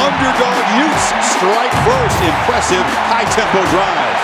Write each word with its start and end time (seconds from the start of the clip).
underdog 0.00 0.64
Utes 0.80 1.06
strike 1.36 1.74
first. 1.84 2.16
Impressive 2.24 2.86
high-tempo 3.08 3.60
drive. 3.68 4.16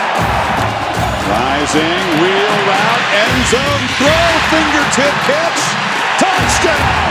Rising, 1.26 2.04
wheel 2.22 2.56
route, 2.70 3.04
end 3.12 3.40
zone, 3.50 3.84
throw, 3.98 4.26
fingertip 4.46 5.14
catch, 5.26 5.60
touchdown! 6.22 7.06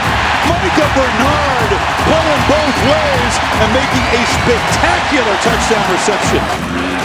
Micah 0.48 0.92
Bernard 0.96 1.72
pulling 2.08 2.44
both 2.48 2.78
ways 2.88 3.34
and 3.60 3.70
making 3.76 4.06
a 4.16 4.22
spectacular 4.40 5.36
touchdown 5.44 5.86
reception. 5.92 6.42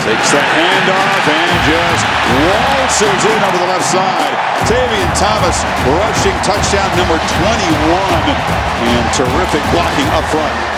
Takes 0.06 0.30
the 0.32 0.40
handoff 0.40 1.24
and 1.28 1.56
just 1.66 2.04
waltzes 2.46 3.22
in 3.26 3.40
over 3.42 3.58
the 3.58 3.68
left 3.68 3.88
side. 3.90 4.36
Tavian 4.70 5.12
Thomas 5.18 5.60
rushing 5.88 6.36
touchdown 6.46 6.88
number 6.94 7.18
21 7.18 8.22
and 8.86 9.04
terrific 9.16 9.64
blocking 9.72 10.08
up 10.14 10.24
front. 10.30 10.69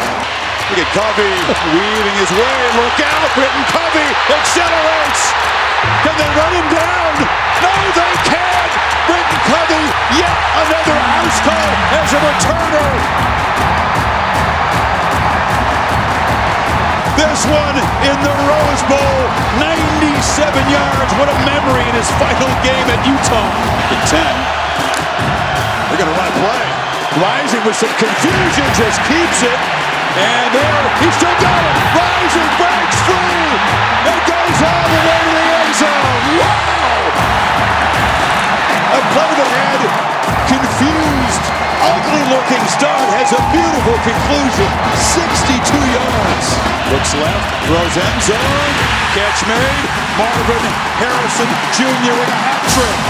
At 0.72 0.88
Covey 0.96 1.36
weaving 1.76 2.16
his 2.16 2.32
way. 2.32 2.58
Look 2.80 2.96
out, 3.04 3.28
Britton 3.36 3.64
Covey 3.68 4.08
accelerates. 4.32 5.22
Can 6.00 6.16
they 6.16 6.30
run 6.32 6.48
him 6.48 6.64
down? 6.72 7.12
No, 7.60 7.72
they 7.92 8.14
can't. 8.24 8.72
Britton 9.04 9.40
Covey, 9.52 9.84
yet 10.16 10.32
another 10.32 10.96
house 10.96 11.38
call 11.44 11.68
as 11.92 12.08
a 12.16 12.20
returner. 12.24 12.88
This 17.20 17.40
one 17.52 17.76
in 18.08 18.16
the 18.24 18.32
Rose 18.32 18.82
Bowl, 18.88 19.20
97 19.60 20.56
yards. 20.72 21.12
What 21.20 21.28
a 21.28 21.36
memory 21.44 21.84
in 21.84 21.94
his 22.00 22.08
final 22.16 22.48
game 22.64 22.88
at 22.88 23.00
Utah. 23.04 23.52
The 23.92 23.98
10. 24.08 24.24
They're 25.92 26.00
going 26.00 26.08
to 26.08 26.16
run 26.16 26.32
play. 26.40 26.64
Rising 27.20 27.60
with 27.68 27.76
some 27.76 27.92
confusion, 28.00 28.64
just 28.72 28.96
keeps 29.04 29.44
it. 29.44 29.81
And 30.12 30.52
there, 30.52 30.84
he's 31.00 31.16
still 31.16 31.32
going. 31.40 31.76
Rising 31.96 32.50
breaks 32.60 32.98
free. 33.08 33.48
It 34.12 34.20
goes 34.28 34.58
all 34.60 34.86
the 34.92 35.00
way 35.08 35.20
to 35.24 35.32
the 35.32 35.46
end 35.56 35.72
zone. 35.72 36.24
Wow! 36.36 37.00
A 38.92 39.00
play 39.08 39.32
that 39.40 39.48
had 39.56 39.80
confused, 40.52 41.44
ugly-looking 41.80 42.64
start 42.68 43.08
has 43.16 43.32
a 43.32 43.40
beautiful 43.56 43.96
conclusion. 44.04 44.68
62 45.00 45.80
yards. 45.96 46.46
Looks 46.92 47.16
left, 47.16 47.48
throws 47.72 47.96
end 47.96 48.20
zone. 48.20 48.72
Catch 49.16 49.40
made. 49.48 49.88
Marvin 50.20 50.64
Harrison 51.00 51.48
Jr. 51.72 52.12
with 52.12 52.28
a 52.28 52.36
hat 52.36 52.60
trick. 52.68 53.00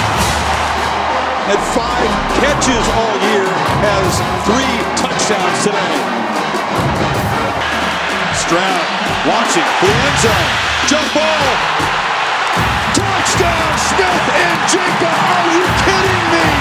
Had 1.51 1.59
five 1.75 2.11
catches 2.39 2.87
all 2.95 3.17
year, 3.27 3.51
has 3.83 4.23
three 4.47 4.79
touchdowns 4.95 5.67
today. 5.67 6.22
Stroud 8.43 8.83
for 9.23 9.87
the 9.87 9.99
end 10.03 10.19
zone. 10.19 10.51
Jump 10.91 11.07
ball. 11.15 11.47
Touchdown, 12.91 13.71
Smith-Njigba. 13.79 15.13
Are 15.15 15.47
you 15.55 15.65
kidding 15.87 16.27
me? 16.35 16.47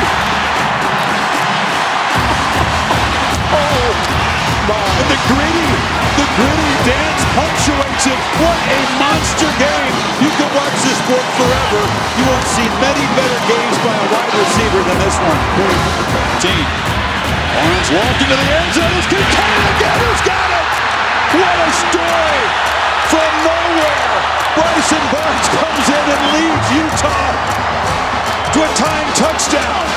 Oh, 3.51 3.91
my. 4.69 4.79
And 5.01 5.09
the 5.11 5.19
gritty, 5.27 5.71
the 6.21 6.27
gritty 6.39 6.71
dance 6.87 7.23
punctuates 7.35 8.05
it. 8.07 8.19
What 8.39 8.55
a 8.55 8.79
monster 9.01 9.51
game. 9.59 9.93
You 10.23 10.31
can 10.37 10.47
watch 10.55 10.77
this 10.85 10.95
sport 11.03 11.25
forever. 11.35 11.81
You 12.15 12.23
won't 12.29 12.47
see 12.47 12.69
many 12.79 13.03
better 13.17 13.41
games 13.49 13.77
by 13.83 13.91
a 13.91 14.07
wide 14.07 14.33
receiver 14.37 14.81
than 14.87 14.97
this 15.03 15.17
one. 15.19 15.41
Team. 16.39 16.63
Lawrence 17.59 17.89
walked 17.91 18.21
into 18.23 18.37
the 18.39 18.47
end 18.55 18.69
zone. 18.71 18.95
It's 18.95 19.09
contained 19.11 19.65
again. 19.75 19.97
Who's 19.99 20.23
got 20.23 20.47
it? 20.47 20.70
What 21.31 21.57
a 21.63 21.71
story 21.71 22.43
from 23.07 23.31
nowhere. 23.47 24.15
Bryson 24.53 25.03
Barnes 25.13 25.47
comes 25.47 25.87
in 25.87 26.05
and 26.11 26.23
leads 26.35 26.67
Utah 26.75 27.31
to 28.51 28.59
a 28.59 28.71
time 28.75 29.13
touchdown. 29.13 29.87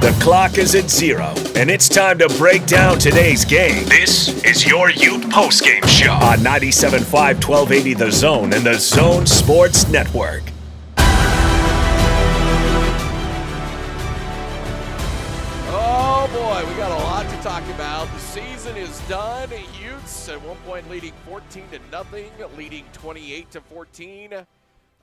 The 0.00 0.18
clock 0.22 0.56
is 0.56 0.74
at 0.74 0.88
zero, 0.88 1.34
and 1.54 1.70
it's 1.70 1.88
time 1.90 2.18
to 2.20 2.28
break 2.38 2.64
down 2.64 2.98
today's 2.98 3.44
game. 3.44 3.84
This 3.90 4.42
is 4.42 4.66
your 4.66 4.88
Ute 4.88 5.24
postgame 5.24 5.86
show 5.86 6.12
on 6.12 6.38
97.5 6.38 7.12
1280 7.12 7.94
The 7.94 8.10
Zone 8.10 8.54
and 8.54 8.64
the 8.64 8.74
Zone 8.74 9.26
Sports 9.26 9.86
Network. 9.88 10.51
Done. 19.08 19.50
Utes 19.82 20.28
at 20.28 20.40
one 20.42 20.56
point 20.58 20.88
leading 20.88 21.12
14 21.26 21.64
to 21.72 21.80
nothing, 21.90 22.30
leading 22.56 22.84
28 22.92 23.50
to 23.50 23.60
14. 23.60 24.46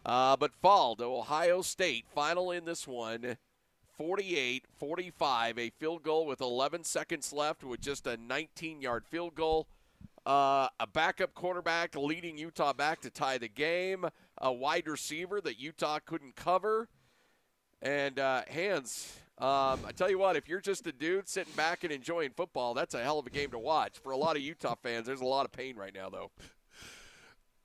Uh, 0.05 0.37
but 0.37 0.53
fall 0.61 0.95
to 0.95 1.03
Ohio 1.03 1.61
State, 1.61 2.05
final 2.15 2.51
in 2.51 2.63
this 2.63 2.87
one. 2.87 3.37
48 3.97 4.65
45, 4.79 5.59
a 5.59 5.69
field 5.71 6.03
goal 6.03 6.25
with 6.25 6.39
11 6.39 6.85
seconds 6.85 7.33
left 7.33 7.63
with 7.63 7.81
just 7.81 8.07
a 8.07 8.15
19 8.15 8.81
yard 8.81 9.03
field 9.05 9.35
goal. 9.35 9.67
Uh, 10.25 10.69
a 10.79 10.87
backup 10.87 11.33
quarterback 11.33 11.95
leading 11.95 12.37
Utah 12.37 12.71
back 12.71 13.01
to 13.01 13.09
tie 13.09 13.37
the 13.37 13.49
game. 13.49 14.05
A 14.37 14.53
wide 14.53 14.87
receiver 14.87 15.41
that 15.41 15.59
Utah 15.59 15.99
couldn't 15.99 16.37
cover. 16.37 16.87
And 17.81 18.17
uh, 18.17 18.43
Hans, 18.49 19.19
um, 19.39 19.79
I 19.85 19.91
tell 19.95 20.09
you 20.09 20.19
what, 20.19 20.35
if 20.35 20.49
you're 20.49 20.59
just 20.59 20.85
a 20.87 20.91
dude 20.91 21.29
sitting 21.29 21.53
back 21.53 21.85
and 21.85 21.93
enjoying 21.93 22.31
football, 22.31 22.73
that's 22.73 22.93
a 22.93 23.01
hell 23.01 23.19
of 23.19 23.25
a 23.25 23.29
game 23.29 23.51
to 23.51 23.59
watch. 23.59 23.97
For 23.97 24.11
a 24.11 24.17
lot 24.17 24.35
of 24.35 24.41
Utah 24.41 24.75
fans, 24.75 25.07
there's 25.07 25.21
a 25.21 25.25
lot 25.25 25.45
of 25.45 25.51
pain 25.51 25.77
right 25.77 25.93
now, 25.93 26.09
though. 26.09 26.31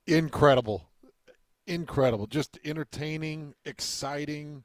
Incredible. 0.07 0.87
Incredible. 1.67 2.27
Just 2.27 2.59
entertaining, 2.63 3.55
exciting. 3.65 4.63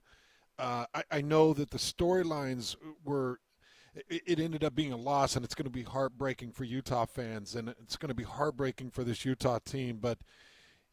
Uh, 0.58 0.84
I, 0.94 1.02
I, 1.10 1.20
know 1.22 1.52
that 1.54 1.70
the 1.70 1.78
storylines 1.78 2.76
were. 3.04 3.40
It, 4.08 4.22
it, 4.26 4.38
ended 4.38 4.62
up 4.62 4.74
being 4.74 4.92
a 4.92 4.96
loss, 4.96 5.34
and 5.34 5.44
it's 5.44 5.54
going 5.54 5.64
to 5.64 5.70
be 5.70 5.82
heartbreaking 5.82 6.52
for 6.52 6.64
Utah 6.64 7.06
fans, 7.06 7.56
and 7.56 7.70
it's 7.82 7.96
going 7.96 8.10
to 8.10 8.14
be 8.14 8.22
heartbreaking 8.22 8.90
for 8.90 9.02
this 9.02 9.24
Utah 9.24 9.58
team. 9.64 9.98
But 10.00 10.18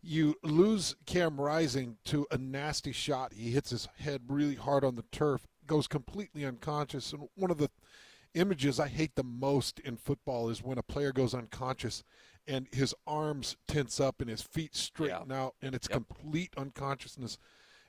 you 0.02 0.36
lose 0.44 0.96
Cam 1.06 1.40
Rising 1.40 1.98
to 2.06 2.26
a 2.32 2.38
nasty 2.38 2.92
shot. 2.92 3.34
He 3.34 3.52
hits 3.52 3.70
his 3.72 3.88
head 4.00 4.22
really 4.30 4.56
hard 4.56 4.84
on 4.84 4.96
the 4.96 5.06
turf, 5.12 5.46
goes 5.68 5.88
completely 5.88 6.46
unconscious. 6.46 7.14
And 7.14 7.28
one 7.36 7.52
of 7.52 7.58
the 7.58 7.70
images 8.34 8.80
I 8.80 8.88
hate 8.88 9.16
the 9.16 9.24
most 9.24 9.80
in 9.80 9.98
football 9.98 10.50
is 10.50 10.64
when 10.64 10.78
a 10.78 10.84
player 10.84 11.12
goes 11.12 11.34
unconscious 11.34 12.04
and 12.48 12.68
his 12.72 12.96
arms 13.06 13.58
tense 13.68 14.00
up 14.00 14.22
and 14.22 14.30
his 14.30 14.42
feet 14.42 14.76
straighten 14.76 15.30
yeah. 15.30 15.44
out, 15.44 15.56
and 15.62 15.76
it's 15.76 15.90
yep. 15.90 16.08
complete 16.08 16.54
unconsciousness 16.58 17.38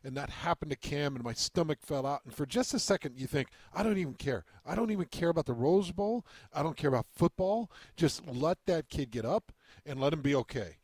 and 0.04 0.16
that 0.16 0.30
happened 0.30 0.70
to 0.70 0.76
Cam, 0.76 1.16
and 1.16 1.24
my 1.24 1.32
stomach 1.32 1.78
fell 1.82 2.06
out. 2.06 2.22
And 2.24 2.32
for 2.32 2.46
just 2.46 2.72
a 2.74 2.78
second, 2.78 3.18
you 3.18 3.26
think, 3.26 3.48
I 3.74 3.82
don't 3.82 3.98
even 3.98 4.14
care. 4.14 4.44
I 4.64 4.74
don't 4.74 4.90
even 4.90 5.06
care 5.06 5.28
about 5.28 5.46
the 5.46 5.52
Rose 5.52 5.90
Bowl. 5.90 6.24
I 6.52 6.62
don't 6.62 6.76
care 6.76 6.88
about 6.88 7.06
football. 7.12 7.70
Just 7.96 8.26
let 8.26 8.58
that 8.66 8.88
kid 8.88 9.10
get 9.10 9.24
up 9.24 9.52
and 9.84 10.00
let 10.00 10.12
him 10.12 10.22
be 10.22 10.34
okay. 10.36 10.76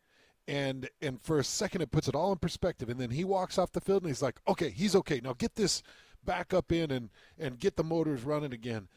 And 0.46 0.90
and 1.00 1.22
for 1.22 1.38
a 1.38 1.44
second, 1.44 1.80
it 1.80 1.90
puts 1.90 2.06
it 2.06 2.14
all 2.14 2.32
in 2.32 2.38
perspective. 2.38 2.90
And 2.90 3.00
then 3.00 3.10
he 3.10 3.24
walks 3.24 3.56
off 3.56 3.72
the 3.72 3.80
field, 3.80 4.02
and 4.02 4.10
he's 4.10 4.20
like, 4.20 4.40
okay, 4.46 4.68
he's 4.68 4.94
okay. 4.96 5.20
Now 5.22 5.32
get 5.32 5.54
this 5.54 5.82
back 6.24 6.54
up 6.54 6.72
in 6.72 6.90
and 6.90 7.10
and 7.38 7.58
get 7.58 7.76
the 7.76 7.84
motors 7.84 8.22
running 8.22 8.52
again. 8.52 8.88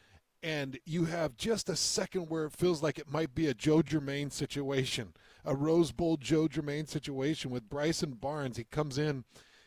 And 0.42 0.78
you 0.84 1.06
have 1.06 1.36
just 1.36 1.68
a 1.68 1.74
second 1.76 2.28
where 2.28 2.44
it 2.44 2.52
feels 2.52 2.82
like 2.82 2.98
it 2.98 3.10
might 3.10 3.34
be 3.34 3.48
a 3.48 3.54
Joe 3.54 3.82
Germaine 3.82 4.30
situation, 4.30 5.14
a 5.44 5.54
Rose 5.54 5.90
Bowl 5.90 6.16
Joe 6.16 6.46
Germaine 6.46 6.86
situation 6.86 7.50
with 7.50 7.68
Bryson 7.68 8.12
Barnes. 8.12 8.56
He 8.56 8.64
comes 8.64 8.98
in 8.98 9.24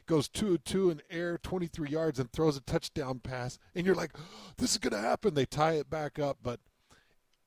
goes 0.08 0.28
two 0.28 0.58
two 0.58 0.90
in 0.90 1.02
air, 1.10 1.38
23 1.38 1.90
yards, 1.90 2.20
and 2.20 2.32
throws 2.32 2.58
a 2.58 2.62
touchdown 2.62 3.20
pass, 3.20 3.58
and 3.74 3.86
you're 3.86 3.96
like, 3.96 4.12
this 4.58 4.72
is 4.72 4.78
going 4.78 4.92
to 4.92 5.00
happen. 5.00 5.34
They 5.34 5.46
tie 5.46 5.74
it 5.74 5.90
back 5.90 6.20
up, 6.20 6.40
but 6.44 6.60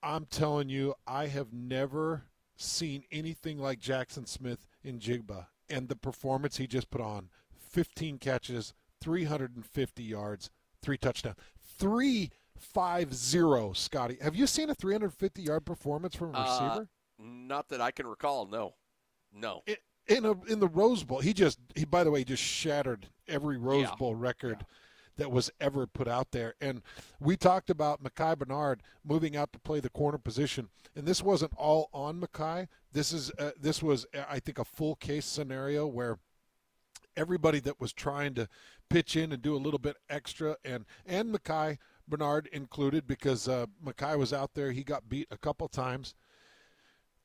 I'm 0.03 0.27
telling 0.27 0.69
you, 0.69 0.95
I 1.07 1.27
have 1.27 1.53
never 1.53 2.25
seen 2.57 3.05
anything 3.11 3.59
like 3.59 3.81
Jackson 3.81 4.27
Smith 4.27 4.67
in 4.83 4.99
Jigba 4.99 5.47
and 5.69 5.89
the 5.89 5.97
performance 5.97 6.57
he 6.57 6.67
just 6.67 6.91
put 6.91 7.01
on 7.01 7.29
15 7.71 8.19
catches, 8.19 8.75
350 9.05 10.03
yards, 10.03 10.51
three 10.83 10.97
touchdowns. 10.97 11.37
Three 11.79 12.31
five 12.59 13.15
zero, 13.15 13.73
Scotty. 13.75 14.17
Have 14.23 14.35
you 14.35 14.47
seen 14.47 14.71
a 14.71 14.75
350 14.75 15.43
yard 15.43 15.67
performance 15.67 16.15
from 16.17 16.35
a 16.35 16.39
uh, 16.39 16.43
receiver? 16.45 16.83
Uh, 16.83 17.23
not 17.23 17.69
that 17.69 17.81
I 17.81 17.91
can 17.91 18.07
recall. 18.07 18.47
No, 18.47 18.75
no. 19.33 19.63
It, 19.67 19.81
in 20.07 20.25
a 20.25 20.33
in 20.45 20.61
the 20.61 20.69
Rose 20.69 21.05
Bowl. 21.05 21.21
He 21.21 21.33
just 21.33 21.59
he 21.75 21.85
by 21.85 22.05
the 22.05 22.11
way 22.11 22.25
just 22.25 22.43
shattered 22.43 23.09
every 23.29 23.59
Rose 23.59 23.89
yeah. 23.89 23.95
Bowl 23.97 24.15
record 24.15 24.59
yeah. 24.61 24.67
that 25.17 25.31
was 25.31 25.51
ever 25.61 25.87
put 25.87 26.09
out 26.09 26.31
there. 26.31 26.55
And 26.61 26.83
we 27.21 27.37
talked 27.37 27.71
about 27.71 28.03
Micah 28.03 28.37
Bernard 28.37 28.83
moving 29.05 29.37
out 29.37 29.53
to 29.53 29.59
play 29.59 29.81
the 29.81 29.91
corner 29.91 30.19
position, 30.19 30.69
and 30.95 31.07
this 31.07 31.23
wasn't 31.23 31.53
all 31.57 31.89
on 31.93 32.21
Micah. 32.21 32.69
This 32.93 33.13
is 33.13 33.31
uh, 33.39 33.53
this 33.61 33.83
was 33.83 34.07
I 34.29 34.41
think 34.41 34.59
a 34.59 34.65
full 34.65 34.97
case 34.97 35.27
scenario 35.27 35.87
where 35.87 36.19
everybody 37.17 37.61
that 37.61 37.81
was 37.81 37.93
trying 37.93 38.35
to 38.35 38.49
pitch 38.91 39.17
in 39.17 39.33
and 39.33 39.43
do 39.43 39.57
a 39.57 39.59
little 39.59 39.79
bit 39.79 39.97
extra, 40.09 40.57
and 40.65 40.85
and 41.07 41.33
Micah 41.33 41.79
Bernard 42.07 42.49
included 42.53 43.07
because 43.07 43.49
uh, 43.49 43.67
Micah 43.81 44.19
was 44.19 44.33
out 44.33 44.55
there. 44.55 44.73
He 44.73 44.85
got 44.85 45.09
beat 45.09 45.29
a 45.31 45.39
couple 45.39 45.69
times. 45.69 46.15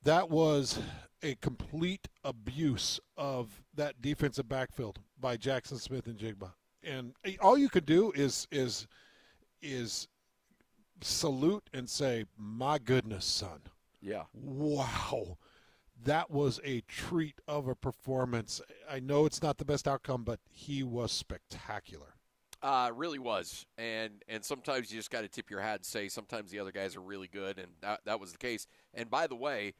That 0.03 0.29
was 0.29 0.79
a 1.21 1.35
complete 1.35 2.07
abuse 2.23 2.99
of 3.17 3.61
that 3.75 4.01
defensive 4.01 4.47
backfield 4.47 4.99
by 5.19 5.35
Jaxon 5.35 5.79
Smith-Njigba, 5.79 6.53
and 6.83 7.13
all 7.41 7.57
you 7.57 7.69
could 7.69 7.85
do 7.85 8.11
is 8.15 8.47
is 8.51 8.87
is 9.61 10.07
salute 11.01 11.69
and 11.73 11.89
say, 11.89 12.25
"My 12.37 12.77
goodness, 12.77 13.25
son." 13.25 13.61
Yeah. 14.01 14.23
Wow. 14.33 15.37
That 16.03 16.31
was 16.31 16.59
a 16.63 16.81
treat 16.81 17.39
of 17.47 17.67
a 17.67 17.75
performance. 17.75 18.61
I 18.89 18.99
know 18.99 19.25
it's 19.25 19.41
not 19.41 19.57
the 19.57 19.65
best 19.65 19.87
outcome, 19.87 20.23
but 20.23 20.39
he 20.49 20.83
was 20.83 21.11
spectacular. 21.11 22.15
Uh, 22.61 22.91
really 22.93 23.19
was, 23.19 23.65
and 23.77 24.21
and 24.27 24.43
sometimes 24.43 24.91
you 24.91 24.99
just 24.99 25.11
got 25.11 25.21
to 25.21 25.29
tip 25.29 25.49
your 25.49 25.61
hat 25.61 25.75
and 25.75 25.85
say 25.85 26.09
sometimes 26.09 26.51
the 26.51 26.59
other 26.59 26.73
guys 26.73 26.97
are 26.97 27.01
really 27.01 27.27
good, 27.27 27.57
and 27.57 27.67
that, 27.79 28.01
that 28.03 28.19
was 28.19 28.33
the 28.33 28.37
case. 28.37 28.67
And 28.93 29.09
by 29.09 29.27
the 29.27 29.35
way, 29.35 29.75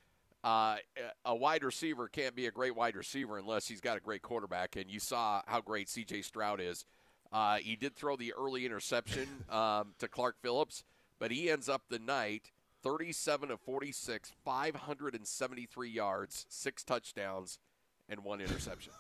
uh, 0.45 0.77
a 1.25 1.36
wide 1.36 1.63
receiver 1.63 2.07
can't 2.07 2.36
be 2.36 2.45
a 2.45 2.51
great 2.51 2.75
wide 2.75 2.95
receiver 2.95 3.38
unless 3.38 3.68
he's 3.68 3.81
got 3.81 3.98
a 3.98 4.00
great 4.00 4.21
quarterback, 4.21 4.77
and 4.77 4.89
you 4.89 5.00
saw 5.00 5.42
how 5.45 5.60
great 5.60 5.89
C.J. 5.89 6.21
Stroud 6.21 6.62
is. 6.62 6.86
Uh, 7.31 7.57
he 7.57 7.75
did 7.75 7.95
throw 7.95 8.16
the 8.16 8.33
early 8.33 8.66
interception 8.66 9.27
um, 9.50 9.94
to 10.00 10.07
Clark 10.07 10.38
Phillips, 10.42 10.83
but 11.19 11.31
he 11.31 11.50
ends 11.50 11.68
up 11.68 11.83
the 11.89 12.00
night 12.00 12.51
37 12.84 13.52
of 13.52 13.60
46, 13.62 14.31
573 14.44 15.90
yards, 15.90 16.46
six 16.50 16.84
touchdowns, 16.84 17.60
and 18.08 18.24
one 18.24 18.42
interception. 18.42 18.94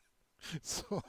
so, 0.62 1.02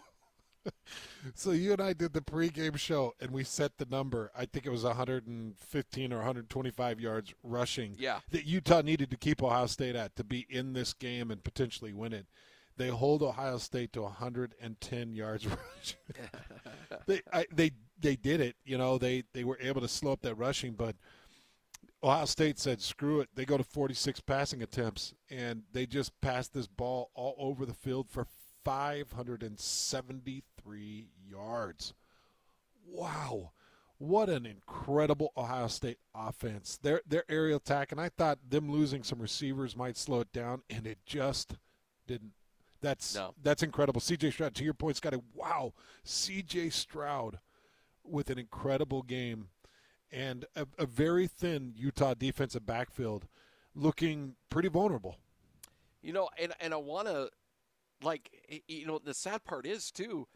so 1.33 1.51
you 1.51 1.73
and 1.73 1.81
I 1.81 1.93
did 1.93 2.13
the 2.13 2.21
pregame 2.21 2.77
show, 2.77 3.13
and 3.19 3.31
we 3.31 3.43
set 3.43 3.77
the 3.77 3.87
number. 3.89 4.31
I 4.37 4.45
think 4.45 4.65
it 4.65 4.69
was 4.69 4.83
115 4.83 6.13
or 6.13 6.17
125 6.17 6.99
yards 6.99 7.33
rushing. 7.43 7.95
Yeah. 7.97 8.19
That 8.31 8.45
Utah 8.45 8.81
needed 8.81 9.09
to 9.11 9.17
keep 9.17 9.41
Ohio 9.41 9.67
State 9.67 9.95
at 9.95 10.15
to 10.15 10.23
be 10.23 10.45
in 10.49 10.73
this 10.73 10.93
game 10.93 11.31
and 11.31 11.43
potentially 11.43 11.93
win 11.93 12.13
it. 12.13 12.27
They 12.75 12.87
hold 12.87 13.21
Ohio 13.21 13.57
State 13.57 13.93
to 13.93 14.01
110 14.01 15.13
yards 15.13 15.45
rushing. 15.77 15.99
they, 17.05 17.21
I, 17.31 17.45
they, 17.53 17.71
they 17.99 18.15
did 18.15 18.41
it. 18.41 18.55
You 18.65 18.77
know, 18.77 18.97
they 18.97 19.23
they 19.33 19.43
were 19.43 19.59
able 19.61 19.81
to 19.81 19.87
slow 19.87 20.11
up 20.11 20.21
that 20.21 20.35
rushing, 20.35 20.73
but 20.73 20.95
Ohio 22.03 22.25
State 22.25 22.59
said, 22.59 22.81
"Screw 22.81 23.21
it." 23.21 23.29
They 23.33 23.45
go 23.45 23.57
to 23.57 23.63
46 23.63 24.19
passing 24.21 24.61
attempts, 24.61 25.13
and 25.29 25.63
they 25.71 25.85
just 25.85 26.19
passed 26.19 26.53
this 26.53 26.67
ball 26.67 27.11
all 27.13 27.35
over 27.37 27.65
the 27.65 27.73
field 27.73 28.09
for 28.09 28.27
573 28.63 31.09
yards. 31.25 31.93
Wow. 32.85 33.53
What 33.97 34.29
an 34.29 34.45
incredible 34.45 35.31
Ohio 35.37 35.67
State 35.67 35.99
offense. 36.13 36.77
Their 36.81 37.01
their 37.07 37.23
aerial 37.29 37.55
attack, 37.57 37.93
and 37.93 38.01
I 38.01 38.09
thought 38.09 38.49
them 38.49 38.69
losing 38.69 39.03
some 39.03 39.21
receivers 39.21 39.77
might 39.77 39.95
slow 39.95 40.19
it 40.19 40.33
down, 40.33 40.63
and 40.69 40.85
it 40.85 40.97
just 41.05 41.55
didn't. 42.05 42.33
That's 42.81 43.15
no. 43.15 43.33
that's 43.41 43.63
incredible. 43.63 44.01
CJ 44.01 44.33
Stroud, 44.33 44.55
to 44.55 44.65
your 44.65 44.73
point, 44.73 44.97
Scotty. 44.97 45.21
Wow, 45.33 45.73
CJ 46.05 46.73
Stroud 46.73 47.39
with 48.03 48.29
an 48.29 48.37
incredible 48.37 49.03
game 49.03 49.47
and 50.13 50.45
a, 50.55 50.67
a 50.77 50.85
very 50.85 51.27
thin 51.27 51.73
Utah 51.75 52.13
defensive 52.13 52.65
backfield 52.65 53.27
looking 53.75 54.35
pretty 54.49 54.69
vulnerable. 54.69 55.17
You 56.01 56.13
know, 56.13 56.29
and 56.39 56.53
and 56.59 56.73
I 56.73 56.77
want 56.77 57.07
to 57.07 57.29
like 58.01 58.29
you 58.67 58.85
know 58.85 58.99
the 59.03 59.13
sad 59.13 59.43
part 59.43 59.65
is 59.65 59.91
too. 59.91 60.27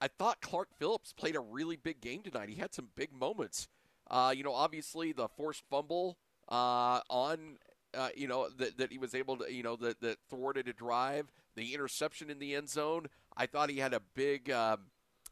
I 0.00 0.08
thought 0.08 0.40
Clark 0.40 0.68
Phillips 0.78 1.12
played 1.12 1.36
a 1.36 1.40
really 1.40 1.76
big 1.76 2.00
game 2.00 2.22
tonight. 2.22 2.50
He 2.50 2.56
had 2.56 2.74
some 2.74 2.88
big 2.94 3.12
moments. 3.12 3.68
Uh, 4.10 4.34
you 4.36 4.44
know, 4.44 4.52
obviously 4.52 5.12
the 5.12 5.28
forced 5.28 5.62
fumble 5.70 6.18
uh, 6.48 7.00
on, 7.08 7.56
uh, 7.94 8.10
you 8.14 8.28
know, 8.28 8.48
that, 8.58 8.76
that 8.76 8.92
he 8.92 8.98
was 8.98 9.14
able 9.14 9.38
to, 9.38 9.50
you 9.50 9.62
know, 9.62 9.76
that, 9.76 10.00
that 10.02 10.18
thwarted 10.28 10.68
a 10.68 10.74
drive, 10.74 11.32
the 11.56 11.72
interception 11.72 12.28
in 12.28 12.38
the 12.38 12.54
end 12.54 12.68
zone. 12.68 13.06
I 13.36 13.46
thought 13.46 13.70
he 13.70 13.78
had 13.78 13.94
a 13.94 14.00
big, 14.14 14.50
um, 14.50 14.80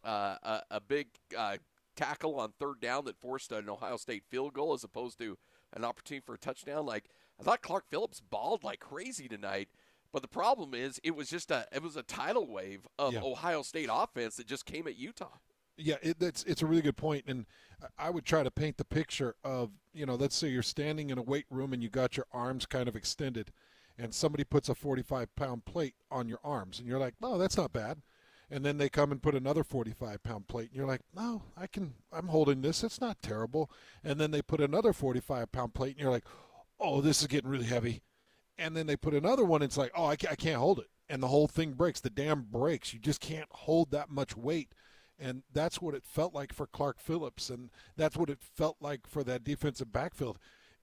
uh, 0.04 0.36
a, 0.42 0.62
a, 0.70 0.80
big 0.80 1.08
uh, 1.36 1.58
tackle 1.96 2.38
on 2.38 2.52
third 2.58 2.80
down 2.80 3.04
that 3.04 3.20
forced 3.20 3.52
an 3.52 3.68
Ohio 3.68 3.96
State 3.96 4.24
field 4.28 4.54
goal 4.54 4.72
as 4.72 4.84
opposed 4.84 5.18
to 5.18 5.38
an 5.72 5.84
opportunity 5.84 6.24
for 6.24 6.34
a 6.34 6.38
touchdown. 6.38 6.86
Like 6.86 7.08
I 7.40 7.42
thought 7.42 7.62
Clark 7.62 7.84
Phillips 7.90 8.20
balled 8.20 8.64
like 8.64 8.80
crazy 8.80 9.28
tonight. 9.28 9.68
But 10.12 10.20
the 10.20 10.28
problem 10.28 10.74
is, 10.74 11.00
it 11.02 11.16
was 11.16 11.30
just 11.30 11.50
a 11.50 11.66
it 11.72 11.82
was 11.82 11.96
a 11.96 12.02
tidal 12.02 12.46
wave 12.46 12.86
of 12.98 13.14
yeah. 13.14 13.20
Ohio 13.22 13.62
State 13.62 13.88
offense 13.90 14.36
that 14.36 14.46
just 14.46 14.66
came 14.66 14.86
at 14.86 14.96
Utah. 14.96 15.38
Yeah, 15.78 15.96
it, 16.02 16.18
it's 16.20 16.44
it's 16.44 16.60
a 16.60 16.66
really 16.66 16.82
good 16.82 16.98
point, 16.98 17.24
and 17.26 17.46
I 17.98 18.10
would 18.10 18.26
try 18.26 18.42
to 18.42 18.50
paint 18.50 18.76
the 18.76 18.84
picture 18.84 19.36
of 19.42 19.70
you 19.94 20.04
know, 20.04 20.14
let's 20.14 20.36
say 20.36 20.48
you're 20.48 20.62
standing 20.62 21.08
in 21.08 21.16
a 21.16 21.22
weight 21.22 21.46
room 21.50 21.72
and 21.72 21.82
you 21.82 21.88
got 21.88 22.16
your 22.16 22.26
arms 22.30 22.66
kind 22.66 22.88
of 22.88 22.96
extended, 22.96 23.52
and 23.98 24.14
somebody 24.14 24.44
puts 24.44 24.68
a 24.68 24.74
45 24.74 25.34
pound 25.34 25.64
plate 25.64 25.94
on 26.10 26.28
your 26.28 26.40
arms, 26.44 26.78
and 26.78 26.86
you're 26.86 26.98
like, 26.98 27.14
oh, 27.22 27.38
that's 27.38 27.56
not 27.56 27.72
bad, 27.72 28.02
and 28.52 28.64
then 28.64 28.78
they 28.78 28.88
come 28.88 29.10
and 29.10 29.22
put 29.22 29.34
another 29.34 29.64
45 29.64 30.22
pound 30.22 30.46
plate, 30.46 30.68
and 30.68 30.76
you're 30.76 30.86
like, 30.86 31.02
no, 31.14 31.42
I 31.56 31.66
can, 31.66 31.94
I'm 32.12 32.28
holding 32.28 32.62
this, 32.62 32.84
it's 32.84 33.00
not 33.00 33.22
terrible, 33.22 33.70
and 34.04 34.20
then 34.20 34.30
they 34.30 34.42
put 34.42 34.60
another 34.60 34.92
45 34.92 35.50
pound 35.50 35.74
plate, 35.74 35.92
and 35.92 36.00
you're 36.00 36.10
like, 36.10 36.26
oh, 36.78 37.00
this 37.00 37.20
is 37.20 37.26
getting 37.26 37.50
really 37.50 37.66
heavy 37.66 38.02
and 38.58 38.76
then 38.76 38.86
they 38.86 38.96
put 38.96 39.14
another 39.14 39.44
one. 39.44 39.62
And 39.62 39.68
it's 39.68 39.76
like, 39.76 39.92
oh, 39.94 40.06
I 40.06 40.16
can't, 40.16 40.32
I 40.32 40.36
can't 40.36 40.58
hold 40.58 40.78
it, 40.78 40.88
and 41.08 41.22
the 41.22 41.28
whole 41.28 41.48
thing 41.48 41.72
breaks. 41.72 42.00
The 42.00 42.10
dam 42.10 42.46
breaks. 42.50 42.92
You 42.92 43.00
just 43.00 43.20
can't 43.20 43.48
hold 43.50 43.90
that 43.90 44.10
much 44.10 44.36
weight, 44.36 44.72
and 45.18 45.42
that's 45.52 45.80
what 45.80 45.94
it 45.94 46.04
felt 46.04 46.34
like 46.34 46.52
for 46.52 46.66
Clark 46.66 47.00
Phillips, 47.00 47.50
and 47.50 47.70
that's 47.96 48.16
what 48.16 48.30
it 48.30 48.38
felt 48.40 48.76
like 48.80 49.06
for 49.06 49.24
that 49.24 49.44
defensive 49.44 49.92
backfield. 49.92 50.38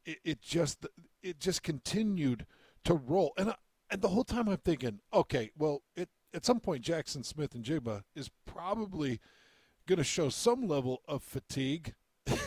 It, 0.06 0.18
it 0.24 0.42
just 0.42 0.86
it 1.22 1.40
just 1.40 1.64
continued 1.64 2.46
to 2.86 2.94
roll, 2.94 3.34
and 3.38 3.54
and 3.90 4.02
the 4.02 4.10
whole 4.10 4.24
time 4.24 4.48
I'm 4.48 4.58
thinking, 4.58 5.00
okay, 5.14 5.52
well, 5.58 5.84
it, 5.96 6.10
at 6.34 6.46
some 6.46 6.60
point 6.60 6.84
Jaxon 6.84 7.26
Smith-Njigba 7.26 8.04
is 8.16 8.30
probably 8.46 9.20
going 9.88 9.98
to 9.98 10.04
show 10.04 10.30
some 10.30 10.68
level 10.68 11.02
of 11.08 11.24
fatigue. 11.24 11.96
and 12.28 12.38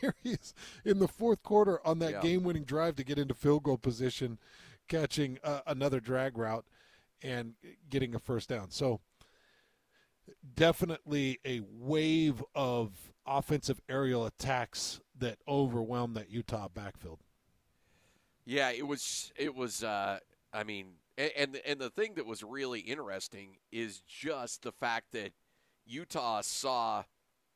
there 0.00 0.14
he 0.22 0.32
is 0.32 0.54
in 0.84 0.98
the 0.98 1.08
fourth 1.08 1.42
quarter 1.42 1.84
on 1.86 1.98
that 2.00 2.12
yeah. 2.12 2.20
game-winning 2.20 2.64
drive 2.64 2.96
to 2.96 3.04
get 3.04 3.18
into 3.18 3.34
field 3.34 3.62
goal 3.62 3.78
position, 3.78 4.38
catching 4.88 5.38
uh, 5.44 5.60
another 5.66 6.00
drag 6.00 6.36
route 6.36 6.64
and 7.22 7.54
getting 7.88 8.14
a 8.14 8.18
first 8.18 8.48
down. 8.48 8.70
So 8.70 9.00
definitely 10.54 11.38
a 11.44 11.62
wave 11.70 12.42
of 12.54 13.12
offensive 13.26 13.80
aerial 13.88 14.26
attacks 14.26 15.00
that 15.18 15.38
overwhelmed 15.48 16.16
that 16.16 16.30
Utah 16.30 16.68
backfield. 16.68 17.20
Yeah, 18.44 18.70
it 18.70 18.86
was. 18.86 19.32
It 19.36 19.54
was. 19.54 19.82
Uh, 19.82 20.18
I 20.52 20.64
mean, 20.64 20.86
and, 21.16 21.30
and 21.36 21.60
and 21.66 21.80
the 21.80 21.90
thing 21.90 22.14
that 22.14 22.26
was 22.26 22.42
really 22.42 22.80
interesting 22.80 23.56
is 23.72 24.02
just 24.06 24.62
the 24.62 24.72
fact 24.72 25.12
that 25.12 25.32
Utah 25.86 26.40
saw 26.40 27.04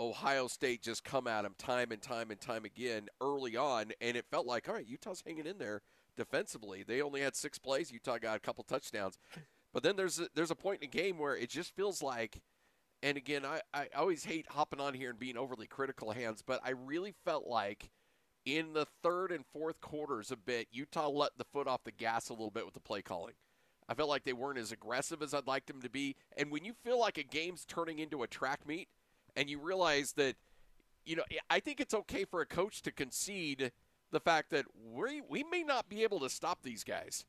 Ohio 0.00 0.46
State 0.46 0.82
just 0.82 1.02
come 1.02 1.26
at 1.26 1.42
them 1.42 1.54
time 1.58 1.90
and 1.90 2.00
time 2.00 2.30
and 2.30 2.40
time 2.40 2.64
again 2.64 3.08
early 3.20 3.56
on, 3.56 3.92
and 4.00 4.16
it 4.16 4.26
felt 4.30 4.46
like, 4.46 4.68
all 4.68 4.74
right, 4.74 4.86
Utah's 4.86 5.22
hanging 5.26 5.46
in 5.46 5.58
there 5.58 5.82
defensively. 6.16 6.82
They 6.82 7.02
only 7.02 7.20
had 7.20 7.34
six 7.34 7.58
plays. 7.58 7.90
Utah 7.90 8.18
got 8.18 8.36
a 8.36 8.40
couple 8.40 8.64
touchdowns, 8.64 9.18
but 9.72 9.82
then 9.82 9.96
there's 9.96 10.20
a, 10.20 10.28
there's 10.34 10.50
a 10.50 10.56
point 10.56 10.82
in 10.82 10.90
the 10.90 10.98
game 10.98 11.18
where 11.18 11.36
it 11.36 11.50
just 11.50 11.74
feels 11.74 12.02
like, 12.02 12.40
and 13.02 13.16
again, 13.16 13.44
I, 13.44 13.60
I 13.74 13.88
always 13.96 14.24
hate 14.24 14.46
hopping 14.50 14.80
on 14.80 14.94
here 14.94 15.10
and 15.10 15.18
being 15.18 15.36
overly 15.36 15.66
critical, 15.66 16.12
Hans, 16.12 16.42
but 16.46 16.60
I 16.64 16.70
really 16.70 17.14
felt 17.24 17.46
like 17.46 17.90
in 18.44 18.72
the 18.72 18.86
third 19.02 19.30
and 19.32 19.44
fourth 19.52 19.80
quarters 19.80 20.30
a 20.30 20.36
bit, 20.36 20.68
Utah 20.70 21.08
let 21.08 21.36
the 21.36 21.44
foot 21.44 21.66
off 21.66 21.84
the 21.84 21.92
gas 21.92 22.28
a 22.28 22.32
little 22.32 22.50
bit 22.50 22.64
with 22.64 22.74
the 22.74 22.80
play 22.80 23.02
calling. 23.02 23.34
I 23.88 23.94
felt 23.94 24.08
like 24.08 24.24
they 24.24 24.32
weren't 24.32 24.58
as 24.58 24.72
aggressive 24.72 25.22
as 25.22 25.32
I'd 25.32 25.46
like 25.46 25.66
them 25.66 25.80
to 25.82 25.88
be, 25.88 26.16
and 26.36 26.50
when 26.50 26.64
you 26.64 26.74
feel 26.84 26.98
like 27.00 27.18
a 27.18 27.22
game's 27.22 27.64
turning 27.64 27.98
into 27.98 28.22
a 28.22 28.26
track 28.26 28.66
meet 28.66 28.88
and 29.36 29.48
you 29.48 29.58
realize 29.58 30.12
that, 30.12 30.36
you 31.06 31.16
know, 31.16 31.22
I 31.48 31.60
think 31.60 31.80
it's 31.80 31.94
okay 31.94 32.24
for 32.24 32.40
a 32.40 32.46
coach 32.46 32.82
to 32.82 32.92
concede 32.92 33.72
the 34.10 34.20
fact 34.20 34.50
that 34.50 34.66
we 34.92 35.20
we 35.20 35.44
may 35.44 35.62
not 35.62 35.88
be 35.88 36.02
able 36.02 36.20
to 36.20 36.30
stop 36.30 36.62
these 36.62 36.84
guys. 36.84 37.24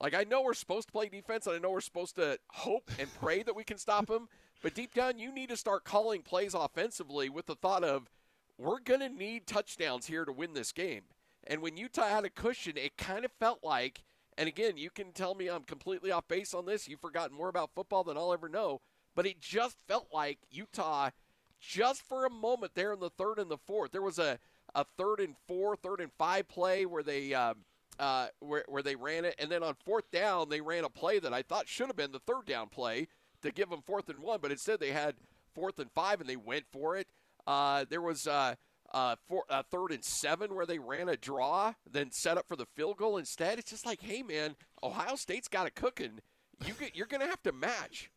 Like 0.00 0.14
I 0.14 0.24
know 0.24 0.42
we're 0.42 0.54
supposed 0.54 0.88
to 0.88 0.92
play 0.92 1.08
defense, 1.08 1.46
and 1.46 1.56
I 1.56 1.58
know 1.58 1.70
we're 1.70 1.80
supposed 1.80 2.16
to 2.16 2.38
hope 2.48 2.90
and 2.98 3.08
pray 3.20 3.42
that 3.42 3.56
we 3.56 3.64
can 3.64 3.78
stop 3.78 4.06
them. 4.06 4.28
But 4.62 4.74
deep 4.74 4.94
down, 4.94 5.18
you 5.18 5.32
need 5.32 5.48
to 5.48 5.56
start 5.56 5.84
calling 5.84 6.22
plays 6.22 6.54
offensively 6.54 7.28
with 7.28 7.46
the 7.46 7.54
thought 7.54 7.84
of 7.84 8.10
we're 8.58 8.80
going 8.80 9.00
to 9.00 9.08
need 9.08 9.46
touchdowns 9.46 10.06
here 10.06 10.24
to 10.24 10.32
win 10.32 10.52
this 10.52 10.72
game. 10.72 11.04
And 11.46 11.62
when 11.62 11.78
Utah 11.78 12.08
had 12.08 12.26
a 12.26 12.30
cushion, 12.30 12.76
it 12.76 12.98
kind 12.98 13.24
of 13.24 13.32
felt 13.32 13.60
like, 13.62 14.04
and 14.40 14.48
again, 14.48 14.78
you 14.78 14.88
can 14.88 15.12
tell 15.12 15.34
me 15.34 15.48
I'm 15.48 15.64
completely 15.64 16.10
off 16.10 16.26
base 16.26 16.54
on 16.54 16.64
this. 16.64 16.88
You've 16.88 17.02
forgotten 17.02 17.36
more 17.36 17.50
about 17.50 17.74
football 17.74 18.04
than 18.04 18.16
I'll 18.16 18.32
ever 18.32 18.48
know. 18.48 18.80
But 19.14 19.26
it 19.26 19.38
just 19.38 19.76
felt 19.86 20.06
like 20.14 20.38
Utah 20.50 21.10
just 21.60 22.00
for 22.00 22.24
a 22.24 22.30
moment 22.30 22.72
there 22.74 22.94
in 22.94 23.00
the 23.00 23.10
third 23.10 23.38
and 23.38 23.50
the 23.50 23.58
fourth. 23.58 23.92
There 23.92 24.00
was 24.00 24.18
a, 24.18 24.38
a 24.74 24.86
third 24.96 25.20
and 25.20 25.36
four, 25.46 25.76
third 25.76 26.00
and 26.00 26.10
five 26.16 26.48
play 26.48 26.86
where 26.86 27.02
they 27.02 27.34
um, 27.34 27.56
uh, 27.98 28.28
where 28.38 28.64
where 28.66 28.82
they 28.82 28.96
ran 28.96 29.26
it, 29.26 29.34
and 29.38 29.50
then 29.50 29.62
on 29.62 29.74
fourth 29.84 30.10
down 30.10 30.48
they 30.48 30.62
ran 30.62 30.84
a 30.84 30.88
play 30.88 31.18
that 31.18 31.34
I 31.34 31.42
thought 31.42 31.68
should 31.68 31.88
have 31.88 31.96
been 31.96 32.12
the 32.12 32.18
third 32.20 32.46
down 32.46 32.70
play 32.70 33.08
to 33.42 33.52
give 33.52 33.68
them 33.68 33.82
fourth 33.84 34.08
and 34.08 34.20
one, 34.20 34.38
but 34.40 34.50
instead 34.50 34.80
they 34.80 34.92
had 34.92 35.16
fourth 35.54 35.78
and 35.78 35.90
five 35.92 36.18
and 36.18 36.30
they 36.30 36.36
went 36.36 36.64
for 36.72 36.96
it. 36.96 37.08
Uh, 37.46 37.84
there 37.90 38.00
was 38.00 38.26
uh, 38.26 38.54
uh, 38.92 39.16
for, 39.28 39.44
uh, 39.48 39.62
third 39.70 39.92
and 39.92 40.04
seven 40.04 40.54
where 40.54 40.66
they 40.66 40.78
ran 40.78 41.08
a 41.08 41.16
draw, 41.16 41.74
then 41.90 42.10
set 42.10 42.38
up 42.38 42.46
for 42.48 42.56
the 42.56 42.66
field 42.66 42.96
goal 42.96 43.16
instead. 43.16 43.58
It's 43.58 43.70
just 43.70 43.86
like, 43.86 44.00
hey 44.00 44.22
man, 44.22 44.56
Ohio 44.82 45.16
State's 45.16 45.48
got 45.48 45.66
it 45.66 45.74
cooking. 45.74 46.20
You 46.66 46.74
get, 46.74 46.94
you're 46.94 47.06
going 47.06 47.22
to 47.22 47.26
have 47.26 47.42
to 47.44 47.52
match. 47.52 48.10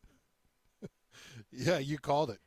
yeah, 1.52 1.78
you 1.78 1.98
called 1.98 2.30
it. 2.30 2.40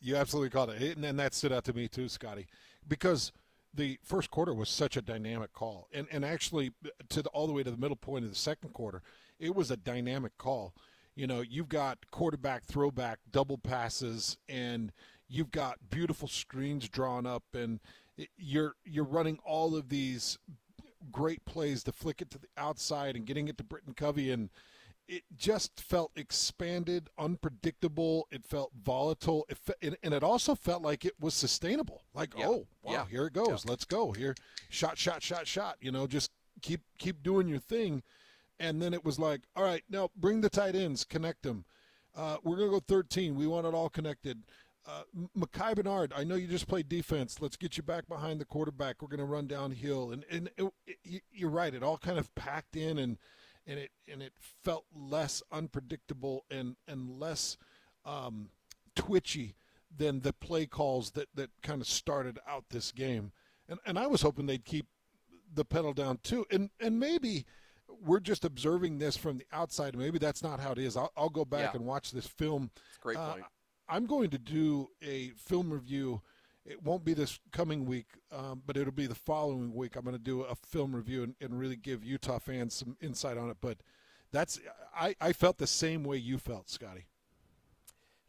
You 0.00 0.16
absolutely 0.16 0.50
called 0.50 0.70
it, 0.70 0.96
and, 0.96 1.04
and 1.04 1.18
that 1.18 1.32
stood 1.32 1.52
out 1.52 1.64
to 1.64 1.72
me 1.72 1.88
too, 1.88 2.08
Scotty, 2.08 2.46
because 2.86 3.32
the 3.72 3.98
first 4.02 4.30
quarter 4.30 4.52
was 4.52 4.68
such 4.68 4.96
a 4.96 5.02
dynamic 5.02 5.52
call, 5.52 5.88
and 5.92 6.06
and 6.10 6.24
actually 6.24 6.72
to 7.08 7.22
the, 7.22 7.30
all 7.30 7.46
the 7.46 7.54
way 7.54 7.62
to 7.62 7.70
the 7.70 7.76
middle 7.78 7.96
point 7.96 8.24
of 8.24 8.30
the 8.30 8.36
second 8.36 8.74
quarter, 8.74 9.02
it 9.38 9.54
was 9.54 9.70
a 9.70 9.76
dynamic 9.76 10.36
call. 10.36 10.74
You 11.16 11.26
know, 11.26 11.40
you've 11.40 11.68
got 11.68 12.10
quarterback 12.10 12.64
throwback 12.64 13.20
double 13.30 13.56
passes 13.56 14.36
and 14.48 14.92
you've 15.28 15.50
got 15.50 15.78
beautiful 15.90 16.28
screens 16.28 16.88
drawn 16.88 17.26
up 17.26 17.44
and 17.54 17.80
you're 18.36 18.74
you're 18.84 19.04
running 19.04 19.38
all 19.44 19.76
of 19.76 19.88
these 19.88 20.38
great 21.10 21.44
plays 21.44 21.82
to 21.84 21.92
flick 21.92 22.22
it 22.22 22.30
to 22.30 22.38
the 22.38 22.48
outside 22.56 23.16
and 23.16 23.26
getting 23.26 23.48
it 23.48 23.58
to 23.58 23.64
Britton 23.64 23.94
Covey 23.94 24.30
and 24.30 24.50
it 25.06 25.22
just 25.36 25.80
felt 25.80 26.12
expanded, 26.16 27.10
unpredictable. 27.18 28.26
It 28.30 28.44
felt 28.44 28.72
volatile, 28.82 29.44
it 29.48 29.58
fe- 29.58 29.74
and, 29.82 29.96
and, 30.02 30.14
it 30.14 30.22
also 30.22 30.54
felt 30.54 30.82
like 30.82 31.04
it 31.04 31.12
was 31.20 31.34
sustainable. 31.34 32.04
Like, 32.14 32.32
yeah. 32.36 32.46
oh, 32.46 32.66
wow, 32.82 32.92
yeah. 32.92 33.04
here 33.10 33.26
it 33.26 33.34
goes. 33.34 33.64
Yeah. 33.64 33.70
Let's 33.70 33.84
go. 33.84 34.12
Here, 34.12 34.34
shot, 34.70 34.96
shot, 34.96 35.22
shot, 35.22 35.46
shot. 35.46 35.76
You 35.80 35.92
know, 35.92 36.06
just 36.06 36.30
keep 36.62 36.80
keep 36.98 37.22
doing 37.22 37.48
your 37.48 37.58
thing. 37.58 38.02
And 38.58 38.80
then 38.80 38.94
it 38.94 39.04
was 39.04 39.18
like, 39.18 39.42
all 39.54 39.64
right, 39.64 39.82
now 39.90 40.10
bring 40.16 40.40
the 40.40 40.48
tight 40.48 40.74
ends, 40.74 41.04
connect 41.04 41.42
them. 41.42 41.64
Uh, 42.16 42.36
we're 42.42 42.56
gonna 42.56 42.70
go 42.70 42.80
13. 42.80 43.34
We 43.34 43.46
want 43.46 43.66
it 43.66 43.74
all 43.74 43.88
connected 43.88 44.42
uh, 44.86 45.02
Micah 45.34 45.74
Bernard, 45.74 46.12
I 46.14 46.24
know 46.24 46.34
you 46.34 46.46
just 46.46 46.68
played 46.68 46.88
defense. 46.88 47.40
Let's 47.40 47.56
get 47.56 47.76
you 47.76 47.82
back 47.82 48.06
behind 48.06 48.40
the 48.40 48.44
quarterback. 48.44 49.00
We're 49.00 49.08
going 49.08 49.18
to 49.18 49.24
run 49.24 49.46
downhill, 49.46 50.10
and 50.10 50.24
and 50.30 50.50
it, 50.58 50.72
it, 51.04 51.22
you're 51.32 51.50
right. 51.50 51.74
It 51.74 51.82
all 51.82 51.96
kind 51.96 52.18
of 52.18 52.34
packed 52.34 52.76
in, 52.76 52.98
and 52.98 53.18
and 53.66 53.78
it 53.78 53.90
and 54.10 54.22
it 54.22 54.32
felt 54.36 54.84
less 54.94 55.42
unpredictable 55.50 56.44
and 56.50 56.76
and 56.86 57.18
less 57.18 57.56
um, 58.04 58.50
twitchy 58.94 59.54
than 59.96 60.20
the 60.20 60.32
play 60.32 60.66
calls 60.66 61.12
that 61.12 61.28
that 61.34 61.50
kind 61.62 61.80
of 61.80 61.86
started 61.86 62.38
out 62.46 62.64
this 62.70 62.92
game. 62.92 63.32
And 63.68 63.80
and 63.86 63.98
I 63.98 64.06
was 64.06 64.22
hoping 64.22 64.46
they'd 64.46 64.66
keep 64.66 64.86
the 65.52 65.64
pedal 65.64 65.94
down 65.94 66.18
too, 66.22 66.44
and 66.50 66.68
and 66.78 67.00
maybe 67.00 67.46
we're 68.04 68.20
just 68.20 68.44
observing 68.44 68.98
this 68.98 69.16
from 69.16 69.38
the 69.38 69.46
outside. 69.52 69.96
Maybe 69.96 70.18
that's 70.18 70.42
not 70.42 70.60
how 70.60 70.72
it 70.72 70.78
is. 70.78 70.96
I'll, 70.96 71.12
I'll 71.16 71.28
go 71.28 71.44
back 71.44 71.72
yeah. 71.72 71.78
and 71.78 71.86
watch 71.86 72.10
this 72.10 72.26
film. 72.26 72.70
Great 73.00 73.16
uh, 73.16 73.32
point. 73.32 73.44
I'm 73.88 74.06
going 74.06 74.30
to 74.30 74.38
do 74.38 74.88
a 75.02 75.32
film 75.36 75.72
review. 75.72 76.22
It 76.64 76.82
won't 76.82 77.04
be 77.04 77.12
this 77.12 77.38
coming 77.52 77.84
week, 77.84 78.06
um, 78.32 78.62
but 78.66 78.76
it'll 78.76 78.92
be 78.92 79.06
the 79.06 79.14
following 79.14 79.74
week. 79.74 79.96
I'm 79.96 80.04
going 80.04 80.16
to 80.16 80.22
do 80.22 80.42
a 80.42 80.54
film 80.54 80.96
review 80.96 81.22
and, 81.22 81.34
and, 81.40 81.58
really 81.58 81.76
give 81.76 82.02
Utah 82.02 82.38
fans 82.38 82.72
some 82.74 82.96
insight 83.02 83.36
on 83.36 83.50
it. 83.50 83.58
But 83.60 83.78
that's 84.32 84.58
I, 84.96 85.14
I 85.20 85.32
felt 85.34 85.58
the 85.58 85.66
same 85.66 86.04
way 86.04 86.16
you 86.16 86.38
felt, 86.38 86.70
Scotty. 86.70 87.06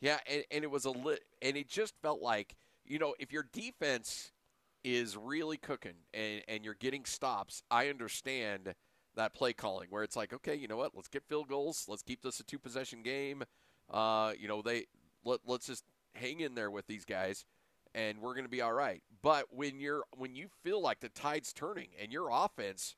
Yeah, 0.01 0.19
and, 0.29 0.43
and 0.51 0.63
it 0.63 0.71
was 0.71 0.85
a 0.85 0.91
lit, 0.91 1.23
and 1.41 1.55
it 1.55 1.69
just 1.69 1.93
felt 2.01 2.21
like 2.21 2.55
you 2.85 2.99
know 2.99 3.15
if 3.19 3.31
your 3.31 3.47
defense 3.53 4.33
is 4.83 5.17
really 5.17 5.57
cooking 5.57 5.95
and, 6.13 6.43
and 6.47 6.63
you're 6.63 6.75
getting 6.75 7.05
stops, 7.05 7.63
I 7.71 7.87
understand 7.87 8.75
that 9.15 9.33
play 9.33 9.51
calling 9.51 9.87
where 9.89 10.03
it's 10.03 10.15
like, 10.15 10.31
okay, 10.31 10.53
you 10.53 10.67
know 10.67 10.77
what, 10.77 10.91
let's 10.93 11.07
get 11.07 11.23
field 11.27 11.47
goals, 11.47 11.85
let's 11.87 12.03
keep 12.03 12.21
this 12.21 12.39
a 12.39 12.43
two 12.43 12.59
possession 12.59 13.01
game. 13.01 13.43
Uh, 13.89 14.33
you 14.37 14.47
know 14.47 14.61
they 14.61 14.85
let, 15.25 15.39
let's 15.45 15.67
just 15.67 15.83
hang 16.13 16.39
in 16.39 16.55
there 16.55 16.71
with 16.71 16.87
these 16.87 17.03
guys 17.03 17.45
and 17.95 18.19
we're 18.19 18.33
going 18.33 18.45
to 18.45 18.49
be 18.49 18.61
all 18.61 18.73
right. 18.73 19.01
But 19.23 19.45
when 19.51 19.79
you're 19.79 20.03
when 20.15 20.35
you 20.35 20.49
feel 20.63 20.81
like 20.81 20.99
the 20.99 21.09
tide's 21.09 21.53
turning 21.53 21.87
and 21.99 22.11
your 22.11 22.29
offense 22.31 22.95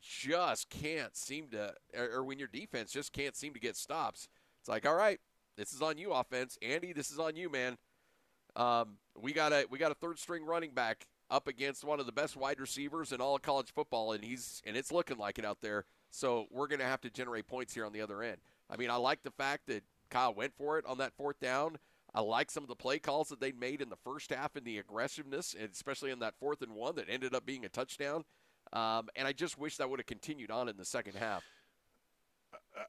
just 0.00 0.70
can't 0.70 1.16
seem 1.16 1.48
to 1.48 1.74
or, 1.96 2.22
when 2.22 2.38
your 2.38 2.48
defense 2.48 2.92
just 2.92 3.12
can't 3.12 3.36
seem 3.36 3.52
to 3.54 3.60
get 3.60 3.76
stops, 3.76 4.28
it's 4.60 4.68
like, 4.68 4.86
all 4.86 4.94
right, 4.94 5.18
this 5.56 5.72
is 5.72 5.82
on 5.82 5.98
you 5.98 6.12
offense. 6.12 6.56
Andy, 6.62 6.92
this 6.92 7.10
is 7.10 7.18
on 7.18 7.36
you, 7.36 7.50
man. 7.50 7.76
Um, 8.54 8.98
we 9.20 9.32
got 9.32 9.52
a 9.52 9.66
we 9.68 9.78
got 9.78 9.90
a 9.90 9.96
third 9.96 10.18
string 10.18 10.46
running 10.46 10.70
back 10.70 11.06
up 11.28 11.48
against 11.48 11.84
one 11.84 11.98
of 11.98 12.06
the 12.06 12.12
best 12.12 12.36
wide 12.36 12.60
receivers 12.60 13.10
in 13.10 13.20
all 13.20 13.34
of 13.34 13.42
college 13.42 13.72
football 13.72 14.12
and 14.12 14.24
he's 14.24 14.62
and 14.64 14.76
it's 14.76 14.92
looking 14.92 15.18
like 15.18 15.38
it 15.38 15.44
out 15.44 15.60
there. 15.60 15.84
So 16.10 16.46
we're 16.52 16.68
going 16.68 16.78
to 16.78 16.86
have 16.86 17.00
to 17.00 17.10
generate 17.10 17.48
points 17.48 17.74
here 17.74 17.84
on 17.84 17.92
the 17.92 18.00
other 18.00 18.22
end. 18.22 18.38
I 18.70 18.76
mean, 18.76 18.90
I 18.90 18.96
like 18.96 19.24
the 19.24 19.32
fact 19.32 19.66
that 19.66 19.82
Kyle 20.10 20.34
went 20.34 20.54
for 20.56 20.78
it 20.78 20.86
on 20.86 20.98
that 20.98 21.12
fourth 21.16 21.40
down. 21.40 21.78
I 22.14 22.20
like 22.20 22.50
some 22.50 22.64
of 22.64 22.68
the 22.68 22.76
play 22.76 22.98
calls 22.98 23.28
that 23.28 23.40
they 23.40 23.52
made 23.52 23.82
in 23.82 23.90
the 23.90 23.96
first 23.96 24.32
half 24.32 24.56
and 24.56 24.64
the 24.64 24.78
aggressiveness, 24.78 25.54
especially 25.54 26.10
in 26.10 26.20
that 26.20 26.34
fourth 26.38 26.62
and 26.62 26.74
one 26.74 26.96
that 26.96 27.10
ended 27.10 27.34
up 27.34 27.44
being 27.44 27.64
a 27.64 27.68
touchdown. 27.68 28.24
Um, 28.72 29.08
and 29.14 29.28
I 29.28 29.32
just 29.32 29.58
wish 29.58 29.76
that 29.76 29.90
would 29.90 30.00
have 30.00 30.06
continued 30.06 30.50
on 30.50 30.68
in 30.68 30.76
the 30.76 30.84
second 30.84 31.16
half. 31.16 31.44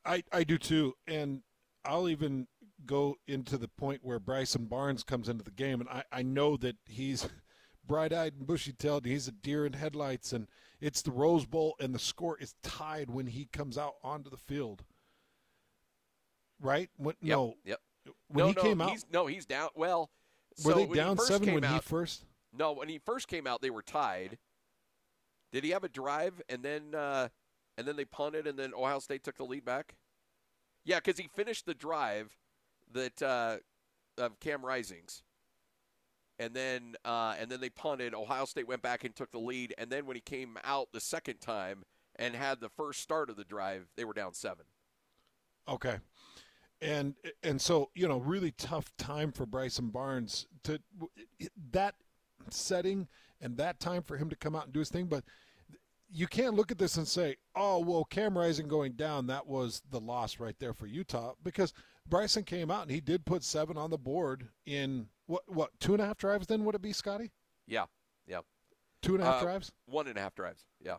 I, 0.05 0.23
I 0.31 0.43
do 0.43 0.57
too. 0.57 0.93
And 1.07 1.41
I'll 1.83 2.09
even 2.09 2.47
go 2.85 3.15
into 3.27 3.57
the 3.57 3.67
point 3.67 3.99
where 4.03 4.19
Bryson 4.19 4.65
Barnes 4.65 5.03
comes 5.03 5.29
into 5.29 5.43
the 5.43 5.51
game. 5.51 5.81
And 5.81 5.89
I, 5.89 6.03
I 6.11 6.21
know 6.21 6.57
that 6.57 6.77
he's 6.85 7.27
bright 7.85 8.13
eyed 8.13 8.33
and 8.37 8.47
bushy 8.47 8.73
tailed. 8.73 9.05
He's 9.05 9.27
a 9.27 9.33
deer 9.33 9.65
in 9.65 9.73
headlights. 9.73 10.31
And 10.33 10.47
it's 10.79 11.01
the 11.01 11.11
Rose 11.11 11.45
Bowl, 11.45 11.75
and 11.79 11.93
the 11.93 11.99
score 11.99 12.37
is 12.39 12.55
tied 12.63 13.09
when 13.09 13.27
he 13.27 13.45
comes 13.45 13.77
out 13.77 13.95
onto 14.03 14.29
the 14.29 14.37
field 14.37 14.83
right? 16.67 16.89
What, 16.97 17.15
yep, 17.21 17.37
no. 17.37 17.55
Yep. 17.65 17.79
When 18.27 18.45
no, 18.45 18.47
he 18.49 18.53
no, 18.53 18.61
came 18.61 18.81
out, 18.81 18.97
no, 19.11 19.25
he's 19.25 19.45
down. 19.45 19.69
Well, 19.75 20.09
were 20.63 20.73
so 20.73 20.85
they 20.85 20.93
down 20.93 21.17
seven 21.17 21.53
when 21.53 21.63
out, 21.63 21.73
he 21.73 21.79
first? 21.79 22.25
No, 22.53 22.73
when 22.73 22.89
he 22.89 22.99
first 22.99 23.27
came 23.27 23.47
out, 23.47 23.61
they 23.61 23.69
were 23.69 23.81
tied. 23.81 24.37
Did 25.51 25.63
he 25.63 25.71
have 25.71 25.83
a 25.83 25.89
drive 25.89 26.41
and 26.49 26.61
then 26.63 26.93
uh, 26.93 27.29
and 27.77 27.87
then 27.87 27.95
they 27.95 28.05
punted 28.05 28.47
and 28.47 28.57
then 28.57 28.73
Ohio 28.73 28.99
State 28.99 29.23
took 29.23 29.37
the 29.37 29.45
lead 29.45 29.65
back? 29.65 29.95
Yeah, 30.83 30.97
because 30.97 31.17
he 31.17 31.27
finished 31.27 31.65
the 31.65 31.73
drive 31.73 32.37
that 32.93 33.21
uh, 33.21 33.57
of 34.17 34.39
Cam 34.39 34.65
Risings, 34.65 35.23
and 36.39 36.53
then 36.53 36.95
uh, 37.05 37.35
and 37.39 37.49
then 37.49 37.61
they 37.61 37.69
punted. 37.69 38.13
Ohio 38.13 38.45
State 38.45 38.67
went 38.67 38.81
back 38.81 39.03
and 39.03 39.15
took 39.15 39.31
the 39.31 39.39
lead, 39.39 39.73
and 39.77 39.89
then 39.89 40.05
when 40.05 40.15
he 40.15 40.21
came 40.21 40.57
out 40.63 40.89
the 40.93 41.01
second 41.01 41.39
time 41.39 41.83
and 42.15 42.35
had 42.35 42.61
the 42.61 42.69
first 42.69 43.01
start 43.01 43.29
of 43.29 43.35
the 43.35 43.43
drive, 43.43 43.87
they 43.95 44.05
were 44.05 44.13
down 44.13 44.33
seven. 44.33 44.65
Okay 45.69 45.97
and 46.81 47.15
and 47.43 47.61
so 47.61 47.89
you 47.95 48.07
know 48.07 48.17
really 48.17 48.51
tough 48.51 48.91
time 48.97 49.31
for 49.31 49.45
Bryson 49.45 49.89
Barnes 49.89 50.47
to 50.63 50.79
that 51.71 51.95
setting 52.49 53.07
and 53.41 53.57
that 53.57 53.79
time 53.79 54.03
for 54.03 54.17
him 54.17 54.29
to 54.29 54.35
come 54.35 54.55
out 54.55 54.65
and 54.65 54.73
do 54.73 54.79
his 54.79 54.89
thing. 54.89 55.05
But 55.05 55.23
you 56.09 56.27
can't 56.27 56.55
look 56.55 56.71
at 56.71 56.77
this 56.77 56.97
and 56.97 57.07
say 57.07 57.35
oh 57.55 57.79
well 57.79 58.05
Cam 58.05 58.37
Rising 58.37 58.67
going 58.67 58.93
down 58.93 59.27
that 59.27 59.47
was 59.47 59.81
the 59.89 59.99
loss 59.99 60.39
right 60.39 60.55
there 60.59 60.73
for 60.73 60.87
Utah 60.87 61.33
because 61.43 61.73
Bryson 62.07 62.43
came 62.43 62.71
out 62.71 62.83
and 62.83 62.91
he 62.91 63.01
did 63.01 63.25
put 63.25 63.43
seven 63.43 63.77
on 63.77 63.89
the 63.89 63.97
board 63.97 64.47
in 64.65 65.07
what 65.25 65.43
what 65.47 65.71
two 65.79 65.93
and 65.93 66.01
a 66.01 66.05
half 66.05 66.17
drives 66.17 66.47
then 66.47 66.63
would 66.65 66.75
it 66.75 66.81
be 66.81 66.93
Scotty? 66.93 67.31
Yeah 67.67 67.85
yeah. 68.27 68.41
Two 69.01 69.15
and 69.15 69.23
a 69.23 69.25
half 69.25 69.41
uh, 69.41 69.45
drives? 69.45 69.71
one 69.85 70.07
and 70.07 70.17
a 70.17 70.21
half 70.21 70.35
drives 70.35 70.65
yeah. 70.83 70.97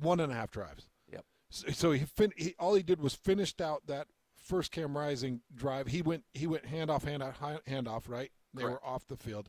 One 0.00 0.20
and 0.20 0.32
a 0.32 0.34
half 0.34 0.50
drives. 0.50 0.88
Yep. 1.12 1.24
So, 1.50 1.68
so 1.68 1.92
he, 1.92 2.04
fin- 2.04 2.32
he 2.36 2.54
all 2.58 2.74
he 2.74 2.82
did 2.82 3.00
was 3.00 3.14
finished 3.14 3.60
out 3.60 3.86
that 3.86 4.08
first 4.48 4.72
Cam 4.72 4.96
Rising 4.96 5.42
drive, 5.54 5.88
he 5.88 6.02
went 6.02 6.24
he 6.32 6.46
went 6.46 6.64
handoff, 6.64 7.04
handoff, 7.04 7.62
handoff, 7.64 8.08
right? 8.08 8.32
They 8.54 8.62
Correct. 8.62 8.82
were 8.82 8.88
off 8.88 9.06
the 9.06 9.16
field. 9.16 9.48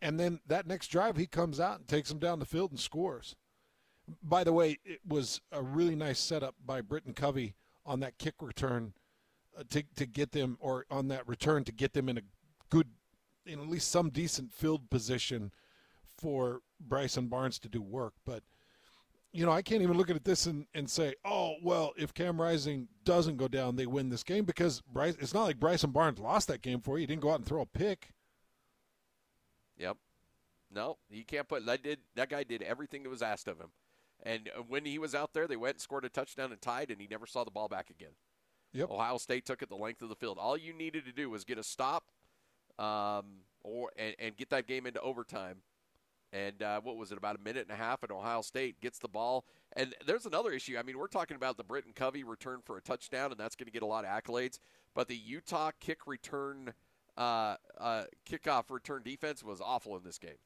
And 0.00 0.18
then 0.18 0.40
that 0.46 0.66
next 0.66 0.88
drive, 0.88 1.16
he 1.16 1.26
comes 1.26 1.60
out 1.60 1.78
and 1.78 1.88
takes 1.88 2.08
them 2.08 2.18
down 2.18 2.38
the 2.38 2.46
field 2.46 2.70
and 2.70 2.80
scores. 2.80 3.36
By 4.22 4.44
the 4.44 4.52
way, 4.52 4.78
it 4.84 5.00
was 5.06 5.40
a 5.52 5.62
really 5.62 5.94
nice 5.94 6.18
setup 6.18 6.54
by 6.64 6.80
Britton 6.80 7.12
Covey 7.12 7.54
on 7.84 8.00
that 8.00 8.18
kick 8.18 8.34
return 8.40 8.94
uh, 9.58 9.64
to 9.70 9.82
to 9.96 10.06
get 10.06 10.32
them, 10.32 10.56
or 10.60 10.86
on 10.90 11.08
that 11.08 11.28
return 11.28 11.64
to 11.64 11.72
get 11.72 11.92
them 11.92 12.08
in 12.08 12.18
a 12.18 12.22
good, 12.70 12.88
in 13.44 13.60
at 13.60 13.68
least 13.68 13.90
some 13.90 14.10
decent 14.10 14.52
field 14.52 14.88
position 14.90 15.52
for 16.16 16.60
Bryson 16.80 17.26
Barnes 17.26 17.58
to 17.58 17.68
do 17.68 17.82
work. 17.82 18.14
But 18.24 18.42
you 19.32 19.46
know, 19.46 19.52
I 19.52 19.62
can't 19.62 19.82
even 19.82 19.96
look 19.96 20.10
at 20.10 20.24
this 20.24 20.46
and, 20.46 20.66
and 20.74 20.90
say, 20.90 21.14
oh, 21.24 21.54
well, 21.62 21.92
if 21.96 22.12
Cam 22.12 22.40
Rising 22.40 22.88
doesn't 23.04 23.36
go 23.36 23.46
down, 23.48 23.76
they 23.76 23.86
win 23.86 24.08
this 24.08 24.24
game 24.24 24.44
because 24.44 24.80
Bryce, 24.80 25.16
it's 25.20 25.34
not 25.34 25.44
like 25.44 25.60
Bryson 25.60 25.90
Barnes 25.90 26.18
lost 26.18 26.48
that 26.48 26.62
game 26.62 26.80
for 26.80 26.98
you. 26.98 27.02
He 27.02 27.06
didn't 27.06 27.22
go 27.22 27.30
out 27.30 27.36
and 27.36 27.46
throw 27.46 27.62
a 27.62 27.66
pick. 27.66 28.10
Yep. 29.78 29.96
No, 30.72 30.98
he 31.08 31.24
can't 31.24 31.48
put 31.48 31.66
that 31.66 31.82
did 31.82 31.98
that 32.14 32.28
guy 32.28 32.44
did 32.44 32.62
everything 32.62 33.02
that 33.02 33.08
was 33.08 33.22
asked 33.22 33.48
of 33.48 33.58
him. 33.58 33.70
And 34.22 34.50
uh, 34.56 34.62
when 34.62 34.84
he 34.84 34.98
was 34.98 35.14
out 35.14 35.32
there, 35.32 35.48
they 35.48 35.56
went 35.56 35.74
and 35.74 35.80
scored 35.80 36.04
a 36.04 36.08
touchdown 36.08 36.52
and 36.52 36.60
tied, 36.60 36.90
and 36.90 37.00
he 37.00 37.08
never 37.10 37.26
saw 37.26 37.44
the 37.44 37.50
ball 37.50 37.68
back 37.68 37.90
again. 37.90 38.12
Yep. 38.72 38.90
Ohio 38.90 39.18
State 39.18 39.46
took 39.46 39.62
it 39.62 39.68
the 39.68 39.76
length 39.76 40.02
of 40.02 40.08
the 40.08 40.14
field. 40.14 40.38
All 40.38 40.56
you 40.56 40.72
needed 40.72 41.04
to 41.06 41.12
do 41.12 41.28
was 41.28 41.44
get 41.44 41.58
a 41.58 41.64
stop, 41.64 42.04
um, 42.78 43.24
or 43.62 43.90
and, 43.96 44.14
and 44.18 44.36
get 44.36 44.50
that 44.50 44.68
game 44.68 44.86
into 44.86 45.00
overtime, 45.00 45.58
And 46.32 46.62
uh, 46.62 46.80
what 46.80 46.96
was 46.96 47.10
it, 47.10 47.18
about 47.18 47.36
a 47.36 47.40
minute 47.40 47.66
and 47.68 47.72
a 47.72 47.82
half? 47.82 48.02
And 48.02 48.12
Ohio 48.12 48.42
State 48.42 48.80
gets 48.80 48.98
the 48.98 49.08
ball. 49.08 49.44
And 49.74 49.94
there's 50.06 50.26
another 50.26 50.52
issue. 50.52 50.76
I 50.78 50.82
mean, 50.82 50.98
we're 50.98 51.08
talking 51.08 51.36
about 51.36 51.56
the 51.56 51.64
Britton 51.64 51.92
Covey 51.92 52.22
return 52.22 52.60
for 52.64 52.76
a 52.76 52.80
touchdown, 52.80 53.32
and 53.32 53.40
that's 53.40 53.56
going 53.56 53.66
to 53.66 53.72
get 53.72 53.82
a 53.82 53.86
lot 53.86 54.04
of 54.04 54.10
accolades. 54.10 54.58
But 54.94 55.08
the 55.08 55.16
Utah 55.16 55.72
kick 55.80 56.06
return, 56.06 56.72
uh, 57.16 57.56
uh, 57.78 58.04
kickoff 58.28 58.70
return 58.70 59.02
defense 59.04 59.42
was 59.42 59.60
awful 59.60 59.96
in 59.96 60.04
this 60.04 60.18
game. 60.18 60.38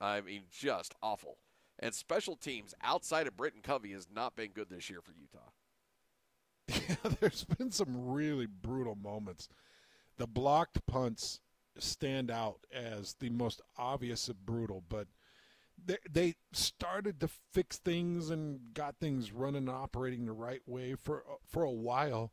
I 0.00 0.20
mean, 0.20 0.42
just 0.50 0.94
awful. 1.02 1.38
And 1.78 1.94
special 1.94 2.36
teams 2.36 2.74
outside 2.82 3.26
of 3.26 3.36
Britton 3.36 3.60
Covey 3.62 3.92
has 3.92 4.08
not 4.12 4.34
been 4.34 4.50
good 4.50 4.68
this 4.70 4.90
year 4.90 5.00
for 5.00 5.12
Utah. 5.12 5.50
Yeah, 6.88 7.10
there's 7.20 7.44
been 7.44 7.70
some 7.70 8.10
really 8.10 8.46
brutal 8.46 8.94
moments. 8.94 9.48
The 10.16 10.26
blocked 10.26 10.84
punts 10.86 11.40
stand 11.78 12.30
out 12.30 12.66
as 12.72 13.14
the 13.20 13.30
most 13.30 13.60
obvious 13.76 14.28
of 14.28 14.44
brutal, 14.44 14.82
but 14.88 15.06
they, 15.84 15.96
they 16.10 16.34
started 16.52 17.20
to 17.20 17.28
fix 17.52 17.78
things 17.78 18.30
and 18.30 18.74
got 18.74 18.96
things 19.00 19.32
running 19.32 19.68
and 19.68 19.70
operating 19.70 20.26
the 20.26 20.32
right 20.32 20.62
way 20.66 20.94
for 20.94 21.24
for 21.46 21.62
a 21.62 21.70
while. 21.70 22.32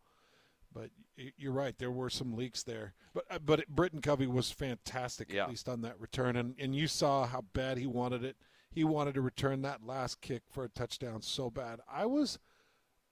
But 0.73 0.89
you're 1.37 1.53
right, 1.53 1.77
there 1.77 1.91
were 1.91 2.09
some 2.09 2.35
leaks 2.35 2.63
there. 2.63 2.93
But 3.13 3.23
uh, 3.31 3.39
but 3.39 3.67
Britton 3.69 4.01
Covey 4.01 4.27
was 4.27 4.51
fantastic 4.51 5.31
Yeah. 5.31 5.43
at 5.43 5.49
least 5.49 5.69
on 5.69 5.81
that 5.81 5.99
return, 5.99 6.35
and 6.35 6.55
and 6.59 6.75
you 6.75 6.87
saw 6.87 7.25
how 7.25 7.41
bad 7.53 7.77
he 7.77 7.85
wanted 7.87 8.23
it. 8.23 8.35
He 8.69 8.83
wanted 8.83 9.13
to 9.15 9.21
return 9.21 9.61
that 9.61 9.85
last 9.85 10.19
kick 10.19 10.43
for 10.51 10.65
a 10.65 10.69
touchdown 10.69 11.21
so 11.21 11.49
bad. 11.49 11.79
I 11.89 12.05
was 12.05 12.37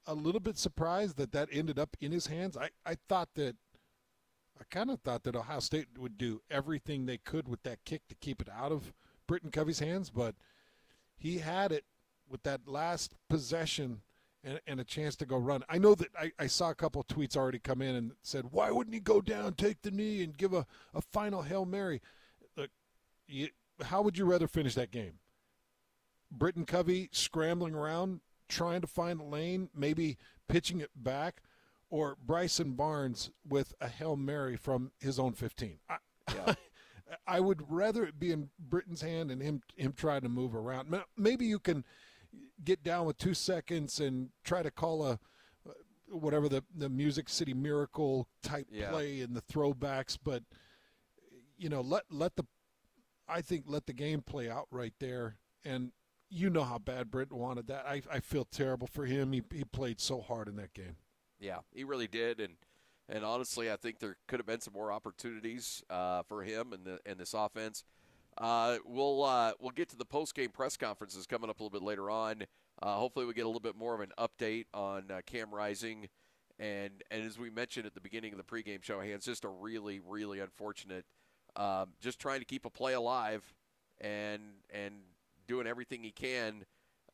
a 0.05 0.13
little 0.13 0.41
bit 0.41 0.57
surprised 0.57 1.15
that 1.15 1.31
that 1.31 1.47
ended 1.53 1.79
up 1.79 1.95
in 2.01 2.11
his 2.11 2.27
hands. 2.27 2.57
I, 2.57 2.71
I 2.85 2.97
thought 3.07 3.29
that 3.35 3.55
I 4.59 4.63
kind 4.69 4.91
of 4.91 4.99
thought 4.99 5.23
that 5.23 5.37
Ohio 5.37 5.61
State 5.61 5.87
would 5.97 6.17
do 6.17 6.41
everything 6.51 7.05
they 7.05 7.17
could 7.17 7.47
with 7.47 7.63
that 7.63 7.85
kick 7.85 8.01
to 8.09 8.15
keep 8.15 8.41
it 8.41 8.49
out 8.53 8.73
of 8.73 8.91
Britton 9.27 9.51
Covey's 9.51 9.79
hands, 9.79 10.09
but 10.09 10.35
he 11.17 11.39
had 11.39 11.71
it 11.71 11.85
with 12.29 12.43
that 12.43 12.67
last 12.67 13.15
possession 13.29 14.01
and, 14.43 14.59
and 14.67 14.79
a 14.79 14.83
chance 14.83 15.15
to 15.17 15.25
go 15.25 15.37
run. 15.37 15.63
I 15.69 15.77
know 15.77 15.95
that 15.95 16.09
I, 16.19 16.31
I 16.37 16.47
saw 16.47 16.69
a 16.69 16.75
couple 16.75 17.01
of 17.01 17.07
tweets 17.07 17.37
already 17.37 17.59
come 17.59 17.81
in 17.81 17.95
and 17.95 18.11
said, 18.21 18.45
why 18.51 18.71
wouldn't 18.71 18.93
he 18.93 18.99
go 18.99 19.21
down, 19.21 19.53
take 19.53 19.81
the 19.81 19.91
knee, 19.91 20.23
and 20.23 20.37
give 20.37 20.53
a, 20.53 20.65
a 20.93 21.01
final 21.01 21.43
Hail 21.43 21.65
Mary? 21.65 22.01
Look, 22.57 22.69
you, 23.27 23.49
how 23.81 24.01
would 24.01 24.17
you 24.17 24.25
rather 24.25 24.47
finish 24.47 24.75
that 24.75 24.91
game? 24.91 25.13
Britton 26.31 26.65
Covey 26.65 27.09
scrambling 27.11 27.75
around, 27.75 28.21
trying 28.49 28.81
to 28.81 28.87
find 28.87 29.21
a 29.21 29.23
lane, 29.23 29.69
maybe 29.75 30.17
pitching 30.49 30.79
it 30.79 30.91
back, 30.95 31.41
or 31.89 32.17
Bryson 32.25 32.73
Barnes 32.73 33.29
with 33.47 33.73
a 33.79 33.87
Hail 33.87 34.15
Mary 34.15 34.55
from 34.57 34.91
his 34.99 35.19
own 35.19 35.33
15. 35.33 35.77
I, 35.89 35.97
Yeah. 36.33 36.55
I 37.27 37.39
would 37.39 37.63
rather 37.69 38.03
it 38.05 38.19
be 38.19 38.31
in 38.31 38.49
Britton's 38.59 39.01
hand 39.01 39.31
and 39.31 39.41
him 39.41 39.61
him 39.75 39.93
trying 39.93 40.21
to 40.21 40.29
move 40.29 40.55
around. 40.55 40.93
Maybe 41.17 41.45
you 41.45 41.59
can 41.59 41.83
get 42.63 42.83
down 42.83 43.05
with 43.05 43.17
two 43.17 43.33
seconds 43.33 43.99
and 43.99 44.29
try 44.43 44.63
to 44.63 44.71
call 44.71 45.05
a 45.05 45.19
whatever 46.07 46.47
the 46.49 46.63
the 46.75 46.89
Music 46.89 47.29
City 47.29 47.53
Miracle 47.53 48.27
type 48.41 48.67
Yeah. 48.71 48.89
play 48.89 49.21
and 49.21 49.35
the 49.35 49.41
throwbacks, 49.41 50.17
but 50.21 50.43
you 51.57 51.69
know 51.69 51.81
let 51.81 52.03
let 52.09 52.35
the 52.35 52.45
I 53.27 53.41
think 53.41 53.65
let 53.67 53.85
the 53.85 53.93
game 53.93 54.21
play 54.21 54.49
out 54.49 54.67
right 54.69 54.93
there. 54.99 55.37
And 55.65 55.91
you 56.29 56.49
know 56.49 56.63
how 56.63 56.77
bad 56.77 57.09
Britton 57.11 57.37
wanted 57.37 57.67
that. 57.67 57.85
I 57.85 58.01
I 58.11 58.19
feel 58.19 58.45
terrible 58.45 58.87
for 58.87 59.05
him. 59.05 59.31
He 59.33 59.43
he 59.53 59.63
played 59.63 59.99
so 59.99 60.21
hard 60.21 60.47
in 60.47 60.55
that 60.57 60.73
game. 60.73 60.97
Yeah, 61.39 61.59
he 61.73 61.83
really 61.83 62.07
did, 62.07 62.39
and 62.39 62.55
and 63.09 63.23
honestly, 63.25 63.71
I 63.71 63.75
think 63.75 63.99
there 63.99 64.17
could 64.27 64.39
have 64.39 64.45
been 64.45 64.61
some 64.61 64.73
more 64.73 64.91
opportunities 64.91 65.83
uh, 65.89 66.23
for 66.23 66.43
him 66.43 66.73
and 66.73 66.99
and 67.05 67.19
this 67.19 67.33
offense. 67.33 67.83
Uh, 68.37 68.77
we'll 68.85 69.23
uh, 69.23 69.53
we'll 69.59 69.71
get 69.71 69.89
to 69.89 69.97
the 69.97 70.05
post 70.05 70.35
game 70.35 70.49
press 70.49 70.77
conferences 70.77 71.27
coming 71.27 71.49
up 71.49 71.59
a 71.59 71.63
little 71.63 71.79
bit 71.79 71.85
later 71.85 72.09
on. 72.09 72.43
Uh, 72.81 72.95
hopefully, 72.95 73.25
we 73.25 73.33
get 73.33 73.45
a 73.45 73.47
little 73.47 73.59
bit 73.59 73.75
more 73.75 73.93
of 73.93 74.01
an 74.01 74.11
update 74.17 74.65
on 74.73 75.05
uh, 75.11 75.21
Cam 75.25 75.53
Rising, 75.53 76.07
and 76.59 77.03
and 77.11 77.23
as 77.23 77.37
we 77.37 77.49
mentioned 77.49 77.85
at 77.85 77.93
the 77.93 78.01
beginning 78.01 78.33
of 78.33 78.37
the 78.37 78.43
pregame 78.43 78.83
show, 78.83 78.99
Hans 78.99 79.25
just 79.25 79.45
a 79.45 79.49
really 79.49 79.99
really 79.99 80.39
unfortunate. 80.39 81.05
Um, 81.55 81.89
just 82.01 82.19
trying 82.19 82.39
to 82.39 82.45
keep 82.45 82.65
a 82.65 82.69
play 82.69 82.93
alive, 82.93 83.53
and 84.01 84.41
and 84.71 84.95
doing 85.47 85.67
everything 85.67 86.03
he 86.03 86.11
can 86.11 86.65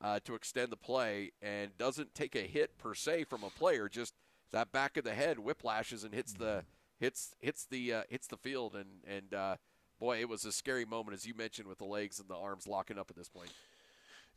uh, 0.01 0.19
to 0.23 0.35
extend 0.35 0.71
the 0.71 0.77
play 0.77 1.31
and 1.41 1.77
doesn't 1.77 2.13
take 2.15 2.35
a 2.35 2.41
hit 2.41 2.77
per 2.77 2.93
se 2.93 3.25
from 3.25 3.43
a 3.43 3.49
player. 3.49 3.89
Just 3.89 4.13
that 4.51 4.71
back 4.71 4.97
of 4.97 5.03
the 5.03 5.13
head 5.13 5.37
whiplashes 5.37 6.03
and 6.03 6.13
hits 6.13 6.33
the 6.33 6.63
hits 6.99 7.35
hits 7.39 7.65
the 7.69 7.93
uh, 7.93 8.03
hits 8.09 8.27
the 8.27 8.37
field 8.37 8.75
and 8.75 8.89
and 9.07 9.33
uh, 9.33 9.55
boy, 9.99 10.19
it 10.19 10.29
was 10.29 10.45
a 10.45 10.51
scary 10.51 10.85
moment 10.85 11.15
as 11.15 11.25
you 11.25 11.33
mentioned 11.33 11.67
with 11.67 11.77
the 11.77 11.85
legs 11.85 12.19
and 12.19 12.29
the 12.29 12.35
arms 12.35 12.67
locking 12.67 12.97
up 12.97 13.09
at 13.09 13.15
this 13.15 13.29
point. 13.29 13.51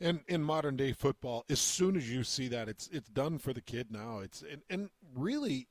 And 0.00 0.20
in 0.26 0.42
modern 0.42 0.76
day 0.76 0.92
football, 0.92 1.44
as 1.48 1.60
soon 1.60 1.96
as 1.96 2.10
you 2.10 2.24
see 2.24 2.48
that, 2.48 2.68
it's 2.68 2.88
it's 2.92 3.08
done 3.08 3.38
for 3.38 3.52
the 3.52 3.60
kid 3.60 3.90
now. 3.90 4.18
It's 4.20 4.42
and, 4.42 4.62
and 4.68 4.90
really, 5.14 5.68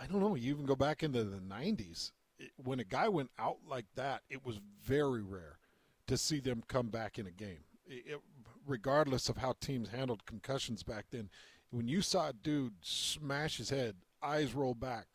I 0.00 0.06
don't 0.06 0.20
know. 0.20 0.34
You 0.34 0.52
even 0.52 0.66
go 0.66 0.76
back 0.76 1.02
into 1.02 1.24
the 1.24 1.40
'90s 1.40 2.12
it- 2.38 2.52
when 2.56 2.80
a 2.80 2.84
guy 2.84 3.08
went 3.08 3.30
out 3.38 3.58
like 3.68 3.86
that. 3.96 4.22
It 4.30 4.44
was 4.44 4.60
very 4.82 5.22
rare 5.22 5.58
to 6.06 6.16
see 6.16 6.40
them 6.40 6.62
come 6.68 6.88
back 6.88 7.18
in 7.18 7.26
a 7.26 7.30
game, 7.30 7.64
it- 7.86 8.20
regardless 8.66 9.28
of 9.28 9.36
how 9.38 9.54
teams 9.60 9.88
handled 9.90 10.24
concussions 10.26 10.82
back 10.82 11.06
then. 11.10 11.28
When 11.70 11.88
you 11.88 12.02
saw 12.02 12.28
a 12.28 12.32
dude 12.32 12.74
smash 12.82 13.58
his 13.58 13.70
head, 13.70 13.96
eyes 14.22 14.54
roll 14.54 14.74
back, 14.74 15.06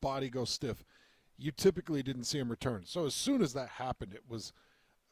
body 0.00 0.28
go 0.28 0.44
stiff, 0.44 0.84
you 1.38 1.50
typically 1.50 2.02
didn't 2.02 2.24
see 2.24 2.38
him 2.38 2.50
return. 2.50 2.82
So 2.84 3.06
as 3.06 3.14
soon 3.14 3.42
as 3.42 3.52
that 3.54 3.68
happened, 3.68 4.14
it 4.14 4.24
was 4.28 4.52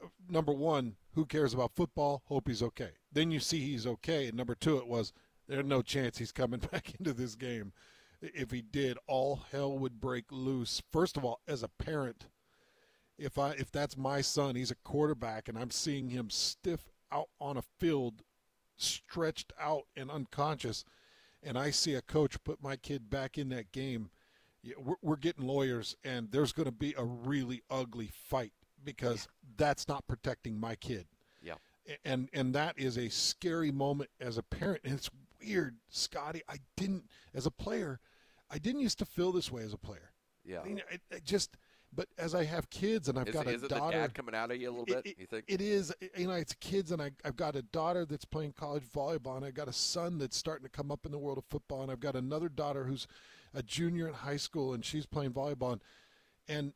uh, 0.03 0.09
number 0.29 0.53
one, 0.53 0.97
who 1.15 1.25
cares 1.25 1.55
about 1.55 1.75
football? 1.75 2.23
Hope 2.27 2.49
he's 2.49 2.63
okay. 2.63 2.91
Then 3.13 3.31
you 3.31 3.41
see 3.41 3.61
he's 3.61 3.87
okay. 3.87 4.29
And 4.29 4.37
number 4.37 4.55
two, 4.55 4.77
it 4.77 4.87
was 4.87 5.13
there's 5.49 5.65
no 5.65 5.83
chance 5.83 6.19
he's 6.19 6.33
coming 6.33 6.61
back 6.73 6.95
into 6.99 7.13
this 7.13 7.35
game. 7.35 7.73
If 8.21 8.51
he 8.51 8.63
did, 8.63 8.99
all 9.07 9.41
hell 9.51 9.79
would 9.79 10.01
break 10.01 10.27
loose. 10.31 10.83
First 10.91 11.17
of 11.17 11.25
all, 11.25 11.41
as 11.47 11.63
a 11.63 11.69
parent, 11.69 12.27
if 13.17 13.39
I 13.39 13.51
if 13.53 13.71
that's 13.71 13.97
my 13.97 14.21
son, 14.21 14.57
he's 14.57 14.71
a 14.71 14.77
quarterback, 14.77 15.49
and 15.49 15.59
I'm 15.59 15.71
seeing 15.71 16.11
him 16.11 16.31
stiff 16.31 16.91
out 17.11 17.29
on 17.41 17.57
a 17.57 17.63
field, 17.63 18.23
stretched 18.79 19.53
out 19.61 19.85
and 19.97 20.11
unconscious, 20.11 20.85
and 21.43 21.59
I 21.59 21.71
see 21.71 21.95
a 21.95 22.03
coach 22.03 22.43
put 22.45 22.63
my 22.63 22.77
kid 22.77 23.11
back 23.11 23.37
in 23.37 23.51
that 23.51 23.71
game. 23.73 24.11
We're, 24.77 24.97
we're 25.03 25.17
getting 25.17 25.47
lawyers, 25.47 25.97
and 26.03 26.31
there's 26.31 26.53
going 26.53 26.67
to 26.67 26.73
be 26.73 26.95
a 26.97 27.05
really 27.05 27.63
ugly 27.71 28.11
fight 28.13 28.53
because 28.83 29.29
that's 29.57 29.87
not 29.89 30.07
protecting 30.09 30.59
my 30.59 30.75
kid. 30.75 31.07
Yeah. 31.43 31.55
And 32.05 32.29
and 32.33 32.55
that 32.55 32.79
is 32.79 32.99
a 32.99 33.09
scary 33.09 33.71
moment 33.71 34.11
as 34.21 34.37
a 34.39 34.43
parent. 34.43 34.81
And 34.85 34.95
it's 34.95 35.11
weird, 35.45 35.77
Scotty. 35.89 36.43
I 36.49 36.57
didn't, 36.77 37.05
as 37.35 37.47
a 37.47 37.51
player, 37.51 38.01
I 38.51 38.59
didn't 38.59 38.81
used 38.81 38.99
to 38.99 39.07
feel 39.07 39.33
this 39.33 39.51
way 39.51 39.63
as 39.63 39.73
a 39.73 39.79
player. 39.79 40.13
Yeah. 40.45 40.61
I 40.61 40.65
mean, 40.65 40.83
it, 40.91 41.01
it 41.11 41.25
just, 41.25 41.57
but 41.95 42.09
as 42.19 42.35
I 42.35 42.45
have 42.45 42.69
kids 42.71 43.09
and 43.09 43.19
I've 43.19 43.29
Is, 43.29 43.35
got 43.35 43.47
a 43.47 43.51
is 43.51 43.63
it 43.63 43.69
the 43.71 43.77
daughter, 43.77 43.99
dad 43.99 44.15
coming 44.15 44.35
out 44.35 44.51
of 44.51 44.61
you 44.61 44.69
a 44.69 44.71
little 44.71 44.85
bit? 44.85 45.07
it, 45.07 45.17
you 45.19 45.27
think? 45.27 45.45
it 45.49 45.61
is 45.61 45.93
you 46.17 46.27
know 46.27 46.35
it's 46.35 46.55
kids 46.55 46.93
and 46.93 47.01
I, 47.01 47.11
i've 47.25 47.37
got 47.37 47.57
a 47.57 47.63
daughter 47.63 48.05
that's 48.05 48.25
playing 48.25 48.53
college 48.53 48.85
volleyball 48.85 49.37
and 49.37 49.45
i've 49.45 49.55
got 49.55 49.69
a 49.69 49.73
son 49.73 50.19
that's 50.19 50.37
starting 50.37 50.65
to 50.65 50.71
come 50.71 50.91
up 50.91 51.07
in 51.07 51.13
the 51.13 51.19
world 51.19 51.39
of 51.39 51.45
football 51.45 51.83
and 51.83 51.91
i've 51.91 52.01
got 52.01 52.15
another 52.15 52.49
daughter 52.49 52.85
who's 52.85 53.07
a 53.55 53.63
junior 53.63 54.09
in 54.09 54.15
high 54.15 54.37
school 54.37 54.75
and 54.75 54.85
she's 54.85 55.07
playing 55.07 55.33
volleyball 55.33 55.73
and, 55.73 55.81
and 56.49 56.73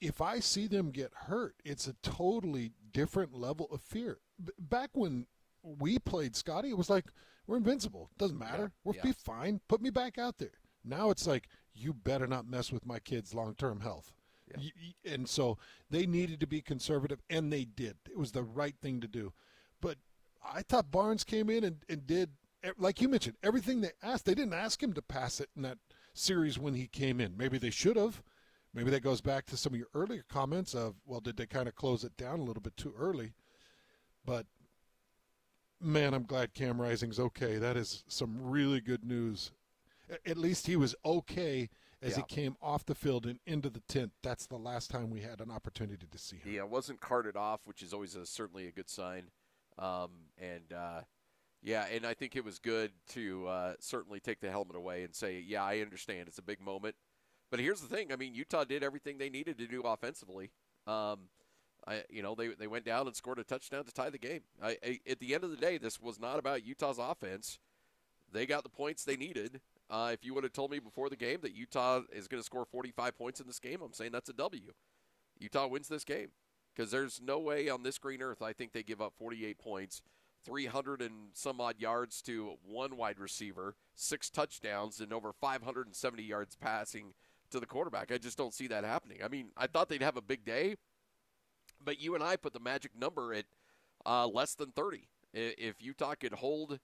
if 0.00 0.20
i 0.20 0.38
see 0.38 0.66
them 0.66 0.90
get 0.90 1.10
hurt 1.14 1.54
it's 1.64 1.86
a 1.86 1.94
totally 2.02 2.72
different 2.92 3.34
level 3.34 3.66
of 3.72 3.80
fear 3.80 4.18
back 4.58 4.90
when 4.92 5.26
we 5.62 5.98
played 5.98 6.36
scotty 6.36 6.70
it 6.70 6.78
was 6.78 6.90
like 6.90 7.06
we're 7.46 7.56
invincible 7.56 8.10
doesn't 8.18 8.38
matter 8.38 8.72
we'll 8.84 8.94
yeah. 8.94 9.02
be 9.02 9.12
fine 9.12 9.60
put 9.68 9.80
me 9.80 9.90
back 9.90 10.18
out 10.18 10.38
there 10.38 10.58
now 10.84 11.10
it's 11.10 11.26
like 11.26 11.48
you 11.74 11.92
better 11.92 12.26
not 12.26 12.48
mess 12.48 12.72
with 12.72 12.86
my 12.86 12.98
kids 12.98 13.34
long-term 13.34 13.80
health 13.80 14.12
Y- 14.58 14.72
y- 14.76 15.12
and 15.12 15.28
so 15.28 15.58
they 15.90 16.06
needed 16.06 16.40
to 16.40 16.46
be 16.46 16.60
conservative, 16.60 17.20
and 17.28 17.52
they 17.52 17.64
did. 17.64 17.96
It 18.10 18.18
was 18.18 18.32
the 18.32 18.42
right 18.42 18.74
thing 18.80 19.00
to 19.00 19.08
do. 19.08 19.32
But 19.80 19.96
I 20.42 20.62
thought 20.62 20.90
Barnes 20.90 21.24
came 21.24 21.50
in 21.50 21.64
and, 21.64 21.84
and 21.88 22.06
did, 22.06 22.30
like 22.78 23.00
you 23.00 23.08
mentioned, 23.08 23.36
everything 23.42 23.80
they 23.80 23.92
asked. 24.02 24.24
They 24.24 24.34
didn't 24.34 24.54
ask 24.54 24.82
him 24.82 24.92
to 24.94 25.02
pass 25.02 25.40
it 25.40 25.50
in 25.56 25.62
that 25.62 25.78
series 26.14 26.58
when 26.58 26.74
he 26.74 26.86
came 26.86 27.20
in. 27.20 27.36
Maybe 27.36 27.58
they 27.58 27.70
should 27.70 27.96
have. 27.96 28.22
Maybe 28.72 28.90
that 28.90 29.02
goes 29.02 29.20
back 29.20 29.46
to 29.46 29.56
some 29.56 29.72
of 29.72 29.78
your 29.78 29.88
earlier 29.94 30.24
comments 30.28 30.74
of, 30.74 30.94
well, 31.04 31.20
did 31.20 31.36
they 31.36 31.46
kind 31.46 31.66
of 31.68 31.74
close 31.74 32.04
it 32.04 32.16
down 32.16 32.38
a 32.38 32.44
little 32.44 32.62
bit 32.62 32.76
too 32.76 32.94
early? 32.96 33.32
But 34.24 34.46
man, 35.80 36.14
I'm 36.14 36.24
glad 36.24 36.54
Cam 36.54 36.80
Rising's 36.80 37.18
okay. 37.18 37.56
That 37.56 37.76
is 37.76 38.04
some 38.06 38.36
really 38.40 38.80
good 38.80 39.04
news. 39.04 39.50
At 40.26 40.36
least 40.36 40.66
he 40.66 40.76
was 40.76 40.94
okay 41.04 41.68
as 42.02 42.16
he 42.16 42.22
came 42.22 42.56
off 42.62 42.86
the 42.86 42.94
field 42.94 43.26
and 43.26 43.38
into 43.46 43.68
the 43.68 43.80
tent. 43.80 44.12
That's 44.22 44.46
the 44.46 44.56
last 44.56 44.90
time 44.90 45.10
we 45.10 45.20
had 45.20 45.40
an 45.40 45.50
opportunity 45.50 46.06
to 46.10 46.18
see 46.18 46.36
him. 46.36 46.52
He 46.52 46.60
uh, 46.60 46.66
wasn't 46.66 47.00
carted 47.00 47.36
off, 47.36 47.60
which 47.64 47.82
is 47.82 47.92
always 47.92 48.14
a, 48.14 48.24
certainly 48.24 48.66
a 48.66 48.72
good 48.72 48.88
sign. 48.88 49.24
Um, 49.78 50.10
and 50.38 50.72
uh, 50.72 51.00
yeah, 51.62 51.86
and 51.92 52.06
I 52.06 52.14
think 52.14 52.36
it 52.36 52.44
was 52.44 52.58
good 52.58 52.92
to 53.10 53.46
uh, 53.48 53.72
certainly 53.80 54.20
take 54.20 54.40
the 54.40 54.50
helmet 54.50 54.76
away 54.76 55.04
and 55.04 55.14
say, 55.14 55.44
"Yeah, 55.46 55.62
I 55.62 55.80
understand. 55.80 56.28
It's 56.28 56.38
a 56.38 56.42
big 56.42 56.60
moment." 56.60 56.94
But 57.50 57.60
here's 57.60 57.80
the 57.80 57.94
thing: 57.94 58.12
I 58.12 58.16
mean, 58.16 58.34
Utah 58.34 58.64
did 58.64 58.82
everything 58.82 59.18
they 59.18 59.30
needed 59.30 59.58
to 59.58 59.66
do 59.66 59.82
offensively. 59.82 60.50
Um, 60.86 61.28
I, 61.86 62.04
you 62.08 62.22
know, 62.22 62.34
they 62.34 62.48
they 62.48 62.66
went 62.66 62.84
down 62.84 63.06
and 63.06 63.16
scored 63.16 63.38
a 63.38 63.44
touchdown 63.44 63.84
to 63.84 63.92
tie 63.92 64.10
the 64.10 64.18
game. 64.18 64.42
I, 64.62 64.76
I, 64.84 65.00
at 65.08 65.20
the 65.20 65.34
end 65.34 65.44
of 65.44 65.50
the 65.50 65.56
day, 65.56 65.76
this 65.76 66.00
was 66.00 66.18
not 66.18 66.38
about 66.38 66.64
Utah's 66.64 66.98
offense. 66.98 67.58
They 68.32 68.46
got 68.46 68.62
the 68.62 68.70
points 68.70 69.04
they 69.04 69.16
needed. 69.16 69.60
Uh, 69.90 70.10
if 70.12 70.24
you 70.24 70.32
would 70.34 70.44
have 70.44 70.52
told 70.52 70.70
me 70.70 70.78
before 70.78 71.08
the 71.08 71.16
game 71.16 71.38
that 71.42 71.54
Utah 71.54 72.02
is 72.12 72.28
going 72.28 72.40
to 72.40 72.44
score 72.44 72.64
45 72.64 73.18
points 73.18 73.40
in 73.40 73.46
this 73.48 73.58
game, 73.58 73.80
I'm 73.82 73.92
saying 73.92 74.12
that's 74.12 74.30
a 74.30 74.34
W. 74.34 74.72
Utah 75.38 75.66
wins 75.66 75.88
this 75.88 76.04
game 76.04 76.28
because 76.74 76.92
there's 76.92 77.20
no 77.20 77.38
way 77.40 77.68
on 77.68 77.82
this 77.82 77.98
green 77.98 78.22
earth 78.22 78.40
I 78.40 78.52
think 78.52 78.72
they 78.72 78.84
give 78.84 79.00
up 79.00 79.14
48 79.18 79.58
points, 79.58 80.02
300 80.44 81.02
and 81.02 81.30
some 81.34 81.60
odd 81.60 81.80
yards 81.80 82.22
to 82.22 82.54
one 82.64 82.96
wide 82.96 83.18
receiver, 83.18 83.74
six 83.94 84.30
touchdowns, 84.30 85.00
and 85.00 85.12
over 85.12 85.32
570 85.32 86.22
yards 86.22 86.54
passing 86.54 87.14
to 87.50 87.58
the 87.58 87.66
quarterback. 87.66 88.12
I 88.12 88.18
just 88.18 88.38
don't 88.38 88.54
see 88.54 88.68
that 88.68 88.84
happening. 88.84 89.18
I 89.24 89.28
mean, 89.28 89.48
I 89.56 89.66
thought 89.66 89.88
they'd 89.88 90.02
have 90.02 90.16
a 90.16 90.22
big 90.22 90.44
day, 90.44 90.76
but 91.84 92.00
you 92.00 92.14
and 92.14 92.22
I 92.22 92.36
put 92.36 92.52
the 92.52 92.60
magic 92.60 92.92
number 92.96 93.34
at 93.34 93.46
uh, 94.06 94.28
less 94.28 94.54
than 94.54 94.70
30. 94.70 95.08
If 95.32 95.82
Utah 95.82 96.14
could 96.14 96.34
hold 96.34 96.78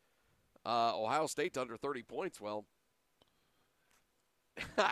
uh, 0.64 1.00
Ohio 1.00 1.26
State 1.26 1.54
to 1.54 1.60
under 1.60 1.76
30 1.76 2.02
points, 2.02 2.40
well, 2.40 2.64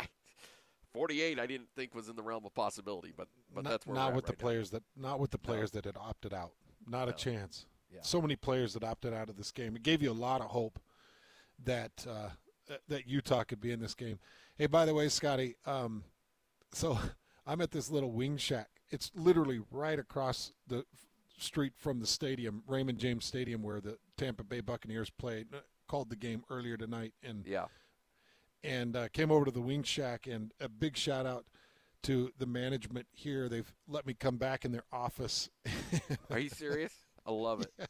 48 0.93 1.41
I 1.41 1.47
didn't 1.47 1.69
think 1.75 1.95
was 1.95 2.09
in 2.09 2.17
the 2.17 2.23
realm 2.23 2.45
of 2.45 2.55
possibility, 2.55 3.13
but 3.17 3.29
but 3.55 3.65
not, 3.65 3.71
that's 3.71 3.87
where 3.87 3.97
not 3.97 4.15
with 4.15 4.25
right 4.25 4.37
the 4.39 4.43
players 4.43 4.71
that 4.71 4.83
not 4.97 5.21
with 5.21 5.31
the 5.31 5.39
players 5.39 5.73
no. 5.75 5.79
that 5.79 5.87
had 5.87 5.97
opted 5.97 6.33
out. 6.33 6.53
Not 6.87 7.09
no. 7.09 7.15
a 7.15 7.17
chance. 7.17 7.67
Yeah. 7.93 8.01
So 8.03 8.21
many 8.21 8.37
players 8.37 8.75
that 8.75 8.85
opted 8.85 9.15
out 9.15 9.29
of 9.29 9.37
this 9.37 9.51
game. 9.51 9.77
It 9.77 9.83
gave 9.83 10.03
you 10.03 10.11
a 10.11 10.13
lot 10.13 10.41
of 10.41 10.49
hope 10.49 10.79
that 11.65 12.07
uh, 12.09 12.31
that 12.89 13.07
Utah 13.09 13.45
could 13.45 13.61
be 13.61 13.71
in 13.71 13.81
this 13.81 13.95
game. 13.95 14.19
Hey, 14.57 14.67
by 14.67 14.85
the 14.85 14.95
way, 14.95 15.09
Scotty, 15.09 15.57
um, 15.67 16.05
so 16.73 16.99
I'm 17.47 17.61
at 17.61 17.71
this 17.71 17.91
little 17.91 18.13
wing 18.13 18.37
shack. 18.37 18.69
It's 18.91 19.11
literally 19.15 19.61
right 19.71 19.99
across 19.99 20.53
the 20.67 20.85
street 21.39 21.73
from 21.77 22.01
the 22.01 22.07
stadium, 22.07 22.63
Raymond 22.67 22.99
James 22.99 23.25
Stadium, 23.25 23.63
where 23.63 23.81
the 23.81 23.99
Tampa 24.17 24.45
Bay 24.45 24.61
Buccaneers 24.61 25.11
played. 25.11 25.49
Uh, 25.53 25.59
called 25.87 26.11
the 26.11 26.17
game 26.17 26.43
earlier 26.51 26.77
tonight, 26.77 27.13
and 27.23 27.47
yeah, 27.47 27.67
and 28.65 28.97
uh, 28.97 29.09
came 29.09 29.31
over 29.31 29.45
to 29.45 29.51
the 29.51 29.61
Wing 29.61 29.83
Shack. 29.83 30.27
And 30.27 30.53
a 30.61 30.69
big 30.69 30.97
shout 30.97 31.27
out 31.27 31.45
to 32.05 32.31
the 32.39 32.47
management 32.47 33.07
here. 33.13 33.49
They've 33.49 33.73
let 33.87 34.07
me 34.07 34.15
come 34.15 34.39
back 34.39 34.65
in 34.65 34.73
their 34.73 34.85
office. 34.93 35.51
Are 36.31 36.39
you 36.39 36.49
serious? 36.49 36.93
I 37.27 37.31
love 37.31 37.63
it. 37.63 37.73
Yeah, 37.79 37.87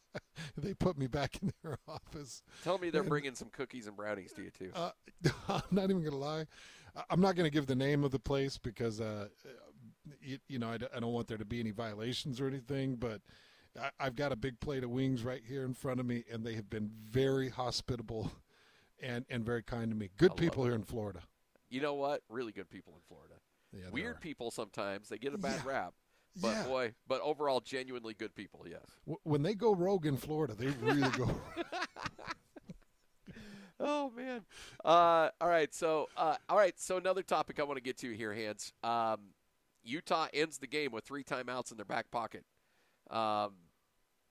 they 0.56 0.74
put 0.74 0.96
me 0.96 1.06
back 1.06 1.38
in 1.42 1.52
their 1.62 1.78
office. 1.88 2.42
Tell 2.62 2.78
me 2.78 2.90
they're 2.90 3.00
and, 3.00 3.10
bringing 3.10 3.34
some 3.34 3.48
cookies 3.48 3.87
and 3.87 3.96
brownies 3.96 4.32
to 4.34 4.42
you 4.42 4.50
too. 4.50 4.70
Uh, 4.74 4.90
I'm 5.48 5.62
not 5.70 5.90
even 5.90 6.04
gonna 6.04 6.16
lie. 6.16 6.46
I'm 7.10 7.20
not 7.20 7.34
gonna 7.34 7.50
give 7.50 7.66
the 7.66 7.74
name 7.74 8.04
of 8.04 8.12
the 8.12 8.20
place 8.20 8.58
because, 8.58 9.00
uh, 9.00 9.28
you, 10.20 10.38
you, 10.48 10.58
know, 10.60 10.68
I, 10.68 10.74
I, 10.74 11.00
don't 11.00 11.12
want 11.12 11.26
there 11.26 11.38
to 11.38 11.44
be 11.44 11.58
any 11.58 11.72
violations 11.72 12.40
or 12.40 12.46
anything. 12.46 12.94
But 12.94 13.22
I, 13.80 13.90
I've 13.98 14.14
got 14.14 14.30
a 14.30 14.37
big 14.37 14.60
plate 14.60 14.84
of 14.84 14.90
wings 14.90 15.24
right 15.24 15.42
here 15.44 15.64
in 15.64 15.74
front 15.74 15.98
of 15.98 16.06
me, 16.06 16.22
and 16.32 16.44
they 16.44 16.54
have 16.54 16.70
been 16.70 16.88
very 17.10 17.48
hospitable 17.48 18.30
and 19.05 19.25
and 19.29 19.45
very 19.45 19.62
kind 19.62 19.90
to 19.90 19.97
me. 19.97 20.11
Good 20.17 20.37
people 20.37 20.64
here 20.64 20.75
in 20.75 20.83
Florida. 20.83 21.21
You 21.69 21.81
know 21.81 21.95
what? 21.95 22.23
Really 22.29 22.53
good 22.53 22.71
people 22.71 22.95
in 22.95 23.01
Florida. 23.07 23.35
Yeah, 23.73 23.90
Weird 23.93 24.17
are. 24.17 24.21
people 24.21 24.51
sometimes 24.51 25.09
they 25.09 25.19
get 25.19 25.35
a 25.35 25.38
bad 25.38 25.61
yeah. 25.64 25.71
rap. 25.71 25.95
But 26.40 26.49
yeah. 26.49 26.62
boy, 26.64 26.95
but 27.07 27.21
overall, 27.21 27.61
genuinely 27.61 28.14
good 28.14 28.35
people. 28.35 28.67
Yes. 28.69 28.83
W- 29.07 29.21
when 29.23 29.43
they 29.43 29.55
go 29.55 29.73
rogue 29.73 30.05
in 30.05 30.17
Florida, 30.17 30.55
they 30.55 30.67
really 30.67 31.09
go. 31.11 31.31
oh 33.81 34.11
man. 34.17 34.40
Uh, 34.85 35.29
all 35.40 35.49
right. 35.49 35.73
So 35.73 36.09
uh, 36.17 36.37
all 36.49 36.57
right. 36.57 36.79
So 36.79 36.97
another 36.97 37.23
topic 37.23 37.61
I 37.61 37.62
want 37.62 37.77
to 37.77 37.83
get 37.83 37.99
to 37.99 38.12
here, 38.12 38.35
Hans. 38.35 38.73
Um, 38.83 39.21
Utah 39.85 40.27
ends 40.33 40.59
the 40.59 40.67
game 40.67 40.90
with 40.93 41.05
three 41.05 41.23
timeouts 41.23 41.71
in 41.71 41.77
their 41.77 41.85
back 41.85 42.11
pocket. 42.11 42.45
Um, 43.11 43.53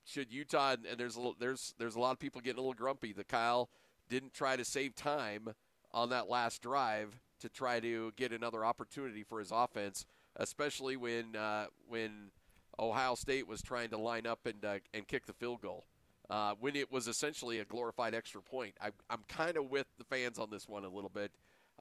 should 0.06 0.32
Utah 0.34 0.74
and, 0.74 0.86
and 0.86 1.00
there's 1.00 1.16
a 1.16 1.20
little, 1.20 1.36
there's 1.40 1.74
there's 1.78 1.96
a 1.96 2.00
lot 2.00 2.12
of 2.12 2.20
people 2.20 2.42
getting 2.42 2.58
a 2.58 2.62
little 2.62 2.74
grumpy 2.74 3.14
The 3.14 3.24
Kyle 3.24 3.70
didn't 4.10 4.34
try 4.34 4.56
to 4.56 4.66
save 4.66 4.96
time 4.96 5.50
on 5.94 6.10
that 6.10 6.30
last 6.30 6.62
drive 6.62 7.20
to 7.40 7.50
try 7.50 7.80
to 7.80 8.12
get 8.16 8.32
another 8.32 8.64
opportunity 8.66 9.24
for 9.24 9.40
his 9.40 9.52
offense, 9.52 10.06
especially 10.38 10.96
when 10.96 11.36
uh, 11.36 11.66
when 11.88 12.32
Ohio 12.80 13.16
State 13.16 13.48
was 13.48 13.62
trying 13.62 13.90
to 13.90 13.98
line 13.98 14.26
up 14.26 14.46
and 14.46 14.64
uh, 14.66 14.80
and 14.94 15.08
kick 15.08 15.26
the 15.26 15.34
field 15.34 15.62
goal. 15.62 15.86
Uh, 16.30 16.54
when 16.60 16.76
it 16.76 16.90
was 16.92 17.08
essentially 17.08 17.60
a 17.60 17.66
glorified 17.66 18.16
extra 18.16 18.42
point, 18.42 18.74
I, 18.82 18.92
I'm 19.10 19.24
kind 19.28 19.58
of 19.58 19.70
with 19.70 19.88
the 19.98 20.06
fans 20.06 20.40
on 20.40 20.50
this 20.50 20.70
one 20.70 20.86
a 20.86 20.90
little 20.90 21.12
bit. 21.14 21.32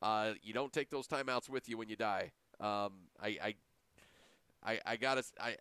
Uh, 0.03 0.33
you 0.43 0.53
don't 0.53 0.73
take 0.73 0.91
those 0.91 1.07
timeouts 1.07 1.49
with 1.49 1.69
you 1.69 1.79
when 1.79 1.89
you 1.89 1.95
die. 1.95 2.33
Um, 2.59 2.93
I, 3.23 3.39
I, 3.43 3.55
I, 4.65 4.81
I 4.85 4.97
gotta, 4.97 5.23
I, 5.41 5.55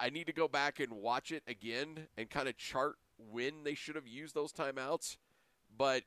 I 0.00 0.08
need 0.08 0.26
to 0.28 0.32
go 0.32 0.48
back 0.48 0.80
and 0.80 0.92
watch 0.92 1.30
it 1.30 1.42
again 1.46 2.08
and 2.16 2.30
kind 2.30 2.48
of 2.48 2.56
chart 2.56 2.96
when 3.30 3.64
they 3.64 3.74
should 3.74 3.96
have 3.96 4.06
used 4.06 4.34
those 4.34 4.52
timeouts 4.52 5.18
but 5.76 6.02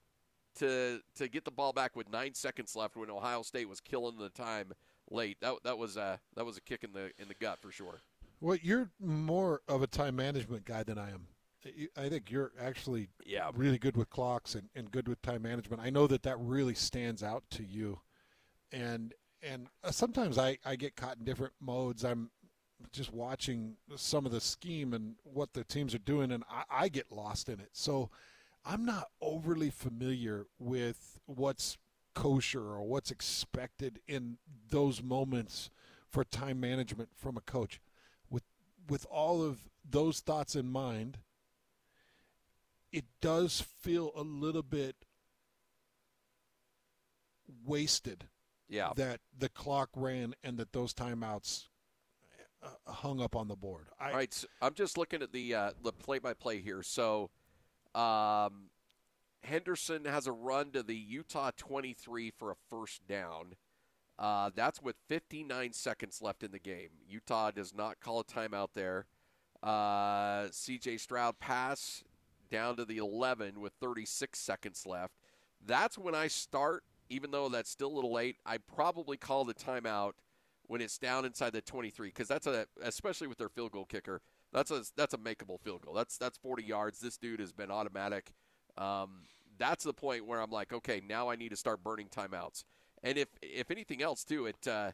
to 0.55 1.01
to 1.15 1.27
get 1.27 1.45
the 1.45 1.51
ball 1.51 1.73
back 1.73 1.95
with 1.95 2.11
nine 2.11 2.33
seconds 2.33 2.75
left 2.75 2.95
when 2.95 3.09
Ohio 3.09 3.41
State 3.41 3.69
was 3.69 3.79
killing 3.79 4.17
the 4.17 4.29
time 4.29 4.73
late, 5.09 5.37
that 5.41 5.55
that 5.63 5.77
was 5.77 5.97
a 5.97 6.19
that 6.35 6.45
was 6.45 6.57
a 6.57 6.61
kick 6.61 6.83
in 6.83 6.93
the 6.93 7.11
in 7.17 7.27
the 7.27 7.35
gut 7.35 7.59
for 7.61 7.71
sure. 7.71 8.01
Well, 8.41 8.57
you're 8.61 8.89
more 8.99 9.61
of 9.67 9.81
a 9.81 9.87
time 9.87 10.15
management 10.15 10.65
guy 10.65 10.83
than 10.83 10.97
I 10.97 11.09
am. 11.09 11.27
I 11.97 12.07
think 12.07 12.31
you're 12.31 12.53
actually 12.59 13.09
yeah. 13.25 13.51
really 13.53 13.77
good 13.77 13.97
with 13.97 14.09
clocks 14.09 14.55
and, 14.55 14.69
and 14.75 14.89
good 14.89 15.09
with 15.09 15.21
time 15.21 15.41
management. 15.41 15.81
I 15.81 15.89
know 15.89 16.07
that 16.07 16.23
that 16.23 16.39
really 16.39 16.73
stands 16.73 17.21
out 17.21 17.43
to 17.51 17.65
you, 17.65 17.99
and 18.71 19.13
and 19.43 19.67
uh, 19.83 19.91
sometimes 19.91 20.37
I, 20.37 20.57
I 20.65 20.75
get 20.75 20.95
caught 20.95 21.17
in 21.17 21.25
different 21.25 21.53
modes. 21.59 22.05
I'm 22.05 22.31
just 22.93 23.13
watching 23.13 23.75
some 23.95 24.25
of 24.25 24.31
the 24.31 24.39
scheme 24.39 24.93
and 24.93 25.15
what 25.23 25.51
the 25.51 25.65
teams 25.65 25.93
are 25.93 25.99
doing, 25.99 26.31
and 26.31 26.43
I, 26.49 26.63
I 26.69 26.87
get 26.87 27.11
lost 27.11 27.49
in 27.49 27.59
it. 27.59 27.69
So 27.73 28.09
I'm 28.69 28.85
not 28.85 29.07
overly 29.19 29.71
familiar 29.71 30.45
with 30.59 31.19
what's 31.25 31.79
kosher 32.13 32.61
or 32.61 32.83
what's 32.83 33.09
expected 33.09 33.99
in 34.07 34.37
those 34.69 35.01
moments 35.01 35.71
for 36.07 36.23
time 36.23 36.59
management 36.59 37.09
from 37.15 37.35
a 37.35 37.41
coach. 37.41 37.81
With 38.29 38.43
with 38.87 39.07
all 39.09 39.41
of 39.43 39.67
those 39.83 40.19
thoughts 40.19 40.55
in 40.55 40.71
mind, 40.71 41.17
it 42.91 43.05
does 43.21 43.65
feel 43.81 44.11
a 44.15 44.21
little 44.21 44.61
bit 44.61 44.95
wasted. 47.65 48.25
Yeah. 48.67 48.91
That 48.95 49.21
the 49.35 49.49
clock 49.49 49.89
ran 49.95 50.35
and 50.43 50.59
that 50.59 50.73
those 50.73 50.93
timeouts 50.93 51.69
uh, 52.61 52.91
hung 52.91 53.19
up 53.19 53.35
on 53.35 53.47
the 53.47 53.55
board. 53.55 53.87
I, 53.99 54.09
All 54.09 54.15
right, 54.15 54.31
so 54.31 54.47
I'm 54.61 54.75
just 54.75 54.95
looking 54.95 55.23
at 55.23 55.31
the 55.31 55.55
uh, 55.55 55.71
the 55.81 55.91
play 55.91 56.19
by 56.19 56.35
play 56.35 56.61
here. 56.61 56.83
So 56.83 57.31
um, 57.95 58.69
Henderson 59.43 60.05
has 60.05 60.27
a 60.27 60.31
run 60.31 60.71
to 60.71 60.83
the 60.83 60.95
Utah 60.95 61.51
23 61.55 62.31
for 62.31 62.51
a 62.51 62.55
first 62.69 63.07
down. 63.07 63.55
Uh, 64.17 64.49
that's 64.53 64.81
with 64.81 64.97
59 65.07 65.71
seconds 65.73 66.21
left 66.21 66.43
in 66.43 66.51
the 66.51 66.59
game. 66.59 66.89
Utah 67.07 67.51
does 67.51 67.73
not 67.73 68.01
call 68.01 68.19
a 68.19 68.25
timeout 68.25 68.69
there. 68.73 69.05
Uh, 69.63 70.47
CJ 70.49 70.99
Stroud 70.99 71.39
pass 71.39 72.03
down 72.51 72.75
to 72.77 72.85
the 72.85 72.97
11 72.97 73.61
with 73.61 73.73
36 73.79 74.37
seconds 74.37 74.85
left. 74.85 75.13
That's 75.65 75.97
when 75.97 76.15
I 76.15 76.27
start, 76.27 76.83
even 77.09 77.31
though 77.31 77.49
that's 77.49 77.69
still 77.69 77.89
a 77.89 77.95
little 77.95 78.13
late. 78.13 78.37
I 78.45 78.57
probably 78.57 79.17
call 79.17 79.45
the 79.45 79.53
timeout 79.53 80.13
when 80.67 80.81
it's 80.81 80.97
down 80.97 81.25
inside 81.25 81.53
the 81.53 81.61
23 81.61 82.09
because 82.09 82.27
that's 82.27 82.47
a, 82.47 82.65
especially 82.81 83.27
with 83.27 83.37
their 83.37 83.49
field 83.49 83.71
goal 83.71 83.85
kicker, 83.85 84.21
that's 84.53 84.71
a 84.71 84.83
that's 84.95 85.13
a 85.13 85.17
makeable 85.17 85.59
field 85.59 85.81
goal. 85.81 85.93
That's 85.93 86.17
that's 86.17 86.37
40 86.37 86.63
yards. 86.63 86.99
This 86.99 87.17
dude 87.17 87.39
has 87.39 87.51
been 87.51 87.71
automatic. 87.71 88.31
Um, 88.77 89.23
that's 89.57 89.83
the 89.83 89.93
point 89.93 90.25
where 90.25 90.41
I'm 90.41 90.51
like, 90.51 90.73
okay, 90.73 91.01
now 91.07 91.29
I 91.29 91.35
need 91.35 91.49
to 91.49 91.55
start 91.55 91.83
burning 91.83 92.07
timeouts. 92.07 92.63
And 93.03 93.17
if 93.17 93.27
if 93.41 93.69
anything 93.71 94.01
else 94.01 94.23
too, 94.23 94.47
it 94.47 94.67
uh, 94.67 94.91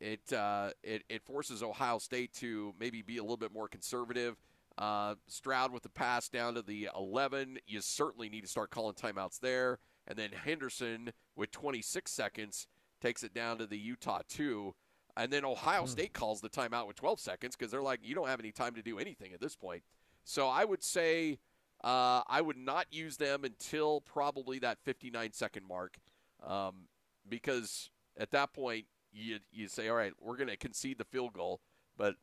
it, 0.00 0.32
uh, 0.32 0.70
it 0.82 1.04
it 1.08 1.24
forces 1.24 1.62
Ohio 1.62 1.98
State 1.98 2.32
to 2.34 2.74
maybe 2.78 3.02
be 3.02 3.16
a 3.16 3.22
little 3.22 3.36
bit 3.36 3.52
more 3.52 3.68
conservative. 3.68 4.36
Uh, 4.78 5.14
Stroud 5.26 5.72
with 5.72 5.82
the 5.82 5.88
pass 5.88 6.28
down 6.28 6.52
to 6.54 6.60
the 6.60 6.90
11, 6.94 7.58
you 7.66 7.80
certainly 7.80 8.28
need 8.28 8.42
to 8.42 8.46
start 8.46 8.70
calling 8.70 8.94
timeouts 8.94 9.40
there. 9.40 9.78
And 10.06 10.18
then 10.18 10.30
Henderson 10.32 11.12
with 11.34 11.50
26 11.50 12.12
seconds 12.12 12.66
takes 13.00 13.22
it 13.22 13.32
down 13.32 13.56
to 13.58 13.66
the 13.66 13.78
Utah 13.78 14.20
two. 14.28 14.74
And 15.16 15.32
then 15.32 15.44
Ohio 15.44 15.84
mm. 15.84 15.88
State 15.88 16.12
calls 16.12 16.40
the 16.40 16.48
timeout 16.48 16.86
with 16.86 16.96
12 16.96 17.20
seconds 17.20 17.56
because 17.56 17.70
they're 17.70 17.82
like, 17.82 18.00
you 18.02 18.14
don't 18.14 18.28
have 18.28 18.40
any 18.40 18.52
time 18.52 18.74
to 18.74 18.82
do 18.82 18.98
anything 18.98 19.32
at 19.32 19.40
this 19.40 19.56
point. 19.56 19.82
So 20.24 20.48
I 20.48 20.64
would 20.64 20.82
say 20.82 21.38
uh, 21.82 22.22
I 22.26 22.40
would 22.40 22.56
not 22.56 22.86
use 22.90 23.16
them 23.16 23.44
until 23.44 24.00
probably 24.00 24.58
that 24.58 24.78
59 24.84 25.32
second 25.32 25.66
mark 25.66 25.98
um, 26.46 26.88
because 27.28 27.90
at 28.18 28.30
that 28.32 28.52
point 28.52 28.86
you, 29.12 29.38
you 29.50 29.68
say, 29.68 29.88
all 29.88 29.96
right, 29.96 30.12
we're 30.20 30.36
going 30.36 30.48
to 30.48 30.56
concede 30.56 30.98
the 30.98 31.04
field 31.04 31.32
goal, 31.32 31.60
but 31.96 32.16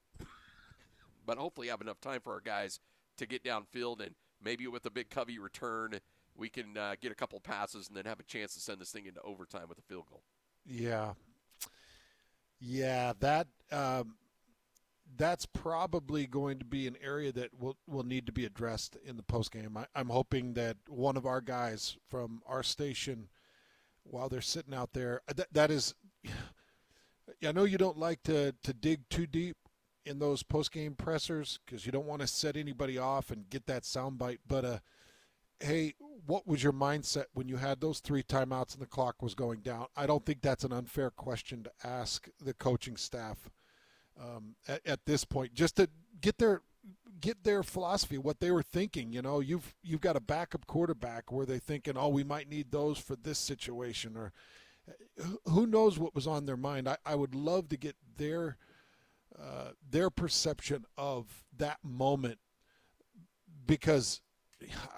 but 1.25 1.38
hopefully 1.38 1.69
have 1.69 1.79
enough 1.82 2.01
time 2.01 2.19
for 2.21 2.34
our 2.34 2.41
guys 2.41 2.82
to 3.17 3.25
get 3.25 3.43
downfield 3.43 4.01
and 4.01 4.13
maybe 4.43 4.67
with 4.67 4.86
a 4.86 4.91
big 4.91 5.10
Covey 5.10 5.39
return, 5.39 5.99
we 6.36 6.49
can 6.49 6.77
uh, 6.77 6.95
get 7.01 7.12
a 7.12 7.15
couple 7.15 7.39
passes 7.39 7.88
and 7.88 7.95
then 7.95 8.06
have 8.06 8.19
a 8.19 8.23
chance 8.23 8.53
to 8.56 8.60
send 8.60 8.79
this 8.79 8.91
thing 8.91 9.06
into 9.06 9.21
overtime 9.21 9.69
with 9.69 9.77
a 9.77 9.82
field 9.84 10.06
goal. 10.10 10.23
Yeah, 10.65 11.13
yeah, 12.65 13.12
that 13.19 13.47
um, 13.71 14.15
that's 15.17 15.45
probably 15.45 16.26
going 16.26 16.60
to 16.60 16.65
be 16.65 16.88
an 16.88 16.95
area 17.04 17.32
that 17.34 17.49
will 17.60 17.76
will 17.88 18.04
need 18.04 18.26
to 18.26 18.32
be 18.32 18.45
addressed 18.45 18.95
in 19.06 19.17
the 19.17 19.23
post 19.23 19.52
game. 19.52 19.78
I'm 19.93 20.10
hoping 20.10 20.54
that 20.54 20.78
one 20.88 21.17
of 21.17 21.26
our 21.26 21.41
guys 21.41 21.97
from 22.10 22.41
our 22.47 22.63
station, 22.63 23.28
while 24.04 24.30
they're 24.30 24.41
sitting 24.41 24.73
out 24.73 24.93
there, 24.93 25.21
that, 25.36 25.54
that 25.54 25.71
is. 25.71 25.93
I 27.45 27.52
know 27.52 27.63
you 27.63 27.78
don't 27.78 27.97
like 27.97 28.23
to, 28.23 28.54
to 28.63 28.73
dig 28.73 29.08
too 29.10 29.26
deep 29.26 29.58
in 30.06 30.19
those 30.19 30.43
post 30.43 30.71
game 30.71 30.93
pressers 30.93 31.60
because 31.65 31.86
you 31.86 31.91
don't 31.91 32.06
want 32.06 32.21
to 32.21 32.28
set 32.28 32.56
anybody 32.58 32.97
off 32.97 33.32
and 33.32 33.49
get 33.49 33.65
that 33.65 33.84
soundbite. 33.84 34.39
But 34.47 34.65
uh, 34.65 34.80
hey, 35.60 35.94
what 36.26 36.48
was 36.48 36.63
your 36.63 36.74
mindset 36.74 37.26
when 37.34 37.48
you 37.48 37.58
had 37.58 37.82
those 37.82 38.00
three 38.00 38.24
timeouts 38.24 38.74
and 38.74 38.82
the 38.82 38.88
clock 38.88 39.22
was 39.22 39.36
going 39.36 39.60
down? 39.60 39.88
I 39.96 40.06
don't 40.06 40.26
think 40.26 40.42
that's 40.42 40.63
an 40.63 40.72
unfair 40.72 41.10
question 41.10 41.63
to 41.63 41.72
ask 41.88 42.28
the 42.44 42.54
coaching 42.54 42.98
staff 42.98 43.50
um, 44.20 44.56
at, 44.68 44.86
at, 44.86 45.06
this 45.06 45.26
point, 45.26 45.54
just 45.54 45.76
to 45.78 45.89
get 46.22 46.38
their 46.38 46.62
get 47.20 47.44
their 47.44 47.63
philosophy, 47.63 48.18
what 48.18 48.39
they 48.39 48.52
were 48.52 48.63
thinking. 48.63 49.12
You 49.12 49.22
know, 49.22 49.39
you've 49.39 49.76
you've 49.84 50.02
got 50.02 50.16
a 50.16 50.22
backup 50.22 50.68
quarterback 50.68 51.32
where 51.32 51.46
they're 51.46 51.58
thinking, 51.58 51.98
oh, 51.98 52.10
we 52.10 52.24
might 52.24 52.50
need 52.50 52.72
those 52.72 52.98
for 52.98 53.16
this 53.16 53.39
situation, 53.39 54.16
or 54.16 54.32
who 55.46 55.66
knows 55.66 56.00
what 56.00 56.16
was 56.16 56.28
on 56.28 56.46
their 56.46 56.58
mind. 56.58 56.88
I, 56.88 56.98
I 57.06 57.16
would 57.16 57.36
love 57.36 57.70
to 57.70 57.78
get 57.78 57.96
their 58.18 58.58
uh, 59.39 59.72
their 59.89 60.10
perception 60.10 60.86
of 60.98 61.44
that 61.58 61.80
moment 61.84 62.39
because 63.66 64.22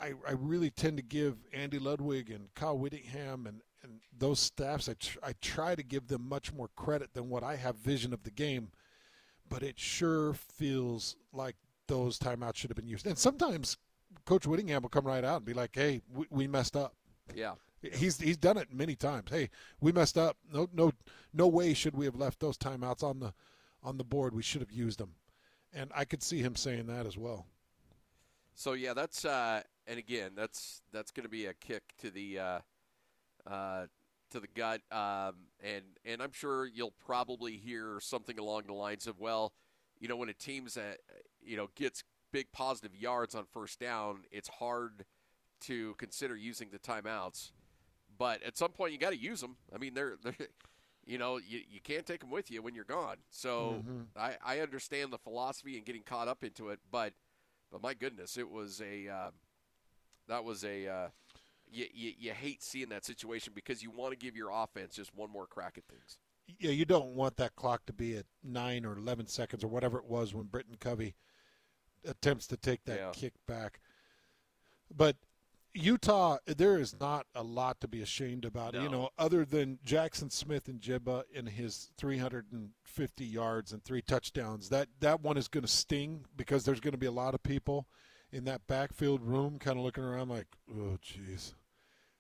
I, 0.02 0.14
I 0.28 0.32
really 0.32 0.70
tend 0.70 0.98
to 0.98 1.04
give 1.04 1.38
Andy 1.54 1.80
Ludwig 1.80 2.30
and 2.30 2.54
Kyle 2.56 2.78
Whittingham 2.78 3.48
and, 3.48 3.62
and 3.84 4.00
those 4.18 4.40
staffs, 4.40 4.90
I, 4.90 4.94
tr- 4.94 5.20
I 5.24 5.34
try 5.42 5.76
to 5.76 5.84
give 5.84 6.08
them 6.08 6.28
much 6.28 6.54
more 6.54 6.70
credit 6.76 7.14
than 7.14 7.30
what 7.30 7.44
I 7.44 7.56
have 7.56 7.76
vision 7.78 8.14
of 8.14 8.24
the 8.24 8.32
game, 8.32 8.70
but 9.50 9.64
it 9.64 9.80
sure 9.80 10.34
feels 10.34 11.16
like 11.34 11.56
those 11.88 12.18
timeouts 12.18 12.56
should 12.56 12.70
have 12.70 12.78
been 12.78 12.88
used. 12.88 13.06
And 13.06 13.18
sometimes 13.18 13.78
Coach 14.26 14.48
Whittingham 14.48 14.82
will 14.82 14.90
come 14.90 15.06
right 15.06 15.24
out 15.24 15.38
and 15.38 15.46
be 15.46 15.54
like, 15.54 15.76
hey, 15.76 16.02
we, 16.14 16.26
we 16.30 16.48
messed 16.48 16.76
up. 16.76 16.96
Yeah. 17.34 17.54
He's 17.94 18.20
he's 18.20 18.38
done 18.38 18.58
it 18.58 18.74
many 18.74 18.96
times. 18.96 19.30
Hey, 19.30 19.50
we 19.80 19.92
messed 19.92 20.18
up. 20.18 20.38
No 20.52 20.68
no 20.74 20.92
no 21.34 21.48
way 21.48 21.76
should 21.76 21.96
we 21.96 22.06
have 22.06 22.16
left 22.16 22.40
those 22.40 22.58
timeouts 22.58 23.04
on 23.04 23.20
the 23.20 23.32
on 23.84 23.98
the 23.98 24.04
board. 24.04 24.34
We 24.34 24.42
should 24.42 24.62
have 24.62 24.72
used 24.72 25.00
them. 25.00 25.12
And 25.72 25.92
I 25.94 26.06
could 26.06 26.24
see 26.24 26.42
him 26.42 26.56
saying 26.56 26.88
that 26.88 27.06
as 27.06 27.16
well. 27.18 27.46
So 28.56 28.74
yeah, 28.74 28.94
that's 28.94 29.26
uh, 29.26 29.62
and 29.86 30.00
again, 30.00 30.32
that's 30.36 30.82
that's 30.92 31.12
going 31.12 31.26
to 31.26 31.30
be 31.30 31.46
a 31.46 31.54
kick 31.54 31.84
to 32.00 32.10
the 32.10 32.40
uh, 32.40 32.60
uh, 33.46 33.86
to 34.32 34.40
the 34.40 34.48
gut, 34.48 34.82
um, 34.92 35.36
and 35.62 35.84
and 36.06 36.22
I'm 36.22 36.32
sure 36.32 36.66
you'll 36.66 36.94
probably 37.06 37.58
hear 37.58 38.00
something 38.02 38.40
along 38.40 38.64
the 38.68 38.74
lines 38.74 39.08
of, 39.08 39.20
well, 39.20 39.54
you 40.00 40.08
know, 40.08 40.16
when 40.16 40.30
a 40.30 40.34
team's 40.34 40.78
uh, 40.78 40.96
you 41.44 41.58
know 41.58 41.68
gets 41.76 42.04
big 42.32 42.52
positive 42.54 42.96
yards 42.96 43.36
on 43.36 43.46
first 43.52 43.80
down, 43.80 44.24
it's 44.32 44.48
hard 44.48 45.06
to 45.62 45.94
consider 45.96 46.36
using 46.36 46.70
the 46.72 46.80
timeouts, 46.80 47.52
but 48.18 48.42
at 48.42 48.58
some 48.58 48.72
point 48.72 48.94
you 48.94 48.98
got 48.98 49.12
to 49.12 49.18
use 49.18 49.42
them. 49.42 49.58
I 49.74 49.78
mean, 49.78 49.94
they're, 49.94 50.16
they're 50.24 50.36
you 51.06 51.18
know, 51.18 51.38
you, 51.38 51.62
you 51.70 51.80
can't 51.82 52.06
take 52.06 52.22
them 52.22 52.32
with 52.32 52.50
you 52.50 52.62
when 52.62 52.74
you're 52.74 52.84
gone. 52.84 53.18
So 53.30 53.76
mm-hmm. 53.78 54.02
I, 54.18 54.36
I 54.44 54.60
understand 54.60 55.14
the 55.14 55.18
philosophy 55.18 55.78
and 55.78 55.86
getting 55.86 56.02
caught 56.02 56.28
up 56.28 56.44
into 56.44 56.70
it, 56.70 56.80
but 56.92 57.14
but 57.72 57.82
my 57.82 57.94
goodness, 57.94 58.38
it 58.38 58.50
was 58.50 58.82
a 58.82 59.08
uh, 59.08 59.32
that 60.28 60.44
was 60.44 60.64
a 60.64 60.88
uh, 60.88 61.08
you, 61.72 61.86
you, 61.94 62.14
you 62.18 62.32
hate 62.32 62.64
seeing 62.64 62.90
that 62.90 63.06
situation 63.06 63.54
because 63.56 63.84
you 63.84 63.92
want 63.92 64.12
to 64.12 64.18
give 64.18 64.36
your 64.36 64.50
offense 64.52 64.96
just 64.96 65.16
one 65.16 65.32
more 65.32 65.48
crack 65.48 65.78
at 65.78 65.86
things. 65.86 66.18
Yeah, 66.60 66.72
you 66.72 66.86
don't 66.86 67.16
want 67.16 67.38
that 67.38 67.56
clock 67.56 67.86
to 67.88 67.94
be 67.94 68.18
at 68.18 68.26
nine 68.44 68.86
or 68.86 68.98
eleven 68.98 69.28
seconds 69.28 69.64
or 69.64 69.68
whatever 69.68 69.98
it 69.98 70.06
was 70.06 70.34
when 70.34 70.46
Britton 70.46 70.78
Covey 70.80 71.16
attempts 72.08 72.48
to 72.48 72.58
take 72.58 72.86
that 72.86 73.00
yeah. 73.00 73.12
kick 73.14 73.34
back. 73.48 73.80
But 74.96 75.18
Utah, 75.76 76.38
there 76.46 76.78
is 76.80 76.98
not 77.00 77.28
a 77.36 77.44
lot 77.44 77.82
to 77.82 77.88
be 77.88 78.02
ashamed 78.02 78.46
about, 78.46 78.74
no. 78.74 78.82
you 78.82 78.90
know, 78.90 79.10
other 79.18 79.44
than 79.44 79.78
Jaxon 79.86 80.32
Smith-Njigba 80.32 81.24
in 81.34 81.46
his 81.48 81.90
350 81.98 83.26
yards 83.26 83.74
and 83.74 83.84
three 83.84 84.02
touchdowns. 84.02 84.70
That 84.70 84.88
that 85.02 85.22
one 85.22 85.38
is 85.38 85.50
going 85.50 85.64
to 85.66 85.72
sting 85.72 86.26
because 86.38 86.64
there's 86.64 86.80
going 86.80 86.94
to 86.94 86.98
be 86.98 87.06
a 87.06 87.12
lot 87.12 87.34
of 87.34 87.44
people 87.44 87.88
in 88.32 88.46
that 88.46 88.66
backfield 88.68 89.22
room 89.22 89.60
kind 89.60 89.78
of 89.78 89.84
looking 89.84 90.04
around 90.04 90.30
like, 90.30 90.48
oh, 90.72 90.98
jeez, 91.04 91.54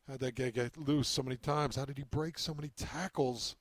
how'd 0.08 0.20
that 0.20 0.36
guy 0.36 0.50
get 0.50 0.78
loose 0.78 1.08
so 1.08 1.24
many 1.24 1.38
times? 1.38 1.78
How 1.78 1.86
did 1.86 1.98
he 1.98 2.04
break 2.04 2.38
so 2.38 2.54
many 2.54 2.72
tackles? 2.76 3.56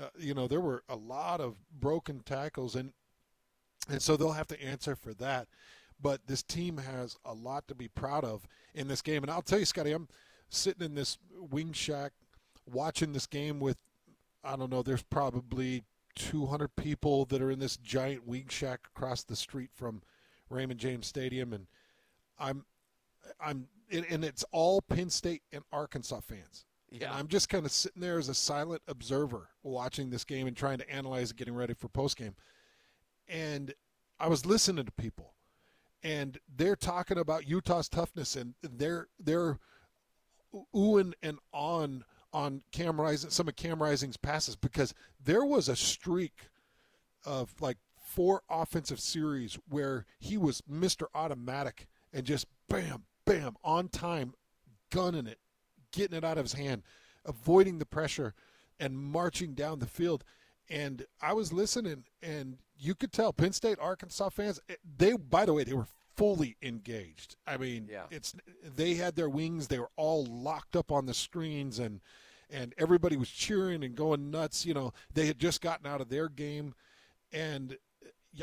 Uh, 0.00 0.08
you 0.18 0.32
know, 0.32 0.48
there 0.48 0.60
were 0.60 0.84
a 0.88 0.96
lot 0.96 1.40
of 1.40 1.56
broken 1.78 2.20
tackles, 2.20 2.74
and 2.74 2.92
and 3.90 4.00
so 4.00 4.16
they'll 4.16 4.32
have 4.32 4.48
to 4.48 4.62
answer 4.62 4.96
for 4.96 5.12
that. 5.14 5.48
But 6.00 6.26
this 6.26 6.42
team 6.42 6.78
has 6.78 7.16
a 7.24 7.32
lot 7.32 7.66
to 7.68 7.74
be 7.74 7.88
proud 7.88 8.24
of 8.24 8.46
in 8.74 8.88
this 8.88 9.02
game. 9.02 9.22
And 9.22 9.30
I'll 9.30 9.42
tell 9.42 9.58
you, 9.58 9.64
Scotty, 9.64 9.92
I'm 9.92 10.08
sitting 10.48 10.84
in 10.84 10.94
this 10.94 11.18
wing 11.50 11.72
shack 11.72 12.12
watching 12.66 13.12
this 13.12 13.26
game 13.26 13.58
with, 13.58 13.78
I 14.44 14.56
don't 14.56 14.70
know, 14.70 14.82
there's 14.82 15.02
probably 15.02 15.84
200 16.14 16.74
people 16.76 17.24
that 17.26 17.42
are 17.42 17.50
in 17.50 17.58
this 17.58 17.76
giant 17.76 18.26
wing 18.26 18.46
shack 18.48 18.80
across 18.94 19.24
the 19.24 19.36
street 19.36 19.70
from 19.74 20.02
Raymond 20.50 20.78
James 20.78 21.06
Stadium. 21.06 21.52
And 21.52 21.66
I'm, 22.38 22.64
I'm, 23.40 23.66
and 23.90 24.24
it's 24.24 24.44
all 24.52 24.82
Penn 24.82 25.10
State 25.10 25.42
and 25.52 25.64
Arkansas 25.72 26.20
fans. 26.20 26.64
Yeah. 26.90 27.08
And 27.08 27.16
I'm 27.16 27.28
just 27.28 27.48
kind 27.48 27.66
of 27.66 27.72
sitting 27.72 28.00
there 28.00 28.18
as 28.18 28.28
a 28.28 28.34
silent 28.34 28.82
observer 28.88 29.48
watching 29.62 30.10
this 30.10 30.24
game 30.24 30.46
and 30.46 30.56
trying 30.56 30.78
to 30.78 30.90
analyze 30.90 31.30
it, 31.30 31.36
getting 31.36 31.54
ready 31.54 31.74
for 31.74 31.88
postgame. 31.88 32.34
And 33.28 33.74
I 34.18 34.28
was 34.28 34.46
listening 34.46 34.84
to 34.86 34.92
people 34.92 35.34
and 36.02 36.38
they're 36.54 36.76
talking 36.76 37.18
about 37.18 37.48
Utah's 37.48 37.88
toughness, 37.88 38.36
and 38.36 38.54
they're 38.62 39.08
they're 39.18 39.58
oohing 40.74 41.12
and 41.22 41.38
on 41.52 42.04
on 42.32 42.62
Cam 42.72 43.00
Rising, 43.00 43.30
some 43.30 43.48
of 43.48 43.56
Cam 43.56 43.82
Rising's 43.82 44.16
passes 44.16 44.56
because 44.56 44.94
there 45.22 45.44
was 45.44 45.68
a 45.68 45.76
streak 45.76 46.48
of 47.24 47.54
like 47.60 47.78
four 48.00 48.42
offensive 48.50 49.00
series 49.00 49.58
where 49.68 50.06
he 50.18 50.36
was 50.36 50.62
Mr. 50.70 51.04
Automatic 51.14 51.86
and 52.12 52.24
just 52.24 52.46
bam, 52.68 53.04
bam, 53.24 53.56
on 53.64 53.88
time, 53.88 54.34
gunning 54.90 55.26
it, 55.26 55.38
getting 55.92 56.16
it 56.16 56.24
out 56.24 56.38
of 56.38 56.44
his 56.44 56.54
hand, 56.54 56.82
avoiding 57.24 57.78
the 57.78 57.86
pressure, 57.86 58.34
and 58.78 58.96
marching 58.96 59.54
down 59.54 59.78
the 59.78 59.86
field. 59.86 60.24
And 60.70 61.04
I 61.20 61.32
was 61.32 61.52
listening, 61.52 62.04
and 62.22 62.58
you 62.78 62.94
could 62.94 63.12
tell 63.12 63.32
Penn 63.32 63.52
State, 63.52 63.78
Arkansas 63.80 64.30
fans, 64.30 64.60
they, 64.96 65.12
by 65.12 65.44
the 65.44 65.52
way, 65.52 65.64
they 65.64 65.74
were 65.74 65.86
fully 66.16 66.56
engaged. 66.62 67.36
I 67.46 67.56
mean, 67.56 67.88
yeah. 67.90 68.04
it's 68.10 68.34
they 68.64 68.94
had 68.94 69.16
their 69.16 69.28
wings, 69.28 69.68
they 69.68 69.78
were 69.78 69.90
all 69.96 70.24
locked 70.26 70.76
up 70.76 70.90
on 70.90 71.06
the 71.06 71.14
screens, 71.14 71.78
and 71.78 72.00
and 72.50 72.74
everybody 72.78 73.16
was 73.16 73.28
cheering 73.28 73.84
and 73.84 73.94
going 73.94 74.30
nuts. 74.30 74.64
You 74.64 74.74
know, 74.74 74.92
they 75.12 75.26
had 75.26 75.38
just 75.38 75.60
gotten 75.60 75.86
out 75.86 76.00
of 76.00 76.08
their 76.08 76.28
game, 76.28 76.74
and 77.32 77.76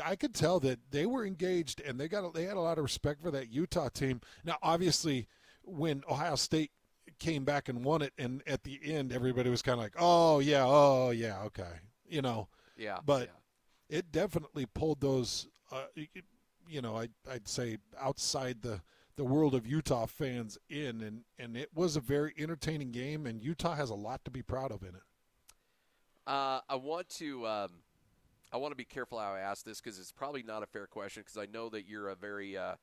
I 0.04 0.16
could 0.16 0.34
tell 0.34 0.60
that 0.60 0.78
they 0.90 1.06
were 1.06 1.24
engaged, 1.24 1.80
and 1.80 1.98
they 1.98 2.08
got 2.08 2.32
they 2.34 2.44
had 2.44 2.56
a 2.56 2.60
lot 2.60 2.78
of 2.78 2.84
respect 2.84 3.22
for 3.22 3.30
that 3.30 3.50
Utah 3.50 3.88
team. 3.88 4.20
Now, 4.44 4.56
obviously, 4.62 5.28
when 5.62 6.02
Ohio 6.08 6.36
State 6.36 6.70
came 7.18 7.44
back 7.44 7.68
and 7.68 7.84
won 7.84 8.02
it, 8.02 8.12
and 8.18 8.42
at 8.46 8.64
the 8.64 8.80
end, 8.82 9.12
everybody 9.12 9.50
was 9.50 9.62
kind 9.62 9.78
of 9.78 9.84
like, 9.84 9.94
"Oh 9.98 10.40
yeah, 10.40 10.64
oh 10.64 11.10
yeah, 11.10 11.42
okay," 11.44 11.80
you 12.08 12.22
know. 12.22 12.48
Yeah. 12.76 12.98
But 13.04 13.22
yeah. 13.22 13.32
It 13.88 14.12
definitely 14.12 14.66
pulled 14.66 15.00
those. 15.00 15.48
Uh, 15.70 15.84
you 16.68 16.82
know, 16.82 16.96
I, 16.96 17.08
I'd 17.30 17.48
say 17.48 17.78
outside 18.00 18.62
the 18.62 18.80
the 19.16 19.24
world 19.24 19.54
of 19.54 19.66
Utah 19.66 20.06
fans 20.06 20.58
in, 20.68 21.02
and 21.02 21.22
and 21.38 21.56
it 21.56 21.70
was 21.74 21.96
a 21.96 22.00
very 22.00 22.34
entertaining 22.38 22.92
game, 22.92 23.26
and 23.26 23.42
Utah 23.42 23.74
has 23.74 23.90
a 23.90 23.94
lot 23.94 24.24
to 24.24 24.30
be 24.30 24.42
proud 24.42 24.72
of 24.72 24.82
in 24.82 24.90
it. 24.90 25.02
Uh, 26.26 26.60
I 26.68 26.74
want 26.74 27.08
to 27.10 27.46
um, 27.46 27.70
I 28.52 28.56
want 28.58 28.72
to 28.72 28.76
be 28.76 28.84
careful 28.84 29.18
how 29.18 29.32
I 29.32 29.40
ask 29.40 29.64
this 29.64 29.80
because 29.80 29.98
it's 29.98 30.12
probably 30.12 30.42
not 30.42 30.62
a 30.62 30.66
fair 30.66 30.86
question 30.86 31.22
because 31.22 31.38
I 31.38 31.46
know 31.46 31.68
that 31.70 31.86
you're 31.86 32.08
a 32.08 32.14
very 32.14 32.56
uh, 32.56 32.74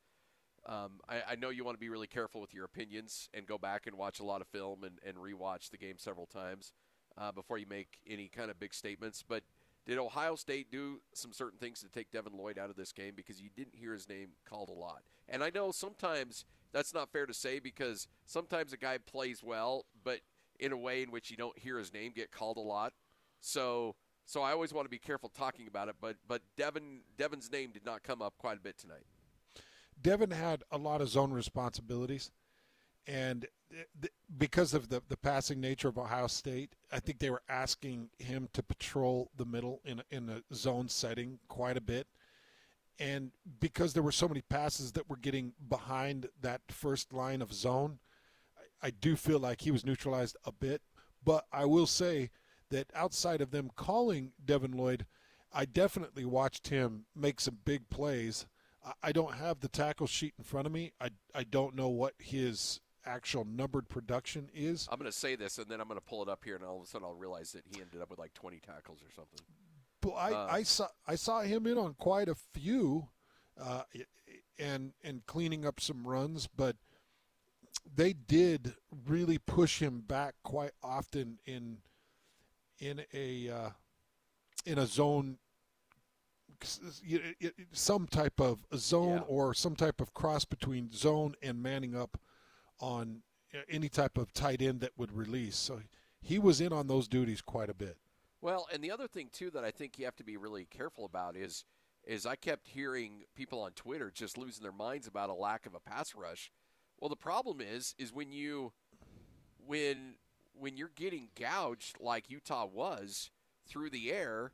um, 0.65 1.01
I, 1.09 1.21
I, 1.31 1.35
know 1.35 1.49
you 1.49 1.65
want 1.65 1.75
to 1.75 1.79
be 1.79 1.89
really 1.89 2.07
careful 2.07 2.39
with 2.39 2.53
your 2.53 2.63
opinions 2.63 3.29
and 3.33 3.45
go 3.45 3.57
back 3.57 3.85
and 3.85 3.97
watch 3.97 4.21
a 4.21 4.23
lot 4.23 4.39
of 4.39 4.47
film 4.47 4.85
and, 4.85 4.97
and 5.05 5.17
rewatch 5.17 5.69
the 5.69 5.77
game 5.77 5.95
several 5.97 6.25
times 6.25 6.71
uh, 7.17 7.33
before 7.33 7.57
you 7.57 7.65
make 7.67 7.99
any 8.07 8.29
kind 8.29 8.49
of 8.49 8.59
big 8.61 8.73
statements. 8.73 9.25
But 9.27 9.43
did 9.85 9.97
Ohio 9.97 10.35
State 10.35 10.71
do 10.71 11.01
some 11.13 11.33
certain 11.33 11.59
things 11.59 11.81
to 11.81 11.89
take 11.89 12.11
Devin 12.11 12.33
Lloyd 12.37 12.57
out 12.57 12.69
of 12.69 12.75
this 12.75 12.93
game 12.93 13.13
because 13.15 13.41
you 13.41 13.49
didn't 13.55 13.75
hear 13.75 13.93
his 13.93 14.07
name 14.07 14.29
called 14.45 14.69
a 14.69 14.73
lot? 14.73 15.03
And 15.27 15.43
I 15.43 15.49
know 15.49 15.71
sometimes 15.71 16.45
that's 16.71 16.93
not 16.93 17.11
fair 17.11 17.25
to 17.25 17.33
say 17.33 17.59
because 17.59 18.07
sometimes 18.25 18.73
a 18.73 18.77
guy 18.77 18.97
plays 18.97 19.43
well, 19.43 19.85
but 20.03 20.19
in 20.59 20.71
a 20.71 20.77
way 20.77 21.03
in 21.03 21.11
which 21.11 21.29
you 21.29 21.37
don't 21.37 21.57
hear 21.57 21.77
his 21.77 21.93
name 21.93 22.13
get 22.15 22.31
called 22.31 22.57
a 22.57 22.61
lot. 22.61 22.93
So 23.41 23.95
so 24.25 24.41
I 24.41 24.51
always 24.51 24.73
want 24.73 24.85
to 24.85 24.89
be 24.89 24.99
careful 24.99 25.29
talking 25.29 25.67
about 25.67 25.89
it, 25.89 25.95
but 25.99 26.15
but 26.27 26.41
Devin 26.57 27.01
Devin's 27.17 27.51
name 27.51 27.71
did 27.71 27.85
not 27.85 28.03
come 28.03 28.21
up 28.21 28.35
quite 28.37 28.57
a 28.57 28.61
bit 28.61 28.77
tonight. 28.77 29.05
Devin 30.01 30.31
had 30.31 30.63
a 30.71 30.77
lot 30.77 31.01
of 31.01 31.09
zone 31.09 31.31
responsibilities 31.31 32.31
and 33.07 33.47
because 34.37 34.73
of 34.73 34.89
the, 34.89 35.01
the 35.09 35.17
passing 35.17 35.59
nature 35.59 35.87
of 35.87 35.97
Ohio 35.97 36.27
State, 36.27 36.73
I 36.91 36.99
think 36.99 37.19
they 37.19 37.29
were 37.31 37.41
asking 37.49 38.09
him 38.19 38.47
to 38.53 38.61
patrol 38.63 39.31
the 39.35 39.45
middle 39.45 39.81
in 39.83 40.03
in 40.11 40.29
a 40.29 40.43
zone 40.53 40.89
setting 40.89 41.39
quite 41.47 41.75
a 41.75 41.81
bit, 41.81 42.07
And 42.99 43.31
because 43.59 43.93
there 43.93 44.03
were 44.03 44.11
so 44.11 44.27
many 44.27 44.41
passes 44.41 44.91
that 44.93 45.09
were 45.09 45.17
getting 45.17 45.53
behind 45.67 46.27
that 46.41 46.61
first 46.69 47.13
line 47.13 47.41
of 47.41 47.53
zone, 47.53 47.99
I, 48.57 48.87
I 48.87 48.89
do 48.91 49.15
feel 49.15 49.39
like 49.39 49.61
he 49.61 49.71
was 49.71 49.85
neutralized 49.85 50.37
a 50.45 50.51
bit. 50.51 50.81
But 51.23 51.45
I 51.51 51.65
will 51.65 51.87
say 51.87 52.29
that 52.69 52.91
outside 52.93 53.41
of 53.41 53.51
them 53.51 53.71
calling 53.75 54.33
Devin 54.43 54.71
Lloyd, 54.71 55.05
I 55.51 55.65
definitely 55.65 56.25
watched 56.25 56.67
him 56.67 57.05
make 57.15 57.39
some 57.39 57.57
big 57.65 57.89
plays. 57.89 58.45
I, 58.85 58.93
I 59.03 59.11
don't 59.11 59.35
have 59.35 59.59
the 59.59 59.69
tackle 59.69 60.07
sheet 60.07 60.33
in 60.37 60.43
front 60.43 60.67
of 60.67 60.73
me. 60.73 60.91
I, 61.01 61.09
I 61.33 61.43
don't 61.43 61.75
know 61.75 61.89
what 61.89 62.13
his 62.19 62.79
actual 63.05 63.45
numbered 63.45 63.87
production 63.89 64.49
is. 64.53 64.87
I'm 64.91 64.99
going 64.99 65.11
to 65.11 65.17
say 65.17 65.35
this, 65.35 65.57
and 65.57 65.67
then 65.67 65.79
I'm 65.81 65.87
going 65.87 65.99
to 65.99 66.05
pull 66.05 66.21
it 66.23 66.29
up 66.29 66.43
here, 66.43 66.55
and 66.55 66.63
all 66.63 66.77
of 66.77 66.83
a 66.83 66.87
sudden 66.87 67.05
I'll 67.05 67.13
realize 67.15 67.51
that 67.53 67.63
he 67.67 67.81
ended 67.81 68.01
up 68.01 68.09
with 68.09 68.19
like 68.19 68.33
20 68.33 68.59
tackles 68.59 68.99
or 69.01 69.11
something. 69.15 69.39
But 70.01 70.11
I, 70.11 70.31
Uh, 70.33 70.47
I 70.51 70.63
saw 70.63 70.87
I 71.07 71.15
saw 71.15 71.41
him 71.41 71.65
in 71.67 71.77
on 71.77 71.93
quite 71.93 72.27
a 72.29 72.35
few, 72.35 73.07
uh, 73.59 73.83
and 74.59 74.93
and 75.03 75.25
cleaning 75.25 75.65
up 75.65 75.79
some 75.79 76.05
runs, 76.05 76.47
but 76.47 76.75
they 77.95 78.13
did 78.13 78.75
really 79.05 79.37
push 79.37 79.79
him 79.81 80.01
back 80.01 80.35
quite 80.43 80.71
often 80.83 81.39
in 81.45 81.77
in 82.79 83.05
a 83.13 83.49
uh, 83.49 83.69
in 84.65 84.77
a 84.77 84.85
zone 84.85 85.37
some 87.71 88.07
type 88.07 88.39
of 88.39 88.65
zone 88.75 89.17
Yeah. 89.17 89.23
or 89.27 89.53
some 89.53 89.75
type 89.75 89.99
of 89.99 90.13
cross 90.13 90.45
between 90.45 90.91
zone 90.91 91.35
and 91.41 91.61
manning 91.61 91.95
up 91.95 92.17
on 92.83 93.21
uh, 93.53 93.59
any 93.69 93.87
type 93.89 94.17
of 94.17 94.33
tight 94.33 94.61
end 94.61 94.81
that 94.81 94.91
would 94.97 95.11
release 95.11 95.55
so 95.55 95.79
he 96.21 96.37
was 96.37 96.61
in 96.61 96.73
on 96.73 96.87
those 96.87 97.07
duties 97.07 97.41
quite 97.41 97.69
a 97.69 97.73
bit 97.73 97.97
Well, 98.41 98.67
and 98.73 98.83
the 98.83 98.91
other 98.91 99.07
thing 99.07 99.29
too 99.31 99.49
that 99.51 99.63
I 99.63 99.71
think 99.71 99.97
you 99.97 100.03
have 100.03 100.17
to 100.17 100.23
be 100.23 100.35
really 100.35 100.65
careful 100.65 101.05
about 101.05 101.37
is 101.37 101.63
is 102.05 102.25
I 102.25 102.35
kept 102.35 102.67
hearing 102.67 103.23
people 103.35 103.61
on 103.61 103.71
Twitter 103.71 104.11
just 104.11 104.37
losing 104.37 104.63
their 104.63 104.73
minds 104.73 105.07
about 105.07 105.29
a 105.29 105.33
lack 105.33 105.65
of 105.65 105.73
a 105.73 105.79
pass 105.79 106.13
rush. 106.13 106.51
Well, 106.99 107.07
the 107.07 107.15
problem 107.15 107.61
is 107.61 107.95
is 107.97 108.11
when 108.11 108.33
you 108.33 108.73
when 109.65 110.15
when 110.51 110.75
you're 110.75 110.91
getting 110.93 111.29
gouged 111.39 112.01
like 112.01 112.29
Utah 112.29 112.65
was 112.65 113.31
through 113.65 113.91
the 113.91 114.11
air, 114.11 114.51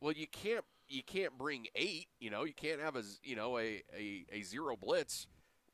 well 0.00 0.12
you 0.12 0.28
can't 0.28 0.64
you 0.88 1.02
can't 1.02 1.36
bring 1.36 1.66
8, 1.74 2.06
you 2.20 2.30
know, 2.30 2.44
you 2.44 2.54
can't 2.54 2.80
have 2.80 2.94
a 2.94 3.02
you 3.24 3.34
know 3.34 3.58
a 3.58 3.82
a, 3.92 4.24
a 4.30 4.42
zero 4.42 4.76
blitz 4.76 5.26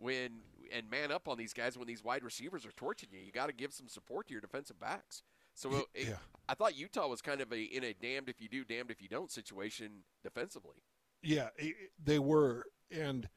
when 0.03 0.41
and 0.73 0.91
man 0.91 1.13
up 1.13 1.29
on 1.29 1.37
these 1.39 1.53
guys 1.53 1.77
when 1.79 1.87
these 1.87 2.03
wide 2.03 2.25
receivers 2.25 2.65
are 2.67 2.73
torching 2.73 3.09
you. 3.13 3.21
You 3.21 3.31
got 3.31 3.47
to 3.47 3.53
give 3.53 3.73
some 3.73 3.89
support 3.89 4.27
to 4.29 4.33
your 4.33 4.41
defensive 4.41 4.81
backs. 4.81 5.23
So 5.55 5.87
it, 5.95 6.09
Yeah. 6.09 6.17
I 6.49 6.55
thought 6.55 6.77
Utah 6.77 7.07
was 7.09 7.21
kind 7.23 7.41
of 7.41 7.53
a 7.53 7.63
in 7.63 7.85
a 7.85 7.93
damned 7.93 8.29
if 8.29 8.41
you 8.41 8.49
do, 8.49 8.65
damned 8.65 8.91
if 8.91 9.01
you 9.03 9.09
don't 9.09 9.31
situation 9.31 10.05
defensively. 10.23 10.77
Yeah, 11.23 11.51
i- 11.61 11.65
i- 11.67 11.75
they 12.03 12.19
were, 12.19 12.65
and 12.91 13.29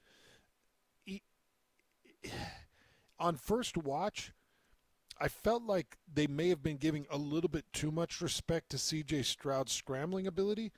e- 1.05 1.21
on 3.19 3.35
first 3.35 3.77
watch, 3.77 4.31
I 5.19 5.27
felt 5.27 5.63
like 5.63 5.97
they 6.11 6.27
may 6.27 6.49
have 6.49 6.61
been 6.63 6.77
giving 6.77 7.05
a 7.09 7.17
little 7.17 7.49
bit 7.49 7.65
too 7.73 7.91
much 7.91 8.21
respect 8.21 8.69
to 8.71 8.77
C.J. 8.77 9.23
Stroud's 9.23 9.71
scrambling 9.71 10.27
ability. 10.27 10.71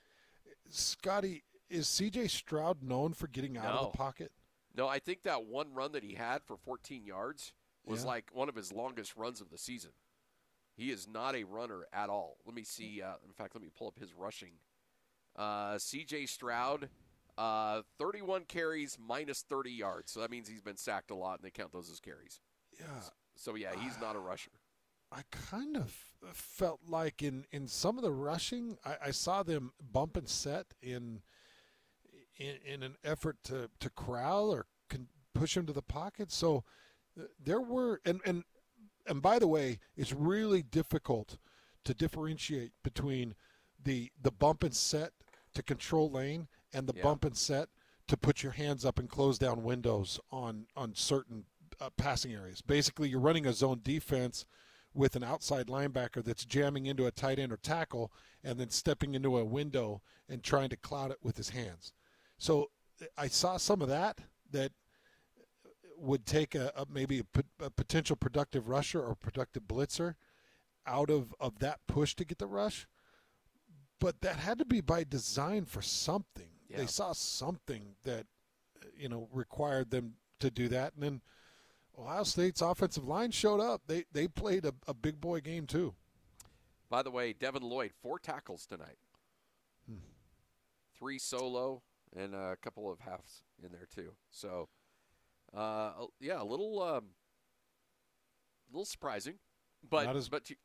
Scotty, 0.70 1.44
is 1.70 1.88
C.J. 1.88 2.28
Stroud 2.28 2.84
known 2.84 3.14
for 3.14 3.28
getting 3.28 3.58
out 3.58 3.66
of 3.74 3.92
the 3.92 3.98
pocket? 3.98 4.32
No, 4.78 4.88
I 4.88 5.00
think 5.00 5.24
that 5.24 5.46
one 5.46 5.74
run 5.74 5.92
that 5.94 6.04
he 6.04 6.14
had 6.14 6.44
for 6.44 6.56
14 6.56 7.04
yards 7.04 7.52
was 7.84 8.02
Yeah. 8.04 8.08
like 8.10 8.30
one 8.32 8.48
of 8.48 8.56
his 8.56 8.72
longest 8.72 9.16
runs 9.16 9.42
of 9.42 9.50
the 9.50 9.58
season. 9.58 9.92
He 10.76 10.92
is 10.92 11.08
not 11.08 11.36
a 11.36 11.44
runner 11.44 11.88
at 11.92 12.10
all. 12.10 12.38
Let 12.46 12.54
me 12.54 12.64
see. 12.64 13.02
Uh, 13.02 13.16
in 13.26 13.34
fact, 13.34 13.56
let 13.56 13.64
me 13.64 13.70
pull 13.76 13.88
up 13.88 13.98
his 13.98 14.14
rushing. 14.14 14.60
Uh, 15.36 15.80
C.J. 15.80 16.28
Stroud, 16.28 16.90
uh, 17.38 17.82
31 17.98 18.46
carries 18.46 18.98
minus 19.00 19.42
30 19.42 19.72
yards. 19.72 20.12
So 20.12 20.20
that 20.20 20.30
means 20.30 20.48
he's 20.48 20.62
been 20.62 20.78
sacked 20.78 21.10
a 21.10 21.16
lot, 21.16 21.40
and 21.40 21.44
they 21.46 21.50
count 21.52 21.72
those 21.74 21.90
as 21.90 22.00
carries. 22.00 22.40
Yeah, 22.80 23.02
So 23.36 23.56
yeah, 23.56 23.74
he's 23.76 24.00
not 24.00 24.16
a 24.16 24.20
rusher. 24.20 24.52
I 25.12 25.22
kind 25.32 25.76
of 25.78 25.92
felt 26.34 26.82
like 26.88 27.24
in, 27.24 27.46
in 27.52 27.68
some 27.68 27.98
of 27.98 28.04
the 28.04 28.12
rushing, 28.12 28.78
I, 28.86 28.98
I 29.06 29.12
saw 29.12 29.42
them 29.42 29.72
bump 29.92 30.18
and 30.18 30.28
set 30.30 30.74
in 30.82 31.22
in, 32.40 32.56
in 32.66 32.84
an 32.84 32.96
effort 33.04 33.38
to, 33.46 33.70
to 33.80 33.90
corral 33.90 34.50
or 34.52 34.66
can 34.90 35.08
push 35.34 35.56
him 35.56 35.66
to 35.66 35.74
the 35.74 35.82
pocket. 35.82 36.32
So 36.32 36.64
uh, 37.20 37.24
there 37.44 37.62
were 37.62 38.02
and, 38.06 38.22
and 38.26 38.44
and 39.08 39.22
by 39.22 39.40
the 39.40 39.48
way, 39.48 39.80
it's 39.96 40.14
really 40.14 40.62
difficult 40.64 41.38
to 41.86 41.94
differentiate 41.94 42.72
between 42.84 43.36
the 43.84 44.12
the 44.22 44.32
bump 44.32 44.64
and 44.64 44.76
set 44.76 45.12
to 45.54 45.64
control 45.64 46.10
lane 46.12 46.48
and 46.74 46.88
the 46.88 46.94
Yeah. 46.96 47.04
bump 47.04 47.24
and 47.26 47.38
set 47.38 47.70
to 48.08 48.18
put 48.18 48.44
your 48.44 48.54
hands 48.54 48.86
up 48.86 49.00
and 49.00 49.10
close 49.10 49.38
down 49.38 49.64
windows 49.64 50.20
on 50.32 50.68
on 50.76 50.94
certain 50.96 51.46
uh, 51.80 51.90
passing 51.98 52.34
areas. 52.34 52.62
Basically, 52.62 53.10
you're 53.10 53.20
running 53.20 53.46
a 53.46 53.54
zone 53.54 53.82
defense 53.84 54.46
with 54.94 55.16
an 55.16 55.24
outside 55.24 55.68
linebacker 55.68 56.24
that's 56.24 56.44
jamming 56.46 56.88
into 56.88 57.06
a 57.06 57.12
tight 57.12 57.38
end 57.38 57.52
or 57.52 57.58
tackle 57.58 58.12
and 58.44 58.60
then 58.60 58.70
stepping 58.70 59.14
into 59.14 59.38
a 59.38 59.46
window 59.46 60.02
and 60.28 60.44
trying 60.44 60.70
to 60.70 60.76
cloud 60.78 61.12
it 61.12 61.20
with 61.22 61.38
his 61.38 61.50
hands. 61.50 61.94
So 62.38 62.70
I 63.18 63.28
saw 63.28 63.58
some 63.58 63.82
of 63.82 63.90
that 63.90 64.20
that 64.52 64.72
would 65.98 66.26
take 66.26 66.56
a, 66.56 66.72
a 66.76 66.86
maybe 66.92 67.20
a, 67.20 67.66
a 67.66 67.70
potential 67.70 68.16
productive 68.16 68.70
rusher 68.70 69.02
or 69.02 69.16
productive 69.16 69.64
blitzer 69.64 70.16
out 70.86 71.10
of, 71.10 71.34
of 71.40 71.60
that 71.60 71.80
push 71.88 72.16
to 72.16 72.26
get 72.26 72.38
the 72.38 72.48
rush. 72.48 72.88
But 74.00 74.22
that 74.22 74.38
had 74.38 74.60
to 74.60 74.66
be 74.66 74.82
by 74.82 75.04
design 75.04 75.66
for 75.66 75.82
something. 75.82 76.50
Yeah. 76.70 76.78
They 76.78 76.86
saw 76.86 77.14
something 77.14 77.96
that 78.04 78.28
you 78.96 79.10
know 79.10 79.28
required 79.32 79.90
them 79.90 80.14
to 80.40 80.52
do 80.52 80.68
that, 80.68 80.94
and 80.94 81.04
then 81.04 81.22
Ohio 81.98 82.24
State's 82.24 82.62
offensive 82.62 83.08
line 83.08 83.32
showed 83.32 83.60
up. 83.60 83.82
They 83.88 84.06
they 84.12 84.28
played 84.28 84.66
a, 84.66 84.74
a 84.88 84.94
big 84.94 85.20
boy 85.20 85.42
game 85.42 85.66
too. 85.66 85.96
By 86.90 87.02
the 87.02 87.12
way, 87.12 87.34
Devin 87.34 87.64
Lloyd, 87.64 87.92
four 88.02 88.20
tackles 88.20 88.66
tonight. 88.68 88.98
Hmm. 89.90 89.98
Three 90.98 91.18
solo 91.18 91.82
and 92.16 92.34
a 92.34 92.56
couple 92.62 92.92
of 92.92 93.00
halves 93.00 93.44
in 93.64 93.72
there 93.72 93.88
too. 93.94 94.14
So, 94.32 94.70
uh, 95.54 95.92
yeah, 96.20 96.42
a 96.42 96.44
little, 96.46 96.82
um, 96.82 97.06
a 98.70 98.74
little 98.74 98.86
surprising, 98.86 99.36
but 99.90 100.06
as- 100.18 100.30
but 100.30 100.46
to, 100.46 100.56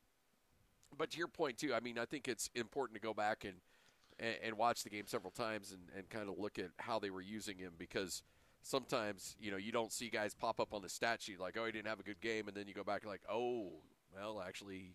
but 0.97 1.09
to 1.11 1.17
your 1.17 1.27
point 1.27 1.57
too. 1.57 1.73
I 1.73 1.79
mean, 1.79 1.97
I 1.97 2.05
think 2.05 2.27
it's 2.27 2.49
important 2.55 2.95
to 2.95 3.01
go 3.01 3.13
back 3.13 3.43
and 3.45 3.55
and, 4.19 4.35
and 4.43 4.57
watch 4.57 4.83
the 4.83 4.89
game 4.91 5.07
several 5.07 5.31
times 5.31 5.71
and, 5.71 5.81
and 5.97 6.07
kind 6.09 6.29
of 6.29 6.37
look 6.37 6.59
at 6.59 6.69
how 6.77 6.99
they 6.99 7.09
were 7.09 7.21
using 7.21 7.57
him 7.57 7.73
because 7.79 8.21
sometimes 8.61 9.35
you 9.39 9.49
know 9.49 9.57
you 9.57 9.71
don't 9.71 9.91
see 9.91 10.09
guys 10.09 10.33
pop 10.35 10.59
up 10.59 10.71
on 10.73 10.81
the 10.83 10.87
stat 10.89 11.19
sheet 11.21 11.39
like 11.39 11.57
oh 11.59 11.65
he 11.65 11.71
didn't 11.71 11.87
have 11.87 11.99
a 11.99 12.03
good 12.03 12.21
game 12.21 12.47
and 12.47 12.55
then 12.55 12.67
you 12.67 12.73
go 12.75 12.83
back 12.83 13.01
and 13.01 13.09
like 13.11 13.23
oh 13.29 13.71
well 14.15 14.39
actually 14.45 14.93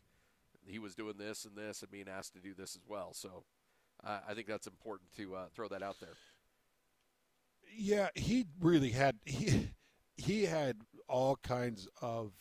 he 0.65 0.79
was 0.79 0.95
doing 0.95 1.15
this 1.19 1.45
and 1.45 1.57
this 1.57 1.83
and 1.83 1.91
being 1.91 2.07
asked 2.09 2.33
to 2.35 2.41
do 2.41 2.55
this 2.55 2.77
as 2.77 2.83
well. 2.89 3.13
So 3.13 3.43
uh, 4.05 4.21
I 4.29 4.35
think 4.35 4.47
that's 4.47 4.67
important 4.67 5.11
to 5.17 5.35
uh, 5.35 5.47
throw 5.55 5.67
that 5.69 5.83
out 5.83 5.97
there. 5.99 6.15
Yeah, 7.77 8.09
he 8.15 8.47
really 8.61 8.91
had 8.91 9.17
he 9.25 9.71
he 10.17 10.45
had 10.45 10.79
all 11.09 11.37
kinds 11.37 11.89
of 12.03 12.33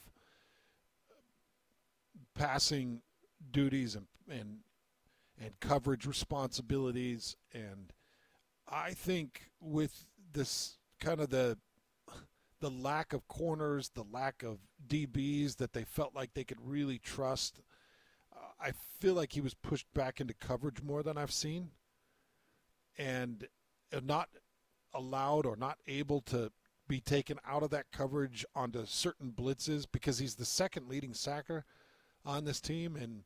passing 2.36 3.02
duties 3.52 3.96
and 3.96 4.08
and 4.30 4.60
and 5.40 5.60
coverage 5.60 6.06
responsibilities. 6.06 7.36
And 7.54 7.94
I 8.68 8.92
think 8.92 9.52
with 9.60 10.08
this 10.34 10.78
kind 11.00 11.20
of 11.20 11.30
the 11.30 11.58
the 12.60 12.70
lack 12.72 13.14
of 13.14 13.28
corners, 13.28 13.90
the 13.90 14.06
lack 14.12 14.42
of 14.44 14.58
DBs 14.88 15.58
that 15.58 15.74
they 15.74 15.84
felt 15.84 16.16
like 16.16 16.34
they 16.34 16.44
could 16.44 16.60
really 16.60 16.98
trust, 16.98 17.62
uh, 18.36 18.40
I 18.60 18.72
feel 19.00 19.14
like 19.14 19.34
he 19.34 19.42
was 19.42 19.54
pushed 19.54 19.86
back 19.94 20.20
into 20.20 20.34
coverage 20.34 20.82
more 20.82 21.04
than 21.04 21.18
I've 21.20 21.32
seen, 21.32 21.70
and 22.98 23.48
uh, 23.94 24.00
not 24.04 24.30
allowed 24.94 25.46
or 25.46 25.56
not 25.56 25.78
able 25.88 26.22
to 26.22 26.52
be 26.88 27.00
taken 27.00 27.38
out 27.46 27.64
of 27.64 27.70
that 27.72 27.92
coverage 27.92 28.46
onto 28.56 28.86
certain 28.86 29.32
blitzes 29.32 29.86
because 29.92 30.20
he's 30.20 30.36
the 30.36 30.46
second 30.46 30.88
leading 30.88 31.14
sacker 31.14 31.66
on 32.26 32.46
this 32.46 32.62
team, 32.62 32.96
and 32.96 33.24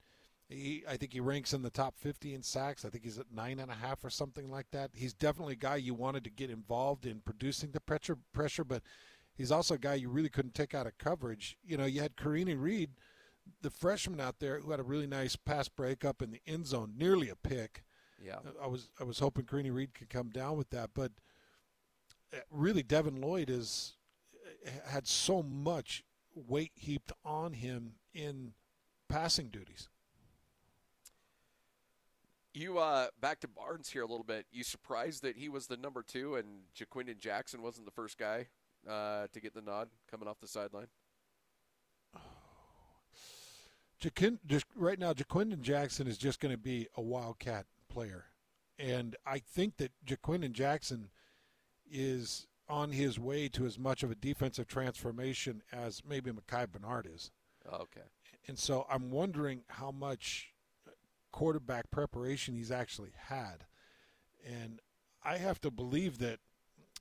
he, 0.50 0.84
I 0.88 0.98
think 0.98 1.14
he 1.14 1.20
ranks 1.20 1.54
in 1.54 1.62
the 1.62 1.70
top 1.70 1.96
50 1.98 2.34
in 2.34 2.44
sacks. 2.44 2.84
I 2.84 2.90
think 2.90 3.04
he's 3.04 3.20
at 3.20 3.32
nine 3.34 3.60
and 3.60 3.72
a 3.72 3.76
half 3.76 4.04
or 4.04 4.10
something 4.10 4.50
like 4.50 4.68
that. 4.72 4.92
He's 4.94 5.14
definitely 5.14 5.54
a 5.54 5.58
guy 5.58 5.76
you 5.78 5.94
wanted 5.94 6.24
to 6.24 6.30
get 6.30 6.50
involved 6.50 7.06
in 7.06 7.22
producing 7.22 7.72
the 7.72 7.80
pressure, 7.80 8.18
pressure, 8.34 8.64
but 8.64 8.82
he's 9.36 9.52
also 9.52 9.76
a 9.76 9.80
guy 9.80 9.96
you 9.96 10.10
really 10.10 10.30
couldn't 10.30 10.54
take 10.54 10.74
out 10.74 10.88
of 10.88 10.98
coverage. 10.98 11.58
You 11.64 11.78
know, 11.78 11.86
you 11.86 12.02
had 12.02 12.16
Karini 12.16 12.60
Reed, 12.60 12.92
the 13.62 13.70
freshman 13.70 14.20
out 14.20 14.40
there, 14.40 14.60
who 14.60 14.72
had 14.72 14.80
a 14.80 14.84
really 14.84 15.08
nice 15.08 15.36
pass 15.36 15.68
breakup 15.68 16.22
in 16.22 16.32
the 16.32 16.42
end 16.46 16.68
zone, 16.68 16.94
nearly 16.98 17.30
a 17.30 17.36
pick. 17.36 17.84
Yeah. 18.24 18.38
I 18.62 18.68
was 18.68 18.92
I 19.00 19.04
was 19.04 19.20
hoping 19.20 19.46
Karini 19.46 19.74
Reed 19.74 19.94
could 19.96 20.10
come 20.10 20.30
down 20.30 20.58
with 20.58 20.70
that, 20.70 20.92
but 20.94 21.12
really 22.50 22.84
Devin 22.84 23.22
Lloyd 23.22 23.50
is 23.50 23.94
had 24.86 25.08
so 25.08 25.42
much 25.42 26.04
weight 26.36 26.72
heaped 26.76 27.12
on 27.26 27.54
him 27.54 27.94
in 28.14 28.54
passing 29.10 29.48
duties. 29.48 29.90
You 32.54 32.80
uh, 32.80 33.08
back 33.20 33.40
to 33.42 33.48
Barnes 33.48 33.90
here 33.90 34.04
a 34.04 34.08
little 34.08 34.26
bit. 34.26 34.46
You 34.52 34.64
surprised 34.64 35.24
that 35.24 35.38
he 35.38 35.48
was 35.48 35.68
the 35.68 35.78
number 35.78 36.04
two 36.04 36.36
and 36.36 36.64
Ja'Quinden 36.78 37.18
Jackson 37.20 37.62
wasn't 37.62 37.86
the 37.86 37.92
first 37.92 38.18
guy 38.18 38.48
uh, 38.90 39.28
to 39.32 39.40
get 39.40 39.54
the 39.54 39.62
nod 39.62 39.90
coming 40.10 40.28
off 40.28 40.40
the 40.42 40.48
sideline? 40.48 40.88
Jaquin, 44.02 44.40
just 44.46 44.66
right 44.76 45.00
now, 45.00 45.14
Ja'Quinden 45.14 45.62
Jackson 45.62 46.08
is 46.08 46.18
just 46.18 46.42
going 46.42 46.54
to 46.54 46.58
be 46.58 46.88
a 46.98 47.02
wildcat 47.02 47.68
player, 47.88 48.26
and 48.78 49.16
I 49.26 49.40
think 49.40 49.78
that 49.78 49.92
Ja'Quinden 50.06 50.52
Jackson 50.52 51.10
is 51.92 52.48
on 52.70 52.92
his 52.92 53.20
way 53.20 53.50
to 53.50 53.66
as 53.66 53.78
much 53.78 54.02
of 54.02 54.12
a 54.12 54.16
defensive 54.16 54.68
transformation 54.68 55.62
as 55.72 56.02
maybe 56.08 56.32
Micah 56.32 56.68
Bernard 56.68 57.08
is. 57.14 57.32
Oh, 57.70 57.82
okay. 57.82 58.08
And 58.48 58.58
so 58.58 58.86
I'm 58.90 59.12
wondering 59.12 59.64
how 59.68 59.92
much 59.92 60.54
quarterback 61.32 61.92
preparation 61.92 62.56
he's 62.56 62.72
actually 62.72 63.12
had. 63.28 63.66
And 64.46 64.80
I 65.24 65.38
have 65.38 65.60
to 65.62 65.72
believe 65.72 66.18
that 66.20 66.40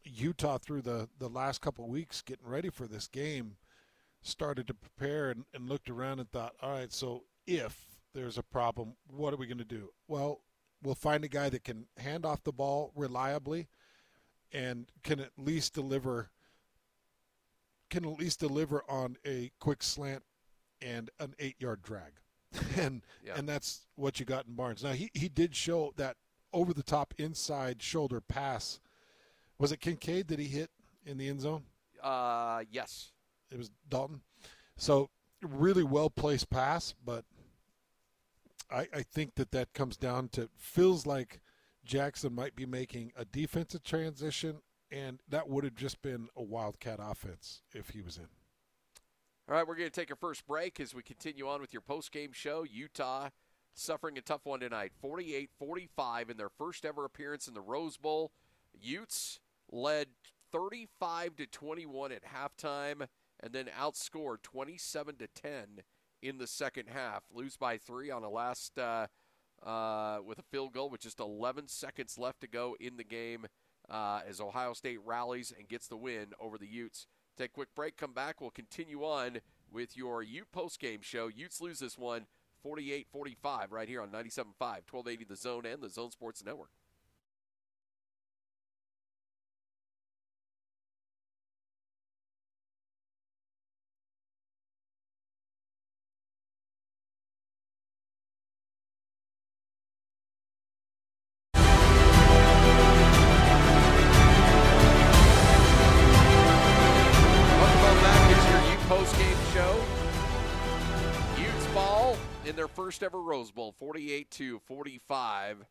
Utah, 0.05 0.59
through 0.59 0.83
the, 0.83 1.09
the 1.19 1.29
last 1.29 1.61
couple 1.61 1.85
of 1.85 1.91
weeks 1.91 2.23
getting 2.23 2.47
ready 2.47 2.71
for 2.71 2.87
this 2.87 3.07
game, 3.07 3.57
started 4.23 4.67
to 4.67 4.75
prepare 4.75 5.31
and, 5.31 5.45
and 5.55 5.69
looked 5.69 5.89
around 5.89 6.21
and 6.21 6.31
thought, 6.31 6.55
all 6.61 6.73
right, 6.73 6.93
so 6.93 7.25
if 7.47 7.87
there's 8.15 8.39
a 8.39 8.43
problem, 8.43 8.95
what 9.09 9.33
are 9.33 9.37
we 9.39 9.47
going 9.47 9.59
to 9.59 9.65
do? 9.65 9.91
Well, 10.09 10.41
we'll 10.83 10.95
find 10.95 11.25
a 11.25 11.29
guy 11.29 11.49
that 11.49 11.65
can 11.65 11.87
hand 11.97 12.27
off 12.27 12.43
the 12.43 12.53
ball 12.53 12.93
reliably 12.95 13.69
and 14.53 14.87
can 15.03 15.21
at 15.21 15.31
least 15.39 15.75
deliver 15.75 16.31
can 17.89 18.05
at 18.05 18.19
least 18.19 18.39
deliver 18.41 18.85
on 18.89 19.17
a 19.27 19.51
quick 19.59 19.83
slant 19.83 20.23
and 20.81 21.11
an 21.19 21.35
eight 21.41 21.57
yard 21.61 21.83
drag. 21.83 22.13
and 22.77 23.03
Yeah. 23.25 23.35
and 23.37 23.49
that's 23.49 23.87
what 23.97 24.21
you 24.21 24.27
got 24.27 24.47
in 24.47 24.55
Barnes. 24.55 24.83
Now 24.85 24.93
he, 24.93 25.11
he 25.15 25.29
did 25.29 25.55
show 25.57 25.93
that 25.97 26.17
over 26.53 26.73
the 26.73 26.83
top 26.83 27.15
inside 27.19 27.83
shoulder 27.83 28.21
pass. 28.21 28.81
Was 29.59 29.73
it 29.73 29.81
Kincaid 29.81 30.29
that 30.29 30.39
he 30.39 30.47
hit 30.47 30.71
in 31.05 31.19
the 31.19 31.29
end 31.29 31.41
zone? 31.41 31.65
Uh, 32.03 32.63
yes. 32.71 33.13
It 33.51 33.59
was 33.59 33.71
Dalton. 33.89 34.21
So 34.77 35.11
really 35.43 35.83
well 35.83 36.11
placed 36.11 36.49
pass, 36.51 36.95
but 37.05 37.25
I, 38.71 38.89
I 38.95 39.03
think 39.03 39.35
that 39.35 39.51
that 39.51 39.73
comes 39.75 39.97
down 39.97 40.29
to 40.31 40.49
feels 40.57 41.07
like 41.07 41.41
Jackson 41.91 42.33
might 42.33 42.55
be 42.55 42.67
making 42.67 43.11
a 43.17 43.25
defensive 43.25 43.83
transition, 43.83 44.61
and 44.93 45.19
that 45.29 45.49
would 45.49 45.65
have 45.65 45.75
just 45.75 46.01
been 46.03 46.29
a 46.37 46.43
wildcat 46.43 47.01
offense 47.03 47.63
if 47.75 47.91
he 47.91 48.01
was 48.01 48.17
in. 48.17 48.29
All 49.49 49.57
right, 49.57 49.67
we're 49.67 49.75
going 49.75 49.91
to 49.91 50.01
take 50.01 50.09
our 50.09 50.17
first 50.17 50.47
break 50.47 50.79
as 50.79 50.95
we 50.95 51.03
continue 51.03 51.49
on 51.49 51.61
with 51.61 51.73
your 51.73 51.83
post-game 51.83 52.31
show. 52.33 52.63
Utah 52.63 53.31
suffering 53.75 54.17
a 54.17 54.21
tough 54.21 54.43
one 54.45 54.61
tonight, 54.61 54.93
48-45 55.03 56.31
in 56.31 56.37
their 56.37 56.49
first 56.49 56.85
ever 56.85 57.05
appearance 57.05 57.49
in 57.49 57.55
the 57.55 57.61
Rose 57.61 57.97
Bowl. 57.97 58.31
Utes 58.73 59.41
led 59.73 60.07
35 60.53 61.35
to 61.35 61.47
21 61.47 62.13
at 62.13 62.23
halftime 62.23 63.09
and 63.41 63.53
then 63.53 63.67
outscored 63.77 64.43
27 64.45 65.17
to 65.17 65.27
10 65.27 65.65
in 66.23 66.39
the 66.39 66.47
second 66.47 66.89
half. 66.89 67.25
Lose 67.35 67.57
by 67.57 67.79
3 67.79 68.13
on 68.13 68.23
a 68.23 68.31
last 68.31 68.79
uh, 68.79 69.09
uh, 69.65 70.19
with 70.25 70.39
a 70.39 70.45
field 70.51 70.73
goal 70.73 70.91
with 70.91 71.01
just 71.01 71.21
11 71.21 71.69
seconds 71.69 72.19
left 72.19 72.41
to 72.41 72.47
go 72.47 72.77
in 72.81 72.97
the 72.97 73.05
game 73.05 73.47
uh, 73.89 74.21
as 74.27 74.41
Ohio 74.41 74.73
State 74.73 75.01
rallies 75.05 75.53
and 75.57 75.69
gets 75.69 75.89
the 75.89 75.97
win 75.97 76.27
over 76.41 76.59
the 76.59 76.67
Utes. 76.67 77.07
Take 77.37 77.51
a 77.51 77.55
quick 77.55 77.75
break, 77.75 77.97
come 77.97 78.13
back. 78.13 78.41
We'll 78.41 78.51
continue 78.51 79.03
on 79.03 79.41
with 79.73 79.97
your 79.97 80.23
Ute 80.23 80.51
post-game 80.53 81.01
show. 81.03 81.29
Utes 81.29 81.61
lose 81.61 81.79
this 81.79 81.99
one 81.99 82.27
48 82.63 83.07
45 83.11 83.73
right 83.73 83.89
here 83.89 84.03
on 84.03 84.09
97.5, 84.09 84.45
1280 84.61 85.25
The 85.25 85.37
Zone 85.37 85.67
and 85.67 85.83
the 85.83 85.89
Zone 85.89 86.11
Sports 86.11 86.45
Network. 86.45 86.71
First 112.91 113.05
ever 113.05 113.23
Rose 113.23 113.53
Bowl, 113.53 113.71
48 113.71 114.29
to 114.33 114.59
45. 114.59 115.65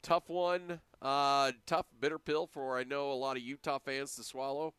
Tough 0.00 0.30
one, 0.30 0.80
uh, 1.02 1.52
tough 1.66 1.84
bitter 2.00 2.18
pill 2.18 2.46
for 2.46 2.78
I 2.78 2.84
know 2.84 3.12
a 3.12 3.12
lot 3.12 3.36
of 3.36 3.42
Utah 3.42 3.78
fans 3.78 4.16
to 4.16 4.22
swallow. 4.22 4.72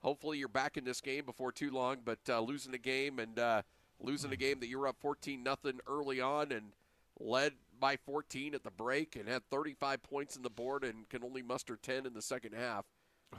Hopefully, 0.00 0.38
you're 0.38 0.48
back 0.48 0.78
in 0.78 0.84
this 0.84 1.02
game 1.02 1.26
before 1.26 1.52
too 1.52 1.70
long. 1.70 1.98
But 2.02 2.20
uh, 2.26 2.40
losing 2.40 2.72
a 2.72 2.78
game 2.78 3.18
and 3.18 3.38
uh, 3.38 3.60
losing 4.00 4.32
a 4.32 4.36
game 4.36 4.60
that 4.60 4.68
you 4.68 4.78
were 4.78 4.88
up 4.88 4.96
14 4.98 5.42
nothing 5.42 5.78
early 5.86 6.22
on 6.22 6.52
and 6.52 6.72
led 7.20 7.52
by 7.78 7.98
14 7.98 8.54
at 8.54 8.64
the 8.64 8.70
break 8.70 9.14
and 9.14 9.28
had 9.28 9.42
35 9.50 10.02
points 10.02 10.36
in 10.36 10.42
the 10.42 10.48
board 10.48 10.84
and 10.84 11.06
can 11.10 11.22
only 11.22 11.42
muster 11.42 11.76
10 11.76 12.06
in 12.06 12.14
the 12.14 12.22
second 12.22 12.54
half. 12.54 12.86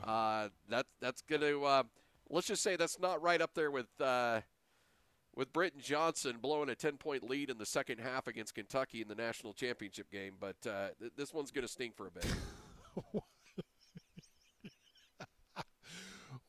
Uh, 0.03 0.49
that's 0.69 0.93
that's 1.01 1.21
going 1.23 1.41
to 1.41 1.65
uh, 1.65 1.83
let's 2.29 2.45
just 2.45 2.61
say 2.61 2.75
that's 2.75 2.99
not 2.99 3.23
right 3.23 3.41
up 3.41 3.55
there 3.55 3.71
with 3.71 3.87
uh, 3.99 4.41
with 5.37 5.53
Britton 5.53 5.79
Johnson 5.79 6.37
blowing 6.41 6.67
a 6.67 6.75
10 6.75 6.97
point 6.97 7.29
lead 7.29 7.49
in 7.49 7.59
the 7.59 7.65
second 7.65 7.99
half 7.99 8.27
against 8.27 8.55
Kentucky 8.55 9.01
in 9.01 9.07
the 9.07 9.15
national 9.15 9.53
championship 9.53 10.11
game. 10.11 10.33
But 10.39 10.57
uh, 10.67 10.87
th- 10.99 11.13
this 11.15 11.33
one's 11.33 11.51
going 11.51 11.65
to 11.65 11.71
sting 11.71 11.93
for 11.95 12.07
a 12.07 12.11
bit. 12.11 12.25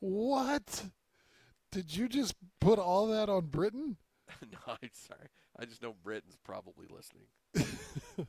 What? 0.00 0.84
Did 1.72 1.96
you 1.96 2.08
just 2.08 2.34
put 2.60 2.78
all 2.78 3.08
that 3.08 3.28
on 3.28 3.46
Britton? 3.46 3.96
no, 4.42 4.58
I'm 4.68 4.90
sorry. 4.92 5.28
I 5.58 5.64
just 5.64 5.82
know 5.82 5.94
Britton's 6.04 6.36
probably 6.44 6.86
listening. 6.88 7.26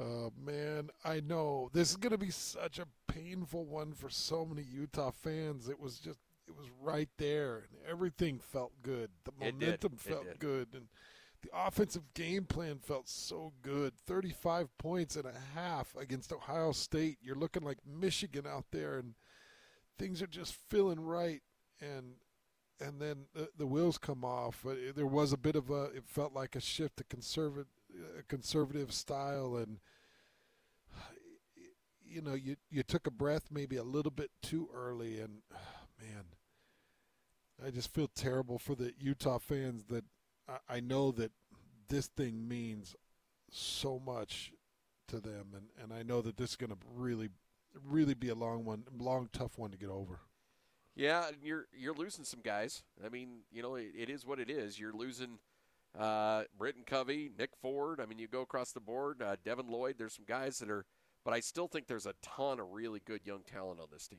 Oh 0.00 0.32
man, 0.40 0.90
I 1.04 1.18
know 1.18 1.70
this 1.72 1.90
is 1.90 1.96
going 1.96 2.12
to 2.12 2.18
be 2.18 2.30
such 2.30 2.78
a 2.78 2.86
painful 3.12 3.64
one 3.64 3.92
for 3.92 4.08
so 4.08 4.46
many 4.46 4.62
Utah 4.62 5.10
fans. 5.10 5.68
It 5.68 5.80
was 5.80 5.98
just, 5.98 6.20
it 6.48 6.56
was 6.56 6.68
right 6.80 7.08
there, 7.18 7.56
and 7.56 7.78
everything 7.88 8.38
felt 8.38 8.72
good. 8.82 9.10
The 9.24 9.32
momentum 9.38 9.92
It 9.94 10.00
felt 10.00 10.38
good, 10.38 10.68
and 10.74 10.88
the 11.42 11.50
offensive 11.54 12.14
game 12.14 12.44
plan 12.44 12.78
felt 12.78 13.08
so 13.08 13.52
good. 13.62 13.94
Thirty-five 14.06 14.76
points 14.78 15.16
and 15.16 15.26
a 15.26 15.34
half 15.54 15.94
against 15.96 16.32
Ohio 16.32 16.72
State. 16.72 17.18
You're 17.20 17.36
looking 17.36 17.62
like 17.62 17.78
Michigan 17.86 18.46
out 18.46 18.66
there, 18.72 18.98
and 18.98 19.14
things 19.98 20.22
are 20.22 20.26
just 20.26 20.54
feeling 20.68 21.00
right. 21.00 21.42
And 21.80 22.14
and 22.80 23.00
then 23.00 23.26
the, 23.34 23.48
the 23.56 23.66
wheels 23.66 23.98
come 23.98 24.24
off. 24.24 24.64
There 24.94 25.06
was 25.06 25.32
a 25.32 25.38
bit 25.38 25.56
of 25.56 25.70
a. 25.70 25.84
It 25.86 26.04
felt 26.06 26.32
like 26.32 26.56
a 26.56 26.60
shift 26.60 26.96
to 26.98 27.04
conservative, 27.04 27.66
conservative 28.28 28.92
style, 28.92 29.56
and 29.56 29.78
you 32.04 32.22
know, 32.22 32.34
you 32.34 32.56
you 32.70 32.82
took 32.82 33.06
a 33.06 33.12
breath 33.12 33.46
maybe 33.50 33.76
a 33.76 33.84
little 33.84 34.12
bit 34.12 34.30
too 34.42 34.68
early, 34.74 35.20
and 35.20 35.42
man, 36.00 36.24
I 37.64 37.70
just 37.70 37.92
feel 37.92 38.08
terrible 38.08 38.58
for 38.58 38.74
the 38.74 38.92
Utah 38.98 39.38
fans 39.38 39.84
that 39.88 40.04
I, 40.48 40.76
I 40.76 40.80
know 40.80 41.10
that 41.12 41.32
this 41.88 42.06
thing 42.06 42.46
means 42.46 42.94
so 43.50 44.00
much 44.04 44.52
to 45.08 45.20
them, 45.20 45.48
and 45.54 45.66
and 45.82 45.92
I 45.92 46.02
know 46.02 46.20
that 46.22 46.36
this 46.36 46.50
is 46.50 46.56
going 46.56 46.70
to 46.70 46.78
really, 46.94 47.30
really 47.84 48.14
be 48.14 48.28
a 48.28 48.34
long 48.34 48.64
one, 48.64 48.84
long 48.96 49.28
tough 49.32 49.58
one 49.58 49.70
to 49.70 49.78
get 49.78 49.90
over. 49.90 50.20
Yeah, 50.94 51.30
you're 51.42 51.66
you're 51.72 51.94
losing 51.94 52.24
some 52.24 52.40
guys. 52.42 52.82
I 53.04 53.08
mean, 53.08 53.40
you 53.50 53.62
know, 53.62 53.76
it, 53.76 53.92
it 53.96 54.10
is 54.10 54.26
what 54.26 54.40
it 54.40 54.50
is. 54.50 54.78
You're 54.78 54.92
losing 54.92 55.38
uh, 55.98 56.44
Britton 56.56 56.82
Covey, 56.86 57.30
Nick 57.38 57.50
Ford. 57.62 58.00
I 58.00 58.06
mean, 58.06 58.18
you 58.18 58.28
go 58.28 58.42
across 58.42 58.72
the 58.72 58.80
board. 58.80 59.22
Uh, 59.22 59.36
Devin 59.44 59.68
Lloyd. 59.68 59.96
There's 59.98 60.14
some 60.14 60.24
guys 60.26 60.58
that 60.58 60.70
are, 60.70 60.84
but 61.24 61.34
I 61.34 61.40
still 61.40 61.68
think 61.68 61.86
there's 61.86 62.06
a 62.06 62.14
ton 62.22 62.60
of 62.60 62.72
really 62.72 63.00
good 63.04 63.20
young 63.24 63.42
talent 63.42 63.80
on 63.80 63.86
this 63.92 64.08
team. 64.08 64.18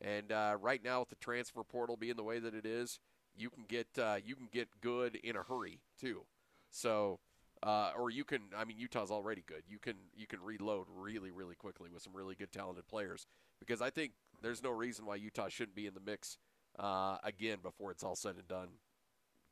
And 0.00 0.32
uh, 0.32 0.56
right 0.60 0.82
now, 0.82 1.00
with 1.00 1.10
the 1.10 1.16
transfer 1.16 1.62
portal 1.62 1.96
being 1.96 2.16
the 2.16 2.22
way 2.24 2.38
that 2.38 2.54
it 2.54 2.64
is, 2.64 2.98
you 3.36 3.50
can 3.50 3.64
get 3.68 3.86
uh, 3.98 4.16
you 4.24 4.34
can 4.34 4.48
get 4.50 4.68
good 4.80 5.16
in 5.16 5.36
a 5.36 5.42
hurry 5.42 5.80
too. 6.00 6.22
So, 6.70 7.20
uh, 7.62 7.92
or 7.98 8.10
you 8.10 8.24
can. 8.24 8.40
I 8.56 8.64
mean, 8.64 8.78
Utah's 8.78 9.10
already 9.10 9.42
good. 9.46 9.62
You 9.68 9.78
can 9.78 9.94
you 10.16 10.26
can 10.26 10.40
reload 10.42 10.86
really 10.94 11.30
really 11.30 11.54
quickly 11.54 11.90
with 11.92 12.02
some 12.02 12.14
really 12.14 12.34
good 12.34 12.52
talented 12.52 12.88
players 12.88 13.26
because 13.58 13.82
I 13.82 13.90
think 13.90 14.12
there's 14.42 14.62
no 14.62 14.70
reason 14.70 15.04
why 15.04 15.16
Utah 15.16 15.48
shouldn't 15.48 15.76
be 15.76 15.86
in 15.86 15.94
the 15.94 16.00
mix 16.00 16.38
uh, 16.78 17.18
again 17.22 17.58
before 17.62 17.90
it's 17.90 18.02
all 18.02 18.16
said 18.16 18.36
and 18.36 18.48
done. 18.48 18.68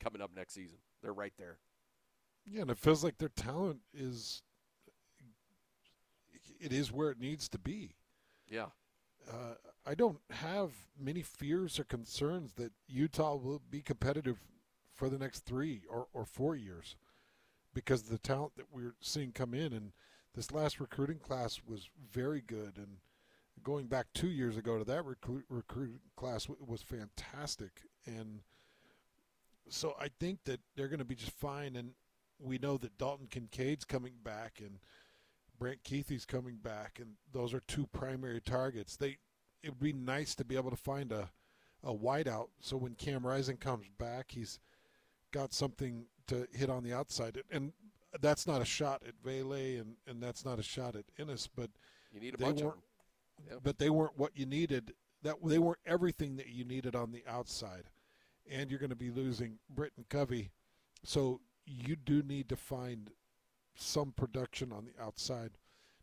Coming 0.01 0.23
up 0.23 0.31
next 0.35 0.55
season, 0.55 0.79
they're 1.03 1.13
right 1.13 1.33
there. 1.39 1.59
Yeah, 2.47 2.63
and 2.63 2.71
it 2.71 2.79
feels 2.79 3.03
like 3.05 3.19
their 3.19 3.29
talent 3.29 3.81
is 3.93 4.43
it 6.61 6.73
is 6.73 6.93
where 6.93 7.11
it 7.11 7.21
needs 7.21 7.49
to 7.51 7.59
be. 7.59 7.97
Yeah, 8.49 8.67
Uh, 9.29 9.55
I 9.89 9.95
don't 9.95 10.19
have 10.31 10.73
many 11.01 11.23
fears 11.23 11.79
or 11.79 11.85
concerns 11.85 12.53
that 12.57 12.73
Utah 12.87 13.37
will 13.37 13.63
be 13.71 13.81
competitive 13.81 14.37
for 14.95 15.09
the 15.09 15.19
next 15.19 15.47
three 15.47 15.81
or, 15.89 16.09
or 16.13 16.27
four 16.27 16.55
years 16.55 16.95
because 17.73 18.03
of 18.03 18.11
the 18.11 18.19
talent 18.19 18.53
that 18.57 18.67
we're 18.71 18.97
seeing 19.01 19.33
come 19.33 19.55
in. 19.55 19.73
And 19.73 19.93
this 20.35 20.53
last 20.53 20.79
recruiting 20.79 21.19
class 21.19 21.61
was 21.67 21.89
very 22.13 22.43
good. 22.43 22.77
And 22.77 22.99
going 23.63 23.87
back 23.87 24.09
two 24.13 24.29
years 24.29 24.59
ago 24.59 24.77
to 24.77 24.85
that 24.85 25.07
recruit, 25.07 25.47
recruiting 25.49 26.01
class 26.17 26.49
was 26.61 26.83
fantastic. 26.83 27.71
And 28.05 28.41
so 29.71 29.95
I 29.99 30.09
think 30.21 30.41
that 30.45 30.61
they're 30.77 30.89
going 30.89 30.99
to 30.99 31.05
be 31.07 31.15
just 31.15 31.33
fine. 31.33 31.77
And 31.77 31.93
we 32.39 32.59
know 32.59 32.77
that 32.77 32.99
Dalton 32.99 33.29
Kincaid's 33.29 33.87
coming 33.87 34.15
back 34.23 34.61
and 34.61 34.81
Brant 35.59 35.83
Kuithe's 35.83 36.25
coming 36.25 36.57
back, 36.57 36.99
and 37.01 37.15
those 37.33 37.53
are 37.53 37.61
two 37.67 37.87
primary 37.87 38.41
targets. 38.41 38.97
They 38.97 39.19
it 39.63 39.71
would 39.71 39.81
be 39.81 39.93
nice 39.93 40.35
to 40.37 40.45
be 40.45 40.57
able 40.57 40.71
to 40.71 40.77
find 40.77 41.13
a 41.13 41.31
a 41.85 41.95
wideout 41.95 42.49
so 42.61 42.77
when 42.77 42.95
Cam 42.95 43.27
Rising 43.27 43.57
comes 43.57 43.87
back, 43.99 44.33
he's 44.33 44.59
got 45.33 45.53
something 45.53 46.07
to 46.27 46.47
hit 46.53 46.71
on 46.71 46.83
the 46.83 46.93
outside. 46.93 47.41
And 47.51 47.73
that's 48.21 48.47
not 48.47 48.63
a 48.63 48.65
shot 48.65 49.03
at 49.07 49.15
Vele, 49.25 49.53
and, 49.53 49.97
and 50.07 50.23
that's 50.23 50.45
not 50.45 50.59
a 50.59 50.63
shot 50.63 50.97
at 50.97 51.05
Enis, 51.19 51.49
but 51.55 51.71
you 52.13 52.21
need 52.21 52.35
a 52.35 52.37
they 52.37 52.45
bunch 52.45 52.63
of. 52.63 52.75
Yep. 53.49 53.61
But 53.63 53.79
they 53.79 53.91
weren't 53.91 54.19
what 54.19 54.37
you 54.37 54.47
needed. 54.47 54.95
That 55.23 55.37
they 55.45 55.59
weren't 55.59 55.79
everything 55.87 56.37
that 56.37 56.49
you 56.49 56.65
needed 56.65 56.95
on 56.95 57.13
the 57.13 57.25
outside, 57.29 57.85
and 58.51 58.71
you're 58.71 58.81
going 58.81 58.91
to 58.91 58.97
be 58.97 59.11
losing 59.11 59.59
Britton 59.69 60.05
Covey, 60.09 60.51
so 61.05 61.41
you 61.67 61.97
do 61.97 62.23
need 62.23 62.49
to 62.49 62.57
find 62.57 63.11
some 63.75 64.13
production 64.13 64.73
on 64.73 64.85
the 64.87 65.03
outside. 65.03 65.53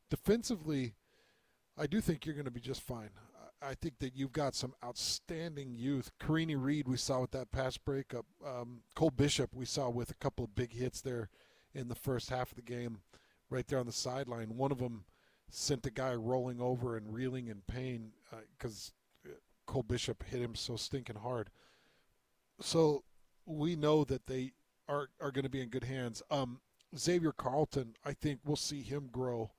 Defensively, 0.09 0.95
I 1.77 1.87
do 1.87 2.01
think 2.01 2.25
you're 2.25 2.35
going 2.35 2.45
to 2.45 2.51
be 2.51 2.59
just 2.59 2.81
fine. 2.81 3.09
I 3.61 3.73
think 3.73 3.99
that 3.99 4.15
you've 4.15 4.31
got 4.31 4.55
some 4.55 4.73
outstanding 4.83 5.75
youth. 5.75 6.11
Karini 6.19 6.55
Reed, 6.57 6.87
we 6.87 6.97
saw 6.97 7.21
with 7.21 7.31
that 7.31 7.51
pass 7.51 7.77
breakup. 7.77 8.25
Um, 8.45 8.81
Cole 8.95 9.09
Bishop, 9.09 9.53
we 9.53 9.65
saw 9.65 9.89
with 9.89 10.11
a 10.11 10.15
couple 10.15 10.45
of 10.45 10.55
big 10.55 10.73
hits 10.73 11.01
there 11.01 11.29
in 11.73 11.87
the 11.87 11.95
first 11.95 12.29
half 12.29 12.51
of 12.51 12.55
the 12.55 12.61
game, 12.61 12.99
right 13.49 13.67
there 13.67 13.79
on 13.79 13.85
the 13.85 13.91
sideline. 13.91 14.57
One 14.57 14.71
of 14.71 14.79
them 14.79 15.05
sent 15.49 15.85
a 15.85 15.91
guy 15.91 16.13
rolling 16.13 16.59
over 16.61 16.97
and 16.97 17.13
reeling 17.13 17.47
in 17.47 17.61
pain 17.67 18.11
because 18.57 18.91
uh, 19.25 19.31
Cole 19.65 19.83
Bishop 19.83 20.23
hit 20.23 20.41
him 20.41 20.55
so 20.55 20.75
stinking 20.75 21.17
hard. 21.17 21.49
So 22.59 23.03
we 23.45 23.75
know 23.75 24.03
that 24.05 24.27
they 24.27 24.53
are 24.87 25.09
are 25.19 25.31
going 25.31 25.43
to 25.43 25.49
be 25.49 25.61
in 25.61 25.69
good 25.69 25.83
hands. 25.83 26.21
Um, 26.29 26.59
Xavier 26.97 27.31
Carlton, 27.31 27.95
I 28.05 28.13
think 28.13 28.39
we'll 28.45 28.55
see 28.55 28.81
him 28.81 29.09
grow 29.11 29.51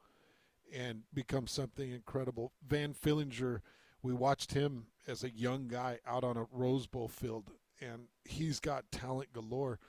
and 0.74 1.03
become 1.12 1.47
something 1.47 1.90
incredible. 1.90 2.53
Van 2.66 2.94
Fillinger, 2.94 3.61
we 4.07 4.14
watched 4.14 4.54
him 4.54 4.86
as 5.09 5.24
a 5.24 5.30
young 5.30 5.66
guy 5.66 5.98
out 6.07 6.22
on 6.22 6.36
a 6.36 6.46
Rose 6.52 6.86
Bowl 6.86 7.09
field, 7.09 7.50
and 7.80 8.07
he's 8.24 8.61
got 8.61 8.90
talent 8.92 9.32
galore. 9.32 9.80